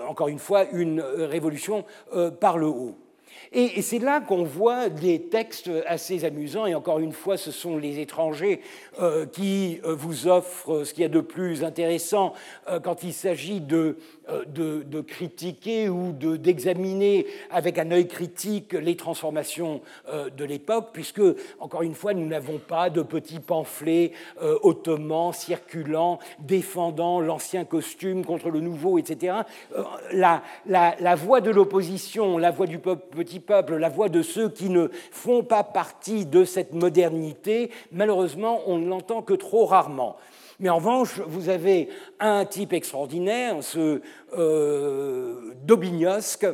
encore 0.07 0.29
une 0.29 0.39
fois, 0.39 0.67
une 0.71 1.01
révolution 1.01 1.85
par 2.41 2.59
le 2.59 2.67
haut. 2.67 3.08
Et, 3.53 3.83
c'est 3.83 3.99
là 3.99 4.21
qu'on 4.21 4.45
voit 4.45 4.89
des 4.89 5.23
textes 5.23 5.71
assez 5.87 6.25
amusants, 6.25 6.67
et 6.67 6.75
encore 6.75 6.99
une 6.99 7.13
fois, 7.13 7.37
ce 7.37 7.51
sont 7.51 7.77
les 7.77 8.01
étrangers 8.01 8.61
euh, 9.01 9.27
qui 9.27 9.81
euh, 9.85 9.95
vous 9.95 10.29
offrent 10.29 10.85
ce 10.85 10.93
qu'il 10.93 11.03
y 11.03 11.07
a 11.07 11.11
de 11.11 11.21
plus 11.21 11.65
intéressant 11.65 12.35
euh, 12.69 12.81
quand 12.81 13.03
il 13.03 13.13
s'agit 13.13 13.61
de 13.61 13.97
euh, 14.31 14.45
de, 14.47 15.01
critiquer 15.01 15.89
ou 15.89 16.13
d'examiner 16.13 17.27
avec 17.51 17.79
un 17.79 17.91
œil 17.93 18.09
critique 18.09 18.73
les 18.73 18.97
transformations 18.97 19.81
euh, 20.09 20.29
de 20.29 20.45
l'époque, 20.45 20.89
puisque, 20.93 21.23
encore 21.61 21.83
une 21.83 21.95
fois, 21.95 22.15
nous 22.15 22.27
n'avons 22.27 22.59
pas 22.59 22.91
de 22.91 23.03
petits 23.03 23.39
pamphlets 23.39 24.13
euh, 24.43 24.59
ottomans 24.63 25.33
circulant, 25.33 26.19
défendant 26.41 27.21
l'ancien 27.21 27.65
costume 27.65 28.25
contre 28.25 28.51
le 28.51 28.61
nouveau, 28.61 28.99
etc. 28.99 29.39
La, 30.13 30.43
la, 30.67 31.15
voix 31.15 31.41
de 31.41 31.51
l'opposition, 31.51 32.39
la 32.39 32.51
voix 32.51 32.67
du 32.67 32.79
petit 32.79 33.41
peuple, 33.41 33.77
la 33.77 33.89
voix 33.89 34.09
de 34.09 34.23
ceux 34.23 34.49
qui 34.51 34.69
ne 34.69 34.89
font 35.11 35.43
pas 35.43 35.63
partie 35.63 36.27
de 36.27 36.45
cette 36.45 36.75
modernité, 36.75 37.71
malheureusement, 37.93 38.63
on 38.67 38.79
ne 38.79 38.89
l'entend 38.89 39.23
que 39.23 39.35
trop 39.35 39.65
rarement. 39.65 40.17
Mais 40.61 40.71
en 40.71 40.77
revanche, 40.77 41.21
vous 41.27 41.49
avez 41.49 41.89
un 42.19 42.45
type 42.45 42.73
extraordinaire, 42.73 43.63
ce 43.63 44.01
euh, 44.37 45.55
Dobignosc, 45.65 46.47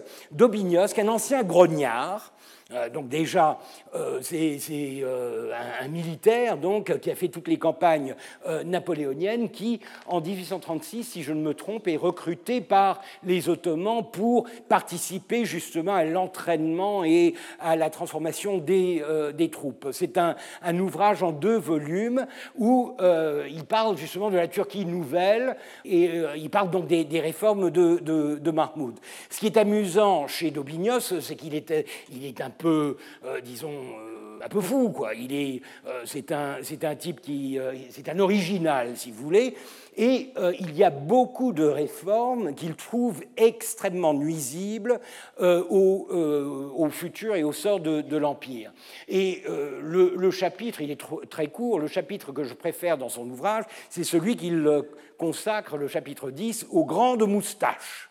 un 0.98 1.08
ancien 1.08 1.42
grognard, 1.42 2.33
donc 2.92 3.08
déjà, 3.08 3.58
euh, 3.94 4.20
c'est 4.22 4.58
euh, 4.72 5.52
un, 5.80 5.88
militaire 5.88 6.56
donc, 6.56 6.98
qui 7.00 7.10
a 7.10 7.14
fait 7.14 7.28
toutes 7.28 7.48
les 7.48 7.58
campagnes 7.58 8.14
napoléoniennes 8.64 9.50
qui, 9.50 9.80
en 10.06 10.20
1836, 10.20 11.04
si 11.04 11.22
je 11.22 11.32
ne 11.32 11.40
me 11.40 11.52
trompe, 11.52 11.88
est 11.88 11.96
recruté 11.96 12.62
par 12.62 13.02
les 13.22 13.50
Ottomans 13.50 14.02
pour 14.10 14.46
participer 14.68 15.44
justement 15.44 15.94
à 15.94 16.04
l'entraînement 16.04 17.04
et 17.04 17.34
à 17.60 17.76
la 17.76 17.90
transformation 17.90 18.58
des, 18.58 19.02
troupes. 19.52 19.88
C'est 19.92 20.16
un, 20.18 20.34
ouvrage 20.78 21.22
en 21.22 21.32
deux 21.32 21.58
volumes 21.58 22.26
où 22.56 22.96
il 23.00 23.64
parle 23.64 23.96
justement 23.96 24.30
de 24.30 24.36
la 24.36 24.48
Turquie 24.48 24.86
nouvelle 24.86 25.56
et 25.84 26.10
il 26.36 26.50
parle 26.50 26.70
donc 26.70 26.86
des, 26.86 27.20
réformes 27.20 27.70
de, 27.70 27.98
de, 27.98 28.50
Mahmoud. 28.50 28.94
Ce 29.30 29.38
qui 29.38 29.46
est 29.46 29.56
amusant 29.56 30.26
chez 30.26 30.50
Dobignos, 30.50 31.20
c'est 31.20 31.36
qu'il 31.36 31.54
est, 31.54 31.86
il 32.12 32.24
est 32.24 32.40
un 32.40 32.50
peu, 32.56 32.96
euh, 33.24 33.40
disons, 33.40 33.72
euh, 33.72 34.44
un 34.44 34.48
peu 34.48 34.60
fou, 34.60 34.90
quoi. 34.90 35.14
Il 35.14 35.32
est, 35.32 35.62
euh, 35.86 36.02
c'est 36.04 36.32
un, 36.32 36.56
c'est 36.62 36.84
un 36.84 36.94
type 36.94 37.20
qui, 37.20 37.58
c'est 37.90 38.08
un 38.08 38.18
original, 38.18 38.96
si 38.96 39.10
vous 39.10 39.22
voulez, 39.22 39.54
et 39.96 40.32
il 40.58 40.76
y 40.76 40.82
a 40.82 40.90
beaucoup 40.90 41.52
de 41.52 41.64
réformes 41.64 42.54
qu'il 42.54 42.74
trouve 42.74 43.22
extrêmement 43.36 44.12
nuisibles 44.12 44.98
au, 45.40 46.08
au, 46.76 46.90
futur 46.90 47.36
et 47.36 47.44
au 47.44 47.52
sort 47.52 47.78
de, 47.78 48.16
l'empire. 48.16 48.72
Et 49.06 49.44
le, 49.46 50.30
chapitre, 50.32 50.80
il 50.80 50.90
est 50.90 51.00
très 51.30 51.46
court. 51.46 51.78
Le 51.78 51.86
chapitre 51.86 52.32
que 52.32 52.42
je 52.42 52.54
préfère 52.54 52.98
dans 52.98 53.08
son 53.08 53.30
ouvrage, 53.30 53.64
c'est 53.88 54.02
celui 54.02 54.36
qu'il 54.36 54.68
consacre, 55.16 55.76
le 55.76 55.86
chapitre 55.86 56.32
10, 56.32 56.66
aux 56.70 56.84
grandes 56.84 57.26
moustaches. 57.26 58.10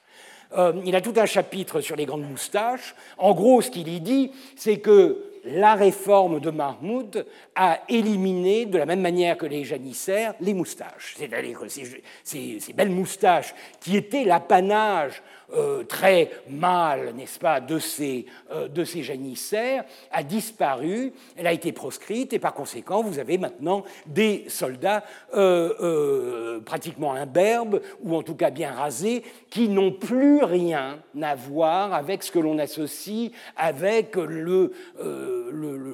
Euh, 0.55 0.73
il 0.85 0.95
a 0.95 1.01
tout 1.01 1.13
un 1.17 1.25
chapitre 1.25 1.81
sur 1.81 1.95
les 1.95 2.05
grandes 2.05 2.29
moustaches. 2.29 2.95
En 3.17 3.33
gros, 3.33 3.61
ce 3.61 3.71
qu'il 3.71 3.87
y 3.87 3.99
dit, 3.99 4.31
c'est 4.55 4.77
que 4.77 5.33
la 5.45 5.75
réforme 5.75 6.39
de 6.39 6.49
Mahmoud 6.49 7.25
a 7.55 7.79
éliminé, 7.89 8.65
de 8.65 8.77
la 8.77 8.85
même 8.85 9.01
manière 9.01 9.37
que 9.37 9.45
les 9.45 9.65
janissaires, 9.65 10.33
les 10.39 10.53
moustaches. 10.53 11.15
C'est-à-dire 11.17 11.59
ces, 11.67 12.59
ces, 12.59 12.73
belles 12.73 12.89
moustaches 12.89 13.53
qui 13.81 13.97
étaient 13.97 14.23
l'apanage 14.23 15.21
euh, 15.55 15.83
très 15.83 16.31
mâle, 16.49 17.13
n'est-ce 17.15 17.37
pas, 17.37 17.59
de 17.59 17.77
ces, 17.77 18.25
euh, 18.51 18.67
de 18.67 18.83
ces 18.83 19.03
janissaires, 19.03 19.83
a 20.11 20.23
disparu, 20.23 21.13
elle 21.37 21.45
a 21.45 21.53
été 21.53 21.71
proscrite, 21.71 22.33
et 22.33 22.39
par 22.39 22.53
conséquent, 22.53 23.03
vous 23.03 23.19
avez 23.19 23.37
maintenant 23.37 23.83
des 24.07 24.45
soldats 24.47 25.03
euh, 25.35 26.59
pratiquement 26.61 27.13
imberbes, 27.13 27.81
ou 28.01 28.15
en 28.15 28.23
tout 28.23 28.35
cas 28.35 28.49
bien 28.49 28.71
rasés, 28.71 29.23
qui 29.51 29.69
n'ont 29.69 29.91
plus 29.91 30.43
rien 30.43 30.97
à 31.21 31.35
voir 31.35 31.93
avec 31.93 32.23
ce 32.23 32.31
que 32.31 32.39
l'on 32.39 32.57
associe 32.57 33.31
avec 33.55 34.15
le, 34.15 34.71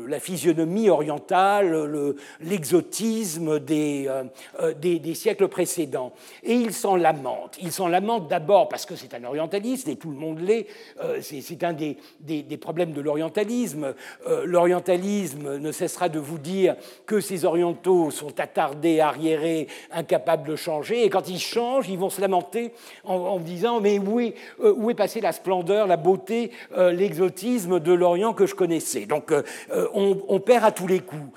la 0.08 0.20
physionomie 0.20 0.90
orientale, 0.90 2.16
l'exotisme 2.40 3.60
des, 3.60 4.10
des, 4.78 5.00
des, 5.00 5.14
siècles 5.14 5.50
précédents. 5.50 6.14
Et 6.44 6.54
ils 6.54 6.74
s'en 6.74 6.96
lamentent. 6.96 7.58
Ils 7.62 7.74
s'en 7.74 7.88
lamentent 7.88 8.30
d'abord 8.30 8.70
parce 8.70 8.86
que 8.86 8.96
c'est 8.96 9.14
un 9.14 9.24
oriental 9.26 9.49
et 9.54 9.96
tout 9.96 10.10
le 10.10 10.16
monde 10.16 10.40
l'est. 10.40 10.68
Euh, 11.02 11.20
c'est 11.22 11.64
un 11.64 11.74
des, 11.74 11.98
problèmes 12.58 12.92
de 12.92 13.02
l'orientalisme. 13.02 13.94
Euh, 14.28 14.44
l'orientalisme 14.46 15.58
ne 15.58 15.72
cessera 15.72 16.10
de 16.10 16.20
vous 16.20 16.38
dire 16.38 16.76
que 17.06 17.20
ces 17.20 17.46
orientaux 17.46 18.12
sont 18.12 18.40
attardés, 18.40 19.00
arriérés, 19.00 19.68
incapables 19.92 20.48
de 20.48 20.56
changer, 20.56 21.06
et 21.06 21.10
quand 21.10 21.30
ils 21.30 21.40
changent, 21.40 21.90
ils 21.90 21.98
vont 21.98 22.10
se 22.10 22.22
lamenter 22.22 22.72
en, 23.04 23.40
disant 23.40 23.80
mais 23.80 24.00
où 24.00 24.20
est, 24.20 24.36
euh, 24.62 24.74
où 24.76 24.90
est 24.90 24.96
passée 24.96 25.22
la 25.22 25.32
splendeur, 25.32 25.88
la 25.88 25.98
beauté, 25.98 26.52
l'exotisme 26.76 27.80
de 27.80 27.94
l'Orient 27.94 28.34
que 28.34 28.46
je 28.46 28.56
connaissais? 28.56 29.06
Donc 29.06 29.34
on, 29.94 30.40
perd 30.40 30.64
à 30.64 30.72
tous 30.72 30.88
les 30.88 31.00
coups. 31.00 31.32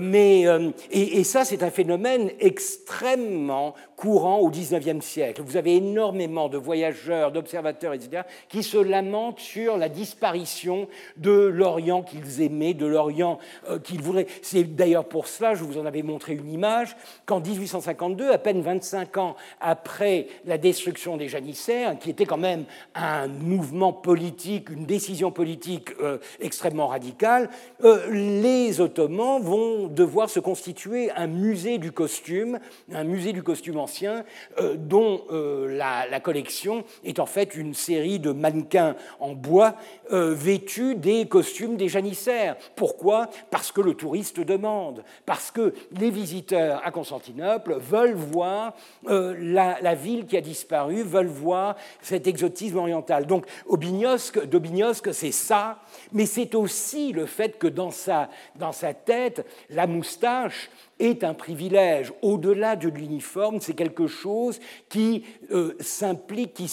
mais, 0.00 0.44
et 0.90 1.24
ça, 1.24 1.44
c'est 1.44 1.62
un 1.62 1.70
phénomène 1.70 2.30
extrêmement 2.38 3.74
courant 4.00 4.38
au 4.38 4.48
XIXe 4.48 5.04
siècle. 5.04 5.42
Vous 5.44 5.58
avez 5.58 5.76
énormément 5.76 6.48
de 6.48 6.56
voyageurs, 6.56 7.32
d'observateurs, 7.32 7.92
etc., 7.92 8.22
qui 8.48 8.62
se 8.62 8.78
lamentent 8.78 9.40
sur 9.40 9.76
la 9.76 9.90
disparition 9.90 10.88
de 11.18 11.30
l'Orient 11.30 12.02
qu'ils 12.02 12.40
aimaient, 12.40 12.72
de 12.72 12.86
l'Orient 12.86 13.38
euh, 13.68 13.78
qu'ils 13.78 14.00
voulaient. 14.00 14.26
C'est 14.40 14.64
d'ailleurs 14.64 15.04
pour 15.04 15.26
cela, 15.26 15.54
je 15.54 15.64
vous 15.64 15.76
en 15.76 15.84
avais 15.84 16.02
montré 16.02 16.32
une 16.32 16.50
image, 16.50 16.96
qu'en 17.26 17.40
1852, 17.40 18.30
à 18.30 18.38
peine 18.38 18.62
25 18.62 19.18
ans 19.18 19.36
après 19.60 20.28
la 20.46 20.56
destruction 20.56 21.18
des 21.18 21.28
janissaires, 21.28 21.98
qui 21.98 22.08
était 22.08 22.24
quand 22.24 22.38
même 22.38 22.64
un 22.94 23.28
mouvement 23.28 23.92
politique, 23.92 24.70
une 24.70 24.86
décision 24.86 25.30
politique 25.30 25.90
euh, 26.00 26.16
extrêmement 26.40 26.86
radicale, 26.86 27.50
euh, 27.84 28.10
les 28.10 28.80
Ottomans 28.80 29.42
vont 29.42 29.88
devoir 29.88 30.30
se 30.30 30.40
constituer 30.40 31.10
un 31.10 31.26
musée 31.26 31.76
du 31.76 31.92
costume, 31.92 32.60
un 32.94 33.04
musée 33.04 33.34
du 33.34 33.42
costume 33.42 33.76
en 33.76 33.89
euh, 34.58 34.76
dont 34.76 35.22
euh, 35.30 35.76
la, 35.76 36.20
collection 36.20 36.84
est 37.04 37.18
en 37.18 37.26
fait 37.26 37.54
une 37.54 37.74
série 37.74 38.18
de 38.18 38.30
mannequins 38.30 38.94
en 39.20 39.32
bois 39.32 39.74
euh, 40.12 40.34
vêtus 40.34 40.94
des 40.94 41.26
costumes 41.26 41.76
des 41.76 41.88
janissaires. 41.88 42.56
Pourquoi? 42.76 43.28
Parce 43.50 43.72
que 43.72 43.80
le 43.80 43.94
touriste 43.94 44.40
demande, 44.40 45.02
parce 45.24 45.50
que 45.50 45.74
les 45.98 46.10
visiteurs 46.10 46.82
à 46.84 46.90
Constantinople 46.90 47.78
veulent 47.78 48.14
voir 48.14 48.74
la, 49.06 49.94
ville 49.94 50.26
qui 50.26 50.36
a 50.36 50.40
disparu, 50.40 51.02
veulent 51.02 51.26
voir 51.26 51.76
cet 52.02 52.26
exotisme 52.26 52.78
oriental. 52.78 53.26
Donc 53.26 53.46
d'Aubignosc, 53.66 55.12
c'est 55.12 55.32
ça, 55.32 55.78
mais 56.12 56.26
c'est 56.26 56.54
aussi 56.54 57.12
le 57.12 57.26
fait 57.26 57.58
que 57.58 57.66
dans 57.66 57.90
sa, 57.90 58.28
dans 58.56 58.72
sa 58.72 58.94
tête, 58.94 59.46
la 59.70 59.86
moustache 59.86 60.70
est 61.00 61.24
un 61.24 61.34
privilège. 61.34 62.12
Au-delà 62.22 62.76
de 62.76 62.88
l'uniforme, 62.88 63.60
c'est 63.60 63.74
quelque 63.74 64.06
chose 64.06 64.60
qui 64.88 65.24
euh, 65.50 65.74
s'implique, 65.80 66.54
qui, 66.54 66.70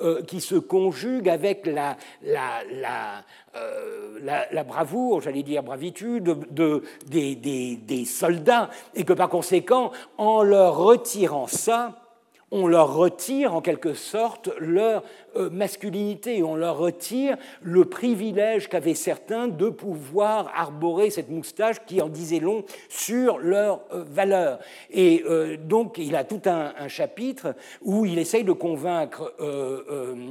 euh, 0.00 0.22
qui 0.22 0.40
se 0.40 0.56
conjugue 0.56 1.28
avec 1.28 1.66
la, 1.66 1.96
la, 2.22 2.64
la, 2.72 3.24
euh, 3.56 4.18
la, 4.50 4.64
bravoure, 4.64 5.20
j'allais 5.20 5.42
dire 5.42 5.62
bravitude, 5.62 6.36
de, 6.50 6.82
des, 7.06 7.34
des, 7.36 7.76
des 7.76 8.04
soldats, 8.04 8.70
et 8.94 9.04
que 9.04 9.12
par 9.12 9.28
conséquent, 9.28 9.92
en 10.16 10.42
leur 10.42 10.76
retirant 10.76 11.46
ça, 11.46 12.02
on 12.50 12.66
leur 12.66 12.94
retire 12.94 13.54
en 13.54 13.60
quelque 13.60 13.92
sorte 13.92 14.50
leur 14.58 15.02
euh, 15.36 15.50
masculinité, 15.50 16.42
on 16.42 16.56
leur 16.56 16.78
retire 16.78 17.36
le 17.62 17.84
privilège 17.84 18.68
qu'avaient 18.68 18.94
certains 18.94 19.46
de 19.48 19.68
pouvoir 19.68 20.50
arborer 20.54 21.10
cette 21.10 21.28
moustache 21.28 21.76
qui 21.86 22.00
en 22.00 22.08
disait 22.08 22.40
long 22.40 22.64
sur 22.88 23.38
leur 23.38 23.80
euh, 23.92 24.04
valeur. 24.10 24.58
Et 24.90 25.22
euh, 25.26 25.56
donc 25.56 25.98
il 25.98 26.16
a 26.16 26.24
tout 26.24 26.40
un, 26.46 26.88
chapitre 26.88 27.54
où 27.82 28.06
il 28.06 28.18
essaye 28.18 28.44
de 28.44 28.52
convaincre 28.52 29.34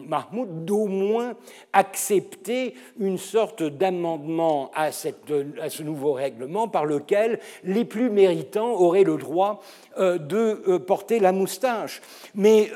Mahmoud 0.07 0.65
d'au 0.65 0.87
moins 0.87 1.35
accepter 1.73 2.73
une 2.99 3.17
sorte 3.17 3.61
d'amendement 3.61 4.71
à, 4.73 4.85
à 4.85 5.69
ce 5.69 5.83
nouveau 5.83 6.13
règlement 6.13 6.67
par 6.67 6.85
lequel 6.85 7.39
les 7.63 7.85
plus 7.85 8.09
méritants 8.09 8.71
auraient 8.71 9.03
le 9.03 9.17
droit 9.17 9.61
de 9.99 10.77
porter 10.77 11.19
la 11.19 11.31
moustache. 11.31 12.01
Mais 12.33 12.71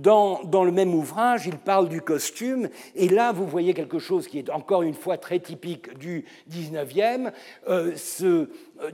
dans, 0.00 0.40
dans 0.44 0.64
le 0.64 0.72
même 0.72 0.94
ouvrage, 0.94 1.25
il 1.46 1.58
parle 1.58 1.88
du 1.88 2.00
costume, 2.00 2.68
et 2.94 3.08
là, 3.08 3.32
vous 3.32 3.46
voyez 3.46 3.74
quelque 3.74 3.98
chose 3.98 4.28
qui 4.28 4.38
est 4.38 4.50
encore 4.50 4.82
une 4.82 4.94
fois 4.94 5.18
très 5.18 5.40
typique 5.40 5.96
du 5.98 6.24
19e, 6.50 7.32
euh, 7.68 7.92
ce 7.96 8.24
euh, 8.24 8.48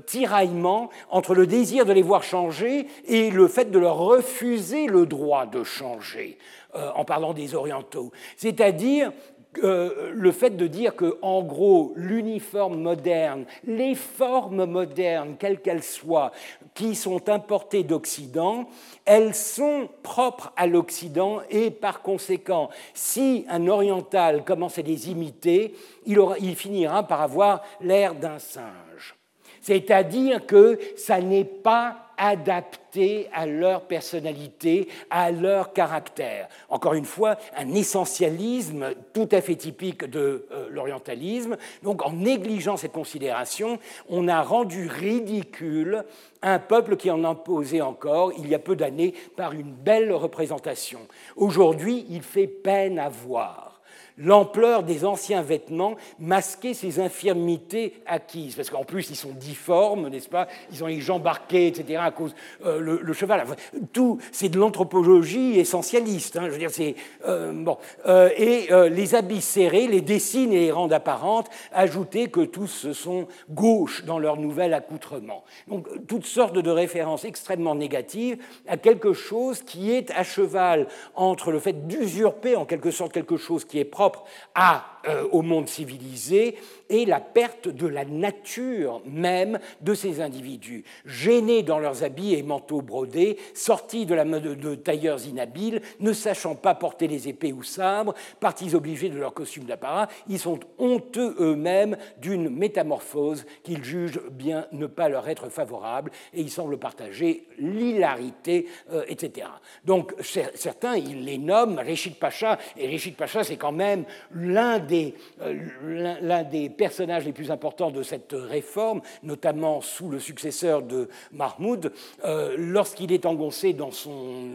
tiraillement 0.07 0.91
entre 1.11 1.35
le 1.35 1.47
désir 1.47 1.85
de 1.85 1.93
les 1.93 2.03
voir 2.03 2.23
changer 2.23 2.87
et 3.07 3.31
le 3.31 3.49
fait 3.49 3.71
de 3.71 3.79
leur 3.79 3.97
refuser 3.97 4.87
le 4.87 5.07
droit 5.07 5.47
de 5.47 5.65
changer, 5.65 6.39
euh, 6.75 6.91
en 6.95 7.05
parlant 7.05 7.35
des 7.35 7.55
orientaux. 7.55 8.13
C'est-à-dire 8.37 9.13
le 9.61 10.33
fait 10.33 10.57
de 10.57 10.67
dire 10.67 10.97
que, 10.97 11.19
en 11.23 11.43
gros, 11.43 11.93
l'uniforme 11.97 12.81
moderne, 12.81 13.45
les 13.65 13.95
formes 13.95 14.65
modernes, 14.65 15.37
quelles 15.39 15.61
qu'elles 15.61 15.83
soient, 15.83 16.33
qui 16.75 16.95
sont 16.95 17.29
importées 17.29 17.83
d'Occident, 17.83 18.69
elles 19.05 19.35
sont 19.35 19.89
propres 20.03 20.53
à 20.57 20.67
l'Occident 20.67 21.41
et 21.51 21.71
par 21.71 22.03
conséquent, 22.03 22.71
si 22.95 23.45
un 23.49 23.69
oriental 23.69 24.45
commence 24.45 24.79
à 24.79 24.83
les 24.83 25.11
imiter, 25.11 25.75
il, 26.07 26.19
il 26.41 26.57
finira 26.57 27.03
par 27.03 27.21
avoir 27.21 27.63
l'air 27.81 28.15
d'un 28.15 28.39
singe. 28.39 29.17
C'est-à-dire 29.61 30.45
que 30.47 30.79
ça 30.97 31.21
n'est 31.21 31.45
pas 31.45 32.02
adapté 32.17 33.29
à 33.33 33.47
leur 33.47 33.83
personnalité, 33.83 34.89
à 35.11 35.31
leur 35.31 35.73
caractère. 35.73 36.49
Encore 36.69 36.95
une 36.95 37.05
fois, 37.05 37.37
un 37.57 37.75
essentialisme 37.75 38.95
tout 39.13 39.29
à 39.33 39.41
fait 39.41 39.57
typique 39.57 40.05
de 40.05 40.47
euh, 40.53 40.69
l'orientalisme. 40.71 41.57
Donc 41.83 42.05
en 42.05 42.13
négligeant 42.13 42.77
cette 42.77 42.93
considération, 42.93 43.79
on 44.09 44.29
a 44.29 44.43
rendu 44.43 44.89
ridicule 44.89 46.05
un 46.43 46.59
peuple 46.59 46.97
qui 46.97 47.11
en 47.11 47.25
imposait 47.25 47.81
encore, 47.81 48.33
il 48.37 48.49
y 48.49 48.55
a 48.55 48.59
peu 48.59 48.77
d'années, 48.77 49.15
par 49.37 49.53
une 49.53 49.73
belle 49.73 50.13
représentation. 50.13 51.01
Aujourd'hui, 51.37 52.05
il 52.11 52.23
fait 52.23 52.47
peine 52.47 52.99
à 52.99 53.09
voir 53.09 53.72
l'ampleur 54.19 54.83
des 54.83 55.05
anciens 55.05 55.43
vêtements 55.43 55.97
masquait 56.19 56.75
ces 56.75 57.01
infirmités 57.01 57.95
acquises. 58.07 58.55
Parce 58.55 58.71
qu'en 58.71 58.85
plus, 58.85 59.11
ils 59.11 59.17
sont 59.17 59.33
difformes, 59.33 60.09
n'est-ce 60.09 60.29
pas? 60.29 60.49
Ils 60.73 60.83
ont 60.85 60.87
les 60.87 61.01
jambes 61.01 61.23
barquées, 61.23 61.69
etc., 61.69 62.01
à 62.03 62.11
cause 62.11 62.35
euh, 62.65 62.79
le, 62.81 63.13
cheval. 63.13 63.45
tout, 63.93 64.19
c'est 64.31 64.49
de 64.49 64.59
l'anthropologie 64.59 65.59
essentialiste. 65.59 66.37
Hein, 66.37 66.45
je 66.47 66.51
veux 66.51 66.59
dire, 66.59 66.71
c'est 66.71 66.95
euh, 67.27 67.53
bon. 67.53 67.79
Euh, 68.07 68.31
et 68.37 68.69
les 68.91 69.15
habits 69.15 69.41
serrés, 69.41 69.87
les 69.87 70.01
dessines 70.01 70.53
et 70.53 70.61
les 70.61 70.73
rendent 70.73 70.93
apparentes, 70.93 71.49
ajoutaient 71.73 72.29
que 72.29 72.41
tous 72.41 72.93
sont 72.93 73.27
gauches 73.51 74.05
dans 74.05 74.19
leur 74.19 74.37
nouvel 74.37 74.75
accoutrement. 74.75 75.45
Donc, 75.69 75.87
toutes 76.07 76.27
sortes 76.27 76.59
de 76.59 76.71
références 76.71 77.25
extrêmement 77.25 77.75
négatives 77.75 78.39
à 78.67 78.77
quelque 78.77 79.13
chose 79.13 79.63
qui 79.63 79.93
est 79.93 80.11
à 80.13 80.25
cheval 80.25 80.87
entre 81.15 81.51
le 81.51 81.59
fait 81.59 81.87
d'usurper 81.87 82.57
en 82.57 82.65
quelque 82.65 82.91
sorte 82.91 83.13
quelque 83.13 83.37
chose 83.37 83.65
qui 83.65 83.79
est 83.79 83.85
propre 83.85 84.02
propre 84.03 84.25
à 84.55 84.85
euh, 85.07 85.27
au 85.33 85.43
monde 85.43 85.69
civilisé 85.69 86.57
et 86.89 87.07
la 87.07 87.21
perte 87.21 87.69
de 87.69 87.87
la 87.87 88.05
nature 88.05 89.01
même 89.07 89.59
de 89.81 89.95
ces 89.95 90.21
individus, 90.21 90.85
gênés 91.07 91.63
dans 91.63 91.79
leurs 91.79 92.05
habits 92.05 92.35
et 92.35 92.43
manteaux 92.43 92.83
brodés, 92.83 93.39
sortis 93.55 94.05
de 94.07 94.15
la 94.15 94.25
mode 94.25 94.59
de 94.61 94.75
tailleurs 94.75 95.27
inhabiles, 95.27 95.81
ne 96.01 96.13
sachant 96.13 96.55
pas 96.55 96.75
porter 96.75 97.09
les 97.09 97.29
épées 97.29 97.53
ou 97.53 97.63
sabres, 97.63 98.15
partis 98.41 98.75
obligés 98.75 99.09
de 99.09 99.19
leur 99.19 99.33
costume 99.33 99.65
d'apparat, 99.65 100.09
ils 100.29 100.39
sont 100.39 100.61
honteux 100.79 101.35
eux-mêmes 101.41 101.97
d'une 102.19 102.51
métamorphose 102.51 103.47
qu'ils 103.63 103.83
jugent 103.83 104.21
bien 104.31 104.67
ne 104.73 104.87
pas 104.87 105.09
leur 105.09 105.29
être 105.29 105.49
favorable 105.49 106.11
et 106.35 106.43
ils 106.43 106.51
semblent 106.51 106.79
partager 106.79 107.47
l'hilarité, 107.59 108.67
euh, 108.93 109.05
etc. 109.09 109.49
Donc 109.85 110.15
certains, 110.23 110.97
ils 110.97 111.25
les 111.25 111.39
nomment 111.39 111.79
Réchid 111.79 112.17
Pacha, 112.17 112.59
et 112.77 112.87
Réchid 112.87 113.17
Pacha, 113.17 113.45
c'est 113.45 113.57
quand 113.57 113.73
même 113.73 114.05
l'un 114.35 114.79
des 114.79 114.92
euh, 115.41 116.19
l'un 116.21 116.43
des 116.43 116.69
personnages 116.71 117.25
les 117.25 117.33
plus 117.33 117.51
importants 117.51 117.91
de 117.91 118.03
cette 118.03 118.33
réforme, 118.33 119.01
notamment 119.23 119.81
sous 119.81 120.09
le 120.09 120.19
successeur 120.19 120.83
de 120.83 121.09
Mahmoud, 121.33 121.93
euh, 122.25 122.55
lorsqu'il 122.59 123.13
est 123.13 123.27
engoncé 123.27 123.73
dans 123.73 123.91
son, 123.91 124.51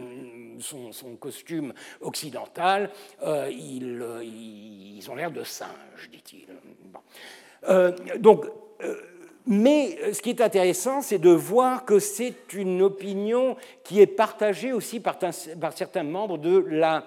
costume 1.20 1.72
occidental, 2.00 2.90
euh, 3.22 3.50
ils, 3.50 5.10
ont 5.10 5.14
l'air 5.14 5.30
de 5.30 5.44
singes, 5.44 6.10
dit-il. 6.10 6.46
donc, 8.20 8.44
mais 9.50 10.12
ce 10.12 10.20
qui 10.20 10.28
est 10.28 10.42
intéressant, 10.42 11.00
c'est 11.00 11.18
de 11.18 11.30
voir 11.30 11.86
que 11.86 11.98
c'est 11.98 12.52
une 12.52 12.82
opinion 12.82 13.56
qui 13.82 13.98
est 13.98 14.06
partagée 14.06 14.74
aussi 14.74 15.00
par, 15.00 15.16
certains 15.74 16.02
membres 16.02 16.36
de 16.36 16.58
la 16.68 17.06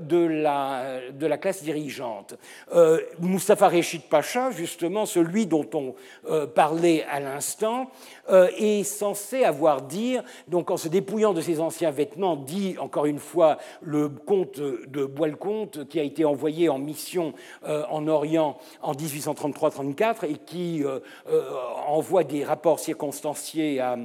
de 0.00 0.18
la, 0.18 1.00
de 1.12 1.26
la 1.26 1.38
classe 1.38 1.62
dirigeante. 1.62 2.34
Euh, 2.74 3.00
Mustafa 3.20 3.68
Reshid 3.68 4.02
Pacha, 4.02 4.50
justement, 4.50 5.06
celui 5.06 5.46
dont 5.46 5.68
on 5.74 5.94
euh, 6.28 6.46
parlait 6.46 7.04
à 7.10 7.20
l'instant, 7.20 7.90
est 8.28 8.84
censé 8.84 9.44
avoir 9.44 9.82
dire, 9.82 10.22
donc 10.46 10.70
en 10.70 10.76
se 10.76 10.88
dépouillant 10.88 11.32
de 11.32 11.40
ses 11.40 11.60
anciens 11.60 11.90
vêtements, 11.90 12.36
dit 12.36 12.76
encore 12.78 13.06
une 13.06 13.18
fois 13.18 13.58
le 13.82 14.08
comte 14.08 14.60
de 14.60 15.04
Bois-le-Comte, 15.04 15.88
qui 15.88 15.98
a 15.98 16.02
été 16.02 16.24
envoyé 16.24 16.68
en 16.68 16.78
mission 16.78 17.34
en 17.66 18.06
Orient 18.06 18.58
en 18.80 18.92
1833-34 18.92 20.24
et 20.26 20.34
qui 20.34 20.84
envoie 21.86 22.22
des 22.22 22.44
rapports 22.44 22.78
circonstanciés 22.78 23.80
à 23.80 23.96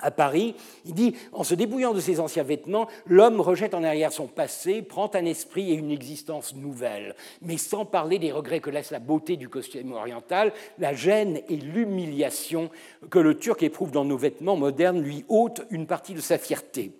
à 0.00 0.10
Paris, 0.10 0.54
il 0.84 0.94
dit, 0.94 1.14
en 1.32 1.44
se 1.44 1.54
débrouillant 1.54 1.94
de 1.94 2.00
ses 2.00 2.20
anciens 2.20 2.42
vêtements, 2.42 2.88
l'homme 3.06 3.40
rejette 3.40 3.74
en 3.74 3.84
arrière 3.84 4.12
son 4.12 4.26
passé, 4.26 4.82
prend 4.82 5.10
un 5.14 5.24
esprit 5.24 5.70
et 5.70 5.74
une 5.74 5.90
existence 5.90 6.54
nouvelle, 6.54 7.14
mais 7.42 7.56
sans 7.56 7.84
parler 7.84 8.18
des 8.18 8.32
regrets 8.32 8.60
que 8.60 8.70
laisse 8.70 8.90
la 8.90 8.98
beauté 8.98 9.36
du 9.36 9.48
costume 9.48 9.92
oriental, 9.92 10.52
la 10.78 10.94
gêne 10.94 11.40
et 11.48 11.56
l'humiliation 11.56 12.70
que 13.10 13.18
le 13.18 13.36
Turc 13.38 13.62
éprouve 13.62 13.90
dans 13.90 14.04
nos 14.04 14.18
vêtements 14.18 14.56
modernes 14.56 15.00
lui 15.00 15.24
ôtent 15.28 15.62
une 15.70 15.86
partie 15.86 16.14
de 16.14 16.20
sa 16.20 16.38
fierté 16.38 16.92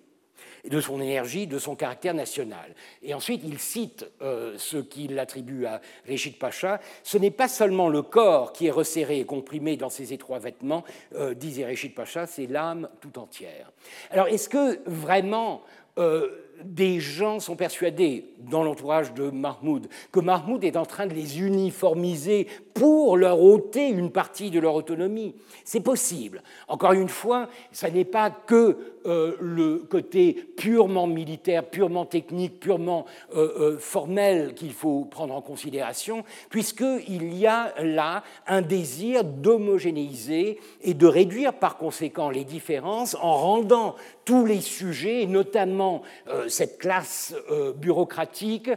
de 0.69 0.81
son 0.81 1.01
énergie, 1.01 1.47
de 1.47 1.59
son 1.59 1.75
caractère 1.75 2.13
national. 2.13 2.75
Et 3.01 3.13
ensuite, 3.13 3.41
il 3.45 3.59
cite 3.59 4.05
euh, 4.21 4.55
ce 4.57 4.77
qu'il 4.77 5.17
attribue 5.19 5.65
à 5.65 5.81
Régit 6.05 6.31
Pacha. 6.31 6.79
Ce 7.03 7.17
n'est 7.17 7.31
pas 7.31 7.47
seulement 7.47 7.89
le 7.89 8.01
corps 8.01 8.53
qui 8.53 8.67
est 8.67 8.71
resserré 8.71 9.19
et 9.19 9.25
comprimé 9.25 9.77
dans 9.77 9.89
ses 9.89 10.13
étroits 10.13 10.39
vêtements, 10.39 10.83
euh, 11.15 11.33
disait 11.33 11.65
Régit 11.65 11.89
Pacha, 11.89 12.27
c'est 12.27 12.47
l'âme 12.47 12.89
tout 12.99 13.19
entière. 13.19 13.71
Alors, 14.11 14.27
est-ce 14.27 14.49
que 14.49 14.79
vraiment 14.89 15.63
euh, 15.97 16.29
des 16.63 16.99
gens 16.99 17.39
sont 17.39 17.55
persuadés, 17.55 18.25
dans 18.49 18.63
l'entourage 18.63 19.13
de 19.13 19.29
Mahmoud, 19.29 19.87
que 20.11 20.19
Mahmoud 20.19 20.63
est 20.63 20.77
en 20.77 20.85
train 20.85 21.05
de 21.05 21.13
les 21.13 21.39
uniformiser 21.39 22.47
pour 22.73 23.17
leur 23.17 23.41
ôter 23.41 23.89
une 23.89 24.11
partie 24.11 24.49
de 24.49 24.59
leur 24.59 24.75
autonomie. 24.75 25.35
C'est 25.63 25.81
possible. 25.81 26.41
Encore 26.67 26.93
une 26.93 27.09
fois, 27.09 27.49
ça 27.71 27.89
n'est 27.89 28.05
pas 28.05 28.31
que 28.31 28.77
euh, 29.05 29.35
le 29.39 29.79
côté 29.79 30.33
purement 30.33 31.07
militaire, 31.07 31.65
purement 31.65 32.05
technique, 32.05 32.59
purement 32.59 33.05
euh, 33.35 33.49
euh, 33.59 33.77
formel 33.77 34.53
qu'il 34.53 34.73
faut 34.73 35.05
prendre 35.05 35.33
en 35.33 35.41
considération, 35.41 36.23
puisqu'il 36.49 37.33
y 37.33 37.47
a 37.47 37.73
là 37.81 38.23
un 38.47 38.61
désir 38.61 39.23
d'homogénéiser 39.23 40.59
et 40.81 40.93
de 40.93 41.07
réduire 41.07 41.53
par 41.53 41.77
conséquent 41.77 42.29
les 42.29 42.43
différences 42.43 43.15
en 43.15 43.33
rendant 43.33 43.95
tous 44.23 44.45
les 44.45 44.61
sujets, 44.61 45.25
notamment 45.25 46.03
cette 46.51 46.77
classe 46.77 47.33
bureaucratique, 47.77 48.69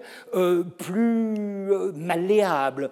plus 0.79 1.71
malléable, 1.95 2.91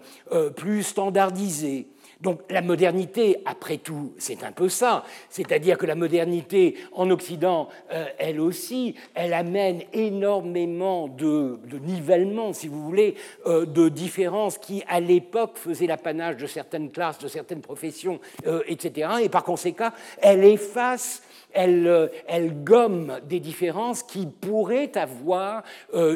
plus 0.57 0.83
standardisée. 0.83 1.87
Donc 2.23 2.41
la 2.51 2.63
modernité, 2.63 3.39
après 3.45 3.79
tout, 3.79 4.15
c'est 4.17 4.45
un 4.45 4.53
peu 4.53 4.69
ça. 4.69 5.05
C'est-à-dire 5.29 5.77
que 5.77 5.87
la 5.87 5.97
modernité 5.97 6.77
en 6.93 7.11
Occident, 7.11 7.69
euh, 7.93 8.07
elle 8.17 8.41
aussi, 8.41 8.95
elle 9.15 9.35
amène 9.35 9.83
énormément 9.93 11.09
de, 11.09 11.59
nivellement, 11.85 12.53
si 12.53 12.69
vous 12.69 12.81
voulez, 12.85 13.17
euh, 13.47 13.67
de 13.67 13.89
différences 13.89 14.57
qui, 14.57 14.85
à 14.89 15.01
l'époque, 15.01 15.57
faisaient 15.57 15.89
l'apanage 15.89 16.37
de 16.37 16.47
certaines 16.47 16.93
classes, 16.93 17.19
de 17.19 17.27
certaines 17.27 17.61
professions, 17.61 18.21
euh, 18.47 18.63
etc. 18.69 19.11
Et 19.25 19.29
par 19.29 19.43
conséquent, 19.43 19.91
elle 20.21 20.45
efface 20.45 21.23
elle, 21.55 22.11
elle, 22.27 22.63
gomme 22.65 23.19
des 23.29 23.41
différences 23.41 24.03
qui 24.03 24.27
pourraient 24.27 24.97
avoir 24.97 25.63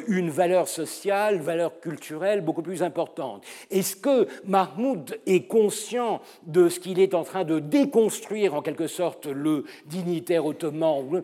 une 0.07 0.31
valeur 0.31 0.69
sociale, 0.69 1.39
valeur 1.39 1.81
culturelle 1.81 2.41
beaucoup 2.41 2.63
plus 2.63 2.83
importante. 2.83 3.45
Est-ce 3.71 3.97
que 3.97 4.27
Mahmoud 4.47 5.19
est 5.27 5.47
conscient 5.47 6.21
de 6.47 6.69
ce 6.69 6.81
qu'il 6.81 7.01
est 7.01 7.15
en 7.15 7.25
train 7.25 7.45
de 7.45 7.59
déconstruire 7.59 8.55
en 8.55 8.63
quelque 8.63 8.87
sorte 8.87 9.27
le 9.27 9.65
dignitaire 9.87 10.47
ottoman? 10.47 11.23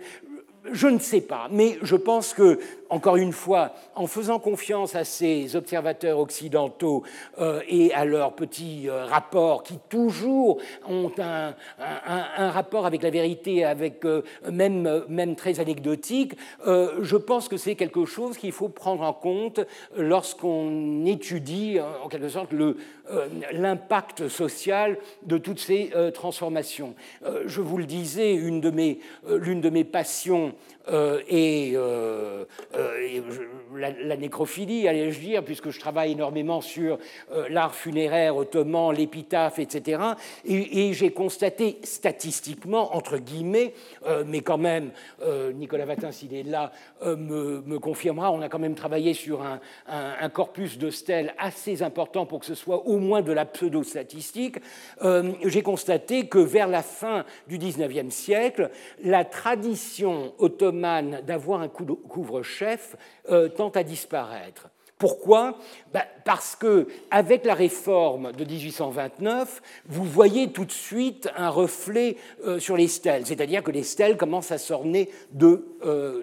Je 0.71 0.87
ne 0.87 0.99
sais 1.01 1.21
pas, 1.21 1.49
mais 1.51 1.79
je 1.83 1.97
pense 1.97 2.35
que 2.35 2.61
encore 2.93 3.17
une 3.17 3.33
fois, 3.33 3.73
en 3.95 4.07
faisant 4.07 4.39
confiance 4.39 4.95
à 4.95 5.05
ces 5.05 5.57
observateurs 5.57 6.19
occidentaux 6.19 7.03
euh, 7.39 7.63
et 7.67 7.93
à 7.95 8.05
leurs 8.05 8.35
petits 8.35 8.87
euh, 8.87 9.07
rapports 9.07 9.63
qui 9.63 9.79
toujours 9.89 10.59
ont 10.87 11.11
un, 11.19 11.55
rapport 12.51 12.85
avec 12.85 13.03
la 13.03 13.09
vérité, 13.09 13.65
avec 13.65 14.05
euh, 14.05 14.21
même, 14.51 15.05
même 15.09 15.37
très 15.37 15.59
anecdotique, 15.59 16.35
je 16.67 17.17
pense 17.17 17.49
que 17.49 17.57
c'est 17.57 17.77
quelque 17.77 18.05
chose 18.05 18.37
qu'il 18.37 18.53
faut 18.53 18.69
prendre 18.69 19.03
en 19.03 19.15
compte 19.15 19.61
lorsqu'on 19.97 21.07
étudie 21.07 21.79
en 21.81 22.09
quelque 22.09 22.29
sorte 22.29 22.51
l'impact 23.53 24.29
social 24.29 24.99
de 25.25 25.39
toutes 25.39 25.61
ces 25.61 25.91
transformations. 26.15 26.95
je 27.47 27.61
vous 27.61 27.79
le 27.79 27.87
disais, 27.87 28.35
l'une 28.35 28.61
de 28.61 29.71
mes 29.71 29.85
passions 29.85 30.55
est 30.89 31.77
la, 33.77 34.17
nécrophilie, 34.17 34.89
allais-je 34.89 35.21
dire, 35.21 35.45
puisque 35.45 35.71
je 35.71 35.81
travaille 35.81 36.13
énormément 36.13 36.61
sur 36.61 36.99
l'art 37.49 37.75
funéraire 37.75 38.37
ottoman, 38.37 38.93
l'épitaphe, 38.95 39.59
etc. 39.59 40.03
Et, 40.45 40.93
j'ai 40.93 41.11
constaté 41.11 41.79
statistiquement, 41.83 42.95
entre 42.95 43.19
guillemets, 43.19 43.73
mais 44.27 44.41
quand 44.41 44.59
même, 44.59 44.91
Nicolas 45.55 45.87
Vatin, 45.87 46.13
s'il 46.13 46.35
est 46.35 46.43
là, 46.43 46.73
me, 47.05 47.79
confirmera, 47.79 48.31
on 48.31 48.43
a 48.43 48.49
quand 48.49 48.59
même 48.59 48.75
travaillé 48.75 49.15
sur 49.15 49.43
un, 49.43 49.61
un 49.87 50.29
corpus 50.29 50.79
de 50.79 50.91
stèles 50.91 51.35
assez 51.39 51.83
important 51.83 52.27
pour 52.27 52.41
que 52.41 52.47
ce 52.47 52.55
soit 52.55 52.87
au 52.87 52.99
moins 52.99 53.23
de 53.23 53.33
la 53.33 53.47
pseudo-statistique, 53.47 54.59
j'ai 55.45 55.63
constaté 55.63 56.27
que 56.27 56.39
vers 56.39 56.69
la 56.69 56.83
fin 56.83 57.25
du 57.49 57.59
XIXe 57.59 58.15
siècle, 58.15 58.71
la 59.03 59.25
tradition 59.25 60.33
ottomane 60.39 61.21
d'avoir 61.27 61.61
un 61.61 61.69
couvre-chef 61.69 62.72
euh, 63.31 63.49
tend 63.49 63.71
à 63.71 63.83
disparaître. 63.83 64.69
Pourquoi? 65.03 65.59
Ben, 65.93 66.05
Parce 66.25 66.55
que 66.55 66.87
avec 67.11 67.45
la 67.45 67.55
réforme 67.55 68.31
de 68.31 68.45
1829, 68.45 69.61
vous 69.87 70.05
voyez 70.05 70.53
tout 70.53 70.65
de 70.65 70.71
suite 70.71 71.29
un 71.37 71.49
reflet 71.49 72.17
euh, 72.47 72.61
sur 72.61 72.77
les 72.77 72.87
stèles, 72.87 73.27
c'est-à-dire 73.27 73.65
que 73.65 73.73
les 73.73 73.83
stèles 73.83 74.17
commencent 74.17 74.53
à 74.53 74.59
s'orner 74.59 75.11
de, 75.33 75.75
euh, 75.85 76.23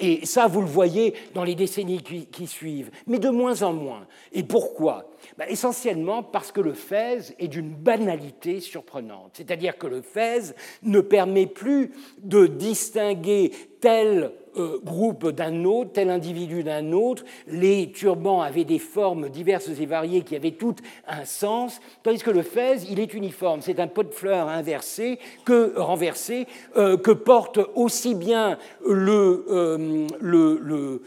Et 0.00 0.24
ça, 0.24 0.46
vous 0.46 0.62
le 0.62 0.66
voyez 0.66 1.12
dans 1.34 1.44
les 1.44 1.54
décennies 1.54 2.02
qui 2.02 2.46
suivent, 2.46 2.90
mais 3.06 3.18
de 3.18 3.28
moins 3.28 3.62
en 3.62 3.74
moins. 3.74 4.06
Et 4.32 4.44
pourquoi? 4.44 5.10
Bah, 5.36 5.48
essentiellement 5.48 6.22
parce 6.22 6.52
que 6.52 6.60
le 6.60 6.72
fez 6.72 7.34
est 7.38 7.48
d'une 7.48 7.74
banalité 7.74 8.60
surprenante. 8.60 9.32
C'est-à-dire 9.34 9.78
que 9.78 9.86
le 9.86 10.02
fez 10.02 10.54
ne 10.82 11.00
permet 11.00 11.46
plus 11.46 11.92
de 12.22 12.46
distinguer 12.46 13.52
tel 13.80 14.32
euh, 14.56 14.78
groupe 14.82 15.28
d'un 15.28 15.64
autre, 15.64 15.92
tel 15.92 16.10
individu 16.10 16.64
d'un 16.64 16.92
autre. 16.92 17.24
Les 17.46 17.92
turbans 17.92 18.40
avaient 18.40 18.64
des 18.64 18.78
formes 18.78 19.28
diverses 19.28 19.68
et 19.68 19.86
variées 19.86 20.22
qui 20.22 20.34
avaient 20.34 20.52
toutes 20.52 20.80
un 21.06 21.24
sens, 21.24 21.80
tandis 22.02 22.22
que 22.22 22.30
le 22.30 22.42
fez, 22.42 22.82
il 22.90 22.98
est 22.98 23.14
uniforme. 23.14 23.60
C'est 23.60 23.78
un 23.78 23.86
pot 23.86 24.02
de 24.02 24.12
fleurs 24.12 24.48
inversé 24.48 25.18
que 25.44 25.78
renversé, 25.78 26.46
euh, 26.76 26.96
que 26.96 27.10
porte 27.10 27.60
aussi 27.74 28.14
bien 28.14 28.58
le, 28.86 29.44
euh, 29.48 30.06
le 30.20 30.60
euh, 30.70 31.02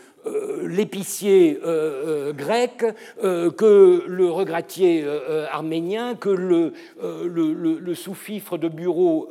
l'épicier 0.67 1.59
euh, 1.63 2.29
euh, 2.29 2.33
grec, 2.33 2.85
que 3.21 4.03
le 4.07 4.29
regratier 4.29 5.05
arménien, 5.51 6.15
que 6.15 6.29
le, 6.29 6.73
le 7.01 7.95
sous-fifre 7.95 8.57
de 8.57 8.67
bureau. 8.67 9.29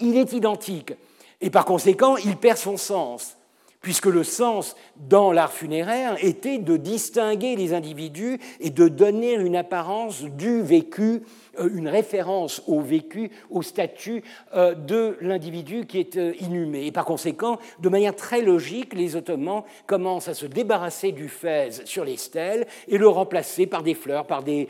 il 0.00 0.16
est 0.16 0.32
identique. 0.32 0.94
Et 1.40 1.50
par 1.50 1.64
conséquent, 1.64 2.16
il 2.16 2.36
perd 2.36 2.58
son 2.58 2.76
sens 2.76 3.36
puisque 3.82 4.06
le 4.06 4.24
sens 4.24 4.76
dans 4.96 5.32
l'art 5.32 5.52
funéraire 5.52 6.16
était 6.24 6.58
de 6.58 6.76
distinguer 6.76 7.56
les 7.56 7.74
individus 7.74 8.38
et 8.60 8.70
de 8.70 8.88
donner 8.88 9.34
une 9.34 9.56
apparence 9.56 10.22
du 10.22 10.62
vécu 10.62 11.22
euh, 11.51 11.51
une 11.58 11.88
référence 11.88 12.62
au 12.66 12.80
vécu, 12.80 13.30
au 13.50 13.62
statut 13.62 14.22
euh, 14.54 14.74
de 14.74 15.16
l'individu 15.20 15.86
qui 15.86 15.98
est 15.98 16.16
euh, 16.16 16.32
inhumé. 16.40 16.86
Et 16.86 16.92
par 16.92 17.04
conséquent, 17.04 17.58
de 17.80 17.88
manière 17.88 18.14
très 18.14 18.42
logique, 18.42 18.94
les 18.94 19.16
Ottomans 19.16 19.62
commencent 19.86 20.28
à 20.28 20.34
se 20.34 20.46
débarrasser 20.46 21.12
du 21.12 21.28
fez 21.28 21.70
sur 21.84 22.04
les 22.04 22.16
stèles 22.16 22.66
et 22.88 22.98
le 22.98 23.08
remplacer 23.08 23.66
par 23.66 23.82
des 23.82 23.94
fleurs, 23.94 24.26
par 24.26 24.42
des, 24.42 24.68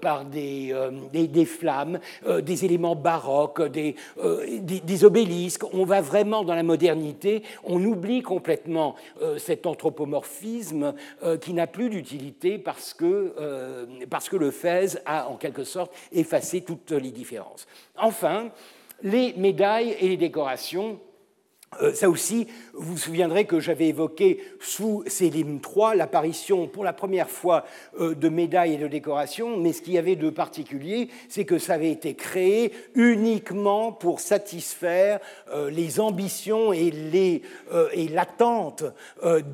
par 0.00 0.24
des, 0.24 0.74
des, 1.12 1.44
flammes, 1.44 1.98
des 2.42 2.64
éléments 2.64 2.96
baroques, 2.96 3.62
des, 3.68 3.94
des, 4.62 5.04
obélisques. 5.04 5.64
On 5.72 5.84
va 5.84 6.00
vraiment 6.00 6.44
dans 6.44 6.54
la 6.54 6.62
modernité, 6.62 7.42
on 7.64 7.82
oublie 7.84 8.22
complètement 8.22 8.94
cet 9.38 9.66
anthropomorphisme 9.66 10.94
qui 11.40 11.52
n'a 11.52 11.66
plus 11.66 11.90
d'utilité 11.90 12.58
parce 12.58 12.94
que, 12.94 13.86
parce 14.08 14.28
que 14.28 14.36
le 14.36 14.50
fez 14.50 14.70
a 15.04 15.28
en 15.28 15.36
quelque 15.36 15.64
sorte 15.64 15.92
effacer 16.12 16.62
toutes 16.62 16.92
les 16.92 17.10
différences. 17.10 17.66
Enfin, 17.96 18.50
les 19.02 19.32
médailles 19.34 19.96
et 20.00 20.08
les 20.08 20.16
décorations 20.16 21.00
euh, 21.82 21.94
ça 21.94 22.10
aussi, 22.10 22.48
vous 22.74 22.92
vous 22.92 22.98
souviendrez 22.98 23.44
que 23.44 23.60
j'avais 23.60 23.86
évoqué 23.86 24.42
sous 24.58 25.04
Sélim 25.06 25.60
III 25.64 25.96
l'apparition 25.96 26.66
pour 26.66 26.82
la 26.82 26.92
première 26.92 27.30
fois 27.30 27.64
euh, 28.00 28.14
de 28.14 28.28
médailles 28.28 28.74
et 28.74 28.78
de 28.78 28.88
décorations, 28.88 29.56
mais 29.56 29.72
ce 29.72 29.80
qu'il 29.80 29.92
y 29.92 29.98
avait 29.98 30.16
de 30.16 30.30
particulier, 30.30 31.08
c'est 31.28 31.44
que 31.44 31.58
ça 31.58 31.74
avait 31.74 31.92
été 31.92 32.14
créé 32.14 32.72
uniquement 32.96 33.92
pour 33.92 34.18
satisfaire 34.18 35.20
euh, 35.52 35.70
les 35.70 36.00
ambitions 36.00 36.72
et 36.72 36.90
l'attente 38.10 38.84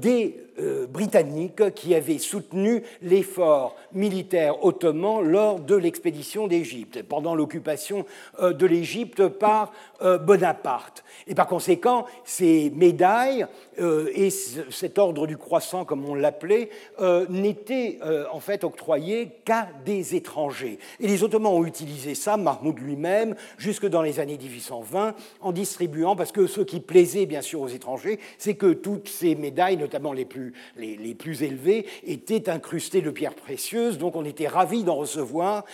des 0.00 0.45
Britanniques 0.88 1.74
qui 1.74 1.94
avaient 1.94 2.18
soutenu 2.18 2.82
l'effort 3.02 3.76
militaire 3.92 4.64
ottoman 4.64 5.22
lors 5.22 5.60
de 5.60 5.74
l'expédition 5.74 6.46
d'Égypte, 6.46 7.02
pendant 7.02 7.34
l'occupation 7.34 8.04
de 8.40 8.66
l'Égypte 8.66 9.28
par 9.28 9.72
Bonaparte. 10.00 11.04
Et 11.26 11.34
par 11.34 11.46
conséquent, 11.46 12.06
ces 12.24 12.70
médailles 12.70 13.46
euh, 13.80 14.10
et 14.14 14.30
cet 14.30 14.98
ordre 14.98 15.26
du 15.26 15.36
croissant, 15.36 15.84
comme 15.84 16.04
on 16.08 16.14
l'appelait, 16.14 16.70
euh, 17.00 17.26
n'étaient 17.28 17.98
euh, 18.04 18.24
en 18.32 18.40
fait 18.40 18.64
octroyés 18.64 19.30
qu'à 19.44 19.68
des 19.84 20.14
étrangers. 20.14 20.78
Et 21.00 21.06
les 21.06 21.22
Ottomans 21.22 21.52
ont 21.52 21.64
utilisé 21.64 22.14
ça, 22.14 22.36
Mahmoud 22.36 22.78
lui-même, 22.78 23.34
jusque 23.58 23.86
dans 23.86 24.02
les 24.02 24.20
années 24.20 24.38
1820, 24.38 25.14
en 25.40 25.52
distribuant, 25.52 26.16
parce 26.16 26.32
que 26.32 26.46
ce 26.46 26.60
qui 26.60 26.80
plaisait 26.80 27.26
bien 27.26 27.42
sûr 27.42 27.60
aux 27.60 27.68
étrangers, 27.68 28.18
c'est 28.38 28.54
que 28.54 28.72
toutes 28.72 29.08
ces 29.08 29.34
médailles, 29.34 29.76
notamment 29.76 30.12
les 30.12 30.24
plus, 30.24 30.45
les, 30.76 31.14
plus 31.14 31.42
élevées, 31.42 31.86
étaient 32.04 32.48
incrustées 32.48 33.00
de 33.00 33.10
pierres 33.10 33.34
précieuses, 33.34 33.98
donc 33.98 34.16
on 34.16 34.24
était 34.24 34.48
ravis 34.48 34.84
d'en 34.84 34.96
recevoir 34.96 35.64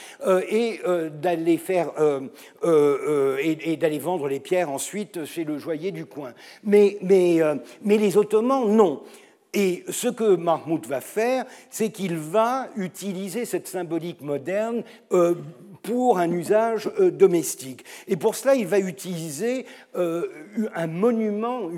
et 0.49 0.81
d'aller 1.21 1.59
faire 1.59 1.91
et, 2.65 3.73
et 3.73 3.77
d'aller 3.77 3.99
vendre 3.99 4.29
les 4.29 4.41
pierres 4.41 4.71
ensuite 4.71 5.25
chez 5.25 5.45
le 5.45 5.59
joaillier 5.59 5.93
du 5.93 6.07
coin. 6.07 6.33
Mais, 6.65 6.99
mais, 7.03 7.43
euh, 7.43 7.57
mais 7.83 7.99
les 7.99 8.17
Ottomans, 8.17 8.69
non. 8.69 9.03
Et 9.55 9.85
ce 9.89 10.09
que 10.09 10.37
Mahmoud 10.37 10.87
va 10.87 11.03
faire, 11.03 11.45
c'est 11.69 11.91
qu'il 11.91 12.17
va 12.17 12.69
utiliser 12.77 13.45
cette 13.45 13.69
symbolique 13.69 14.23
moderne 14.23 14.83
euh, 15.13 15.35
pour 15.83 16.19
un 16.19 16.31
usage 16.31 16.91
euh, 17.01 17.11
domestique. 17.11 17.85
Et 18.09 18.17
pour 18.17 18.35
cela, 18.35 18.55
il 18.55 18.67
va 18.67 18.79
utiliser 18.79 19.67
un 19.95 20.87
monument, 20.87 21.71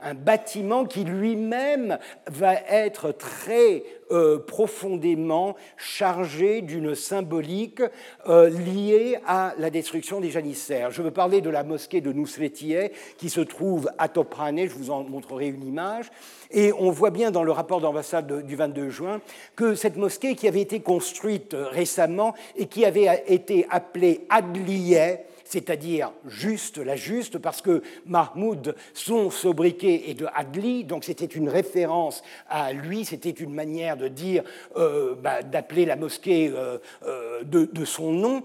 un 0.00 0.14
bâtiment 0.14 0.84
qui 0.84 1.04
lui-même 1.04 1.98
va 2.26 2.54
être 2.54 3.12
très 3.12 3.82
euh, 4.12 4.38
profondément 4.38 5.56
chargé 5.76 6.62
d'une 6.62 6.94
symbolique 6.94 7.82
euh, 8.28 8.48
liée 8.48 9.18
à 9.26 9.54
la 9.58 9.70
destruction 9.70 10.20
des 10.20 10.30
janissaires. 10.30 10.90
Je 10.90 11.02
veux 11.02 11.10
parler 11.10 11.40
de 11.40 11.50
la 11.50 11.64
mosquée 11.64 12.00
de 12.00 12.12
Nusretiye 12.12 12.90
qui 13.18 13.30
se 13.30 13.40
trouve 13.40 13.90
à 13.98 14.08
Toprane, 14.08 14.66
je 14.66 14.74
vous 14.74 14.90
en 14.90 15.04
montrerai 15.04 15.48
une 15.48 15.64
image. 15.64 16.10
Et 16.50 16.72
on 16.72 16.90
voit 16.90 17.10
bien 17.10 17.30
dans 17.30 17.44
le 17.44 17.52
rapport 17.52 17.80
d'ambassade 17.80 18.44
du 18.44 18.56
22 18.56 18.90
juin 18.90 19.20
que 19.54 19.74
cette 19.74 19.96
mosquée 19.96 20.34
qui 20.34 20.48
avait 20.48 20.60
été 20.60 20.80
construite 20.80 21.54
récemment 21.54 22.34
et 22.56 22.66
qui 22.66 22.84
avait 22.84 23.22
été 23.28 23.66
appelée 23.70 24.26
Adliye, 24.28 25.18
c'est-à-dire 25.50 26.12
juste, 26.28 26.78
la 26.78 26.94
juste, 26.94 27.38
parce 27.38 27.60
que 27.60 27.82
Mahmoud, 28.06 28.76
son 28.94 29.30
sobriquet 29.30 30.04
est 30.06 30.14
de 30.14 30.28
Adli, 30.32 30.84
donc 30.84 31.02
c'était 31.02 31.24
une 31.24 31.48
référence 31.48 32.22
à 32.48 32.72
lui, 32.72 33.04
c'était 33.04 33.30
une 33.30 33.52
manière 33.52 33.96
de 33.96 34.06
dire, 34.06 34.44
euh, 34.76 35.16
bah, 35.16 35.42
d'appeler 35.42 35.86
la 35.86 35.96
mosquée 35.96 36.52
euh, 36.54 36.78
euh, 37.04 37.42
de, 37.42 37.84
son 37.84 38.12
nom. 38.12 38.44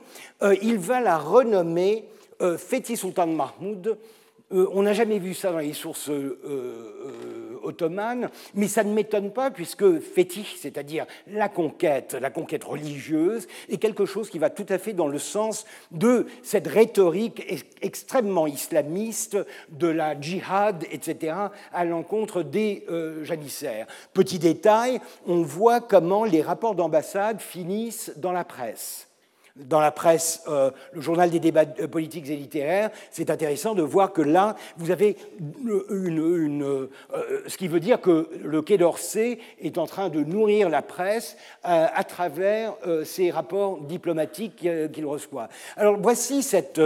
il 0.63 0.79
va 0.79 0.99
la 0.99 1.19
renommer 1.19 2.05
Fethi 2.57 2.97
Sultan 2.97 3.27
Mahmoud. 3.27 3.97
on 4.49 4.81
n'a 4.81 4.93
jamais 4.93 5.19
vu 5.19 5.35
ça 5.35 5.51
dans 5.51 5.59
les 5.59 5.73
sources 5.73 6.09
ottomane, 7.65 8.29
mais 8.53 8.67
ça 8.67 8.83
ne 8.83 8.93
m'étonne 8.93 9.31
pas 9.31 9.51
puisque 9.51 9.99
fétiche, 9.99 10.55
c'est-à-dire 10.59 11.05
la 11.27 11.49
conquête, 11.49 12.15
la 12.19 12.29
conquête 12.29 12.63
religieuse, 12.63 13.47
est 13.69 13.77
quelque 13.77 14.05
chose 14.05 14.29
qui 14.29 14.39
va 14.39 14.49
tout 14.49 14.65
à 14.69 14.77
fait 14.77 14.93
dans 14.93 15.07
le 15.07 15.19
sens 15.19 15.65
de 15.91 16.27
cette 16.43 16.67
rhétorique 16.67 17.65
extrêmement 17.81 18.47
islamiste 18.47 19.37
de 19.69 19.87
la 19.87 20.19
djihad, 20.19 20.85
etc., 20.91 21.35
à 21.73 21.85
l'encontre 21.85 22.43
des 22.43 22.85
euh, 22.89 23.23
janissaires. 23.23 23.87
Petit 24.13 24.39
détail, 24.39 24.99
on 25.27 25.41
voit 25.41 25.81
comment 25.81 26.23
les 26.23 26.41
rapports 26.41 26.75
d'ambassade 26.75 27.41
finissent 27.41 28.13
dans 28.17 28.31
la 28.31 28.43
presse. 28.43 29.07
Dans 29.55 29.79
la 29.79 29.91
presse, 29.91 30.43
euh, 30.49 30.69
le 30.91 30.99
journal 30.99 31.29
des 31.29 31.39
débats 31.39 31.63
euh, 31.79 31.87
politiques 31.87 32.29
et 32.29 32.35
littéraires, 32.35 32.89
c'est 33.09 33.29
intéressant 33.29 33.73
de 33.73 33.83
voir 33.83 34.11
que 34.11 34.21
là, 34.21 34.55
vous 34.77 34.91
avez 34.91 35.15
une, 35.39 36.63
euh, 36.63 36.89
ce 37.47 37.57
qui 37.57 37.69
veut 37.69 37.79
dire 37.79 38.01
que 38.01 38.29
le 38.43 38.61
Quai 38.61 38.77
d'Orsay 38.77 39.39
est 39.61 39.77
en 39.77 39.87
train 39.87 40.09
de 40.09 40.23
nourrir 40.23 40.69
la 40.69 40.81
presse 40.81 41.37
à 41.63 42.03
travers 42.03 42.75
ces 43.03 43.31
rapports 43.31 43.81
diplomatiques 43.81 44.67
qu'il 44.91 45.05
reçoit. 45.05 45.47
Alors 45.77 45.97
voici 45.99 46.43
cette 46.43 46.79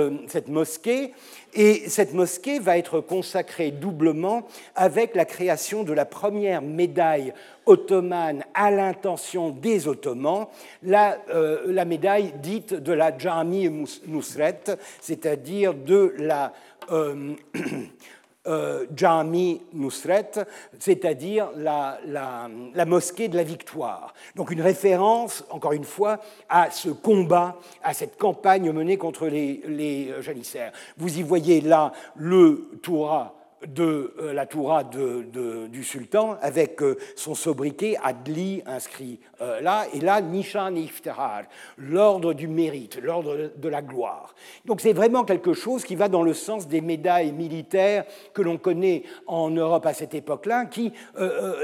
mosquée. 0.47 1.13
Et 1.55 1.89
cette 1.89 2.13
mosquée 2.13 2.59
va 2.59 2.77
être 2.77 3.01
consacrée 3.01 3.71
doublement 3.71 4.47
avec 4.75 5.15
la 5.15 5.25
création 5.25 5.83
de 5.83 5.93
la 5.93 6.05
première 6.05 6.61
médaille 6.61 7.33
ottomane 7.69 8.43
à 8.53 8.71
l'intention 8.71 9.51
des 9.51 9.87
Ottomans, 9.87 10.47
la, 10.81 11.19
euh, 11.29 11.61
la, 11.67 11.85
médaille 11.85 12.33
dite 12.41 12.73
de 12.73 12.91
la 12.91 13.15
Jami 13.15 13.69
Nusret, 14.07 14.61
c'est-à-dire 14.99 15.75
de 15.75 16.15
la 16.17 16.51
euh, 16.91 17.35
euh, 18.47 18.87
Jami 18.95 19.61
Nusret, 19.73 20.31
c'est-à-dire 20.79 21.49
la, 21.57 21.99
la, 22.07 22.85
mosquée 22.85 23.27
de 23.27 23.37
la 23.37 23.43
victoire. 23.43 24.15
Donc 24.35 24.49
une 24.49 24.61
référence, 24.61 25.45
encore 25.51 25.73
une 25.73 25.83
fois, 25.83 26.19
à 26.49 26.71
ce 26.71 26.89
combat, 26.89 27.59
à 27.83 27.93
cette 27.93 28.17
campagne 28.17 28.71
menée 28.71 28.97
contre 28.97 29.27
les, 29.27 29.61
les 29.67 30.11
janissaires. 30.21 30.71
Vous 30.97 31.19
y 31.19 31.21
voyez 31.21 31.61
là 31.61 31.91
le 32.15 32.67
Toura 32.81 33.38
de 33.67 34.13
euh, 34.19 34.33
la 34.33 34.45
Toura 34.45 34.83
du 34.83 35.83
sultan 35.83 36.37
avec 36.41 36.81
euh, 36.81 36.97
son 37.15 37.35
sobriquet 37.35 37.97
Adli 38.03 38.61
inscrit 38.65 39.19
euh, 39.41 39.59
là, 39.61 39.85
et 39.93 39.99
là 39.99 40.21
Nishan 40.21 40.75
Iftihar, 40.75 41.43
l'ordre 41.77 42.33
du 42.33 42.47
mérite, 42.47 42.99
l'ordre 43.01 43.51
de 43.55 43.69
la 43.69 43.81
gloire. 43.81 44.33
Donc 44.65 44.81
c'est 44.81 44.93
vraiment 44.93 45.23
quelque 45.23 45.53
chose 45.53 45.83
qui 45.83 45.95
va 45.95 46.07
dans 46.07 46.23
le 46.23 46.33
sens 46.33 46.67
des 46.67 46.81
médailles 46.81 47.31
militaires 47.31 48.05
que 48.33 48.41
l'on 48.41 48.57
connaît 48.57 49.03
en 49.27 49.49
Europe 49.49 49.85
à 49.85 49.93
cette 49.93 50.13
époque-là, 50.13 50.65
qui 50.65 50.93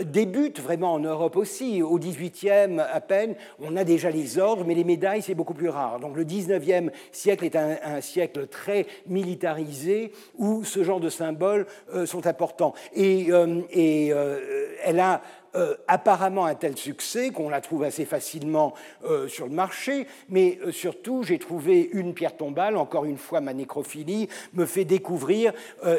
débutent 0.06 0.60
vraiment 0.60 0.94
en 0.94 1.00
Europe 1.00 1.36
aussi. 1.36 1.82
Au 1.82 1.98
XVIIIe 1.98 2.80
à 2.80 3.02
peine, 3.02 3.36
on 3.60 3.76
a 3.76 3.84
déjà 3.84 4.10
les 4.10 4.38
ordres, 4.38 4.64
mais 4.66 4.76
les 4.76 4.84
médailles 4.84 5.22
c'est 5.22 5.36
beaucoup 5.36 5.54
plus 5.54 5.70
rare. 5.70 6.00
Donc 6.00 6.16
le 6.16 6.24
XIXe 6.24 6.92
siècle 7.12 7.46
est 7.46 7.56
un, 7.56 7.78
un 7.84 8.02
siècle 8.02 8.48
très 8.48 8.88
militarisé 9.08 10.12
où 10.38 10.64
ce 10.64 10.84
genre 10.84 11.00
de 11.00 11.10
symbole 11.10 11.46
euh, 11.46 11.85
sont 12.06 12.28
importants. 12.28 12.74
Et, 12.94 13.28
euh, 13.30 13.62
et 13.70 14.12
euh, 14.12 14.68
elle 14.84 15.00
a 15.00 15.22
euh, 15.56 15.76
apparemment 15.88 16.46
un 16.46 16.56
tel 16.56 16.76
succès 16.76 17.30
qu'on 17.30 17.48
la 17.48 17.62
trouve 17.62 17.84
assez 17.84 18.04
facilement 18.04 18.74
euh, 19.06 19.30
sur 19.30 19.46
le 19.46 19.54
marché, 19.54 20.06
mais 20.28 20.60
euh, 20.66 20.72
surtout 20.72 21.24
j'ai 21.24 21.40
trouvé 21.40 21.90
une 21.94 22.14
pierre 22.14 22.36
tombale, 22.36 22.76
encore 22.76 23.06
une 23.06 23.18
fois 23.18 23.40
ma 23.40 23.54
nécrophilie 23.54 24.28
me 24.54 24.66
fait 24.66 24.84
découvrir, 24.84 25.54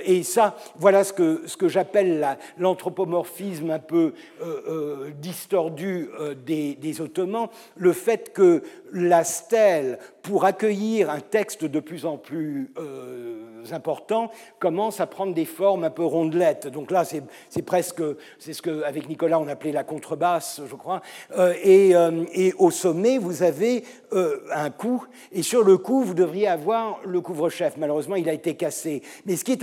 et 0.04 0.22
ça 0.22 0.56
voilà 0.76 1.04
ce 1.04 1.12
que, 1.12 1.42
ce 1.46 1.56
que 1.56 1.68
j'appelle 1.68 2.36
l'anthropomorphisme 2.58 3.70
un 3.70 3.78
peu 3.78 4.12
distordu 5.20 6.08
des, 6.44 7.00
Ottomans, 7.00 7.48
le 7.76 7.92
fait 7.92 8.32
que 8.32 8.62
la 8.92 9.24
stèle, 9.24 9.98
pour 10.22 10.44
accueillir 10.44 11.10
un 11.10 11.20
texte 11.20 11.64
de 11.64 11.80
plus 11.80 12.06
en 12.06 12.16
plus 12.16 12.72
important, 13.72 14.30
commence 14.58 15.00
à 15.00 15.06
prendre 15.06 15.34
des 15.34 15.44
formes 15.44 15.84
un 15.84 15.90
peu 15.90 16.04
rondelettes. 16.04 16.66
Donc 16.66 16.90
là, 16.90 17.04
c'est 17.04 17.62
presque, 17.62 18.02
c'est 18.38 18.52
ce 18.52 18.62
qu'avec 18.62 19.08
Nicolas 19.08 19.38
on 19.46 19.48
appelait 19.48 19.72
la 19.72 19.84
contrebasse, 19.84 20.60
je 20.68 20.74
crois. 20.74 21.00
Euh, 21.38 21.54
euh, 21.64 22.24
et, 22.32 22.52
au 22.58 22.70
sommet, 22.70 23.18
vous 23.18 23.42
avez 23.42 23.84
euh, 24.12 24.40
un 24.52 24.70
coup, 24.70 25.04
et 25.32 25.42
sur 25.42 25.62
le 25.62 25.78
coup, 25.78 26.02
vous 26.02 26.14
devriez 26.14 26.48
avoir 26.48 27.00
le 27.04 27.20
couvre-chef. 27.20 27.76
Malheureusement, 27.76 28.16
il 28.16 28.28
a 28.28 28.32
été 28.32 28.54
cassé. 28.54 29.02
Mais 29.24 29.36
ce 29.36 29.44
qui 29.44 29.52
est 29.52 29.62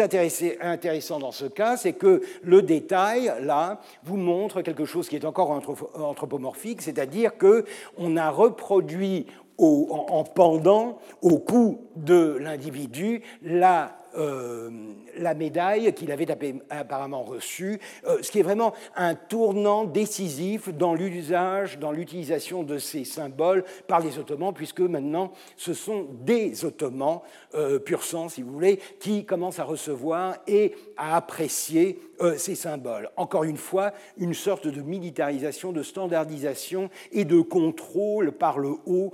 intéressant 0.62 1.20
dans 1.20 1.32
ce 1.32 1.46
cas, 1.46 1.76
c'est 1.76 1.94
que 1.94 2.22
le 2.44 2.62
détail, 2.62 3.34
là, 3.42 3.80
vous 4.04 4.18
montre 4.18 4.62
quelque 4.62 4.86
chose 4.86 5.10
qui 5.10 5.16
est 5.18 5.26
encore 5.26 5.52
anthropomorphique, 5.96 6.82
c'est-à-dire 6.82 7.32
qu'on 7.38 8.18
a 8.18 8.30
reproduit 8.30 9.28
en 9.58 10.24
pendant 10.24 10.98
au 11.22 11.38
cou 11.38 11.82
de 11.96 12.38
l'individu 12.40 13.22
la 13.44 13.96
euh, 14.16 14.70
la 15.18 15.34
médaille 15.34 15.94
qu'il 15.94 16.12
avait 16.12 16.28
apparemment 16.70 17.24
reçue, 17.24 17.80
euh, 18.06 18.18
ce 18.22 18.32
qui 18.32 18.40
est 18.40 18.44
vraiment 18.44 18.74
un 18.96 19.16
tournant 19.16 19.86
décisif 19.86 20.70
dans 20.70 20.94
l'usage, 20.94 21.80
dans 21.80 21.92
l'utilisation 21.92 22.64
de 22.64 22.78
ces 22.78 23.06
symboles 23.06 23.64
par 23.88 24.00
les 24.00 24.18
Ottomans, 24.20 24.54
puisque 24.54 24.82
maintenant 24.82 25.32
ce 25.58 25.74
sont 25.74 26.08
des 26.22 26.66
Ottomans, 26.66 27.22
euh, 27.56 27.80
pur 27.80 28.04
sang 28.04 28.30
si 28.30 28.42
vous 28.42 28.52
voulez, 28.52 28.80
qui 29.00 29.26
commencent 29.26 29.60
à 29.60 29.64
recevoir 29.64 30.38
et 30.48 30.76
à 30.98 31.16
apprécier 31.16 32.00
ces 32.38 32.56
symboles. 32.56 33.10
Encore 33.18 33.44
une 33.44 33.58
fois, 33.58 33.92
une 34.18 34.34
sorte 34.34 34.68
de 34.68 34.82
militarisation, 34.82 35.72
de 35.72 35.84
standardisation 35.84 36.90
et 37.12 37.26
de 37.26 37.42
contrôle 37.42 38.32
par 38.32 38.60
le 38.60 38.76
haut 38.86 39.14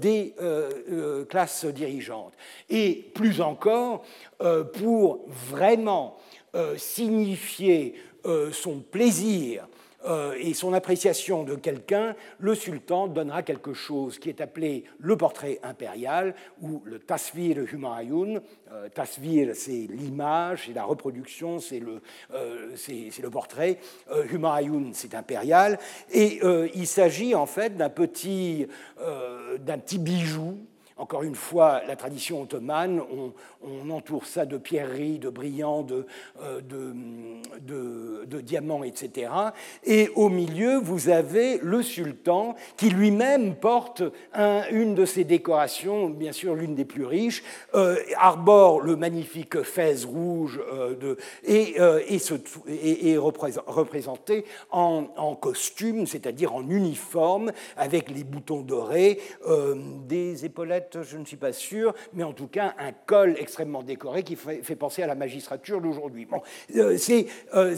des 0.00 0.34
classes 1.28 1.64
dirigeantes. 1.64 2.34
Et 2.68 3.10
plus 3.14 3.40
encore, 3.40 4.04
euh, 4.44 4.64
pour 4.64 5.24
vraiment 5.28 6.16
euh, 6.54 6.76
signifier 6.76 7.94
euh, 8.26 8.52
son 8.52 8.80
plaisir 8.80 9.66
et 10.38 10.54
son 10.54 10.72
appréciation 10.74 11.44
de 11.44 11.54
quelqu'un, 11.54 12.14
le 12.38 12.54
sultan 12.54 13.06
donnera 13.06 13.42
quelque 13.42 13.72
chose 13.72 14.18
qui 14.18 14.28
est 14.28 14.40
appelé 14.40 14.84
le 14.98 15.16
portrait 15.16 15.58
impérial 15.62 16.34
ou 16.60 16.82
le 16.84 16.98
tasvir 16.98 17.58
humayun. 17.72 18.40
tasvir, 18.94 19.54
c'est 19.54 19.86
l'image, 19.88 20.64
c'est 20.66 20.74
la 20.74 20.84
reproduction, 20.84 21.58
c'est 21.58 21.80
le, 21.80 22.02
le, 22.30 23.30
portrait. 23.30 23.78
humayun, 24.30 24.90
c'est 24.92 25.14
impérial. 25.14 25.78
Et 26.12 26.40
il 26.74 26.86
s'agit 26.86 27.34
en 27.34 27.46
fait 27.46 27.76
d'un 27.76 27.90
petit, 27.90 28.66
d'un 29.60 29.78
petit 29.78 29.98
bijou 29.98 30.58
encore 30.96 31.24
une 31.24 31.34
fois, 31.34 31.82
la 31.88 31.96
tradition 31.96 32.42
ottomane, 32.42 33.00
on, 33.00 33.32
entoure 33.90 34.26
ça 34.26 34.46
de 34.46 34.56
pierreries, 34.56 35.18
de 35.18 35.28
brillants, 35.28 35.82
de, 35.82 36.06
euh, 36.40 36.60
diamants, 38.24 38.84
etc. 38.84 39.30
Et 39.84 40.10
au 40.14 40.28
milieu, 40.28 40.78
vous 40.78 41.08
avez 41.08 41.58
le 41.62 41.82
sultan 41.82 42.54
qui 42.76 42.90
lui-même 42.90 43.54
porte 43.56 44.02
une 44.70 44.94
de 44.94 45.04
ses 45.04 45.24
décorations, 45.24 46.08
bien 46.08 46.32
sûr 46.32 46.54
l'une 46.54 46.74
des 46.74 46.84
plus 46.84 47.04
riches, 47.04 47.42
euh, 47.74 47.96
arbore 48.16 48.80
le 48.80 48.96
magnifique 48.96 49.62
fez 49.62 50.04
rouge 50.04 50.60
euh, 50.72 51.16
et, 51.44 51.76
est 51.76 53.16
représenté 53.18 54.44
en, 54.70 55.06
en 55.16 55.34
costume, 55.34 56.06
c'est-à-dire 56.06 56.54
en 56.54 56.68
uniforme, 56.68 57.52
avec 57.76 58.10
les 58.10 58.24
boutons 58.24 58.62
dorés, 58.62 59.20
des 60.06 60.44
épaulettes 60.44 60.83
je 61.02 61.16
ne 61.16 61.24
suis 61.24 61.36
pas 61.36 61.52
sûr, 61.52 61.94
mais 62.12 62.22
en 62.22 62.32
tout 62.32 62.46
cas 62.46 62.74
un 62.78 62.92
col 62.92 63.36
extrêmement 63.38 63.82
décoré 63.82 64.22
qui 64.22 64.36
fait, 64.36 64.76
penser 64.76 65.02
à 65.02 65.06
la 65.06 65.14
magistrature 65.14 65.80
d'aujourd'hui. 65.80 66.26
Bon, 66.26 66.42
euh, 66.76 66.96
euh, 67.54 67.76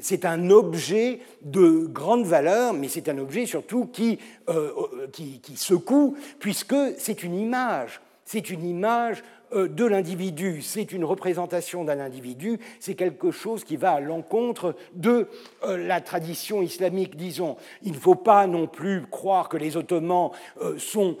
c'est 0.00 0.24
un 0.24 0.50
objet 0.50 1.20
de 1.42 1.86
grande 1.86 2.24
valeur, 2.24 2.72
mais 2.72 2.88
c'est 2.88 3.08
un 3.08 3.18
objet 3.18 3.46
surtout 3.46 3.86
qui, 3.86 4.18
euh, 4.48 5.08
qui, 5.12 5.56
secoue, 5.56 6.16
puisque 6.38 6.76
c'est 6.98 7.22
une 7.22 7.34
image. 7.34 8.00
C'est 8.24 8.50
une 8.50 8.64
image 8.64 9.22
de 9.54 9.84
l'individu, 9.84 10.62
c'est 10.62 10.92
une 10.92 11.04
représentation 11.04 11.84
d'un 11.84 12.00
individu, 12.00 12.58
c'est 12.80 12.94
quelque 12.94 13.30
chose 13.30 13.64
qui 13.64 13.76
va 13.76 13.92
à 13.92 14.00
l'encontre 14.00 14.74
de 14.94 15.28
euh, 15.64 15.76
la 15.76 16.00
tradition 16.00 16.62
islamique, 16.62 17.16
disons. 17.16 17.56
Il 17.82 17.92
ne 17.92 17.96
faut 17.96 18.14
pas 18.14 18.46
non 18.46 18.66
plus 18.66 19.02
croire 19.10 19.48
que 19.48 19.56
les 19.56 19.76
Ottomans 19.76 20.30
euh, 20.62 20.78
sont 20.78 21.16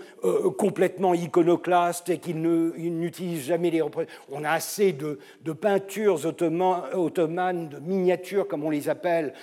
complètement 0.56 1.14
iconoclastes 1.14 2.08
et 2.08 2.18
qu'ils 2.18 2.40
n'utilisent 2.40 3.44
jamais 3.44 3.70
les 3.70 3.80
représentations. 3.80 4.22
On 4.30 4.44
a 4.44 4.50
assez 4.50 4.92
de, 4.92 5.18
peintures 5.52 6.24
ottomanes, 6.26 7.68
de 7.68 7.78
miniatures, 7.78 8.46
comme 8.48 8.64
on 8.64 8.70
les 8.70 8.88
appelle, 8.88 9.34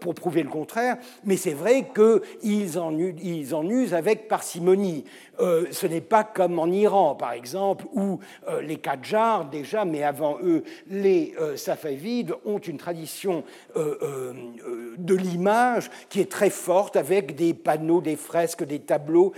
pour 0.00 0.14
prouver 0.14 0.42
le 0.42 0.48
contraire, 0.48 0.96
mais 1.24 1.36
c'est 1.36 1.52
vrai 1.52 1.88
qu'ils 1.94 2.78
ils 3.22 3.54
en 3.54 3.68
usent 3.68 3.94
avec 3.94 4.28
parcimonie. 4.28 5.04
Ce 5.38 5.86
n'est 5.86 6.00
pas 6.00 6.24
comme 6.24 6.58
en 6.58 6.70
Iran, 6.70 7.14
par 7.14 7.32
exemple, 7.32 7.86
où 7.92 8.20
euh, 8.48 8.60
les 8.60 8.76
Qajars 8.76 9.46
déjà, 9.46 9.84
mais 9.84 10.02
avant 10.02 10.38
eux, 10.42 10.64
les 10.88 11.34
euh, 11.40 11.56
Safavides 11.56 12.34
ont 12.44 12.58
une 12.58 12.76
tradition 12.76 13.44
euh, 13.76 14.32
de 14.98 15.14
l'image 15.14 15.90
qui 16.08 16.20
est 16.20 16.30
très 16.30 16.50
forte 16.50 16.96
avec 16.96 17.34
des 17.34 17.54
panneaux, 17.54 18.00
des 18.00 18.16
fresques, 18.16 18.64
des 18.64 18.80
tableaux, 18.80 19.32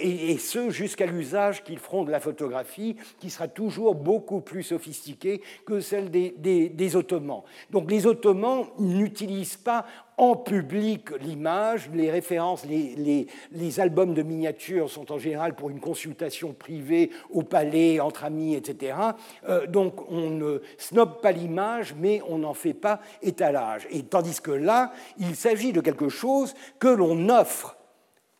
et, 0.00 0.38
ce 0.38 0.70
jusqu'à 0.70 1.06
l'usage 1.06 1.62
qu'ils 1.64 1.78
feront 1.78 2.04
de 2.04 2.10
la 2.10 2.20
photographie, 2.20 2.96
qui 3.18 3.30
sera 3.30 3.48
toujours 3.48 3.94
beaucoup 3.94 4.40
plus 4.40 4.62
sophistiquée 4.62 5.40
que 5.66 5.80
celle 5.80 6.10
des 6.10 6.96
Ottomans. 6.96 7.42
Donc 7.70 7.90
les 7.90 8.06
Ottomans 8.06 8.66
n'utilisent 8.78 9.56
pas 9.56 9.86
en 10.16 10.36
public 10.36 11.10
l'image. 11.20 11.90
Les 11.92 12.10
références, 12.10 12.64
les, 12.66 13.26
les, 13.52 13.80
albums 13.80 14.14
de 14.14 14.22
miniatures 14.22 14.90
sont 14.90 15.10
en 15.12 15.18
général 15.18 15.54
pour 15.54 15.70
une 15.70 15.80
consultation 15.80 16.52
privée 16.52 17.10
au 17.30 17.42
palais, 17.42 18.00
entre 18.00 18.24
amis, 18.24 18.54
etc. 18.54 18.96
Euh, 19.48 19.66
donc 19.66 20.10
on 20.10 20.30
ne 20.30 20.60
snobe 20.78 21.20
pas 21.20 21.32
l'image, 21.32 21.94
mais 21.98 22.20
on 22.28 22.38
n'en 22.38 22.54
fait 22.54 22.74
pas 22.74 23.00
étalage. 23.22 23.86
Et 23.90 24.02
tandis 24.04 24.40
que 24.40 24.52
là, 24.52 24.92
il 25.18 25.34
s'agit 25.34 25.72
de 25.72 25.80
quelque 25.80 26.08
chose 26.08 26.54
que 26.78 26.88
l'on 26.88 27.28
offre 27.28 27.76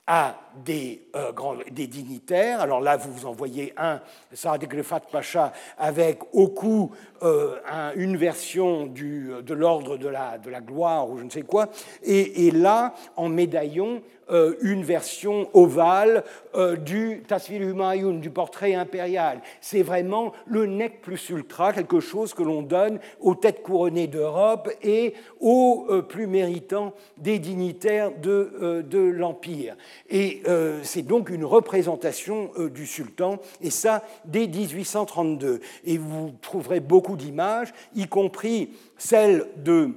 à 0.06 0.36
des, 0.64 1.02
euh, 1.16 1.32
des 1.70 1.86
dignitaires. 1.86 2.60
Alors 2.60 2.80
là, 2.80 2.96
vous 2.96 3.26
en 3.26 3.32
voyez 3.32 3.72
un, 3.76 4.00
Saad 4.32 4.64
Grefat 4.64 5.00
Pacha, 5.10 5.52
avec 5.78 6.20
au 6.32 6.48
cou 6.48 6.92
euh, 7.22 7.58
une 7.96 8.16
version 8.16 8.86
de 8.86 9.54
l'ordre 9.54 9.96
de 9.96 10.08
la, 10.08 10.38
gloire 10.60 11.08
ou 11.08 11.18
je 11.18 11.24
ne 11.24 11.30
sais 11.30 11.42
quoi, 11.42 11.68
et 12.02 12.50
là, 12.50 12.94
en 13.16 13.28
médaillon, 13.28 14.02
euh, 14.30 14.54
une 14.62 14.82
version 14.82 15.48
ovale 15.52 16.24
euh, 16.54 16.76
du 16.76 17.22
Tasvir 17.26 17.60
Humayun, 17.60 18.14
du 18.14 18.30
portrait 18.30 18.74
impérial. 18.74 19.40
C'est 19.60 19.82
vraiment 19.82 20.32
le 20.46 20.66
nec 20.66 21.02
plus 21.02 21.28
ultra, 21.28 21.72
quelque 21.72 22.00
chose 22.00 22.32
que 22.32 22.42
l'on 22.42 22.62
donne 22.62 23.00
aux 23.20 23.34
têtes 23.34 23.62
couronnées 23.62 24.06
d'Europe 24.06 24.70
et 24.82 25.14
aux 25.40 25.86
euh, 25.90 26.00
plus 26.02 26.26
méritants 26.26 26.94
des 27.18 27.38
dignitaires 27.38 28.12
de, 28.22 28.82
de 28.88 28.98
l'Empire. 28.98 29.76
Et 30.08 30.42
c'est 30.82 31.02
donc 31.02 31.30
une 31.30 31.44
représentation 31.44 32.50
du 32.72 32.86
sultan, 32.86 33.38
et 33.60 33.70
ça 33.70 34.02
dès 34.24 34.46
1832. 34.46 35.60
Et 35.84 35.98
vous 35.98 36.32
trouverez 36.40 36.80
beaucoup 36.80 37.16
d'images, 37.16 37.72
y 37.94 38.06
compris 38.06 38.70
celles 38.96 39.46
de 39.56 39.90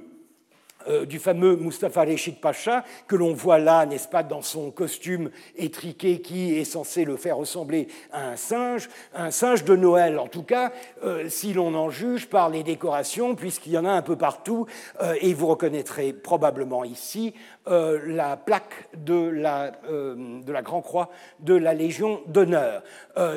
euh, 0.88 1.06
du 1.06 1.18
fameux 1.18 1.56
Mustafa 1.56 2.02
Reshid 2.02 2.40
Pacha, 2.40 2.84
que 3.06 3.16
l'on 3.16 3.34
voit 3.34 3.58
là, 3.58 3.86
n'est-ce 3.86 4.08
pas, 4.08 4.22
dans 4.22 4.42
son 4.42 4.70
costume 4.70 5.30
étriqué 5.56 6.20
qui 6.20 6.58
est 6.58 6.64
censé 6.64 7.04
le 7.04 7.16
faire 7.16 7.36
ressembler 7.36 7.88
à 8.12 8.28
un 8.28 8.36
singe, 8.36 8.88
un 9.14 9.30
singe 9.30 9.64
de 9.64 9.76
Noël 9.76 10.18
en 10.18 10.28
tout 10.28 10.42
cas, 10.42 10.72
euh, 11.04 11.28
si 11.28 11.52
l'on 11.52 11.74
en 11.74 11.90
juge 11.90 12.28
par 12.28 12.48
les 12.48 12.62
décorations, 12.62 13.34
puisqu'il 13.34 13.72
y 13.72 13.78
en 13.78 13.84
a 13.84 13.90
un 13.90 14.02
peu 14.02 14.16
partout, 14.16 14.66
euh, 15.02 15.14
et 15.20 15.34
vous 15.34 15.46
reconnaîtrez 15.46 16.12
probablement 16.12 16.84
ici 16.84 17.34
la 17.68 18.36
plaque 18.36 18.88
de 18.96 19.14
la, 19.14 19.70
de 19.70 20.52
la 20.52 20.62
Grand 20.62 20.80
Croix 20.80 21.10
de 21.40 21.54
la 21.54 21.74
Légion 21.74 22.20
d'honneur. 22.26 22.82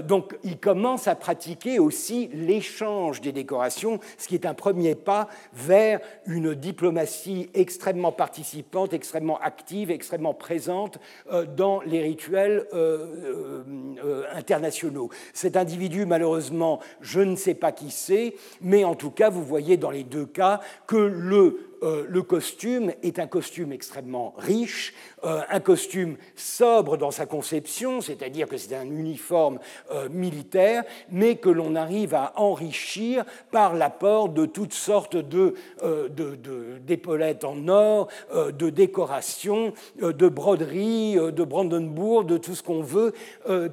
donc 0.07 0.37
il 0.43 0.57
commence 0.57 1.07
à 1.07 1.15
pratiquer 1.15 1.79
aussi 1.79 2.29
l'échange 2.33 3.21
des 3.21 3.31
décorations, 3.31 3.99
ce 4.17 4.27
qui 4.27 4.35
est 4.35 4.45
un 4.45 4.53
premier 4.53 4.95
pas 4.95 5.27
vers 5.53 5.99
une 6.25 6.53
diplomatie 6.53 7.49
extrêmement 7.53 8.11
participante, 8.11 8.93
extrêmement 8.93 9.39
active, 9.39 9.91
extrêmement 9.91 10.33
présente 10.33 10.99
euh, 11.31 11.45
dans 11.45 11.81
les 11.81 12.01
rituels 12.01 12.67
euh, 12.73 13.63
euh, 14.03 14.23
internationaux. 14.33 15.09
Cet 15.33 15.57
individu, 15.57 16.05
malheureusement, 16.05 16.79
je 17.01 17.21
ne 17.21 17.35
sais 17.35 17.53
pas 17.53 17.71
qui 17.71 17.91
c'est, 17.91 18.35
mais 18.61 18.83
en 18.83 18.95
tout 18.95 19.11
cas, 19.11 19.29
vous 19.29 19.43
voyez 19.43 19.77
dans 19.77 19.91
les 19.91 20.03
deux 20.03 20.25
cas 20.25 20.59
que 20.87 20.97
le 20.97 21.70
euh, 21.83 22.05
le 22.07 22.21
costume 22.21 22.91
est 23.01 23.17
un 23.17 23.25
costume 23.25 23.71
extrêmement 23.71 24.35
riche, 24.37 24.93
euh, 25.23 25.41
un 25.49 25.59
costume 25.59 26.17
sobre 26.35 26.95
dans 26.95 27.09
sa 27.09 27.25
conception, 27.25 28.01
c'est-à-dire 28.01 28.47
que 28.47 28.57
c'est 28.57 28.75
un 28.75 28.85
uniforme 28.85 29.59
euh, 29.91 30.07
militaire, 30.09 30.83
mais 31.09 31.37
que 31.37 31.49
l'on 31.49 31.75
arrive 31.75 32.13
à 32.13 32.33
enrichir 32.35 33.25
par 33.51 33.73
l'apport 33.73 34.29
de 34.29 34.45
toutes 34.45 34.73
sortes 34.73 35.15
de, 35.15 35.55
d'épaulettes 36.85 37.43
en 37.43 37.67
or, 37.67 38.07
de 38.33 38.69
décorations, 38.69 39.73
de 39.99 40.27
broderies, 40.27 41.15
de 41.15 41.43
Brandenburg, 41.43 42.25
de 42.25 42.37
tout 42.37 42.55
ce 42.55 42.63
qu'on 42.63 42.81
veut 42.81 43.13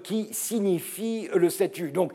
qui 0.03 0.29
signifie 0.33 1.29
le 1.35 1.51
statut. 1.51 1.91
Donc, 1.91 2.13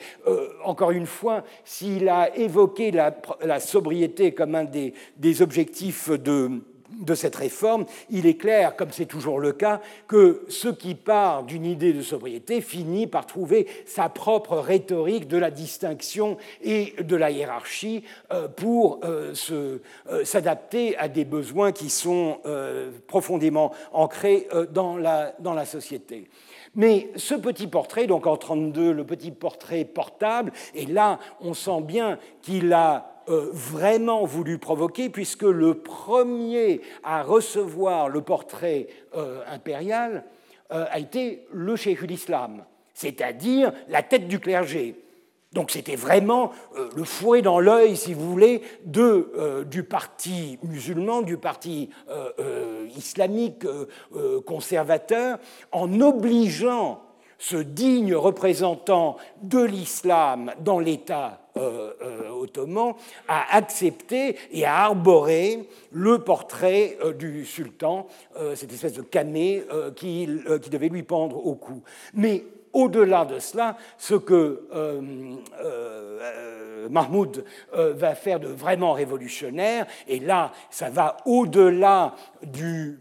encore 0.64 0.92
une 0.92 1.06
fois, 1.06 1.44
s'il 1.64 2.10
a 2.10 2.36
évoqué 2.36 2.92
la, 2.92 3.60
sobriété 3.60 4.34
comme 4.34 4.56
un 4.56 4.66
des 4.66 5.42
objectifs 5.42 5.83
de, 6.10 7.16
cette 7.16 7.36
réforme, 7.36 7.86
il 8.10 8.26
est 8.26 8.36
clair, 8.36 8.76
comme 8.76 8.92
c'est 8.92 9.06
toujours 9.06 9.40
le 9.40 9.52
cas, 9.52 9.82
que 10.08 10.46
ce 10.48 10.68
qui 10.68 10.96
part 10.96 11.44
d'une 11.44 11.66
idée 11.66 11.94
de 11.94 12.02
sobriété 12.02 12.62
finit 12.62 13.08
par 13.08 13.26
trouver 13.26 13.68
sa 13.86 14.10
propre 14.10 14.58
rhétorique 14.58 15.28
de 15.28 15.38
la 15.38 15.52
distinction 15.52 16.38
et 16.62 16.94
de 17.02 17.16
la 17.16 17.32
hiérarchie 17.32 18.04
euh, 18.32 18.48
pour 18.48 19.00
euh, 19.04 19.34
euh, 19.52 19.80
s'adapter 20.24 20.96
à 20.98 21.08
des 21.08 21.26
besoins 21.26 21.72
qui 21.72 21.90
sont 21.90 22.40
profondément 23.08 23.72
ancrés 23.92 24.48
dans 24.72 24.98
la, 24.98 25.34
dans 25.40 25.54
la 25.54 25.66
société. 25.66 26.30
Mais 26.76 27.12
ce 27.16 27.36
petit 27.36 27.68
portrait, 27.68 28.08
donc 28.08 28.26
en 28.26 28.36
32, 28.36 28.92
le 28.92 29.04
petit 29.04 29.32
portrait 29.32 29.86
portable, 29.86 30.52
et 30.74 30.86
là 30.86 31.20
on 31.42 31.54
sent 31.54 31.82
bien 31.82 32.18
qu'il 32.42 32.74
a 32.74 33.13
euh, 33.30 33.50
vraiment 33.52 34.26
voulu 34.26 34.58
provoquer, 34.58 35.10
puisque 35.10 35.44
le 35.44 35.76
premier 35.76 36.82
à 37.04 37.24
recevoir 37.24 38.10
le 38.10 38.22
portrait 38.22 38.88
euh, 39.16 39.42
impérial 39.50 40.26
euh, 40.72 40.86
a 40.90 41.00
été 41.00 41.48
le 41.52 41.78
cheikh 41.78 42.02
l'Islam, 42.02 42.66
c'est-à-dire 42.94 43.72
la 43.88 44.04
tête 44.04 44.28
du 44.28 44.40
clergé. 44.40 44.96
Donc 45.54 45.72
c'était 45.72 45.96
vraiment 45.96 46.52
le 46.96 47.04
fouet 47.04 47.44
dans 47.44 47.60
l'œil, 47.60 47.96
si 47.96 48.16
vous 48.16 48.28
voulez, 48.28 48.64
du 48.86 49.84
parti 49.84 50.58
musulman, 50.64 51.22
du 51.22 51.38
parti 51.38 51.92
islamique 52.98 53.64
conservateur, 54.48 55.38
en 55.72 56.02
obligeant 56.02 57.03
ce 57.44 57.58
digne 57.58 58.16
représentant 58.16 59.18
de 59.42 59.62
l'islam 59.62 60.54
dans 60.62 60.80
l'État 60.80 61.42
euh, 61.58 61.92
euh, 62.02 62.30
ottoman 62.30 62.94
a 63.28 63.58
accepté 63.58 64.38
et 64.54 64.64
a 64.64 64.86
arboré 64.86 65.68
le 65.92 66.20
portrait 66.20 66.98
euh, 67.04 67.12
du 67.12 67.46
sultan, 67.46 68.08
cette 68.56 68.72
espèce 68.72 68.94
de 68.94 69.02
camé 69.02 69.62
qui, 69.98 70.26
devait 70.72 70.88
lui 70.88 71.04
pendre 71.04 71.46
au 71.46 71.56
cou. 71.56 71.84
Mais 72.14 72.46
au-delà 72.72 73.26
de 73.26 73.40
cela, 73.40 73.76
ce 73.98 74.16
que 74.16 74.62
Mahmoud 76.90 77.44
va 77.74 78.16
faire 78.16 78.40
de 78.40 78.48
vraiment 78.48 78.94
révolutionnaire, 78.94 79.86
et 80.08 80.20
là, 80.20 80.54
ça 80.70 80.90
va 80.90 81.18
au-delà 81.26 82.16
du 82.42 83.00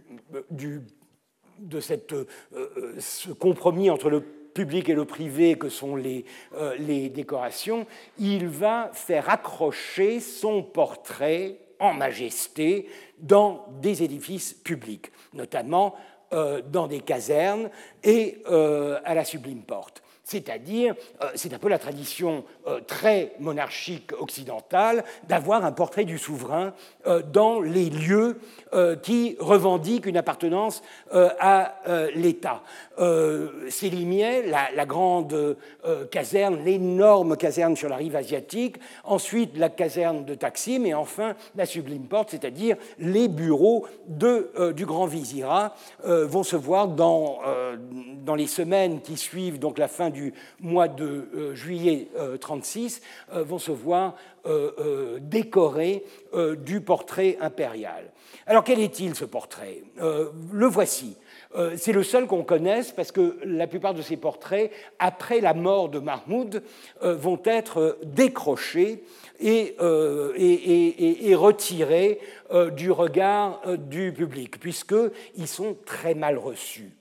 de 1.63 1.81
cette, 1.81 2.13
euh, 2.13 2.27
euh, 2.55 2.95
ce 2.99 3.31
compromis 3.31 3.91
entre 3.91 4.11
le 4.11 4.21
public 4.21 4.89
et 4.89 4.95
le 4.95 5.05
privé 5.05 5.57
que 5.57 5.69
sont 5.69 5.97
euh, 5.97 6.77
les 6.79 7.09
décorations, 7.09 7.87
il 8.19 8.49
va 8.49 8.91
faire 8.93 9.31
accrocher 9.31 10.21
son 10.21 10.63
portrait 10.63 11.59
en 11.79 11.95
majesté 11.95 12.89
dans 13.19 13.65
des 13.81 14.03
édifices 14.03 14.53
publics, 14.53 15.11
notamment 15.33 15.95
dans 16.71 16.87
des 16.87 17.01
casernes 17.01 17.69
et 18.03 18.43
à 18.47 19.15
la 19.15 19.23
Sublime 19.23 19.63
Porte. 19.63 20.03
C'est-à-dire, 20.25 20.95
c'est 21.35 21.53
un 21.53 21.59
peu 21.59 21.69
la 21.69 21.79
tradition 21.79 22.45
très 22.87 23.35
monarchique 23.41 24.13
occidentale 24.19 25.05
d'avoir 25.29 25.65
un 25.65 25.73
portrait 25.73 26.05
du 26.05 26.17
souverain 26.17 26.75
dans 27.33 27.61
les 27.61 27.91
lieux 27.91 28.39
euh, 28.75 28.97
qui 28.97 29.37
revendique 29.39 30.07
une 30.07 30.17
appartenance 30.17 30.83
euh, 31.13 31.29
à 31.39 31.75
euh, 31.89 32.11
l'État. 32.15 32.63
Célimier, 33.69 34.43
la, 34.47 34.71
la 34.75 34.87
grande 34.87 35.57
caserne, 36.11 36.63
l'énorme 36.65 37.37
caserne 37.37 37.75
sur 37.75 37.89
la 37.89 37.97
rive 37.97 38.15
asiatique, 38.15 38.77
ensuite 39.03 39.57
la 39.57 39.71
caserne 39.71 40.25
de 40.25 40.35
Taksim 40.35 40.85
et 40.85 40.95
enfin 40.95 41.35
la 41.57 41.67
sublime 41.67 42.07
porte, 42.07 42.31
c'est-à-dire 42.31 42.77
les 42.99 43.27
bureaux 43.27 43.87
du 44.07 44.87
grand 44.87 45.07
vizirat 45.07 45.75
vont 46.05 46.45
se 46.45 46.55
voir 46.55 46.89
dans, 46.89 47.41
dans 48.25 48.35
les 48.37 48.47
semaines 48.47 49.01
qui 49.01 49.17
suivent 49.17 49.59
donc 49.59 49.79
la 49.79 49.89
fin 49.89 50.11
du 50.11 50.22
mois 50.61 50.89
de 50.89 51.55
juillet 51.55 52.09
36, 52.41 53.03
vont 53.33 53.59
se 53.59 53.73
voir 53.73 54.17
décorés 55.21 56.05
du 56.65 56.81
portrait 56.81 57.39
impérial. 57.41 58.13
Alors 58.47 58.65
quel 58.65 58.81
est-il 58.81 59.15
ce 59.15 59.25
portrait? 59.25 59.83
Euh, 60.01 60.31
Le 60.53 60.67
voici. 60.67 61.17
Euh, 61.55 61.75
c'est 61.77 61.93
le 61.93 62.03
seul 62.03 62.27
qu'on 62.27 62.43
connaisse 62.43 62.93
parce 62.93 63.13
que 63.13 63.39
la 63.45 63.67
plupart 63.67 63.95
de 63.95 64.03
ces 64.03 64.17
portraits, 64.17 64.73
après 64.99 65.41
la 65.41 65.55
mort 65.55 65.89
de 65.89 65.99
Mahmoud, 65.99 66.63
euh, 67.03 67.15
vont 67.15 67.41
être 67.45 67.99
décrochés 68.05 69.05
et 69.41 69.75
retirés 71.35 72.21
du 72.77 72.93
regard 72.93 73.61
du 73.77 74.13
public, 74.13 74.61
puisqu'ils 74.61 75.49
sont 75.49 75.77
très 75.85 76.15
mal 76.15 76.39
reçus. 76.39 76.93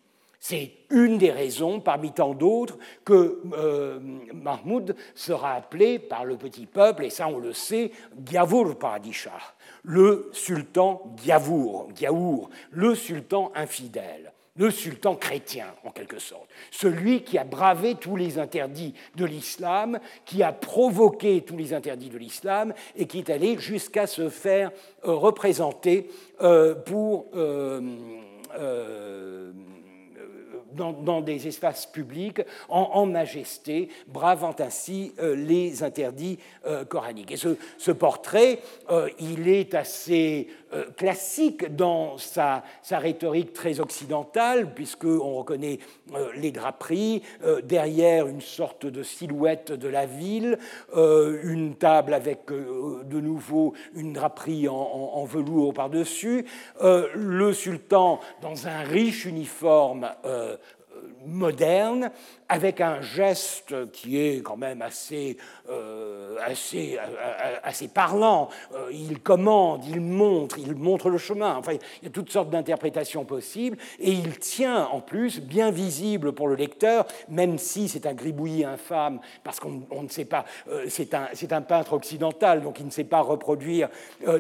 C'est 0.44 0.72
une 0.90 1.20
des 1.20 1.30
raisons, 1.30 1.80
parmi 1.80 2.12
tant 2.12 2.34
d'autres, 2.34 2.80
que 3.06 3.40
euh, 3.54 4.00
Mahmoud 4.34 4.96
sera 5.14 5.54
appelé 5.54 6.00
par 6.00 6.26
le 6.26 6.36
petit 6.36 6.66
peuple, 6.66 7.06
et 7.06 7.12
ça 7.12 7.28
on 7.28 7.38
le 7.38 7.54
sait, 7.54 7.92
Gyavur 8.26 8.76
Paradishah, 8.76 9.54
le 9.84 10.32
sultan 10.34 11.16
Gyaour, 11.24 12.50
le 12.72 12.96
sultan 12.96 13.52
infidèle 13.54 14.34
le 14.58 14.70
sultan 14.70 15.16
chrétien, 15.16 15.68
en 15.86 15.92
quelque 15.92 16.20
sorte, 16.20 16.50
celui 16.72 17.24
qui 17.24 17.38
a 17.38 17.46
bravé 17.46 17.96
tous 17.96 18.18
les 18.18 18.38
interdits 18.38 18.94
de 19.16 19.24
l'islam, 19.24 19.98
qui 20.26 20.44
a 20.44 20.52
provoqué 20.52 21.42
tous 21.42 21.56
les 21.56 21.74
interdits 21.74 22.10
de 22.10 22.18
l'islam 22.18 22.74
et 22.98 23.08
qui 23.08 23.20
est 23.20 23.30
allé 23.30 23.58
jusqu'à 23.58 24.08
se 24.08 24.28
faire 24.28 24.72
euh, 25.06 25.14
représenter 25.14 26.10
euh, 26.42 26.76
pour 26.76 27.28
dans, 30.76 31.22
des 31.22 31.48
espaces 31.48 31.86
publics 31.86 32.42
en, 32.70 33.06
majesté, 33.06 33.90
bravant 34.08 34.56
ainsi 34.60 35.14
euh, 35.20 35.36
les 35.36 35.84
interdits 35.84 36.40
euh, 36.66 36.86
coraniques. 36.86 37.32
Et 37.32 37.38
ce, 37.38 37.92
portrait, 37.92 38.60
euh, 38.90 39.10
il 39.20 39.48
est 39.48 39.74
assez 39.76 40.48
classique 40.96 41.76
dans 41.76 42.18
sa, 42.18 42.64
sa, 42.82 42.98
rhétorique 42.98 43.52
très 43.52 43.82
occidentale, 43.82 44.74
puisqu'on 44.74 45.34
reconnaît 45.34 45.80
les 46.36 46.52
draperies, 46.52 47.24
derrière 47.66 48.26
une 48.28 48.40
sorte 48.40 48.86
de 48.86 49.04
silhouette 49.04 49.74
de 49.74 49.90
la 49.90 50.06
ville, 50.06 50.58
une 50.96 51.76
table 51.76 52.14
avec 52.14 52.46
de 52.48 53.20
nouveau 53.20 53.74
une 53.96 54.14
draperie 54.14 54.70
en, 54.70 54.76
en 54.76 55.26
velours 55.26 55.74
par-dessus, 55.74 56.46
le 56.82 57.52
sultan 57.52 58.22
dans 58.42 58.70
un 58.70 58.84
riche 58.84 59.26
uniforme 59.26 60.08
moderne, 61.26 62.12
avec 62.52 62.82
un 62.82 63.00
geste 63.00 63.90
qui 63.94 64.20
est 64.20 64.42
quand 64.44 64.58
même 64.58 64.82
assez, 64.82 65.38
euh, 65.70 66.36
assez, 66.46 67.00
euh, 67.00 67.56
assez 67.64 67.88
parlant. 67.88 68.50
Euh, 68.76 68.90
il 68.92 69.22
commande, 69.22 69.86
il 69.86 70.02
montre, 70.02 70.60
il 70.60 70.76
montre 70.76 71.10
le 71.10 71.18
chemin. 71.18 71.56
Enfin, 71.56 71.72
il 72.02 72.04
y 72.04 72.08
a 72.08 72.10
toutes 72.12 72.30
sortes 72.30 72.50
d'interprétations 72.50 73.24
possibles. 73.24 73.78
Et 74.00 74.12
il 74.12 74.38
tient 74.38 74.86
en 74.92 75.00
plus, 75.00 75.40
bien 75.40 75.72
visible 75.72 76.34
pour 76.34 76.50
le 76.50 76.56
lecteur, 76.56 77.06
même 77.30 77.58
si 77.58 77.88
c'est 77.88 78.06
un 78.06 78.14
gribouillis 78.14 78.66
infâme, 78.66 79.22
parce 79.46 79.62
qu'on 79.62 80.04
ne 80.04 80.10
sait 80.10 80.26
pas, 80.26 80.44
c'est 80.90 81.14
un, 81.14 81.30
un, 81.52 81.62
peintre 81.62 81.94
occidental, 81.94 82.64
donc 82.64 82.82
il 82.82 82.86
ne 82.86 82.92
sait 82.92 83.06
pas 83.06 83.22
reproduire 83.22 83.88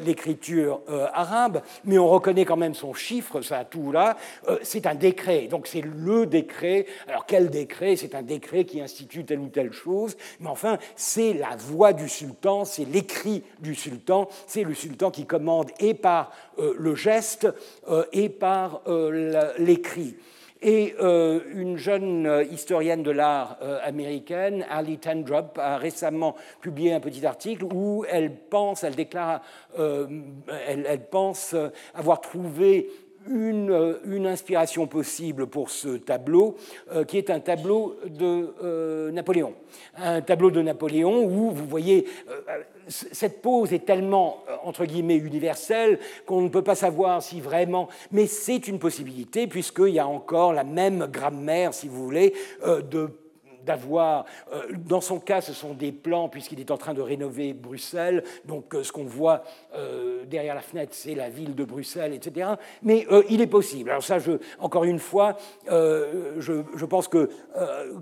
l'écriture 0.03 0.81
arabe, 1.13 1.61
mais 1.85 1.97
on 1.97 2.09
reconnaît 2.09 2.45
quand 2.45 2.57
même 2.57 2.73
son 2.73 2.93
chiffre, 2.93 3.41
ça 3.41 3.63
tout 3.63 3.91
là. 3.91 4.17
c'est 4.63 4.85
un 4.85 4.95
décret, 4.95 5.47
donc 5.47 5.67
c'est 5.67 5.81
le 5.81 6.25
décret. 6.25 6.87
Alors 7.07 7.25
quel 7.25 7.49
décret? 7.49 7.95
C'est 8.01 8.15
un 8.15 8.23
décret 8.23 8.65
qui 8.65 8.81
institue 8.81 9.23
telle 9.23 9.39
ou 9.39 9.47
telle 9.47 9.71
chose, 9.71 10.17
mais 10.39 10.49
enfin, 10.49 10.79
c'est 10.95 11.33
la 11.33 11.55
voix 11.55 11.93
du 11.93 12.09
sultan, 12.09 12.65
c'est 12.65 12.85
l'écrit 12.85 13.43
du 13.59 13.75
sultan, 13.75 14.27
c'est 14.47 14.63
le 14.63 14.73
sultan 14.73 15.11
qui 15.11 15.25
commande 15.25 15.69
et 15.79 15.93
par 15.93 16.31
euh, 16.57 16.73
le 16.77 16.95
geste 16.95 17.47
euh, 17.87 18.03
et 18.11 18.29
par 18.29 18.81
euh, 18.87 19.51
l'écrit. 19.59 20.15
Et 20.63 20.93
une 20.99 21.77
jeune 21.77 22.45
historienne 22.51 23.01
de 23.01 23.09
l'art 23.09 23.57
américaine, 23.81 24.63
Ali 24.69 24.99
Tendrop, 24.99 25.57
a 25.57 25.77
récemment 25.77 26.35
publié 26.61 26.93
un 26.93 26.99
petit 26.99 27.25
article 27.25 27.63
où 27.63 28.05
elle 28.07 28.31
pense, 28.31 28.83
elle 28.83 28.93
déclare, 28.93 29.41
elle, 29.75 31.01
pense 31.09 31.55
avoir 31.95 32.21
trouvé 32.21 32.91
euh, 33.29 33.99
une, 34.05 34.25
inspiration 34.25 34.87
possible 34.87 35.45
pour 35.45 35.69
ce 35.69 35.89
tableau, 35.89 36.55
euh, 36.91 37.03
qui 37.03 37.17
est 37.17 37.29
un 37.29 37.39
tableau 37.39 37.95
de 38.07 38.53
euh, 38.63 39.11
Napoléon. 39.11 39.53
Un 39.95 40.21
tableau 40.21 40.49
de 40.49 40.61
Napoléon 40.61 41.23
où, 41.25 41.51
vous 41.51 41.67
voyez, 41.67 42.07
cette 42.87 43.41
pose 43.41 43.73
est 43.73 43.85
tellement, 43.85 44.43
entre 44.63 44.85
guillemets, 44.85 45.17
universelle 45.17 45.99
qu'on 46.25 46.41
ne 46.41 46.49
peut 46.49 46.63
pas 46.63 46.75
savoir 46.75 47.21
si 47.21 47.41
vraiment... 47.41 47.89
Mais 48.11 48.25
c'est 48.25 48.67
une 48.67 48.79
possibilité, 48.79 49.45
puisqu'il 49.45 49.93
y 49.93 49.99
a 49.99 50.07
encore 50.07 50.53
la 50.53 50.63
même 50.63 51.07
grammaire, 51.11 51.73
si 51.73 51.87
vous 51.87 52.03
voulez, 52.03 52.33
de 52.65 53.09
d'avoir, 53.65 54.25
euh, 54.53 54.63
dans 54.87 55.01
son 55.01 55.19
cas, 55.19 55.41
ce 55.41 55.53
sont 55.53 55.73
des 55.73 55.91
plans 55.91 56.29
puisqu'il 56.29 56.59
est 56.59 56.71
en 56.71 56.77
train 56.77 56.93
de 56.93 57.01
rénover 57.01 57.53
Bruxelles, 57.53 58.23
donc 58.45 58.73
euh, 58.73 58.83
ce 58.83 58.91
qu'on 58.91 59.03
voit 59.03 59.43
euh, 59.75 60.23
derrière 60.25 60.55
la 60.55 60.61
fenêtre, 60.61 60.91
c'est 60.93 61.15
la 61.15 61.29
ville 61.29 61.55
de 61.55 61.63
Bruxelles, 61.63 62.13
etc. 62.13 62.51
Mais 62.83 63.05
il 63.29 63.41
est 63.41 63.47
possible. 63.47 63.89
Alors 63.89 64.03
ça, 64.03 64.19
je, 64.19 64.33
encore 64.59 64.83
une 64.83 64.99
fois, 64.99 65.37
je, 65.67 66.63
je, 66.75 66.85
pense 66.85 67.07
que 67.07 67.29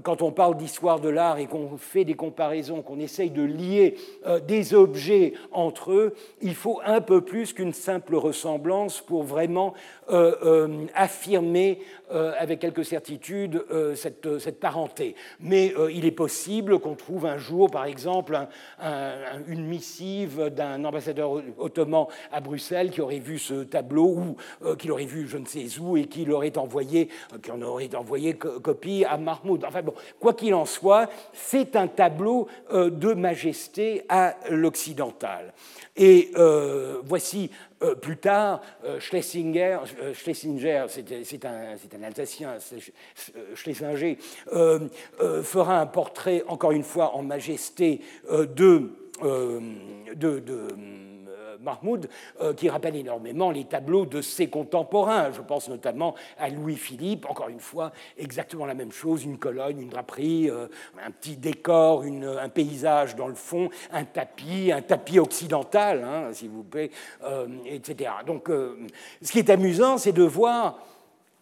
quand 0.04 0.22
on 0.22 0.32
parle 0.32 0.58
d'histoire 0.58 1.00
de 1.00 1.10
l'art 1.10 1.38
et 1.38 1.48
qu'on 1.48 1.78
fait 1.78 2.06
des 2.06 2.14
comparaisons, 2.14 2.82
qu'on 2.82 3.00
essaye 3.00 3.32
de 3.32 3.44
lier 3.44 3.96
des 4.48 4.74
objets 4.74 5.34
entre 5.52 5.92
eux, 5.92 6.14
il 6.42 6.56
faut 6.56 6.80
un 6.86 7.02
peu 7.02 7.22
plus 7.22 7.54
qu'une 7.54 7.74
simple 7.74 8.16
ressemblance 8.16 9.02
pour 9.02 9.24
vraiment 9.24 9.74
affirmer 10.94 11.80
avec 12.10 12.60
quelque 12.60 12.84
certitude 12.84 13.64
cette, 13.96 14.40
cette 14.40 14.60
parenté 14.60 15.16
mais 15.50 15.74
euh, 15.76 15.92
il 15.92 16.06
est 16.06 16.12
possible 16.12 16.78
qu'on 16.80 16.94
trouve 16.94 17.26
un 17.26 17.40
jour, 17.40 17.72
par 17.72 17.86
exemple, 17.86 18.38
une 19.48 19.66
missive 19.66 20.50
d'un 20.56 20.86
ambassadeur 20.86 21.42
ottoman 21.58 22.06
à 22.32 22.40
Bruxelles 22.40 22.92
qui 22.92 23.02
aurait 23.02 23.18
vu 23.18 23.40
ce 23.40 23.64
tableau 23.64 24.06
ou 24.06 24.38
euh, 24.64 24.76
qui 24.76 24.88
l'aurait 24.88 25.06
vu 25.06 25.28
je 25.28 25.38
ne 25.38 25.46
sais 25.46 25.66
où 25.80 25.98
et 25.98 26.06
qui 26.06 26.24
l'aurait 26.24 26.56
envoyé, 26.58 27.10
euh, 27.34 27.40
qui 27.40 27.50
en 27.50 27.62
aurait 27.64 27.94
envoyé 27.96 28.36
copie 28.36 29.04
à 29.06 29.18
Mahmoud. 29.18 29.66
Enfin 29.66 29.82
bon, 29.82 29.96
quoi 30.20 30.36
qu'il 30.36 30.54
en 30.54 30.66
soit, 30.66 31.10
c'est 31.34 31.76
un 31.76 31.88
tableau 31.88 32.48
de 32.72 33.14
majesté 33.14 34.04
à 34.08 34.36
l'occidental. 34.50 35.54
Et 36.00 36.32
voici 37.04 37.52
euh, 37.82 37.96
plus 37.96 38.18
tard, 38.18 38.62
euh, 38.84 39.00
Schlesinger, 39.00 39.80
euh, 40.02 40.14
Schlesinger 40.14 40.86
c'est 40.90 41.46
un, 41.46 41.76
un, 41.94 42.04
Alsacien, 42.04 42.58
Schlesinger, 43.56 44.18
fera 45.44 45.80
un 45.80 45.86
portrait, 45.86 46.44
encore 46.48 46.72
une 46.72 46.84
fois, 46.84 47.16
en 47.16 47.24
majesté 47.24 48.02
de, 48.30 48.92
de, 49.22 50.40
de 50.40 50.68
Mahmoud, 51.62 52.10
euh, 52.42 52.54
qui 52.54 52.70
rappelle 52.70 52.96
énormément 52.96 53.52
les 53.52 53.66
tableaux 53.66 54.06
de 54.06 54.22
ses 54.22 54.48
contemporains. 54.48 55.32
Je 55.32 55.42
pense 55.42 55.70
notamment 55.70 56.16
à 56.38 56.50
Louis-Philippe, 56.50 57.26
encore 57.30 57.50
une 57.50 57.60
fois, 57.60 57.92
exactement 58.18 58.66
la 58.66 58.74
même 58.74 58.92
chose, 58.92 59.24
une 59.24 59.38
colonne, 59.38 59.82
une 59.82 59.90
draperie, 59.90 60.50
euh, 60.50 60.68
un 61.04 61.12
petit 61.12 61.38
décor, 61.38 62.04
un 62.04 62.50
paysage 62.50 63.16
dans 63.16 63.28
le 63.28 63.36
fond, 63.36 63.70
un 63.92 64.06
tapis, 64.06 64.72
un 64.72 64.82
tapis 64.82 65.20
occidental, 65.20 66.04
hein, 66.04 66.34
s'il 66.34 66.50
vous 66.50 66.64
plaît, 66.64 66.92
euh, 67.24 67.48
etc. 67.66 68.12
Donc 68.26 68.50
ce 69.22 69.32
qui 69.32 69.40
est 69.40 69.50
amusant, 69.50 69.98
c'est 69.98 70.12
de 70.12 70.24
voir 70.24 70.80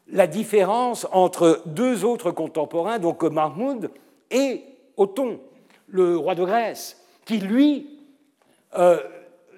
la 0.10 0.28
différence 0.28 1.08
entre 1.12 1.62
deux 1.66 2.06
autres 2.06 2.32
contemporains, 2.32 3.00
donc 3.00 3.24
Mahmoud 3.24 3.92
et 4.32 4.64
Othon, 4.96 5.40
le 5.88 6.18
roi 6.18 6.36
de 6.36 6.44
Grèce, 6.44 7.04
qui 7.26 7.38
lui 7.40 7.90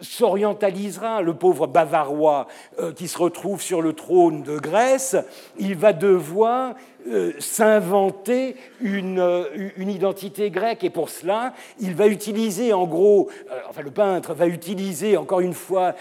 s'orientalisera, 0.02 1.22
le 1.22 1.34
pauvre 1.34 1.68
Bavarois 1.68 2.48
euh, 2.80 2.94
qui 2.94 3.08
se 3.08 3.18
retrouve 3.18 3.62
sur 3.62 3.82
le 3.82 3.94
trône 3.94 4.44
de 4.44 4.58
Grèce, 4.58 5.16
il 5.58 5.76
va 5.76 5.94
devoir 5.94 6.76
euh, 7.08 7.32
s'inventer 7.40 8.56
une, 8.82 9.20
euh, 9.20 9.70
une, 9.78 9.90
identité 9.90 10.50
grecque. 10.50 10.84
Et 10.84 10.90
pour 10.90 11.10
cela, 11.10 11.54
il 11.80 11.96
va 11.96 12.08
utiliser 12.08 12.74
en 12.74 12.86
gros, 12.86 13.30
enfin 13.70 13.82
le 13.82 13.92
peintre 13.92 14.34
va 14.34 14.48
utiliser 14.48 15.18
encore 15.18 15.40
une 15.40 15.54
fois 15.54 15.96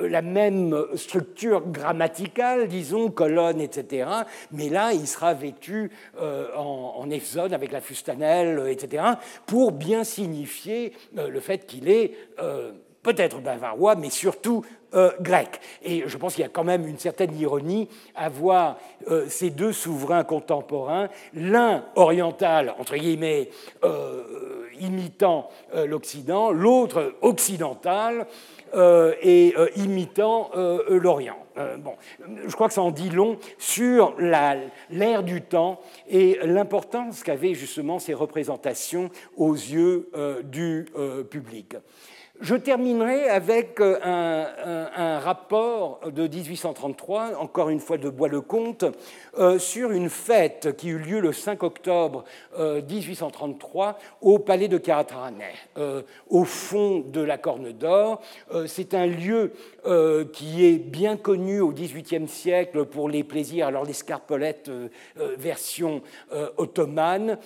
la 0.00 0.22
même 0.22 0.76
structure 0.94 1.62
grammaticale, 1.66 2.68
disons, 2.68 3.10
colonne, 3.10 3.60
etc. 3.60 4.08
Mais 4.52 4.68
là, 4.68 4.92
il 4.92 5.06
sera 5.06 5.34
vêtu 5.34 5.90
en, 6.20 6.94
en 6.96 7.10
exode 7.10 7.52
avec 7.52 7.72
la 7.72 7.80
fustanelle, 7.80 8.62
etc., 8.68 9.02
pour 9.46 9.72
bien 9.72 10.04
signifier 10.04 10.92
le 11.16 11.40
fait 11.40 11.66
qu'il 11.66 11.88
est 11.88 12.14
peut-être 13.02 13.40
bavarois, 13.40 13.96
mais 13.96 14.10
surtout 14.10 14.64
euh, 14.94 15.10
grec. 15.20 15.60
Et 15.82 16.04
je 16.06 16.16
pense 16.18 16.34
qu'il 16.34 16.42
y 16.42 16.46
a 16.46 16.50
quand 16.50 16.64
même 16.64 16.86
une 16.86 16.98
certaine 16.98 17.34
ironie 17.38 17.88
à 18.14 18.28
voir 18.28 18.78
euh, 19.10 19.24
ces 19.26 19.48
deux 19.48 19.72
souverains 19.72 20.22
contemporains, 20.22 21.08
l'un 21.32 21.84
oriental, 21.96 22.74
entre 22.78 22.96
guillemets, 22.96 23.48
euh, 23.84 24.22
imitant 24.80 25.48
l'Occident, 25.86 26.50
l'autre 26.50 27.14
occidental 27.20 28.26
et 28.74 29.54
imitant 29.76 30.50
l'Orient. 30.88 31.36
bon, 31.78 31.94
je 32.46 32.52
crois 32.54 32.68
que 32.68 32.74
ça 32.74 32.80
en 32.82 32.90
dit 32.90 33.10
long 33.10 33.36
sur 33.58 34.14
l'ère 34.18 35.22
du 35.22 35.42
temps 35.42 35.78
et 36.08 36.38
l'importance 36.42 37.22
qu'avaient 37.22 37.54
justement 37.54 37.98
ces 37.98 38.14
représentations 38.14 39.10
aux 39.36 39.52
yeux 39.52 40.10
du 40.44 40.86
public. 41.30 41.76
Je 42.42 42.56
terminerai 42.56 43.28
avec 43.28 43.78
euh, 43.78 44.00
un, 44.02 45.20
rapport 45.20 46.00
de 46.10 46.26
1833, 46.26 47.36
encore 47.38 47.68
une 47.68 47.78
fois 47.78 47.98
de 47.98 48.08
Bois-le-Comte, 48.08 48.84
euh, 49.38 49.60
sur 49.60 49.92
une 49.92 50.10
fête 50.10 50.76
qui 50.76 50.88
eut 50.88 50.98
lieu 50.98 51.20
le 51.20 51.32
5 51.32 51.62
octobre 51.62 52.24
1833 52.58 53.86
euh, 53.86 53.92
au 54.22 54.40
palais 54.40 54.66
de 54.66 54.76
Carataranais, 54.76 55.54
au 56.28 56.42
fond 56.42 57.04
de 57.06 57.20
la 57.20 57.38
Corne 57.38 57.70
d'Or. 57.70 58.20
C'est 58.66 58.94
un 58.94 59.06
lieu 59.06 59.52
qui 60.32 60.64
est 60.64 60.78
bien 60.78 61.16
connu 61.16 61.60
au 61.60 61.72
XVIIIe 61.72 62.28
siècle 62.28 62.84
pour 62.84 63.08
les 63.08 63.24
plaisirs, 63.24 63.66
alors 63.66 63.84
l'escarpolette 63.84 64.70
version 65.38 66.02
ottomane. 66.56 67.38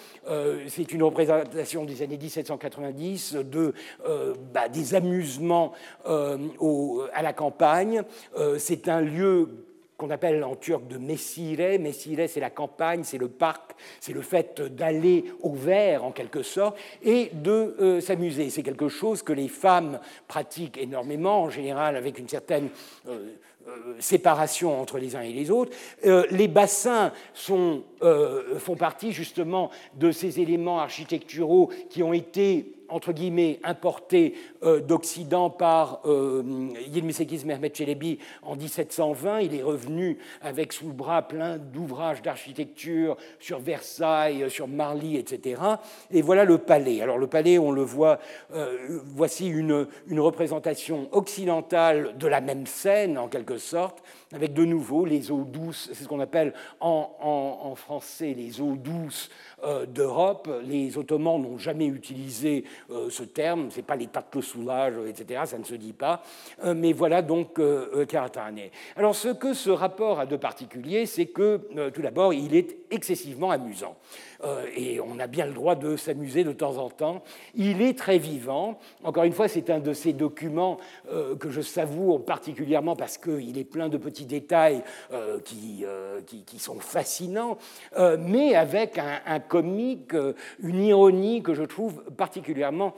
C'est 0.69 0.93
une 0.93 1.03
représentation 1.03 1.85
des 1.85 2.03
années 2.03 2.19
1790 2.19 3.37
de, 3.37 3.73
bah, 4.53 4.69
des 4.69 4.95
amusements 4.95 5.73
euh, 6.07 7.07
à 7.13 7.23
la 7.23 7.33
campagne. 7.33 8.03
Euh, 8.37 8.57
c'est 8.59 8.89
un 8.89 9.01
lieu 9.01 9.49
qu'on 9.97 10.10
appelle 10.10 10.44
en 10.44 10.56
turc 10.56 10.86
de 10.86 10.98
Messire. 10.98 11.81
Messire, 11.81 12.28
c'est 12.28 12.40
la 12.40 12.51
campagne, 12.51 13.02
c'est 13.05 13.18
le 13.18 13.28
parc, 13.28 13.73
c'est 14.01 14.12
le 14.12 14.23
fait 14.23 14.60
d'aller 14.60 15.24
au 15.43 15.52
vert 15.52 16.05
en 16.05 16.12
quelque 16.12 16.43
sorte 16.43 16.77
et 17.02 17.31
de 17.32 17.77
euh, 17.81 18.01
s'amuser. 18.01 18.51
C'est 18.51 18.62
quelque 18.62 18.89
chose 18.89 19.23
que 19.23 19.32
les 19.32 19.48
femmes 19.48 19.98
pratiquent 20.28 20.78
énormément, 20.78 21.43
en 21.43 21.51
général 21.51 21.97
avec 21.97 22.18
une 22.18 22.28
certaine 22.28 22.68
séparation 23.98 24.81
entre 24.81 24.98
les 24.98 25.16
uns 25.16 25.23
et 25.23 25.32
les 25.32 25.51
autres. 25.51 25.73
les 26.05 26.47
bassins 26.47 27.12
font 27.35 27.82
partie 28.78 29.10
justement 29.10 29.70
de 29.94 30.12
ces 30.12 30.40
éléments 30.40 30.78
architecturaux 30.78 31.70
qui 31.90 32.05
ont 32.05 32.12
été 32.12 32.76
entre 32.89 33.13
guillemets, 33.13 33.61
importé 33.65 34.35
euh, 34.63 34.81
d'Occident 34.81 35.51
par 35.51 36.01
euh, 36.05 36.43
Yilmisekiz 36.89 37.45
Mehmet 37.45 37.71
Çelebi 37.73 38.19
en 38.43 38.57
1720. 38.57 39.41
Il 39.41 39.55
est 39.55 39.63
revenu 39.63 40.19
avec 40.43 40.73
sous 40.73 40.87
le 40.87 40.93
bras 40.93 41.23
plein 41.23 41.59
d'ouvrages 41.59 42.23
d'architecture 42.23 43.17
sur 43.41 43.59
Versailles, 43.59 44.51
sur 44.51 44.69
Marly, 44.69 45.17
etc. 45.17 45.61
Et 46.11 46.23
voilà 46.23 46.45
le 46.45 46.59
palais. 46.59 47.03
Alors 47.03 47.19
le 47.19 47.27
palais, 47.27 47.59
on 47.59 47.73
le 47.73 47.83
voit, 47.83 48.19
euh, 48.55 49.01
voici 49.05 49.49
une 49.49 49.87
représentation 50.19 51.09
occidentale 51.13 52.17
de 52.19 52.27
la 52.27 52.41
même 52.41 52.67
scène, 52.67 53.19
en 53.19 53.29
quelque 53.29 53.59
sorte, 53.59 54.03
avec 54.32 54.53
de 54.53 54.65
nouveau 54.65 55.05
les 55.05 55.31
eaux 55.31 55.44
douces, 55.44 55.90
c'est 55.93 56.03
ce 56.03 56.09
qu'on 56.09 56.20
appelle 56.20 56.53
en, 56.81 57.74
français 57.77 58.35
les 58.36 58.61
eaux 58.61 58.74
douces 58.77 59.31
euh, 59.62 59.86
d'Europe. 59.86 60.48
Les 60.65 60.97
Ottomans 60.98 61.40
n'ont 61.40 61.59
jamais 61.59 61.86
utilisé 61.86 62.65
euh, 62.90 63.09
ce 63.11 63.23
terme, 63.23 63.70
ce 63.70 63.77
n'est 63.77 63.82
pas 63.82 63.97
les 63.97 64.07
tatlı 64.07 64.43
soulage, 64.43 64.94
etc., 65.07 65.43
ça 65.44 65.59
ne 65.59 65.65
se 65.65 65.74
dit 65.74 65.93
pas. 65.93 66.23
Euh, 66.65 66.74
mais 66.74 66.93
voilà 66.93 67.23
donc 67.23 67.61
Karatane. 68.09 68.61
Alors 68.97 69.15
ce 69.15 69.28
que 69.28 69.55
ce 69.55 69.70
rapport 69.70 70.20
a 70.20 70.27
de 70.27 70.36
particulier, 70.36 71.07
c'est 71.07 71.27
que 71.27 71.90
tout 71.90 72.03
d'abord, 72.03 72.32
il 72.32 72.55
est 72.55 72.77
excessivement 72.90 73.51
amusant. 73.51 73.97
Euh, 74.45 74.67
et 74.77 75.01
on 75.01 75.19
a 75.19 75.27
bien 75.27 75.47
le 75.47 75.53
droit 75.53 75.75
de 75.75 75.97
s'amuser 75.97 76.45
de 76.45 76.53
temps 76.53 76.79
en 76.79 76.91
temps. 76.91 77.23
Il 77.55 77.83
est 77.83 77.99
très 77.99 78.19
vivant. 78.19 78.79
Encore 79.05 79.25
une 79.25 79.33
fois, 79.33 79.49
c'est 79.49 79.71
un 79.71 79.81
de 79.81 79.93
ces 79.93 80.13
documents 80.13 80.79
euh, 81.11 81.37
que 81.37 81.51
je 81.51 81.61
savoure 81.61 82.25
particulièrement 82.25 82.97
parce 82.97 83.19
qu'il 83.19 83.59
est 83.59 83.65
plein 83.65 83.89
de 83.89 83.97
petits 83.97 84.27
détails 84.27 84.83
euh, 85.13 85.41
qui, 85.41 85.85
sont 86.59 86.81
fascinants, 86.81 87.59
mais 88.19 88.55
avec 88.55 88.99
un, 88.99 89.21
un 89.27 89.41
comique, 89.41 90.15
une 90.59 90.83
ironie 90.83 91.43
que 91.43 91.55
je 91.55 91.63
trouve 91.63 92.03
particulièrement 92.17 92.95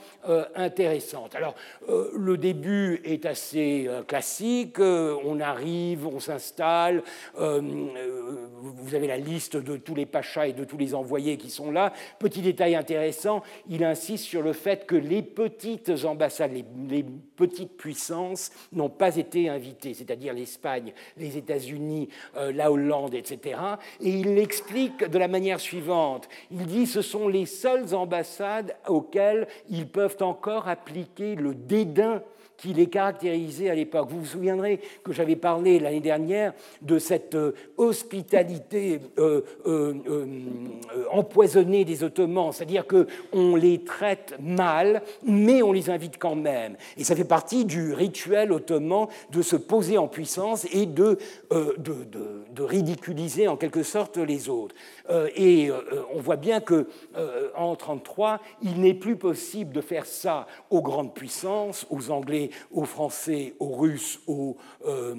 intéressante. 0.54 1.34
Alors, 1.34 1.54
le 1.88 2.36
début 2.36 3.00
est 3.04 3.26
assez 3.26 3.90
classique. 4.06 4.78
on 4.78 5.40
arrive, 5.40 6.06
on 6.06 6.20
s'installe. 6.20 7.02
vous 7.36 8.94
avez 8.94 9.06
la 9.08 9.18
liste 9.18 9.56
de 9.56 9.76
tous 9.76 9.94
les 9.96 10.06
pachas 10.06 10.46
et 10.46 10.52
de 10.52 10.64
tous 10.64 10.78
les 10.78 10.94
envoyés 10.94 11.27
qui 11.36 11.50
sont 11.50 11.70
là. 11.70 11.92
Petit 12.18 12.40
détail 12.40 12.74
intéressant, 12.74 13.42
il 13.68 13.84
insiste 13.84 14.24
sur 14.24 14.42
le 14.42 14.52
fait 14.52 14.86
que 14.86 14.94
les 14.94 15.22
petites 15.22 15.92
ambassades, 16.04 16.52
les, 16.88 17.04
petites 17.36 17.76
puissances 17.76 18.50
n'ont 18.72 18.88
pas 18.88 19.16
été 19.16 19.48
invitées, 19.48 19.94
c'est-à-dire 19.94 20.34
l'Espagne, 20.34 20.92
les 21.16 21.36
États-Unis, 21.36 22.08
euh, 22.36 22.52
la 22.52 22.72
Hollande, 22.72 23.14
etc. 23.14 23.60
Et 24.00 24.10
il 24.10 24.34
l'explique 24.34 25.04
de 25.04 25.18
la 25.18 25.28
manière 25.28 25.60
suivante. 25.60 26.28
Il 26.50 26.66
dit 26.66 26.86
ce 26.86 27.02
sont 27.02 27.28
les 27.28 27.46
seules 27.46 27.94
ambassades 27.94 28.76
auxquelles 28.88 29.46
ils 29.68 29.86
peuvent 29.86 30.16
encore 30.20 30.68
appliquer 30.68 31.34
le 31.34 31.54
dédain 31.54 32.22
qui 32.58 32.74
les 32.74 32.88
caractérisait 32.88 33.70
à 33.70 33.74
l'époque. 33.74 34.08
Vous 34.10 34.20
vous 34.20 34.26
souviendrez 34.26 34.80
que 35.04 35.12
j'avais 35.12 35.36
parlé 35.36 35.78
l'année 35.78 36.00
dernière 36.00 36.52
de 36.82 36.98
cette 36.98 37.36
euh, 37.36 37.54
hospitalité 37.76 39.00
euh, 39.18 39.42
euh, 39.66 39.94
empoisonnée 41.12 41.84
des 41.84 42.02
Ottomans, 42.02 42.50
c'est-à-dire 42.52 42.84
qu'on 42.86 43.54
les 43.54 43.84
traite 43.84 44.34
mal, 44.40 45.02
mais 45.22 45.62
on 45.62 45.72
les 45.72 45.88
invite 45.88 46.18
quand 46.18 46.34
même. 46.34 46.76
Et 46.96 47.04
ça 47.04 47.14
fait 47.14 47.24
partie 47.24 47.64
du 47.64 47.92
rituel 47.92 48.52
ottoman 48.52 49.06
de 49.30 49.40
se 49.40 49.54
poser 49.54 49.96
en 49.96 50.08
puissance 50.08 50.66
et 50.72 50.86
de, 50.86 51.16
ridiculiser 52.58 53.46
en 53.46 53.56
quelque 53.56 53.84
sorte 53.84 54.16
les 54.16 54.48
autres. 54.48 54.74
et 55.36 55.70
on 56.12 56.20
voit 56.20 56.36
bien 56.36 56.60
que 56.60 56.88
en 57.56 57.72
1933, 57.72 58.40
il 58.62 58.80
n'est 58.80 58.94
plus 58.94 59.16
possible 59.16 59.72
de 59.72 59.80
faire 59.80 60.06
ça 60.06 60.46
aux 60.70 60.82
grandes 60.82 61.14
puissances, 61.14 61.86
aux 61.90 62.10
Anglais 62.10 62.47
aux 62.72 62.84
Français, 62.84 63.54
aux 63.58 63.74
Russes, 63.76 64.20
aux, 64.26 64.56
euh, 64.86 65.14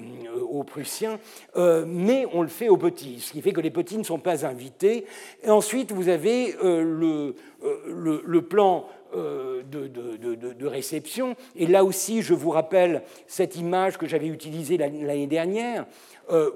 Prussiens, 0.66 1.18
euh, 1.56 1.84
mais 1.86 2.26
on 2.32 2.42
le 2.42 2.48
fait 2.48 2.68
aux 2.68 2.76
petits, 2.76 3.20
ce 3.20 3.32
qui 3.32 3.42
fait 3.42 3.52
que 3.52 3.60
les 3.60 3.70
petits 3.70 3.98
ne 3.98 4.04
sont 4.04 4.18
pas 4.18 4.46
invités. 4.46 5.04
Et 5.42 5.50
ensuite, 5.50 5.92
vous 5.92 6.08
avez 6.08 6.54
euh, 6.62 6.82
le, 6.82 8.22
le, 8.24 8.42
plan 8.42 8.86
de, 9.14 9.88
de, 9.88 10.66
réception. 10.66 11.34
Et 11.56 11.66
là 11.66 11.84
aussi, 11.84 12.22
je 12.22 12.34
vous 12.34 12.50
rappelle 12.50 13.02
cette 13.26 13.56
image 13.56 13.98
que 13.98 14.06
j'avais 14.06 14.28
utilisée 14.28 14.76
l'année 14.76 15.26
dernière, 15.26 15.86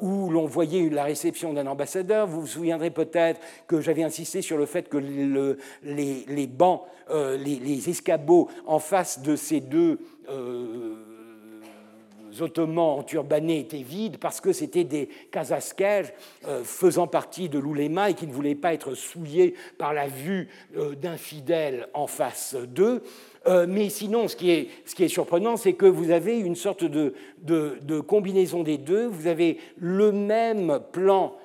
où 0.01 0.31
l'on 0.31 0.47
voyait 0.47 0.89
la 0.89 1.05
réception 1.05 1.53
d'un 1.53 1.67
ambassadeur. 1.67 2.27
Vous 2.27 2.43
vous 2.43 2.47
souviendrez 2.47 2.91
peut-être 2.91 3.41
que 3.67 3.81
j'avais 3.81 4.05
insisté 4.05 4.41
sur 4.41 4.57
le 4.57 4.67
fait 4.67 4.89
que 4.89 4.99
le, 4.99 5.59
les, 5.83 6.47
bancs, 6.47 6.83
les, 7.11 7.57
les, 7.57 7.91
escabeaux 7.91 8.49
en 8.67 8.79
face 8.79 9.21
de 9.23 9.37
ces 9.37 9.61
deux 9.61 9.99
euh, 10.29 11.14
ottomans 12.41 13.05
turbanés 13.05 13.61
étaient 13.61 13.79
vides 13.79 14.19
parce 14.19 14.41
que 14.41 14.53
c'était 14.53 14.85
des 14.85 15.09
kazaskèges 15.31 16.13
euh, 16.47 16.63
faisant 16.65 17.07
partie 17.07 17.49
de 17.49 17.59
l'ouléma 17.59 18.11
et 18.11 18.15
qui 18.15 18.27
ne 18.27 18.33
voulaient 18.33 18.55
pas 18.55 18.75
être 18.75 18.95
souillés 18.95 19.55
par 19.79 19.95
la 19.95 20.07
vue 20.07 20.49
euh, 20.77 20.95
d'infidèles 20.95 21.89
en 21.95 22.07
face 22.07 22.55
d'eux. 22.55 23.03
mais 23.69 23.91
sinon, 23.91 24.27
ce 24.27 24.37
qui 24.37 24.51
est, 24.51 25.09
surprenant, 25.09 25.59
c'est 25.59 25.75
que 25.75 25.85
vous 25.85 26.11
avez 26.11 26.39
une 26.39 26.57
sorte 26.57 26.85
de, 26.85 28.01
combinaison 28.01 28.63
des 28.63 28.79
deux. 28.79 29.07
Vous 29.07 29.27
avez 29.27 29.59
le 29.77 30.13
même 30.13 30.81
plan 30.93 31.35
euh, 31.35 31.44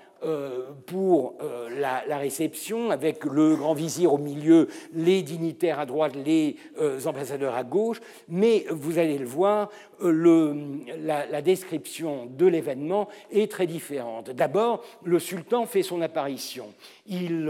pour 0.85 1.35
euh, 1.41 1.69
la, 1.79 2.17
réception, 2.17 2.91
avec 2.91 3.23
le 3.23 3.55
grand 3.55 3.73
vizir 3.73 4.13
au 4.13 4.17
milieu, 4.17 4.67
les 4.93 5.21
dignitaires 5.21 5.79
à 5.79 5.85
droite, 5.85 6.13
les 6.15 6.57
euh, 6.81 6.99
ambassadeurs 7.05 7.55
à 7.55 7.63
gauche, 7.63 8.01
mais 8.27 8.65
vous 8.69 8.97
allez 8.97 9.17
le 9.17 9.25
voir, 9.25 9.69
la, 10.01 11.41
description 11.41 12.25
de 12.25 12.45
l'événement 12.45 13.07
est 13.31 13.51
très 13.51 13.67
différente. 13.67 14.29
D'abord, 14.31 14.83
le 15.03 15.19
sultan 15.19 15.65
fait 15.65 15.83
son 15.83 16.01
apparition. 16.01 16.67
Il, 17.07 17.49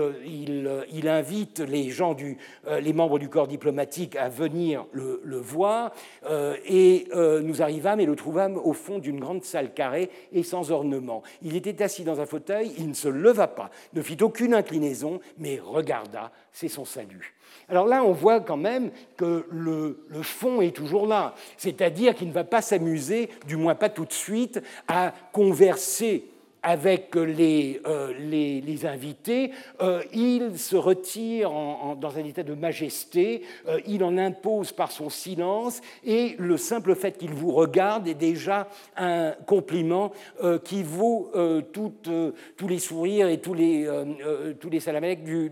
invite 1.05 1.59
les, 1.59 2.93
membres 2.93 3.19
du 3.19 3.29
corps 3.29 3.47
diplomatique 3.47 4.15
à 4.15 4.29
venir 4.29 4.85
le 4.93 5.37
voir, 5.37 5.91
et 6.67 7.07
nous 7.43 7.61
arrivâmes 7.61 7.99
et 7.99 8.05
le 8.05 8.15
trouvâmes 8.15 8.57
au 8.57 8.73
fond 8.73 8.99
d'une 8.99 9.19
grande 9.19 9.43
salle 9.43 9.73
carrée 9.73 10.09
et 10.31 10.43
sans 10.43 10.71
ornement. 10.71 11.21
Il 11.43 11.55
était 11.55 11.83
assis 11.83 12.03
dans 12.03 12.19
un 12.19 12.25
fauteuil 12.25 12.58
il 12.63 12.89
ne 12.89 12.93
se 12.93 13.07
leva 13.07 13.47
pas, 13.47 13.69
ne 13.93 14.01
fit 14.01 14.17
aucune 14.21 14.53
inclinaison, 14.53 15.19
mais 15.37 15.59
regarda, 15.63 16.31
c'est 16.51 16.67
son 16.67 16.85
salut. 16.85 17.35
Alors 17.67 17.85
là, 17.85 18.03
on 18.03 18.13
voit 18.13 18.39
quand 18.39 18.57
même 18.57 18.91
que 19.17 19.45
le, 19.51 19.97
fond 20.23 20.61
est 20.61 20.75
toujours 20.75 21.07
là, 21.07 21.35
c'est-à-dire 21.57 22.15
qu'il 22.15 22.27
ne 22.27 22.33
va 22.33 22.43
pas 22.43 22.61
s'amuser, 22.61 23.29
du 23.47 23.55
moins 23.55 23.75
pas 23.75 23.89
tout 23.89 24.05
de 24.05 24.13
suite, 24.13 24.61
à 24.87 25.13
converser 25.31 26.25
avec 26.63 27.15
les, 27.15 27.81
euh, 27.87 28.13
les, 28.17 28.85
invités, 28.85 29.51
euh, 29.81 30.01
il 30.13 30.57
se 30.57 30.75
retire 30.75 31.51
dans 31.97 32.17
un 32.17 32.23
état 32.23 32.43
de 32.43 32.53
majesté, 32.53 33.43
euh, 33.67 33.79
il 33.85 34.03
en 34.03 34.17
impose 34.17 34.71
par 34.71 34.91
son 34.91 35.09
silence, 35.09 35.81
et 36.05 36.35
le 36.37 36.57
simple 36.57 36.95
fait 36.95 37.17
qu'il 37.17 37.33
vous 37.33 37.51
regarde 37.51 38.07
est 38.07 38.13
déjà 38.13 38.67
un 38.95 39.31
compliment 39.45 40.11
qui 40.63 40.83
vaut 40.83 41.31
tous 41.73 42.67
les 42.67 42.79
sourires 42.79 43.27
et 43.27 43.39
tous 43.39 43.53
les, 43.53 43.87
tous 44.59 44.69
les 44.69 45.15
du, 45.15 45.49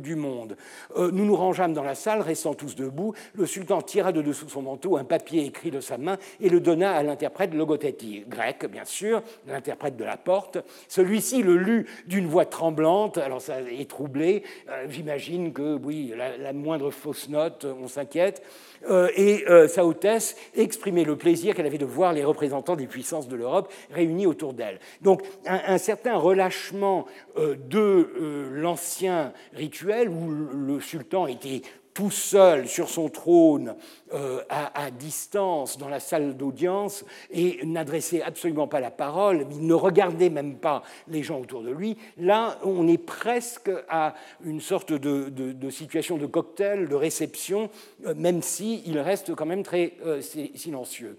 du, 0.00 0.16
monde. 0.16 0.56
nous 0.96 1.24
nous 1.24 1.36
rangeâmes 1.36 1.72
dans 1.72 1.82
la 1.82 1.94
salle, 1.94 2.20
restant 2.20 2.54
tous 2.54 2.76
debout. 2.76 3.14
Le 3.34 3.46
sultan 3.46 3.82
tira 3.82 4.12
de 4.12 4.22
dessous 4.22 4.48
son 4.48 4.62
manteau 4.62 4.96
un 4.96 5.04
papier 5.04 5.44
écrit 5.44 5.70
de 5.70 5.80
sa 5.80 5.98
main 5.98 6.18
et 6.40 6.48
le 6.48 6.60
donna 6.60 6.92
à 6.92 7.02
l'interprète 7.02 7.54
Logothetti, 7.54 8.24
grec 8.28 8.66
bien 8.70 8.84
sûr, 8.84 9.22
l'interprète 9.46 9.96
de 9.96 10.04
la 10.04 10.16
porte 10.16 10.45
celui-ci 10.88 11.42
le 11.42 11.56
lut 11.56 11.86
d'une 12.06 12.26
voix 12.26 12.44
tremblante, 12.44 13.18
alors 13.18 13.40
ça 13.40 13.60
est 13.60 13.88
troublé, 13.88 14.42
euh, 14.68 14.86
j'imagine 14.88 15.52
que, 15.52 15.76
oui, 15.76 16.12
la, 16.16 16.52
moindre 16.52 16.90
fausse 16.90 17.28
note, 17.28 17.66
on 17.80 17.88
s'inquiète, 17.88 18.42
euh, 18.88 19.08
et 19.16 19.44
euh, 19.48 19.68
sa 19.68 19.84
hautesse 19.84 20.36
exprimait 20.54 21.04
le 21.04 21.16
plaisir 21.16 21.54
qu'elle 21.54 21.66
avait 21.66 21.78
de 21.78 21.84
voir 21.84 22.12
les 22.12 22.24
représentants 22.24 22.76
des 22.76 22.86
puissances 22.86 23.28
de 23.28 23.36
l'Europe 23.36 23.72
réunis 23.90 24.26
autour 24.26 24.52
d'elle. 24.52 24.78
Donc 25.02 25.22
un, 25.46 25.78
certain 25.78 26.16
relâchement 26.16 27.06
de 27.36 28.08
l'ancien 28.52 29.32
rituel 29.52 30.08
où 30.08 30.30
le 30.30 30.80
sultan 30.80 31.26
était 31.26 31.62
tout 31.96 32.10
seul 32.10 32.68
sur 32.68 32.90
son 32.90 33.08
trône, 33.08 33.74
euh, 34.12 34.42
à, 34.50 34.90
distance, 34.90 35.78
dans 35.78 35.88
la 35.88 35.98
salle 35.98 36.36
d'audience, 36.36 37.06
et 37.30 37.58
n'adressait 37.64 38.20
absolument 38.20 38.68
pas 38.68 38.80
la 38.80 38.90
parole, 38.90 39.46
il 39.50 39.66
ne 39.66 39.72
regardait 39.72 40.28
même 40.28 40.56
pas 40.56 40.82
les 41.08 41.22
gens 41.22 41.40
autour 41.40 41.62
de 41.62 41.70
lui, 41.70 41.96
là, 42.18 42.58
on 42.64 42.86
est 42.86 42.98
presque 42.98 43.70
à 43.88 44.14
une 44.44 44.60
sorte 44.60 44.92
de, 44.92 45.70
situation 45.70 46.18
de 46.18 46.26
cocktail, 46.26 46.86
de 46.86 46.94
réception, 46.94 47.70
euh, 48.04 48.14
même 48.14 48.42
s'il 48.42 48.98
reste 48.98 49.34
quand 49.34 49.46
même 49.46 49.62
très 49.62 49.94
euh, 50.04 50.20
silencieux. 50.20 51.18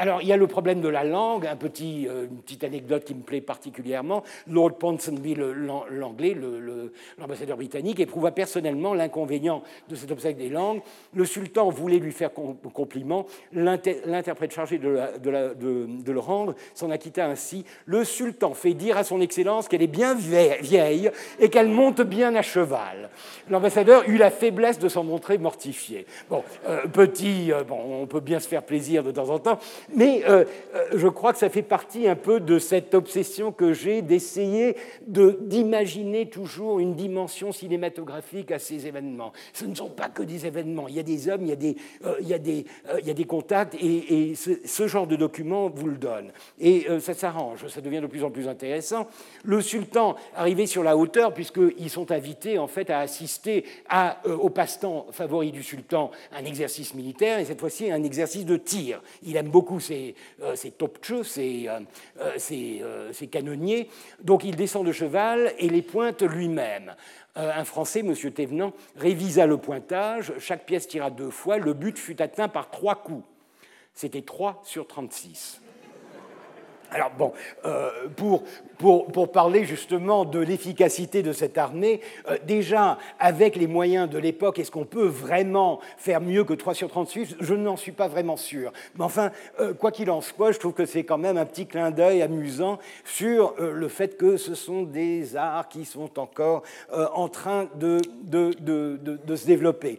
Alors, 0.00 0.22
il 0.22 0.28
y 0.28 0.32
a 0.32 0.36
le 0.36 0.46
problème 0.46 0.80
de 0.80 0.88
la 0.88 1.02
langue, 1.02 1.44
un 1.44 1.56
petit, 1.56 2.06
euh, 2.08 2.26
une 2.30 2.38
petite 2.38 2.62
anecdote 2.62 3.04
qui 3.04 3.16
me 3.16 3.22
plaît 3.22 3.40
particulièrement. 3.40 4.22
Lord 4.46 4.78
Ponsonby, 4.78 5.34
l'anglais, 5.34 6.36
l'ambassadeur 7.18 7.56
britannique, 7.56 7.98
éprouva 7.98 8.30
personnellement 8.30 8.94
l'inconvénient 8.94 9.64
de 9.88 9.96
cet 9.96 10.12
obstacle 10.12 10.38
des 10.38 10.50
langues. 10.50 10.82
Le 11.14 11.24
sultan 11.24 11.68
voulait 11.70 11.98
lui 11.98 12.12
faire 12.12 12.30
compliment. 12.32 13.26
L'interprète 13.52 14.52
chargé 14.52 14.78
de, 14.78 14.88
le 14.88 16.20
rendre 16.20 16.54
s'en 16.74 16.92
acquitta 16.92 17.26
ainsi. 17.26 17.64
Le 17.84 18.04
sultan 18.04 18.54
fait 18.54 18.74
dire 18.74 18.96
à 18.98 19.02
son 19.02 19.20
Excellence 19.20 19.66
qu'elle 19.66 19.82
est 19.82 19.88
bien 19.88 20.14
vieille 20.14 21.10
et 21.40 21.48
qu'elle 21.48 21.68
monte 21.68 22.02
bien 22.02 22.36
à 22.36 22.42
cheval. 22.42 23.10
L'ambassadeur 23.50 24.08
eut 24.08 24.16
la 24.16 24.30
faiblesse 24.30 24.78
de 24.78 24.88
s'en 24.88 25.02
montrer 25.02 25.38
mortifié. 25.38 26.06
Bon, 26.30 26.44
euh, 26.68 26.86
petit, 26.86 27.52
euh, 27.52 27.64
bon, 27.64 27.80
on 28.02 28.06
peut 28.06 28.20
bien 28.20 28.38
se 28.38 28.46
faire 28.46 28.62
plaisir 28.62 29.02
de 29.02 29.10
temps 29.10 29.30
en 29.30 29.40
temps, 29.40 29.58
mais 29.94 30.22
euh, 30.28 30.44
euh, 30.74 30.84
je 30.94 31.08
crois 31.08 31.32
que 31.32 31.38
ça 31.38 31.48
fait 31.48 31.62
partie 31.62 32.08
un 32.08 32.16
peu 32.16 32.40
de 32.40 32.58
cette 32.58 32.94
obsession 32.94 33.52
que 33.52 33.72
j'ai 33.72 34.02
d'essayer 34.02 34.76
d'imaginer 35.06 36.26
toujours 36.28 36.78
une 36.78 36.94
dimension 36.94 37.52
cinématographique 37.52 38.50
à 38.50 38.58
ces 38.58 38.86
événements. 38.86 39.32
Ce 39.52 39.64
ne 39.64 39.74
sont 39.74 39.88
pas 39.88 40.08
que 40.08 40.22
des 40.22 40.46
événements, 40.46 40.88
il 40.88 40.94
y 40.94 41.00
a 41.00 41.04
des 41.04 41.28
hommes, 41.28 41.42
il 41.42 41.48
y 41.48 41.52
a 41.52 41.56
des, 41.56 41.76
euh, 42.04 42.14
il 42.20 42.28
y 42.28 42.34
a 42.34 42.38
des, 42.38 42.66
il 43.00 43.06
y 43.06 43.10
a 43.10 43.14
des 43.14 43.24
contacts, 43.24 43.74
et, 43.80 44.34
ce, 44.34 44.86
genre 44.86 45.06
de 45.06 45.16
document 45.16 45.68
vous 45.68 45.88
le 45.88 45.96
donne. 45.96 46.30
Et 46.60 46.86
ça 47.00 47.14
s'arrange, 47.14 47.66
ça 47.66 47.80
devient 47.80 48.00
de 48.00 48.06
plus 48.06 48.24
en 48.24 48.30
plus 48.30 48.48
intéressant. 48.48 49.06
Le 49.44 49.60
sultan, 49.60 50.16
arrivé 50.34 50.66
sur 50.66 50.82
la 50.82 50.96
hauteur, 50.96 51.34
puisqu'ils 51.34 51.90
sont 51.90 52.10
invités 52.10 52.58
en 52.58 52.66
fait 52.66 52.90
à 52.90 53.00
assister 53.00 53.64
au 54.24 54.48
passe-temps 54.48 55.06
favori 55.10 55.52
du 55.52 55.62
sultan, 55.62 56.10
un 56.32 56.44
exercice 56.44 56.94
militaire, 56.94 57.38
et 57.38 57.44
cette 57.44 57.60
fois-ci 57.60 57.90
un 57.90 58.02
exercice 58.02 58.46
de 58.46 58.56
tir. 58.56 59.02
Il 59.22 59.36
aime 59.36 59.48
beaucoup 59.48 59.77
ces 59.78 60.14
euh, 60.42 60.54
topcheux, 60.76 61.22
ces, 61.22 61.68
euh, 61.68 61.80
euh, 62.50 63.26
canonniers. 63.30 63.88
Donc 64.22 64.44
il 64.44 64.56
descend 64.56 64.86
de 64.86 64.92
cheval 64.92 65.52
et 65.58 65.68
les 65.68 65.82
pointe 65.82 66.22
lui-même. 66.22 66.94
Un 67.34 67.64
Français, 67.64 68.00
M. 68.00 68.14
Thévenant, 68.32 68.72
révisa 68.96 69.46
le 69.46 69.58
pointage, 69.58 70.32
chaque 70.40 70.66
pièce 70.66 70.88
tira 70.88 71.10
deux 71.10 71.30
fois, 71.30 71.58
le 71.58 71.72
but 71.72 71.96
fut 71.96 72.20
atteint 72.20 72.48
par 72.48 72.70
trois 72.70 72.96
coups. 72.96 73.24
C'était 73.94 74.22
3 74.22 74.60
sur 74.64 74.88
36. 74.88 75.60
Alors 76.90 77.10
bon, 77.16 77.32
pour, 78.16 78.42
pour, 78.78 79.32
parler 79.32 79.64
justement 79.64 80.24
de 80.24 80.38
l'efficacité 80.38 81.22
de 81.22 81.32
cette 81.32 81.58
armée. 81.58 82.00
Euh, 82.28 82.38
déjà, 82.46 82.98
avec 83.18 83.56
les 83.56 83.66
moyens 83.66 84.08
de 84.08 84.18
l'époque, 84.18 84.58
est-ce 84.58 84.70
qu'on 84.70 84.84
peut 84.84 85.06
vraiment 85.06 85.80
faire 85.96 86.20
mieux 86.20 86.44
que 86.44 86.54
3 86.54 86.74
sur 86.74 86.88
38 86.88 87.36
Je 87.40 87.54
n'en 87.54 87.76
suis 87.76 87.92
pas 87.92 88.08
vraiment 88.08 88.36
sûr. 88.36 88.72
Mais 88.96 89.04
enfin, 89.04 89.32
euh, 89.60 89.74
quoi 89.74 89.90
qu'il 89.90 90.10
en 90.10 90.20
soit, 90.20 90.52
je 90.52 90.58
trouve 90.58 90.72
que 90.72 90.86
c'est 90.86 91.04
quand 91.04 91.18
même 91.18 91.36
un 91.36 91.44
petit 91.44 91.66
clin 91.66 91.90
d'œil 91.90 92.22
amusant 92.22 92.78
sur 93.04 93.54
euh, 93.58 93.72
le 93.72 93.88
fait 93.88 94.16
que 94.16 94.36
ce 94.36 94.54
sont 94.54 94.82
des 94.82 95.36
arts 95.36 95.68
qui 95.68 95.84
sont 95.84 96.18
encore 96.18 96.62
en 97.14 97.28
train 97.28 97.68
de, 97.76 98.00
de, 98.22 98.52
de, 98.60 98.98
de, 99.02 99.36
se 99.36 99.46
développer. 99.46 99.98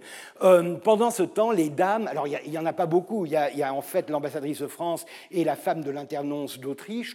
pendant 0.84 1.12
ce 1.12 1.24
temps, 1.24 1.52
les 1.52 1.70
dames, 1.70 2.08
alors 2.08 2.28
il 2.28 2.50
n'y 2.50 2.58
en 2.58 2.66
a 2.66 2.74
pas 2.74 2.86
beaucoup, 2.86 3.26
il 3.26 3.32
y 3.32 3.58
y 3.58 3.64
a 3.64 3.74
en 3.74 3.82
fait 3.82 4.10
l'ambassadrice 4.10 4.62
de 4.62 4.68
France 4.68 5.06
et 5.32 5.44
la 5.44 5.56
femme 5.56 5.82
de 5.82 5.92
l'internonce 5.92 6.60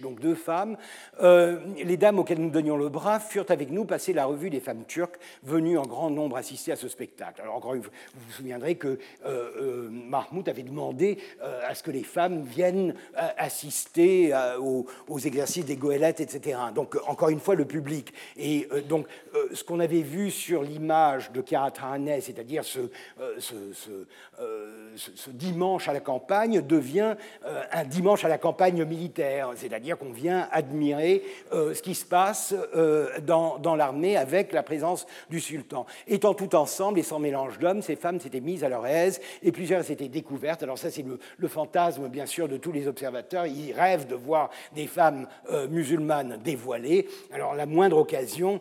donc 0.01 0.21
deux 0.21 0.35
femmes. 0.35 0.77
Euh, 1.23 1.59
les 1.83 1.97
dames 1.97 2.19
auxquelles 2.19 2.41
nous 2.41 2.51
donnions 2.51 2.77
le 2.77 2.89
bras 2.89 3.19
furent 3.21 3.51
avec 3.51 3.71
nous 3.71 3.85
passer 3.85 4.13
la 4.13 4.27
revue 4.27 4.51
des 4.51 4.61
femmes 4.61 4.85
turques 4.87 5.17
venues 5.43 5.79
en 5.79 5.87
grand 5.87 6.11
nombre 6.11 6.37
assister 6.37 6.73
à 6.73 6.77
ce 6.77 6.89
spectacle. 6.89 7.41
Alors 7.43 7.57
encore 7.57 7.75
une 7.75 7.83
fois, 7.83 7.93
vous 8.15 8.21
vous 8.27 8.33
souviendrez 8.33 8.77
que 8.77 8.89
euh, 8.89 8.97
euh, 9.27 9.89
Mahmoud 9.91 10.49
avait 10.49 10.63
demandé 10.63 11.19
à 11.67 11.75
ce 11.75 11.83
que 11.83 11.91
les 11.91 12.03
femmes 12.03 12.43
viennent 12.43 12.95
assister 13.37 14.33
aux, 14.59 15.19
exercices 15.19 15.65
des 15.65 15.77
goélettes, 15.77 16.21
etc. 16.21 16.59
Donc 16.75 16.97
encore 17.07 17.29
une 17.29 17.41
fois, 17.41 17.55
le 17.55 17.65
public. 17.65 18.13
Et 18.37 18.69
donc 18.89 19.07
ce 19.53 19.65
qu'on 19.65 19.81
avait 19.81 20.03
vu 20.03 20.31
sur 20.31 20.63
l'image 20.63 21.33
de 21.33 21.41
Karatarane, 21.41 22.21
c'est-à-dire 22.21 22.65
ce, 22.65 22.91
ce, 23.39 25.31
dimanche 25.31 25.89
à 25.89 25.93
la 25.93 26.01
campagne, 26.01 26.63
devient 26.63 27.17
un 27.45 27.85
dimanche 27.85 28.25
à 28.25 28.29
la 28.29 28.39
campagne 28.39 28.85
militaire, 28.85 29.54
c'est-à-dire 29.57 29.99
qu'on 29.99 30.13
vient 30.13 30.49
admirer 30.51 31.23
euh, 31.53 31.75
ce 31.75 31.83
qui 31.83 31.95
se 31.95 32.05
passe 32.05 32.55
euh, 32.77 33.09
dans, 33.21 33.77
l'armée 33.77 34.17
avec 34.17 34.53
la 34.53 34.63
présence 34.63 35.07
du 35.31 35.41
sultan. 35.41 35.87
Étant 36.07 36.35
tout 36.35 36.55
ensemble 36.55 36.99
et 36.99 37.03
sans 37.03 37.19
mélange 37.19 37.59
d'hommes, 37.59 37.83
ces 37.83 37.97
femmes 37.97 38.21
s'étaient 38.21 38.41
mises 38.41 38.65
à 38.65 38.69
leur 38.69 38.87
aise 38.87 39.21
et 39.43 39.53
plusieurs 39.53 39.85
s'étaient 39.85 40.09
découvertes. 40.09 40.63
Alors 40.63 40.79
ça, 40.79 40.91
c'est 40.91 41.05
le, 41.39 41.49
fantasme, 41.49 42.09
bien 42.09 42.27
sûr, 42.27 42.49
de 42.49 42.57
tous 42.57 42.73
les 42.73 42.89
observateurs. 42.89 43.47
Ils 43.47 43.73
rêvent 43.73 44.07
de 44.07 44.15
voir 44.15 44.51
des 44.75 44.87
femmes 44.87 45.27
euh, 45.51 45.69
musulmanes 45.69 46.39
dévoilées. 46.43 47.09
Alors 47.33 47.55
la 47.55 47.67
moindre 47.67 47.99
occasion 47.99 48.61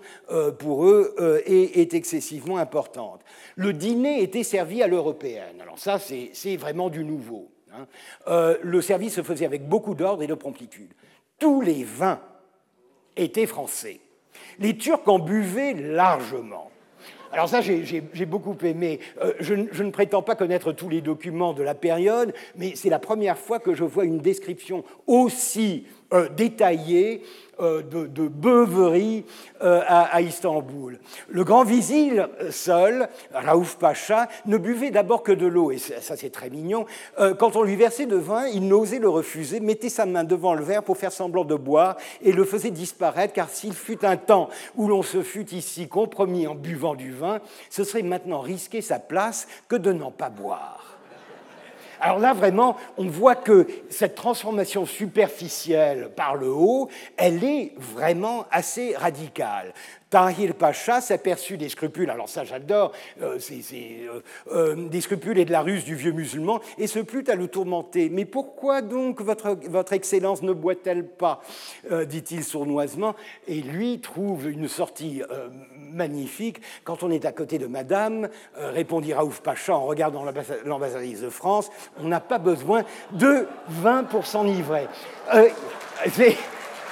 pour 0.60 0.86
eux 0.86 1.16
est, 1.46 1.94
excessivement 1.94 2.58
importante. 2.58 3.22
Le 3.56 3.74
dîner 3.74 4.24
était 4.24 4.44
servi 4.44 4.82
à 4.82 4.88
l'européenne. 4.88 5.62
Alors 5.62 5.80
ça, 5.80 6.00
c'est 6.00 6.58
vraiment 6.58 6.90
du 6.90 7.04
nouveau. 7.04 7.53
Hein. 7.76 8.56
le 8.62 8.82
service 8.82 9.16
se 9.16 9.24
faisait 9.24 9.46
avec 9.46 9.68
beaucoup 9.68 9.96
d'ordre 9.96 10.24
et 10.24 10.28
de 10.28 10.34
promptitude. 10.34 10.94
Tous 11.40 11.62
les 11.62 11.84
vins 11.84 12.20
étaient 13.16 13.48
français. 13.48 14.00
Les 14.60 14.78
Turcs 14.78 15.08
en 15.08 15.20
buvaient 15.20 15.74
largement. 15.74 16.70
Alors 17.34 17.50
ça, 17.50 17.62
j'ai 17.62 18.26
beaucoup 18.28 18.56
aimé. 18.64 19.00
Euh, 19.24 19.34
je, 19.40 19.56
ne 19.56 19.90
prétends 19.90 20.22
pas 20.22 20.36
connaître 20.36 20.72
tous 20.72 20.88
les 20.88 21.02
documents 21.02 21.54
de 21.54 21.64
la 21.64 21.74
période, 21.74 22.32
mais 22.56 22.74
c'est 22.76 22.90
la 22.90 23.00
première 23.00 23.40
fois 23.40 23.58
que 23.58 23.74
je 23.74 23.84
vois 23.84 24.06
une 24.06 24.20
description 24.20 24.84
aussi 25.08 25.88
euh, 26.14 26.30
détaillée 26.30 27.24
euh, 27.60 27.82
de, 27.82 28.28
beuverie 28.28 29.26
euh, 29.62 29.82
à, 29.88 30.22
Istanbul. 30.22 31.00
Le 31.30 31.44
grand 31.44 31.64
vizir 31.64 32.30
seul, 32.50 33.08
Raouf 33.34 33.78
Pacha, 33.78 34.28
ne 34.46 34.58
buvait 34.58 34.92
d'abord 34.92 35.24
que 35.24 35.32
de 35.32 35.46
l'eau, 35.46 35.72
et 35.72 35.78
ça 35.78 36.16
c'est 36.16 36.32
très 36.32 36.50
mignon. 36.50 36.86
Quand 37.40 37.56
on 37.56 37.64
lui 37.64 37.76
versait 37.76 38.06
de 38.06 38.16
vin, 38.16 38.48
il 38.48 38.68
n'osait 38.68 39.00
le 39.00 39.10
refuser, 39.10 39.60
mettait 39.60 39.90
sa 39.90 40.06
main 40.06 40.24
devant 40.24 40.54
le 40.54 40.64
verre 40.64 40.84
pour 40.84 40.98
faire 40.98 41.12
semblant 41.12 41.46
de 41.46 41.56
boire 41.56 41.98
et 42.22 42.32
le 42.32 42.44
faisait 42.44 42.72
disparaître, 42.72 43.34
car 43.34 43.50
s'il 43.50 43.74
fut 43.74 44.04
un 44.06 44.18
temps 44.18 44.50
où 44.76 44.88
l'on 44.88 45.04
se 45.04 45.22
fût 45.22 45.50
ici 45.54 45.88
compromis 45.88 46.48
en 46.48 46.56
buvant 46.56 46.96
du 46.96 47.12
vin, 47.12 47.40
ce 47.70 47.84
serait 47.84 48.04
maintenant 48.04 48.40
risquer 48.40 48.82
sa 48.82 49.00
place 49.00 49.48
que 49.68 49.76
de 49.76 49.92
n'en 49.92 50.12
pas 50.12 50.30
boire. 50.30 50.93
Alors 52.04 52.20
là, 52.20 52.34
vraiment, 52.34 52.76
on 52.98 53.08
voit 53.08 53.36
que 53.36 53.66
cette 53.90 54.16
transformation 54.16 54.86
superficielle 54.86 56.10
par 56.14 56.36
le 56.36 56.50
haut, 56.50 56.90
elle 57.16 57.46
est 57.46 57.72
vraiment 57.78 58.46
assez 58.52 58.94
radicale. 58.98 59.74
Tahir 60.14 60.54
Pacha 60.54 61.02
s'aperçut 61.02 61.58
des 61.58 61.70
scrupules, 61.70 62.12
alors 62.12 62.30
ça 62.30 62.44
j'adore, 62.44 62.92
euh, 63.24 63.40
euh, 63.40 64.22
euh, 64.52 64.76
des 64.76 65.02
scrupules 65.02 65.40
et 65.40 65.46
de 65.46 65.52
la 65.52 65.62
ruse 65.62 65.86
du 65.86 65.96
vieux 65.96 66.12
musulman, 66.12 66.60
et 66.78 66.86
se 66.86 67.00
plut 67.00 67.28
à 67.30 67.36
le 67.36 67.48
tourmenter. 67.48 68.10
Mais 68.10 68.26
pourquoi 68.26 68.84
donc 68.84 69.22
votre, 69.22 69.58
Excellence 69.92 70.44
ne 70.44 70.54
boit-elle 70.54 71.08
pas 71.08 71.42
dit-il 72.06 72.44
sournoisement, 72.44 73.16
et 73.48 73.62
lui 73.62 74.02
trouve 74.02 74.48
une 74.48 74.68
sortie 74.68 75.24
magnifique. 75.92 76.62
Quand 76.84 77.02
on 77.02 77.10
est 77.10 77.26
à 77.26 77.32
côté 77.32 77.58
de 77.58 77.66
Madame, 77.66 78.30
répondit 78.56 79.14
Raouf 79.14 79.42
Pacha 79.42 79.76
en 79.76 79.86
regardant 79.86 80.24
l'ambassadrice 80.66 81.22
de 81.22 81.30
France, 81.30 81.72
on 81.98 82.08
n'a 82.08 82.20
pas 82.20 82.38
besoin 82.38 82.84
de 83.14 83.48
vin 83.68 84.04
pour 84.04 84.28
s'enivrer. 84.28 84.88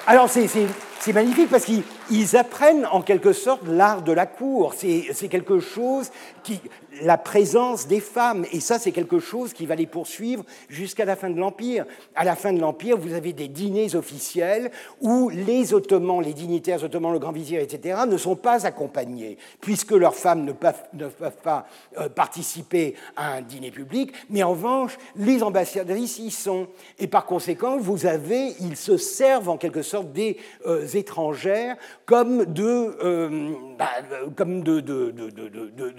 alors 0.07 0.27
c'est 0.29 1.13
magnifique 1.13 1.49
parce 1.49 1.65
qu'ils 2.11 2.35
apprennent 2.35 2.85
en 2.91 3.01
quelque 3.01 3.31
sorte 3.31 3.65
l'art 3.65 4.01
de 4.01 4.11
la 4.11 4.25
cour. 4.25 4.73
C'est 4.73 5.29
quelque 5.29 5.61
chose 5.61 6.11
qui, 6.43 6.59
la 7.03 7.17
présence 7.17 7.87
des 7.87 8.01
femmes. 8.01 8.45
Et 8.51 8.59
ça, 8.59 8.79
c'est 8.79 8.91
quelque 8.91 9.19
chose 9.19 9.53
qui 9.53 9.65
va 9.65 9.75
les 9.75 9.87
poursuivre 9.87 10.43
jusqu'à 10.67 11.05
la 11.05 11.15
fin 11.15 11.29
de 11.29 11.39
l'Empire. 11.39 11.85
À 12.15 12.25
la 12.25 12.35
fin 12.35 12.51
de 12.51 12.59
l'Empire, 12.59 12.97
vous 12.97 13.13
avez 13.13 13.31
des 13.31 13.47
dîners 13.47 13.95
officiels 13.95 14.71
où 14.99 15.29
les 15.29 15.73
Ottomans, 15.73 16.21
les 16.21 16.33
dignitaires 16.33 16.83
ottomans, 16.83 17.13
le 17.13 17.19
grand 17.19 17.31
vizir, 17.31 17.61
etc., 17.61 18.01
ne 18.07 18.17
sont 18.17 18.35
pas 18.35 18.65
accompagnés, 18.65 19.37
puisque 19.61 19.91
leurs 19.91 20.15
femmes 20.15 20.43
ne 20.43 20.51
peuvent, 20.51 20.83
ne 20.93 21.07
peuvent 21.07 21.41
pas 21.41 21.65
euh, 21.97 22.09
participer 22.09 22.95
à 23.15 23.35
un 23.35 23.41
dîner 23.41 23.71
public. 23.71 24.11
Mais 24.29 24.43
en 24.43 24.51
revanche, 24.51 24.97
les 25.15 25.43
ambassadrices 25.43 26.19
y 26.19 26.31
sont. 26.31 26.67
Et 26.99 27.07
par 27.07 27.25
conséquent, 27.25 27.77
vous 27.77 28.05
avez, 28.05 28.53
ils 28.59 28.75
se 28.75 28.97
servent 28.97 29.49
en 29.49 29.57
quelque 29.57 29.81
sorte 29.81 30.11
des 30.11 30.37
euh, 30.65 30.85
étrangères 30.87 31.77
comme 32.11 32.45
de, 32.45 32.95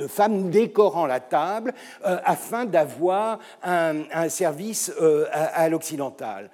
femmes 0.09 0.51
décorées 0.51 1.09
la 1.09 1.21
table 1.21 1.73
euh, 2.05 2.19
afin 2.25 2.67
d'avoir 2.67 3.39
un, 3.63 4.29
service 4.29 4.93
euh, 5.01 5.25
à 5.33 5.69
l'occidental. 5.71 6.51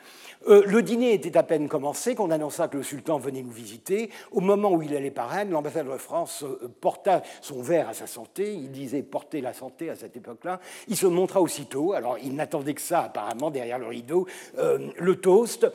Euh, 0.47 0.62
le 0.66 0.82
dîner 0.82 1.15
était 1.15 1.36
à 1.36 1.43
peine 1.43 1.69
commencé 1.69 2.15
qu'on 2.15 2.31
annonça 2.31 2.69
que 2.69 2.77
le 2.77 2.82
sultan 2.82 3.19
venait 3.19 3.43
nous 3.43 3.51
visiter. 3.51 4.10
Au 4.31 4.40
moment 4.40 4.73
où 4.73 4.82
il 4.82 4.94
allait 4.94 5.10
par 5.10 5.31
Rennes, 5.31 5.51
l'ambassadeur 5.51 5.94
de 5.94 5.98
France 5.98 6.44
euh, 6.44 6.69
porta 6.81 7.23
son 7.40 7.60
verre 7.60 7.89
à 7.89 7.94
sa 7.94 8.06
santé. 8.06 8.55
Il 8.55 8.70
disait 8.70 9.02
porter 9.02 9.40
la 9.40 9.52
santé 9.52 9.90
à 9.90 9.97
cette 9.97 10.16
époque-là. 10.16 10.60
Il 10.89 10.97
se 10.97 11.06
montra 11.06 11.40
aussitôt. 11.40 11.93
Alors, 11.93 12.19
il 12.23 12.35
n'attendait 12.35 12.74
que 12.74 12.81
ça, 12.81 13.01
apparemment, 13.01 13.51
derrière 13.51 13.78
le 13.78 13.86
rideau, 13.86 14.27
euh, 14.59 14.90
le 14.97 15.16
toast. 15.16 15.66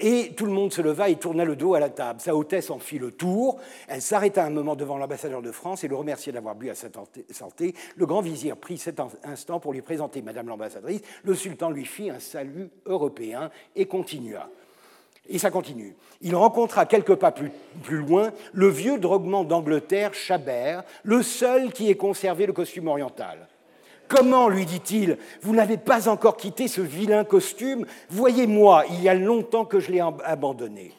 et 0.00 0.32
tout 0.36 0.46
le 0.46 0.52
monde 0.52 0.72
se 0.72 0.82
leva 0.82 1.08
et 1.08 1.16
tourna 1.16 1.44
le 1.44 1.56
dos 1.56 1.74
à 1.74 1.80
la 1.80 1.90
table. 1.90 2.20
Sa 2.20 2.34
hôtesse 2.34 2.70
en 2.70 2.78
fit 2.78 2.98
le 2.98 3.10
tour. 3.10 3.58
Elle 3.88 4.02
s'arrêta 4.02 4.44
un 4.44 4.50
moment 4.50 4.76
devant 4.76 4.98
l'ambassadeur 4.98 5.42
de 5.42 5.52
France 5.52 5.84
et 5.84 5.88
le 5.88 5.96
remercia 5.96 6.32
d'avoir 6.32 6.54
bu 6.54 6.70
à 6.70 6.74
sa 6.74 6.88
santé. 7.30 7.74
Le 7.96 8.06
grand 8.06 8.20
vizir 8.20 8.56
prit 8.56 8.78
cet 8.78 9.00
instant 9.24 9.60
pour 9.60 9.72
lui 9.72 9.82
présenter 9.82 10.22
Madame 10.22 10.48
l'ambassadrice. 10.48 11.00
Le 11.24 11.34
sultan 11.34 11.70
lui 11.70 11.84
fit 11.84 12.10
un 12.10 12.20
salut 12.20 12.70
européen 12.86 13.50
et 13.78 13.86
continua. 13.86 14.48
Et 15.30 15.38
ça 15.38 15.50
continue. 15.50 15.94
Il 16.20 16.34
rencontra 16.34 16.84
quelques 16.84 17.14
pas 17.14 17.30
plus, 17.30 17.50
loin 17.88 18.32
le 18.52 18.68
vieux 18.68 18.98
droguement 18.98 19.44
d'Angleterre, 19.44 20.14
Chabert, 20.14 20.82
le 21.04 21.22
seul 21.22 21.72
qui 21.72 21.90
ait 21.90 21.96
conservé 21.96 22.46
le 22.46 22.52
costume 22.52 22.88
oriental. 22.88 23.46
Comment, 24.08 24.48
lui 24.48 24.64
dit-il, 24.64 25.18
vous 25.42 25.54
n'avez 25.54 25.76
pas 25.76 26.08
encore 26.08 26.38
quitté 26.38 26.66
ce 26.66 26.80
vilain 26.80 27.24
costume? 27.24 27.86
Voyez-moi, 28.08 28.84
il 28.90 29.02
y 29.02 29.08
a 29.08 29.14
longtemps 29.14 29.66
que 29.66 29.80
je 29.80 29.92
l'ai 29.92 30.00
abandonné. 30.00 30.92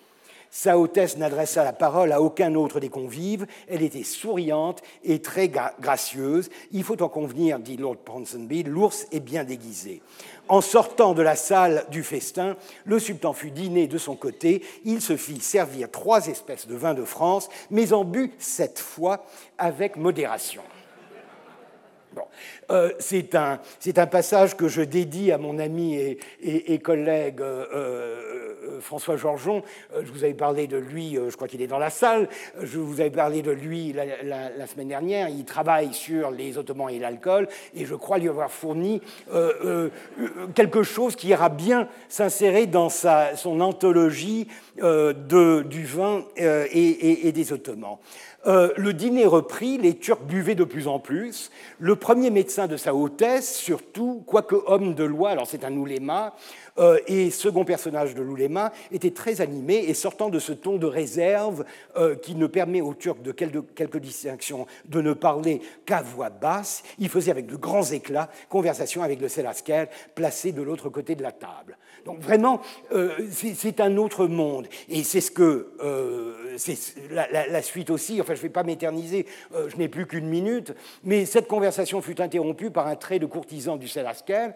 Sa 0.51 0.79
hôtesse 0.79 1.17
n'adressa 1.17 1.63
la 1.63 1.73
parole 1.73 2.11
à 2.11 2.21
aucun 2.21 2.55
autre 2.55 2.79
des 2.79 2.89
convives. 2.89 3.45
Elle 3.67 3.83
était 3.83 4.03
souriante 4.03 4.81
et 5.03 5.21
très 5.21 5.49
gracieuse. 5.79 6.49
Il 6.71 6.83
faut 6.83 7.01
en 7.03 7.09
convenir, 7.09 7.59
dit 7.59 7.77
Lord 7.77 7.97
Ponsonby, 7.97 8.63
l'ours 8.63 9.05
est 9.11 9.19
bien 9.19 9.43
déguisé. 9.43 10.01
En 10.49 10.61
sortant 10.61 11.13
de 11.13 11.21
la 11.21 11.35
salle 11.35 11.85
du 11.91 12.03
festin, 12.03 12.57
le 12.83 12.97
sultan 12.97 13.33
fut 13.33 13.51
dîné 13.51 13.85
de 13.85 13.99
son 13.99 14.15
côté. 14.15 14.65
Il 14.83 14.99
se 14.99 15.15
fit 15.15 15.39
servir 15.39 15.91
trois 15.91 16.27
espèces 16.27 16.67
de 16.67 16.75
vin 16.75 16.95
de 16.95 17.03
France, 17.03 17.49
mais 17.69 17.93
en 17.93 18.03
but 18.03 18.33
cette 18.39 18.79
fois 18.79 19.25
avec 19.59 19.95
modération. 19.95 20.63
Euh, 22.71 22.91
c'est 22.99 23.35
un, 23.35 23.59
passage 24.07 24.55
que 24.55 24.67
je 24.67 24.81
dédie 24.81 25.31
à 25.31 25.37
mon 25.37 25.59
ami 25.59 26.17
et, 26.41 26.79
collègue 26.79 27.41
euh, 27.41 27.65
euh, 27.73 28.79
François 28.79 29.17
Georgeon. 29.17 29.63
je 30.01 30.11
vous 30.11 30.23
avais 30.23 30.33
parlé 30.33 30.67
de 30.67 30.77
lui, 30.77 31.15
je 31.15 31.35
crois 31.35 31.47
qu'il 31.47 31.61
est 31.61 31.67
dans 31.67 31.79
la 31.79 31.89
salle. 31.89 32.29
Je 32.61 32.79
vous 32.79 33.01
avais 33.01 33.09
parlé 33.09 33.41
de 33.41 33.51
lui 33.51 33.93
la, 33.93 34.67
semaine 34.67 34.87
dernière. 34.87 35.29
Il 35.29 35.45
travaille 35.45 35.93
sur 35.93 36.31
les 36.31 36.57
Ottomans 36.57 36.89
et 36.89 36.99
l'alcool, 36.99 37.47
et 37.75 37.85
je 37.85 37.95
crois 37.95 38.17
lui 38.17 38.29
avoir 38.29 38.51
fourni 38.51 39.01
quelque 40.55 40.83
chose 40.83 41.15
qui 41.15 41.29
ira 41.29 41.49
bien 41.49 41.87
s'insérer 42.07 42.67
dans 42.67 42.89
son 42.89 43.59
anthologie 43.59 44.47
du 44.77 45.85
vin 45.85 46.23
et, 46.37 47.27
et 47.27 47.31
des 47.31 47.53
Ottomans. 47.53 47.97
Le 48.45 48.91
dîner 48.91 49.25
reprit, 49.25 49.77
les 49.77 49.95
Turcs 49.95 50.23
buvaient 50.23 50.55
de 50.55 50.63
plus 50.63 50.87
en 50.87 50.99
plus. 50.99 51.51
Le 51.79 51.95
premier 51.95 52.29
médecin 52.29 52.58
de 52.67 52.77
sa 52.77 52.93
hautesse, 52.93 53.55
surtout, 53.55 54.23
quoique 54.25 54.55
homme 54.65 54.93
de 54.93 55.03
loi, 55.03 55.31
alors 55.31 55.47
c'est 55.47 55.63
un 55.63 55.75
ouléma, 55.75 56.35
euh, 56.77 56.99
et 57.07 57.29
second 57.29 57.65
personnage 57.65 58.15
de 58.15 58.21
l'ouléma, 58.21 58.71
était 58.91 59.11
très 59.11 59.41
animé 59.41 59.75
et 59.87 59.93
sortant 59.93 60.29
de 60.29 60.39
ce 60.39 60.53
ton 60.53 60.77
de 60.77 60.85
réserve 60.85 61.65
euh, 61.97 62.15
qui 62.15 62.35
ne 62.35 62.47
permet 62.47 62.81
aux 62.81 62.93
Turcs 62.93 63.21
de 63.21 63.31
quelques 63.31 63.99
distinctions 63.99 64.65
de 64.85 65.01
ne 65.01 65.13
parler 65.13 65.61
qu'à 65.85 66.01
voix 66.01 66.29
basse, 66.29 66.83
il 66.99 67.09
faisait 67.09 67.31
avec 67.31 67.47
de 67.47 67.55
grands 67.55 67.85
éclats 67.85 68.29
conversation 68.49 69.03
avec 69.03 69.21
le 69.21 69.27
Selasker 69.27 69.85
placé 70.15 70.51
de 70.51 70.61
l'autre 70.61 70.89
côté 70.89 71.15
de 71.15 71.23
la 71.23 71.31
table. 71.31 71.77
Donc 72.05 72.19
vraiment, 72.21 72.61
euh, 72.93 73.11
c'est 73.31 73.81
un 73.81 73.97
autre 73.97 74.27
monde. 74.27 74.67
Et 74.87 75.03
c'est 75.03 75.21
ce 75.21 75.31
que 75.31 75.67
c'est 76.59 76.77
la, 77.09 77.61
suite 77.61 77.89
aussi. 77.89 78.21
Enfin, 78.21 78.33
je 78.35 78.39
ne 78.39 78.43
vais 78.43 78.49
pas 78.49 78.63
m'éterniser, 78.63 79.25
je 79.53 79.75
n'ai 79.77 79.87
plus 79.87 80.05
qu'une 80.05 80.27
minute. 80.27 80.73
Mais 81.03 81.25
cette 81.25 81.47
conversation 81.47 82.01
fut 82.01 82.21
interrompue 82.21 82.69
par 82.69 82.87
un 82.87 82.95
trait 82.95 83.19
de 83.19 83.25
courtisan 83.25 83.77
du 83.77 83.87
Selasker, 83.87 84.49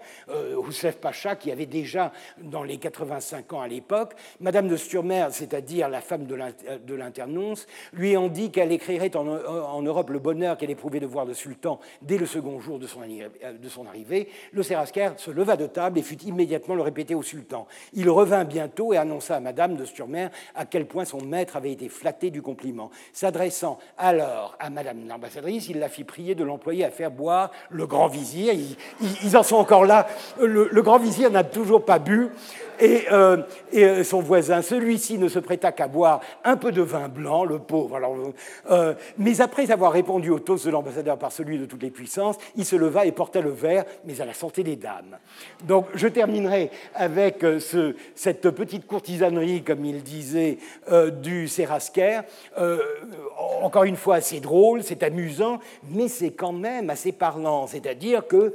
Oussef 0.57 0.97
Pacha, 0.97 1.35
qui 1.35 1.51
avait 1.51 1.65
déjà 1.65 2.11
dans 2.41 2.63
les 2.63 2.77
85 2.77 3.53
ans 3.53 3.61
à 3.61 3.67
l'époque. 3.67 4.13
Madame 4.39 4.67
de 4.67 4.77
Sturmer, 4.77 5.27
c'est-à-dire 5.31 5.89
la 5.89 6.01
femme 6.01 6.25
de 6.25 6.95
l'internonce, 6.95 7.67
lui 7.93 8.15
en 8.17 8.27
dit 8.27 8.51
qu'elle 8.51 8.71
écrirait 8.71 9.15
en, 9.15 9.81
Europe 9.81 10.09
le 10.09 10.19
bonheur 10.19 10.57
qu'elle 10.57 10.71
éprouvait 10.71 10.99
de 10.99 11.05
voir 11.05 11.25
le 11.25 11.33
sultan 11.33 11.79
dès 12.01 12.17
le 12.17 12.25
second 12.25 12.59
jour 12.59 12.79
de 12.79 12.87
son, 12.87 13.85
arrivée. 13.85 14.29
Le 14.51 14.63
Serasker 14.63 15.11
se 15.17 15.31
leva 15.31 15.57
de 15.57 15.67
table 15.67 15.99
et 15.99 16.01
fut 16.01 16.21
immédiatement 16.23 16.75
le 16.75 16.81
répéter 16.81 17.15
au 17.15 17.23
sultan. 17.23 17.67
Il 17.93 18.09
revint 18.09 18.43
bientôt 18.43 18.93
et 18.93 18.97
annonça 18.97 19.35
à 19.35 19.39
Madame 19.39 19.75
de 19.75 19.85
Sturmer 19.85 20.27
à 20.55 20.65
quel 20.65 20.85
point 20.87 21.05
son 21.05 21.21
maître 21.21 21.55
avait 21.55 21.71
été 21.71 21.89
flatté 21.93 22.29
du 22.29 22.41
compliment. 22.41 22.89
S'adressant 23.13 23.79
alors 23.97 24.55
à 24.59 24.69
Madame 24.69 25.07
l'ambassadrice, 25.07 25.69
il 25.69 25.79
la 25.79 25.89
fit 25.89 26.03
prier 26.03 26.35
de 26.35 26.43
l'employer 26.43 26.83
à 26.85 26.91
faire 26.91 27.11
boire 27.11 27.51
le 27.69 27.87
grand 27.87 28.07
vizir. 28.07 28.53
Ils, 29.23 29.37
en 29.37 29.43
sont 29.43 29.57
encore 29.57 29.85
là. 29.85 30.07
Le, 30.41 30.81
grand 30.81 30.97
vizir 30.97 31.31
n'a 31.31 31.43
toujours 31.43 31.85
pas 31.85 31.99
bu 31.99 32.29
et, 32.79 33.05
euh, 33.11 33.37
euh, 33.75 34.03
son 34.03 34.21
voisin, 34.21 34.61
celui-ci 34.61 35.17
ne 35.17 35.27
se 35.27 35.39
prêta 35.39 35.71
qu'à 35.71 35.87
boire 35.87 36.21
un 36.43 36.57
peu 36.57 36.71
de 36.71 36.81
vin 36.81 37.07
blanc, 37.07 37.45
le 37.45 37.59
pauvre. 37.59 37.99
Euh, 38.69 38.93
mais 39.17 39.41
après 39.41 39.71
avoir 39.71 39.91
répondu 39.91 40.29
au 40.29 40.39
toast 40.39 40.65
de 40.65 40.71
l'ambassadeur 40.71 41.17
par 41.17 41.31
celui 41.31 41.57
de 41.57 41.65
toutes 41.65 41.83
les 41.83 41.91
puissances, 41.91 42.37
il 42.55 42.65
se 42.65 42.75
leva 42.75 43.05
et 43.05 43.11
porta 43.11 43.41
le 43.41 43.51
verre, 43.51 43.85
mais 44.05 44.19
à 44.21 44.25
la 44.25 44.33
santé 44.33 44.63
des 44.63 44.75
dames. 44.75 45.17
Donc 45.63 45.85
je 45.93 46.07
terminerai 46.07 46.71
avec 46.95 47.39
ce, 47.59 47.95
cette 48.15 48.49
petite 48.49 48.87
courtisanerie, 48.87 49.63
comme 49.63 49.85
il 49.85 50.03
disait, 50.03 50.57
du 51.21 51.47
Sérasker. 51.79 52.21
encore 53.61 53.83
une 53.83 53.95
fois, 53.95 54.21
c'est 54.21 54.39
drôle, 54.39 54.83
c'est 54.83 55.03
amusant, 55.03 55.59
mais 55.89 56.07
c'est 56.07 56.31
quand 56.31 56.51
même 56.51 56.89
assez 56.89 57.11
parlant. 57.11 57.67
C'est-à-dire 57.67 58.27
que 58.27 58.53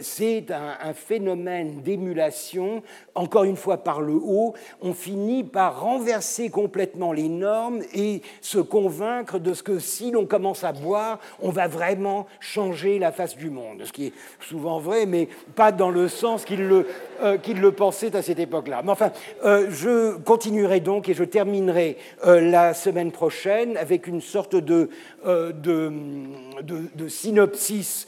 c'est 0.00 0.50
un, 0.50 0.92
phénomène 0.92 1.82
d'émulation, 1.82 2.82
encore 3.14 3.44
une 3.44 3.56
fois 3.56 3.78
par 3.78 4.00
le 4.00 4.14
haut, 4.14 4.54
on 4.82 4.92
finit 4.92 5.44
par 5.44 5.80
renverser 5.80 6.50
complètement 6.50 7.12
les 7.12 7.28
normes 7.28 7.82
et 7.94 8.22
se 8.40 8.58
convaincre 8.58 9.38
de 9.38 9.54
ce 9.54 9.62
que 9.62 9.78
si 9.78 10.10
l'on 10.10 10.26
commence 10.26 10.64
à 10.64 10.72
boire, 10.72 11.18
on 11.40 11.50
va 11.50 11.68
vraiment 11.68 12.26
changer 12.40 12.98
la 12.98 13.12
face 13.12 13.36
du 13.36 13.50
monde. 13.50 13.82
Ce 13.84 13.92
qui 13.92 14.06
est 14.06 14.12
souvent 14.40 14.78
vrai, 14.78 15.06
mais 15.06 15.28
pas 15.54 15.72
dans 15.72 15.90
le 15.90 16.08
sens 16.08 16.44
qu'il 16.44 16.66
le, 16.66 16.86
euh, 17.22 17.38
le 17.46 17.72
pensait 17.72 18.14
à 18.16 18.22
cette 18.22 18.38
époque-là. 18.38 18.82
Mais 18.84 18.90
enfin, 18.90 19.10
euh, 19.44 19.68
je 19.70 20.16
continuerai 20.18 20.80
donc 20.80 21.08
et 21.08 21.14
je 21.14 21.24
terminerai 21.24 21.96
euh, 22.26 22.40
la 22.66 22.74
semaine 22.74 23.12
prochaine 23.12 23.76
avec 23.76 24.06
une 24.06 24.20
sorte 24.20 24.56
de, 24.56 24.90
de, 25.24 25.92
de 26.62 27.08
synopsis 27.08 28.06